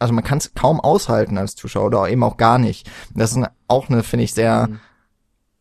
also 0.00 0.12
man 0.12 0.24
kann 0.24 0.38
es 0.38 0.52
kaum 0.54 0.80
aushalten 0.80 1.38
als 1.38 1.54
Zuschauer 1.54 1.86
oder 1.86 2.08
eben 2.08 2.24
auch 2.24 2.36
gar 2.36 2.58
nicht. 2.58 2.90
Das 3.14 3.32
ist 3.34 3.42
auch 3.68 3.88
eine, 3.88 4.02
finde 4.02 4.24
ich, 4.24 4.34
sehr 4.34 4.66
Mhm. 4.68 4.80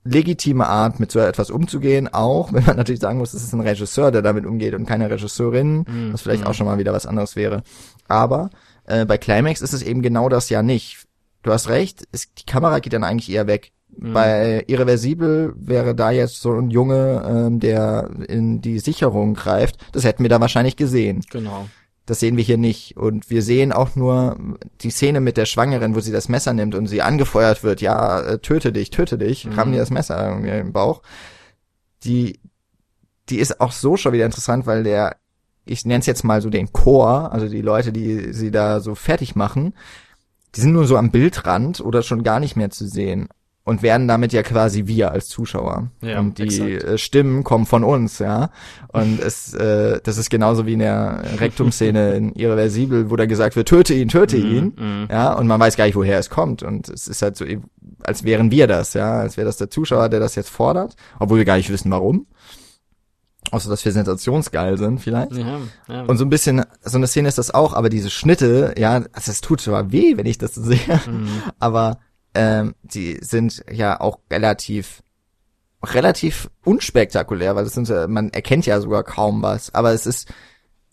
legitime 0.05 0.67
Art, 0.67 0.99
mit 0.99 1.11
so 1.11 1.19
etwas 1.19 1.49
umzugehen, 1.49 2.09
auch 2.13 2.51
wenn 2.51 2.65
man 2.65 2.75
natürlich 2.77 2.99
sagen 2.99 3.19
muss, 3.19 3.33
es 3.33 3.43
ist 3.43 3.53
ein 3.53 3.61
Regisseur, 3.61 4.11
der 4.11 4.21
damit 4.21 4.45
umgeht 4.45 4.73
und 4.73 4.85
keine 4.85 5.09
Regisseurin, 5.09 5.85
Mhm. 5.87 6.13
was 6.13 6.21
vielleicht 6.23 6.41
Mhm. 6.41 6.47
auch 6.47 6.53
schon 6.53 6.65
mal 6.65 6.77
wieder 6.77 6.93
was 6.93 7.05
anderes 7.05 7.35
wäre. 7.35 7.63
Aber 8.07 8.49
äh, 8.85 9.05
bei 9.05 9.17
Climax 9.17 9.61
ist 9.61 9.73
es 9.73 9.81
eben 9.83 10.01
genau 10.01 10.27
das 10.27 10.49
ja 10.49 10.61
nicht. 10.61 11.05
Du 11.43 11.51
hast 11.51 11.69
recht, 11.69 12.05
es, 12.11 12.33
die 12.33 12.45
Kamera 12.45 12.79
geht 12.79 12.91
dann 12.93 13.03
eigentlich 13.05 13.31
eher 13.31 13.47
weg. 13.47 13.71
Mhm. 13.97 14.13
Bei 14.13 14.63
Irreversibel 14.67 15.53
wäre 15.55 15.95
da 15.95 16.11
jetzt 16.11 16.41
so 16.41 16.53
ein 16.53 16.69
Junge, 16.69 17.23
ähm, 17.27 17.59
der 17.59 18.09
in 18.27 18.61
die 18.61 18.79
Sicherung 18.79 19.33
greift, 19.33 19.77
das 19.91 20.03
hätten 20.03 20.23
wir 20.23 20.29
da 20.29 20.39
wahrscheinlich 20.41 20.75
gesehen. 20.75 21.21
Genau. 21.31 21.67
Das 22.05 22.19
sehen 22.19 22.35
wir 22.35 22.43
hier 22.43 22.57
nicht. 22.57 22.97
Und 22.97 23.29
wir 23.29 23.41
sehen 23.41 23.71
auch 23.71 23.95
nur 23.95 24.37
die 24.81 24.89
Szene 24.89 25.21
mit 25.21 25.37
der 25.37 25.45
Schwangeren, 25.45 25.95
wo 25.95 26.01
sie 26.01 26.11
das 26.11 26.27
Messer 26.27 26.51
nimmt 26.53 26.75
und 26.75 26.87
sie 26.87 27.01
angefeuert 27.01 27.63
wird, 27.63 27.79
ja, 27.79 28.19
äh, 28.21 28.39
töte 28.39 28.73
dich, 28.73 28.89
töte 28.89 29.17
dich, 29.17 29.45
Mhm. 29.45 29.53
ramm 29.53 29.71
dir 29.71 29.77
das 29.79 29.89
Messer 29.89 30.27
irgendwie 30.27 30.49
im 30.49 30.73
Bauch. 30.73 31.01
Die, 32.03 32.39
die 33.29 33.37
ist 33.39 33.61
auch 33.61 33.71
so 33.71 33.95
schon 33.95 34.11
wieder 34.13 34.25
interessant, 34.25 34.65
weil 34.65 34.83
der, 34.83 35.15
ich 35.65 35.85
nenne 35.85 36.01
es 36.01 36.05
jetzt 36.05 36.23
mal 36.25 36.41
so 36.41 36.49
den 36.49 36.73
Chor, 36.73 37.31
also 37.31 37.47
die 37.47 37.61
Leute, 37.61 37.93
die 37.93 38.33
sie 38.33 38.51
da 38.51 38.81
so 38.81 38.95
fertig 38.95 39.35
machen, 39.37 39.73
die 40.55 40.61
sind 40.61 40.73
nur 40.73 40.85
so 40.85 40.97
am 40.97 41.09
Bildrand 41.09 41.79
oder 41.79 42.03
schon 42.03 42.23
gar 42.23 42.41
nicht 42.41 42.57
mehr 42.57 42.69
zu 42.69 42.85
sehen. 42.85 43.29
Und 43.65 43.81
werden 43.81 44.09
damit 44.09 44.33
ja 44.33 44.43
quasi 44.43 44.87
wir 44.87 45.11
als 45.11 45.29
Zuschauer. 45.29 45.89
Ja, 46.01 46.19
und 46.19 46.37
die 46.37 46.43
exakt. 46.43 46.83
äh, 46.83 46.97
Stimmen 46.97 47.45
kommen 47.45 47.65
von 47.65 47.85
uns, 47.85 48.19
ja. 48.19 48.49
Und 48.89 49.21
es, 49.21 49.53
äh, 49.53 50.01
das 50.03 50.17
ist 50.17 50.29
genauso 50.29 50.65
wie 50.65 50.73
in 50.73 50.79
der 50.79 51.23
Rektum-Szene 51.39 52.13
in 52.15 52.33
Irreversibel, 52.33 53.09
wo 53.09 53.15
da 53.15 53.25
gesagt 53.25 53.55
wird, 53.55 53.69
töte 53.69 53.93
ihn, 53.93 54.09
töte 54.09 54.37
Mhm, 54.37 54.51
ihn. 54.55 54.73
mhm. 54.77 55.07
Ja, 55.09 55.31
und 55.33 55.47
man 55.47 55.61
weiß 55.61 55.77
gar 55.77 55.85
nicht, 55.85 55.95
woher 55.95 56.19
es 56.19 56.29
kommt. 56.29 56.61
Und 56.61 56.89
es 56.89 57.07
ist 57.07 57.21
halt 57.21 57.37
so, 57.37 57.45
als 58.03 58.25
wären 58.25 58.51
wir 58.51 58.67
das, 58.67 58.95
ja, 58.95 59.19
als 59.21 59.37
wäre 59.37 59.45
das 59.45 59.55
der 59.55 59.69
Zuschauer, 59.69 60.09
der 60.09 60.19
das 60.19 60.35
jetzt 60.35 60.49
fordert, 60.49 60.97
obwohl 61.19 61.37
wir 61.37 61.45
gar 61.45 61.55
nicht 61.55 61.69
wissen, 61.69 61.89
warum. 61.89 62.27
Außer, 63.51 63.69
dass 63.69 63.85
wir 63.85 63.91
sensationsgeil 63.93 64.77
sind, 64.77 64.99
vielleicht. 64.99 65.33
Ja, 65.37 65.59
ja. 65.87 66.01
Und 66.03 66.17
so 66.17 66.25
ein 66.25 66.29
bisschen, 66.29 66.63
so 66.81 66.97
eine 66.97 67.07
Szene 67.07 67.29
ist 67.29 67.37
das 67.37 67.53
auch, 67.53 67.73
aber 67.73 67.87
diese 67.89 68.09
Schnitte, 68.09 68.73
ja, 68.77 69.03
also 69.13 69.31
es 69.31 69.39
tut 69.41 69.61
zwar 69.61 69.91
weh, 69.93 70.17
wenn 70.17 70.25
ich 70.25 70.37
das 70.37 70.53
sehe, 70.55 70.99
Mhm. 71.07 71.27
aber 71.59 71.99
ähm, 72.35 72.75
die 72.83 73.17
sind 73.21 73.63
ja 73.71 73.99
auch 74.01 74.19
relativ 74.31 75.01
relativ 75.83 76.49
unspektakulär, 76.63 77.55
weil 77.55 77.65
das 77.65 77.73
sind 77.73 77.89
ja- 77.89 78.07
man 78.07 78.29
erkennt 78.29 78.65
ja 78.65 78.79
sogar 78.79 79.03
kaum 79.03 79.41
was, 79.41 79.73
aber 79.73 79.91
es 79.93 80.05
ist 80.05 80.31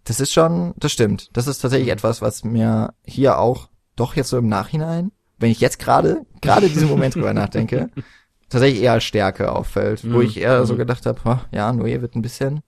das 0.04 0.18
ist 0.18 0.32
schon, 0.32 0.72
das 0.78 0.92
stimmt. 0.92 1.28
Das 1.34 1.46
ist 1.46 1.58
tatsächlich 1.60 1.90
etwas, 1.90 2.22
was 2.22 2.42
mir 2.42 2.94
hier 3.04 3.38
auch 3.38 3.68
doch 3.96 4.16
jetzt 4.16 4.30
so 4.30 4.38
im 4.38 4.48
Nachhinein, 4.48 5.12
wenn 5.38 5.50
ich 5.50 5.60
jetzt 5.60 5.78
gerade 5.78 6.22
gerade 6.40 6.68
diesen 6.68 6.88
Moment 6.88 7.14
drüber 7.14 7.32
nachdenke, 7.34 7.90
tatsächlich 8.48 8.82
eher 8.82 8.92
als 8.94 9.04
Stärke 9.04 9.52
auffällt, 9.52 10.02
wo 10.10 10.16
Mhm. 10.18 10.22
ich 10.22 10.36
eher 10.38 10.64
so 10.66 10.74
Mhm. 10.74 10.78
gedacht 10.78 11.06
habe, 11.06 11.40
ja, 11.52 11.70
Noé 11.70 12.00
wird 12.00 12.16
ein 12.16 12.22
bisschen 12.22 12.62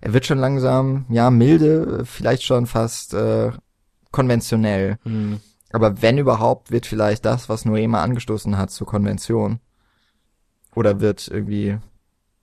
er 0.00 0.12
wird 0.12 0.26
schon 0.26 0.38
langsam, 0.38 1.06
ja, 1.08 1.30
milde, 1.30 2.04
vielleicht 2.04 2.42
schon 2.42 2.66
fast 2.66 3.14
äh, 3.14 3.52
konventionell. 4.10 4.98
Mhm. 5.04 5.40
Aber 5.74 6.00
wenn 6.02 6.18
überhaupt, 6.18 6.70
wird 6.70 6.86
vielleicht 6.86 7.24
das, 7.24 7.48
was 7.48 7.66
Noé 7.66 7.88
mal 7.88 8.00
angestoßen 8.02 8.56
hat, 8.56 8.70
zur 8.70 8.86
Konvention. 8.86 9.58
Oder 10.76 11.00
wird 11.00 11.26
irgendwie. 11.26 11.78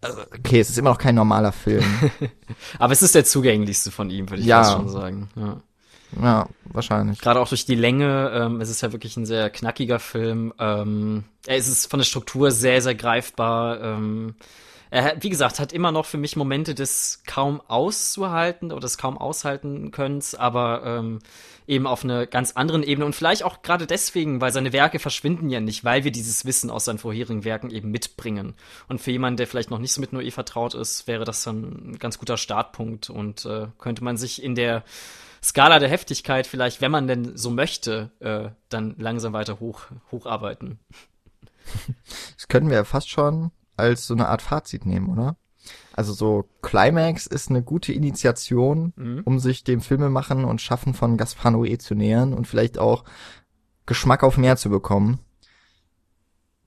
Also, 0.02 0.20
okay, 0.38 0.60
es 0.60 0.70
ist 0.70 0.78
immer 0.78 0.90
noch 0.90 0.98
kein 0.98 1.16
normaler 1.16 1.54
Film. 1.54 1.86
Aber 2.80 2.92
es 2.92 3.02
ist 3.02 3.16
der 3.16 3.24
zugänglichste 3.24 3.90
von 3.90 4.10
ihm, 4.10 4.30
würde 4.30 4.42
ich 4.42 4.48
Ja. 4.50 4.66
schon 4.66 4.90
sagen. 4.90 5.30
Ja. 5.38 5.58
ja, 6.22 6.50
wahrscheinlich. 6.66 7.22
Gerade 7.22 7.40
auch 7.40 7.48
durch 7.48 7.66
die 7.66 7.76
Länge, 7.76 8.32
ähm, 8.34 8.60
es 8.60 8.70
ist 8.70 8.82
ja 8.82 8.92
wirklich 8.92 9.16
ein 9.16 9.26
sehr 9.26 9.50
knackiger 9.50 10.00
Film. 10.00 10.54
Ähm, 10.60 11.24
es 11.48 11.70
ist 11.70 11.90
von 11.90 12.00
der 12.00 12.06
Struktur 12.06 12.52
sehr, 12.52 12.82
sehr 12.82 12.96
greifbar. 12.96 13.80
Ähm, 13.82 14.36
er 14.90 15.06
hat, 15.06 15.24
wie 15.24 15.30
gesagt, 15.30 15.62
hat 15.62 15.72
immer 15.72 15.94
noch 15.94 16.06
für 16.06 16.18
mich 16.18 16.36
Momente 16.36 16.76
des 16.76 17.24
kaum 17.26 17.62
auszuhalten 17.66 18.74
oder 18.74 18.82
des 18.82 18.98
kaum 18.98 19.18
aushalten 19.18 19.92
Könnens, 19.92 20.36
aber 20.36 20.84
ähm, 20.86 21.20
eben 21.68 21.88
auf 21.88 22.04
einer 22.04 22.26
ganz 22.26 22.54
anderen 22.54 22.84
Ebene 22.84 23.06
und 23.06 23.16
vielleicht 23.16 23.44
auch 23.44 23.62
gerade 23.62 23.88
deswegen, 23.88 24.42
weil 24.42 24.52
seine 24.52 24.74
Werke 24.74 25.00
verschwinden 25.00 25.50
ja 25.50 25.60
nicht, 25.60 25.84
weil 25.84 26.04
wir 26.04 26.12
dieses 26.12 26.46
Wissen 26.46 26.70
aus 26.70 26.86
seinen 26.86 27.00
vorherigen 27.00 27.44
Werken 27.44 27.70
eben 27.70 27.92
mitbringen. 27.92 28.56
Und 28.88 29.02
für 29.02 29.12
jemanden, 29.12 29.38
der 29.38 29.48
vielleicht 29.48 29.72
noch 29.72 29.80
nicht 29.80 29.94
so 29.94 30.02
mit 30.02 30.12
Noé 30.12 30.32
vertraut 30.32 30.74
ist, 30.74 31.08
wäre 31.08 31.26
das 31.26 31.44
dann 31.44 31.92
ein 31.92 32.00
ganz 32.00 32.18
guter 32.18 32.38
Startpunkt 32.38 33.10
und 33.10 33.46
äh, 33.46 33.68
könnte 33.78 34.04
man 34.04 34.18
sich 34.18 34.44
in 34.44 34.56
der 34.56 34.84
Skala 35.44 35.80
der 35.80 35.90
Heftigkeit 35.90 36.46
vielleicht, 36.46 36.82
wenn 36.82 36.92
man 36.92 37.08
denn 37.08 37.36
so 37.36 37.50
möchte, 37.50 38.12
äh, 38.20 38.50
dann 38.70 38.96
langsam 38.98 39.34
weiter 39.34 39.60
hoch, 39.60 39.84
hocharbeiten. 40.12 40.80
Das 42.36 42.48
können 42.48 42.70
wir 42.70 42.78
ja 42.78 42.84
fast 42.84 43.10
schon 43.10 43.52
als 43.78 44.08
so 44.08 44.14
eine 44.14 44.28
Art 44.28 44.42
Fazit 44.42 44.86
nehmen, 44.86 45.10
oder? 45.10 45.38
Also 45.94 46.14
so 46.14 46.46
Climax 46.62 47.28
ist 47.28 47.50
eine 47.50 47.64
gute 47.64 47.94
Initiation, 47.94 48.94
mhm. 48.96 49.22
um 49.26 49.40
sich 49.40 49.64
dem 49.64 49.82
Filmemachen 49.82 50.46
und 50.46 50.62
Schaffen 50.62 50.94
von 50.94 51.18
Gaspar 51.18 51.52
Noé 51.52 51.80
zu 51.80 51.96
nähern 51.96 52.34
und 52.34 52.48
vielleicht 52.48 52.78
auch 52.78 53.04
Geschmack 53.86 54.24
auf 54.24 54.38
mehr 54.38 54.56
zu 54.58 54.70
bekommen. 54.70 55.20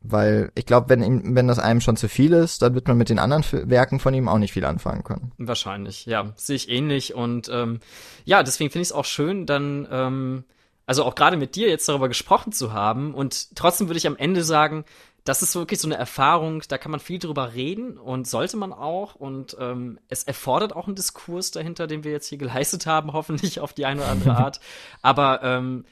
Weil 0.07 0.53
ich 0.55 0.67
glaube, 0.67 0.91
wenn, 0.91 1.35
wenn 1.35 1.49
das 1.49 1.59
einem 1.59 1.81
schon 1.81 1.97
zu 1.97 2.11
viel 2.11 2.35
ist, 2.35 2.61
dann 2.61 2.75
wird 2.75 2.87
man 2.87 2.99
mit 2.99 3.09
den 3.09 3.19
anderen 3.19 3.71
Werken 3.71 3.99
von 3.99 4.13
ihm 4.13 4.29
auch 4.29 4.37
nicht 4.37 4.53
viel 4.53 4.67
anfangen 4.67 5.03
können. 5.03 5.33
Wahrscheinlich, 5.39 6.05
ja. 6.05 6.35
Sehe 6.37 6.57
ich 6.57 6.69
ähnlich. 6.69 7.15
Und 7.15 7.49
ähm, 7.51 7.81
ja, 8.27 8.43
deswegen 8.43 8.71
finde 8.71 8.83
ich 8.83 8.89
es 8.89 8.93
auch 8.93 9.07
schön, 9.07 9.47
dann, 9.47 9.89
ähm, 9.91 10.45
also 10.85 11.05
auch 11.05 11.15
gerade 11.15 11.39
mit 11.39 11.57
dir 11.57 11.71
jetzt 11.71 11.89
darüber 11.89 12.09
gesprochen 12.09 12.53
zu 12.53 12.75
haben. 12.75 13.15
Und 13.15 13.57
trotzdem 13.57 13.89
würde 13.89 13.97
ich 13.97 14.07
am 14.07 14.19
Ende 14.19 14.45
sagen, 14.45 14.85
das 15.25 15.43
ist 15.43 15.55
wirklich 15.55 15.81
so 15.81 15.89
eine 15.89 15.97
Erfahrung, 15.97 16.63
da 16.69 16.77
kann 16.77 16.91
man 16.91 17.01
viel 17.01 17.19
drüber 17.19 17.55
reden 17.55 17.97
und 17.97 18.29
sollte 18.29 18.59
man 18.59 18.73
auch. 18.73 19.15
Und 19.15 19.57
ähm, 19.59 19.99
es 20.09 20.25
erfordert 20.25 20.77
auch 20.77 20.87
einen 20.87 20.97
Diskurs 20.97 21.51
dahinter, 21.51 21.87
den 21.87 22.05
wir 22.05 22.13
jetzt 22.13 22.29
hier 22.29 22.39
geleistet 22.45 22.87
haben, 22.87 23.13
hoffentlich 23.13 23.61
auf 23.61 23.73
die 23.73 23.87
eine 23.87 24.03
oder 24.03 24.11
andere 24.11 24.37
Art. 24.37 24.61
Aber 25.03 25.43
ähm, 25.43 25.85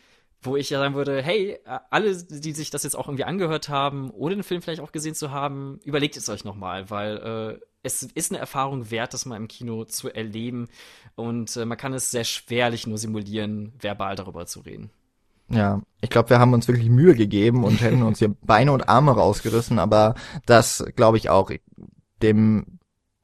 wo 0.43 0.57
ich 0.57 0.71
ja 0.71 0.81
sagen 0.81 0.95
würde, 0.95 1.23
hey, 1.23 1.59
alle, 1.91 2.17
die 2.17 2.53
sich 2.53 2.71
das 2.71 2.83
jetzt 2.83 2.97
auch 2.97 3.07
irgendwie 3.07 3.25
angehört 3.25 3.69
haben, 3.69 4.11
ohne 4.11 4.35
den 4.35 4.43
Film 4.43 4.61
vielleicht 4.61 4.81
auch 4.81 4.93
gesehen 4.93 5.15
zu 5.15 5.31
haben, 5.31 5.81
überlegt 5.85 6.17
es 6.17 6.29
euch 6.29 6.45
nochmal, 6.45 6.91
weil 6.91 7.61
äh, 7.61 7.65
es 7.85 8.03
ist 8.03 8.33
eine 8.33 8.41
Erfahrung 8.41 8.91
wert, 8.91 9.15
das 9.15 9.25
mal 9.25 9.37
im 9.37 9.47
Kino 9.47 9.85
zu 9.85 10.13
erleben 10.13 10.69
und 11.15 11.57
äh, 11.57 11.65
man 11.65 11.79
kann 11.79 11.95
es 11.95 12.11
sehr 12.11 12.25
schwerlich 12.25 12.89
nur 12.89 12.99
simulieren, 12.99 13.73
verbal 13.79 14.17
darüber 14.17 14.45
zu 14.47 14.61
reden. 14.61 14.91
Ja, 15.53 15.83
ich 16.01 16.11
glaube, 16.11 16.31
wir 16.31 16.39
haben 16.39 16.55
uns 16.55 16.66
wirklich 16.66 16.89
Mühe 16.89 17.15
gegeben 17.15 17.65
und 17.65 17.81
hätten 17.81 18.03
uns 18.03 18.19
hier 18.19 18.35
Beine 18.43 18.73
und 18.73 18.89
Arme 18.89 19.12
rausgerissen, 19.12 19.79
aber 19.79 20.15
das 20.47 20.85
glaube 20.97 21.19
ich 21.19 21.31
auch 21.31 21.51
dem 22.23 22.79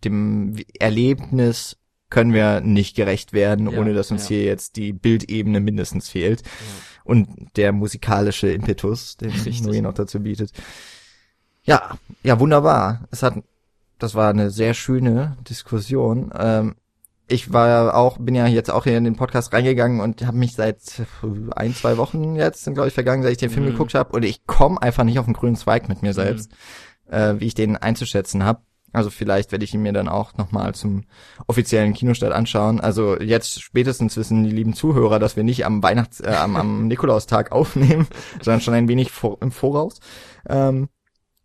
dem 0.04 0.54
Erlebnis 0.78 1.76
können 2.10 2.32
wir 2.32 2.60
nicht 2.60 2.96
gerecht 2.96 3.32
werden, 3.32 3.70
ja, 3.70 3.78
ohne 3.78 3.94
dass 3.94 4.10
uns 4.10 4.28
ja. 4.28 4.36
hier 4.36 4.44
jetzt 4.44 4.76
die 4.76 4.92
Bildebene 4.92 5.60
mindestens 5.60 6.08
fehlt. 6.08 6.42
Ja. 6.42 6.48
Und 7.04 7.56
der 7.56 7.72
musikalische 7.72 8.50
Impetus, 8.50 9.16
den 9.16 9.30
Noé 9.32 9.82
noch 9.82 9.94
dazu 9.94 10.20
bietet. 10.20 10.52
Ja, 11.64 11.98
ja, 12.22 12.40
wunderbar. 12.40 13.08
Es 13.10 13.22
hat, 13.22 13.34
das 13.98 14.14
war 14.14 14.30
eine 14.30 14.50
sehr 14.50 14.74
schöne 14.74 15.36
Diskussion. 15.48 16.32
Ähm, 16.38 16.76
ich 17.28 17.52
war 17.52 17.94
auch, 17.94 18.18
bin 18.18 18.34
ja 18.34 18.46
jetzt 18.46 18.70
auch 18.70 18.84
hier 18.84 18.96
in 18.96 19.04
den 19.04 19.16
Podcast 19.16 19.52
reingegangen 19.52 20.00
und 20.00 20.26
habe 20.26 20.36
mich 20.36 20.54
seit 20.54 20.78
ein, 21.54 21.74
zwei 21.74 21.98
Wochen 21.98 22.36
jetzt, 22.36 22.64
sind 22.64 22.74
glaube 22.74 22.88
ich 22.88 22.94
vergangen, 22.94 23.22
seit 23.22 23.32
ich 23.32 23.38
den 23.38 23.50
Film 23.50 23.66
mhm. 23.66 23.72
geguckt 23.72 23.94
habe 23.94 24.16
und 24.16 24.24
ich 24.24 24.46
komme 24.46 24.80
einfach 24.80 25.04
nicht 25.04 25.18
auf 25.18 25.26
den 25.26 25.34
grünen 25.34 25.56
Zweig 25.56 25.88
mit 25.88 26.02
mir 26.02 26.14
selbst, 26.14 26.50
mhm. 27.06 27.14
äh, 27.14 27.40
wie 27.40 27.46
ich 27.46 27.54
den 27.54 27.76
einzuschätzen 27.76 28.44
habe. 28.44 28.62
Also 28.92 29.10
vielleicht 29.10 29.52
werde 29.52 29.64
ich 29.64 29.74
ihn 29.74 29.82
mir 29.82 29.92
dann 29.92 30.08
auch 30.08 30.38
nochmal 30.38 30.74
zum 30.74 31.04
offiziellen 31.46 31.92
Kinostart 31.92 32.32
anschauen. 32.32 32.80
Also 32.80 33.20
jetzt 33.20 33.60
spätestens 33.62 34.16
wissen 34.16 34.44
die 34.44 34.50
lieben 34.50 34.72
Zuhörer, 34.72 35.18
dass 35.18 35.36
wir 35.36 35.44
nicht 35.44 35.66
am 35.66 35.82
Weihnachts-, 35.82 36.20
äh, 36.20 36.34
am, 36.34 36.56
am 36.56 36.86
Nikolaustag 36.88 37.52
aufnehmen, 37.52 38.08
sondern 38.40 38.62
schon 38.62 38.74
ein 38.74 38.88
wenig 38.88 39.10
vor, 39.10 39.36
im 39.42 39.52
Voraus. 39.52 40.00
Ähm, 40.48 40.88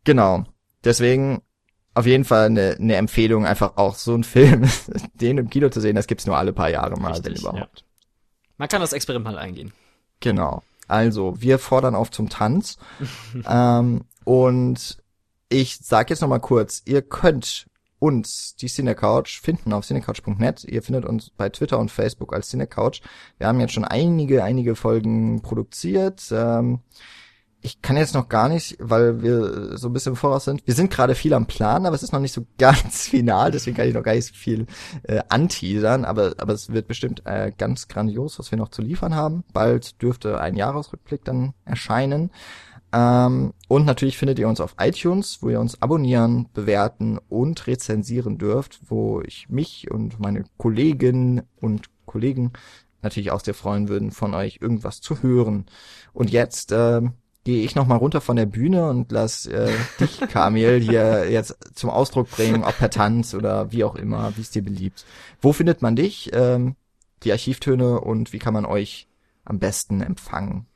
genau. 0.05 0.45
Deswegen 0.85 1.41
auf 1.93 2.05
jeden 2.05 2.25
Fall 2.25 2.47
eine, 2.47 2.77
eine 2.79 2.95
Empfehlung, 2.95 3.45
einfach 3.45 3.77
auch 3.77 3.95
so 3.95 4.13
einen 4.13 4.23
Film, 4.23 4.69
den 5.13 5.37
im 5.37 5.49
Kino 5.49 5.69
zu 5.69 5.79
sehen, 5.79 5.95
das 5.95 6.07
gibt's 6.07 6.25
nur 6.25 6.37
alle 6.37 6.53
paar 6.53 6.69
Jahre 6.69 6.99
mal, 6.99 7.13
Richtig, 7.13 7.33
wenn 7.33 7.39
überhaupt. 7.41 7.79
Ja. 7.79 7.85
Man 8.57 8.69
kann 8.69 8.81
das 8.81 8.93
Experiment 8.93 9.35
mal 9.35 9.41
eingehen. 9.41 9.73
Genau. 10.19 10.63
Also, 10.87 11.41
wir 11.41 11.59
fordern 11.59 11.95
auf 11.95 12.11
zum 12.11 12.29
Tanz. 12.29 12.77
ähm, 13.47 14.05
und 14.25 14.97
ich 15.49 15.77
sag 15.81 16.09
jetzt 16.09 16.21
noch 16.21 16.29
mal 16.29 16.39
kurz, 16.39 16.81
ihr 16.85 17.01
könnt 17.01 17.67
uns, 17.99 18.55
die 18.55 18.67
Cinecouch, 18.67 19.39
finden 19.41 19.71
auf 19.71 19.85
cinecouch.net. 19.85 20.65
Ihr 20.65 20.83
findet 20.83 21.05
uns 21.05 21.29
bei 21.29 21.47
Twitter 21.49 21.79
und 21.79 21.89
Facebook 21.89 22.33
als 22.33 22.49
Cinecouch. 22.49 23.01
Wir 23.37 23.47
haben 23.47 23.61
jetzt 23.61 23.73
schon 23.73 23.85
einige, 23.85 24.43
einige 24.43 24.75
Folgen 24.75 25.41
produziert. 25.41 26.21
Ähm, 26.31 26.79
ich 27.63 27.81
kann 27.81 27.95
jetzt 27.95 28.13
noch 28.13 28.27
gar 28.27 28.49
nicht, 28.49 28.75
weil 28.79 29.23
wir 29.23 29.77
so 29.77 29.87
ein 29.87 29.93
bisschen 29.93 30.11
im 30.11 30.17
Voraus 30.17 30.43
sind. 30.43 30.61
Wir 30.65 30.73
sind 30.73 30.91
gerade 30.91 31.15
viel 31.15 31.33
am 31.33 31.47
Plan, 31.47 31.85
aber 31.85 31.95
es 31.95 32.03
ist 32.03 32.11
noch 32.11 32.19
nicht 32.19 32.33
so 32.33 32.45
ganz 32.57 33.07
final, 33.07 33.51
deswegen 33.51 33.77
kann 33.77 33.87
ich 33.87 33.93
noch 33.93 34.03
gar 34.03 34.13
nicht 34.13 34.27
so 34.27 34.33
viel 34.33 34.67
äh, 35.03 35.21
anteasern, 35.29 36.03
aber, 36.03 36.33
aber 36.37 36.53
es 36.53 36.71
wird 36.71 36.87
bestimmt 36.87 37.23
äh, 37.25 37.51
ganz 37.57 37.87
grandios, 37.87 38.37
was 38.37 38.51
wir 38.51 38.57
noch 38.57 38.69
zu 38.69 38.81
liefern 38.81 39.15
haben. 39.15 39.45
Bald 39.53 40.01
dürfte 40.01 40.39
ein 40.41 40.55
Jahresrückblick 40.55 41.23
dann 41.23 41.53
erscheinen. 41.63 42.31
Ähm, 42.91 43.53
und 43.69 43.85
natürlich 43.85 44.17
findet 44.17 44.39
ihr 44.39 44.49
uns 44.49 44.59
auf 44.59 44.75
iTunes, 44.77 45.39
wo 45.41 45.49
ihr 45.49 45.59
uns 45.61 45.81
abonnieren, 45.81 46.49
bewerten 46.53 47.17
und 47.29 47.65
rezensieren 47.65 48.37
dürft, 48.37 48.81
wo 48.89 49.21
ich 49.21 49.47
mich 49.49 49.89
und 49.89 50.19
meine 50.19 50.43
Kolleginnen 50.57 51.43
und 51.61 51.87
Kollegen 52.05 52.51
natürlich 53.01 53.31
auch 53.31 53.41
sehr 53.41 53.53
freuen 53.53 53.87
würden, 53.87 54.11
von 54.11 54.33
euch 54.33 54.59
irgendwas 54.61 55.01
zu 55.01 55.23
hören. 55.23 55.65
Und 56.13 56.29
jetzt 56.29 56.71
äh, 56.71 57.01
gehe 57.43 57.63
ich 57.63 57.75
nochmal 57.75 57.97
runter 57.97 58.21
von 58.21 58.35
der 58.35 58.45
Bühne 58.45 58.89
und 58.89 59.11
lass 59.11 59.45
äh, 59.45 59.71
dich, 59.99 60.19
Kamil, 60.29 60.79
hier 60.79 61.29
jetzt 61.29 61.57
zum 61.75 61.89
Ausdruck 61.89 62.29
bringen, 62.29 62.63
ob 62.63 62.77
per 62.77 62.89
Tanz 62.89 63.33
oder 63.33 63.71
wie 63.71 63.83
auch 63.83 63.95
immer, 63.95 64.35
wie 64.37 64.41
es 64.41 64.51
dir 64.51 64.63
beliebt. 64.63 65.05
Wo 65.41 65.53
findet 65.53 65.81
man 65.81 65.95
dich, 65.95 66.31
ähm, 66.33 66.75
die 67.23 67.31
Archivtöne 67.31 67.99
und 67.99 68.33
wie 68.33 68.39
kann 68.39 68.53
man 68.53 68.65
euch 68.65 69.07
am 69.45 69.59
besten 69.59 70.01
empfangen? 70.01 70.67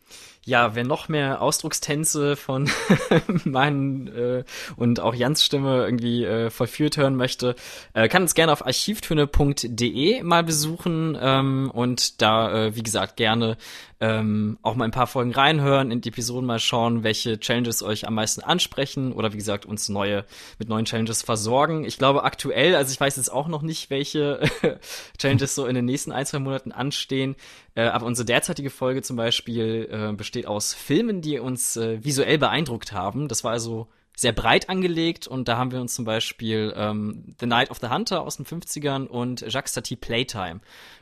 Ja, 0.48 0.76
wer 0.76 0.86
noch 0.86 1.10
mehr 1.10 1.42
Ausdruckstänze 1.42 2.38
von 2.38 2.70
meinen 3.44 4.08
äh, 4.08 4.44
und 4.78 5.02
auch 5.02 5.14
Jans 5.14 5.44
Stimme 5.44 5.84
irgendwie 5.84 6.24
äh, 6.24 6.50
vollführt 6.50 6.96
hören 6.96 7.18
möchte, 7.18 7.56
äh, 7.94 8.08
kann 8.08 8.22
uns 8.22 8.34
gerne 8.34 8.54
auf 8.54 8.66
archivtöne.de 8.66 10.24
mal 10.24 10.46
besuchen 10.46 11.18
ähm, 11.22 11.70
und 11.74 12.22
da, 12.22 12.68
äh, 12.68 12.76
wie 12.78 12.84
gesagt, 12.84 13.18
gerne 13.18 13.58
ähm, 14.00 14.58
auch 14.62 14.76
mal 14.76 14.86
ein 14.86 14.92
paar 14.92 15.08
Folgen 15.08 15.34
reinhören, 15.34 15.92
in 15.92 16.02
die 16.02 16.10
Episoden 16.10 16.46
mal 16.46 16.60
schauen, 16.60 17.04
welche 17.04 17.40
Challenges 17.40 17.82
euch 17.82 18.08
am 18.08 18.14
meisten 18.14 18.42
ansprechen 18.42 19.12
oder 19.12 19.34
wie 19.34 19.38
gesagt, 19.38 19.66
uns 19.66 19.90
neue, 19.90 20.24
mit 20.60 20.70
neuen 20.70 20.86
Challenges 20.86 21.24
versorgen. 21.24 21.84
Ich 21.84 21.98
glaube 21.98 22.24
aktuell, 22.24 22.76
also 22.76 22.92
ich 22.92 23.00
weiß 23.00 23.18
jetzt 23.18 23.32
auch 23.32 23.48
noch 23.48 23.64
nicht, 23.64 23.90
welche 23.90 24.42
Challenges 25.18 25.56
so 25.56 25.66
in 25.66 25.76
den 25.76 25.86
nächsten 25.86 26.12
ein, 26.12 26.26
zwei 26.26 26.40
Monaten 26.40 26.72
anstehen, 26.72 27.36
äh, 27.78 27.90
aber 27.90 28.08
unsere 28.08 28.26
derzeitige 28.26 28.72
Folge 28.72 29.04
zum 29.04 29.18
Beispiel 29.18 29.88
äh, 29.92 30.12
besteht 30.12 30.48
aus 30.48 30.74
Filmen, 30.74 31.22
die 31.22 31.38
uns 31.38 31.78
äh, 31.78 32.04
visuell 32.04 32.40
beeindruckt 32.40 32.92
haben. 32.92 33.28
Das 33.28 33.44
war 33.44 33.52
also 33.52 33.88
sehr 34.18 34.34
breit 34.34 34.68
angelegt 34.68 35.28
und 35.28 35.48
da 35.48 35.58
haben 35.58 35.72
wir 35.72 35.80
uns 35.80 35.94
zum 35.94 36.04
Beispiel 36.04 36.74
ähm, 36.76 37.36
The 37.40 37.46
Night 37.46 37.70
of 37.70 37.78
the 37.80 37.90
Hunter 37.90 38.24
aus 38.24 38.38
den 38.38 38.48
50ern 38.48 39.06
und 39.06 39.42
Jacques 39.42 39.74
Tati 39.74 39.96
Playtime 39.96 40.60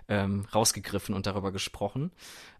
ähm, 0.09 0.45
rausgegriffen 0.53 1.15
und 1.15 1.25
darüber 1.25 1.53
gesprochen. 1.53 2.11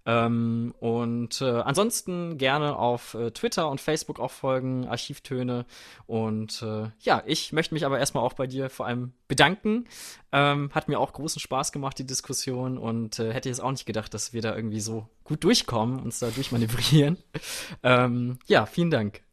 Ähm, 0.06 0.74
und 0.80 1.42
äh, 1.42 1.46
ansonsten 1.46 2.38
gerne 2.38 2.78
auf 2.78 3.16
äh, 3.16 3.32
Twitter 3.32 3.70
und 3.70 3.82
Facebook 3.82 4.22
auch 4.22 4.32
folgen, 4.32 4.88
Archivtöne. 4.88 5.66
Und 6.08 6.62
äh, 6.62 6.90
ja, 7.02 7.22
ich 7.26 7.52
möchte 7.52 7.74
mich 7.74 7.86
aber 7.86 8.00
erstmal 8.00 8.24
auch 8.24 8.34
bei 8.34 8.48
dir 8.48 8.70
vor 8.70 8.86
allem 8.86 9.12
bedanken. 9.28 9.88
Ähm, 10.32 10.70
hat 10.74 10.88
mir 10.88 11.00
auch 11.00 11.12
großen 11.12 11.42
Spaß 11.42 11.74
gemacht, 11.74 12.00
die 12.00 12.06
Diskussion. 12.06 12.78
Und 12.78 13.20
äh, 13.20 13.34
hätte 13.34 13.50
jetzt 13.50 13.62
auch 13.62 13.72
nicht 13.72 13.86
gedacht, 13.86 14.14
dass 14.14 14.32
wir 14.32 14.42
da 14.42 14.56
irgendwie 14.56 14.80
so 14.80 15.10
gut 15.26 15.44
durchkommen, 15.44 16.00
uns 16.00 16.20
da 16.20 16.30
durchmanövrieren. 16.30 17.18
ähm, 17.84 18.40
ja, 18.46 18.66
vielen 18.66 18.92
Dank. 18.92 19.25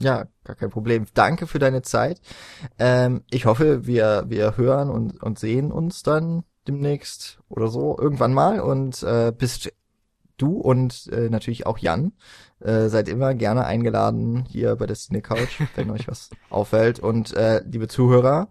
Ja, 0.00 0.26
gar 0.44 0.56
kein 0.56 0.70
Problem. 0.70 1.06
Danke 1.12 1.46
für 1.46 1.58
deine 1.58 1.82
Zeit. 1.82 2.20
Ähm, 2.78 3.22
ich 3.30 3.44
hoffe, 3.44 3.86
wir, 3.86 4.24
wir 4.28 4.56
hören 4.56 4.88
und, 4.88 5.22
und 5.22 5.38
sehen 5.38 5.70
uns 5.70 6.02
dann 6.02 6.44
demnächst 6.66 7.40
oder 7.48 7.68
so 7.68 7.98
irgendwann 7.98 8.32
mal 8.32 8.60
und 8.60 9.02
äh, 9.02 9.32
bis 9.36 9.68
du 10.38 10.56
und 10.56 11.08
äh, 11.12 11.28
natürlich 11.28 11.66
auch 11.66 11.78
Jan 11.78 12.12
äh, 12.60 12.88
seid 12.88 13.08
immer 13.08 13.34
gerne 13.34 13.66
eingeladen 13.66 14.44
hier 14.48 14.76
bei 14.76 14.86
der 14.86 14.96
Cine 14.96 15.20
Couch, 15.20 15.60
wenn 15.76 15.90
euch 15.90 16.08
was 16.08 16.30
auffällt. 16.48 16.98
Und 16.98 17.34
äh, 17.36 17.62
liebe 17.64 17.88
Zuhörer, 17.88 18.48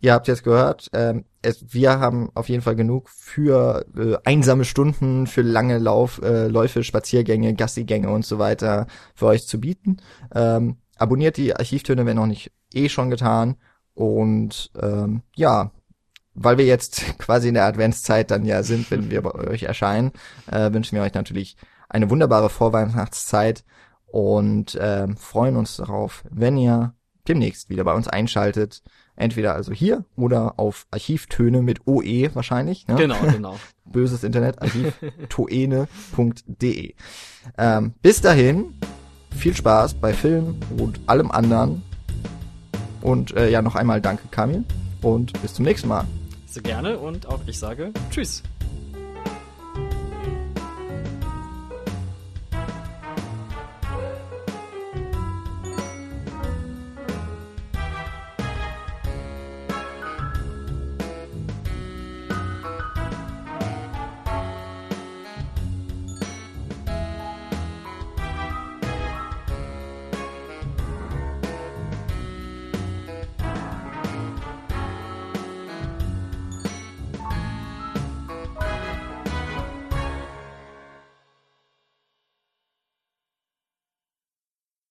ihr 0.00 0.12
habt 0.12 0.28
jetzt 0.28 0.44
gehört, 0.44 0.90
ähm, 0.92 1.24
es, 1.40 1.64
wir 1.72 1.98
haben 1.98 2.30
auf 2.34 2.48
jeden 2.48 2.62
Fall 2.62 2.76
genug 2.76 3.08
für 3.08 3.86
äh, 3.96 4.16
einsame 4.24 4.64
Stunden, 4.64 5.26
für 5.26 5.42
lange 5.42 5.78
Lauf, 5.78 6.20
äh, 6.22 6.48
Läufe, 6.48 6.84
Spaziergänge, 6.84 7.54
Gassigänge 7.54 8.10
und 8.10 8.26
so 8.26 8.38
weiter 8.38 8.86
für 9.14 9.26
euch 9.26 9.46
zu 9.46 9.58
bieten. 9.58 9.96
Ähm, 10.34 10.76
abonniert 11.02 11.36
die 11.36 11.54
Archivtöne, 11.54 12.06
wenn 12.06 12.16
noch 12.16 12.26
nicht 12.26 12.50
eh 12.72 12.88
schon 12.88 13.10
getan. 13.10 13.56
Und 13.94 14.70
ähm, 14.80 15.20
ja, 15.34 15.70
weil 16.34 16.56
wir 16.58 16.64
jetzt 16.64 17.02
quasi 17.18 17.48
in 17.48 17.54
der 17.54 17.66
Adventszeit 17.66 18.30
dann 18.30 18.46
ja 18.46 18.62
sind, 18.62 18.88
wenn 18.90 19.10
wir 19.10 19.20
bei 19.22 19.34
euch 19.34 19.64
erscheinen, 19.64 20.12
äh, 20.50 20.72
wünschen 20.72 20.96
wir 20.96 21.02
euch 21.02 21.12
natürlich 21.14 21.56
eine 21.88 22.08
wunderbare 22.08 22.48
Vorweihnachtszeit 22.48 23.64
und 24.06 24.76
äh, 24.76 25.08
freuen 25.16 25.56
uns 25.56 25.76
darauf, 25.76 26.22
wenn 26.30 26.56
ihr 26.56 26.94
demnächst 27.28 27.68
wieder 27.68 27.84
bei 27.84 27.92
uns 27.94 28.08
einschaltet. 28.08 28.82
Entweder 29.14 29.54
also 29.54 29.72
hier 29.72 30.06
oder 30.16 30.58
auf 30.58 30.86
Archivtöne 30.90 31.60
mit 31.60 31.86
OE 31.86 32.34
wahrscheinlich. 32.34 32.88
Ne? 32.88 32.94
Genau, 32.94 33.20
genau. 33.20 33.56
Böses 33.84 34.24
Internet, 34.24 34.62
archivtoene.de. 34.62 36.94
Ähm, 37.58 37.92
bis 38.00 38.22
dahin, 38.22 38.72
viel 39.36 39.54
Spaß 39.54 39.94
bei 39.94 40.12
Film 40.12 40.56
und 40.78 41.00
allem 41.06 41.30
anderen. 41.30 41.82
Und 43.00 43.36
äh, 43.36 43.50
ja, 43.50 43.62
noch 43.62 43.74
einmal 43.74 44.00
danke, 44.00 44.28
Kamil. 44.30 44.64
Und 45.02 45.40
bis 45.42 45.54
zum 45.54 45.64
nächsten 45.64 45.88
Mal. 45.88 46.04
Sehr 46.46 46.62
gerne 46.62 46.98
und 46.98 47.26
auch 47.26 47.40
ich 47.46 47.58
sage 47.58 47.92
Tschüss. 48.10 48.42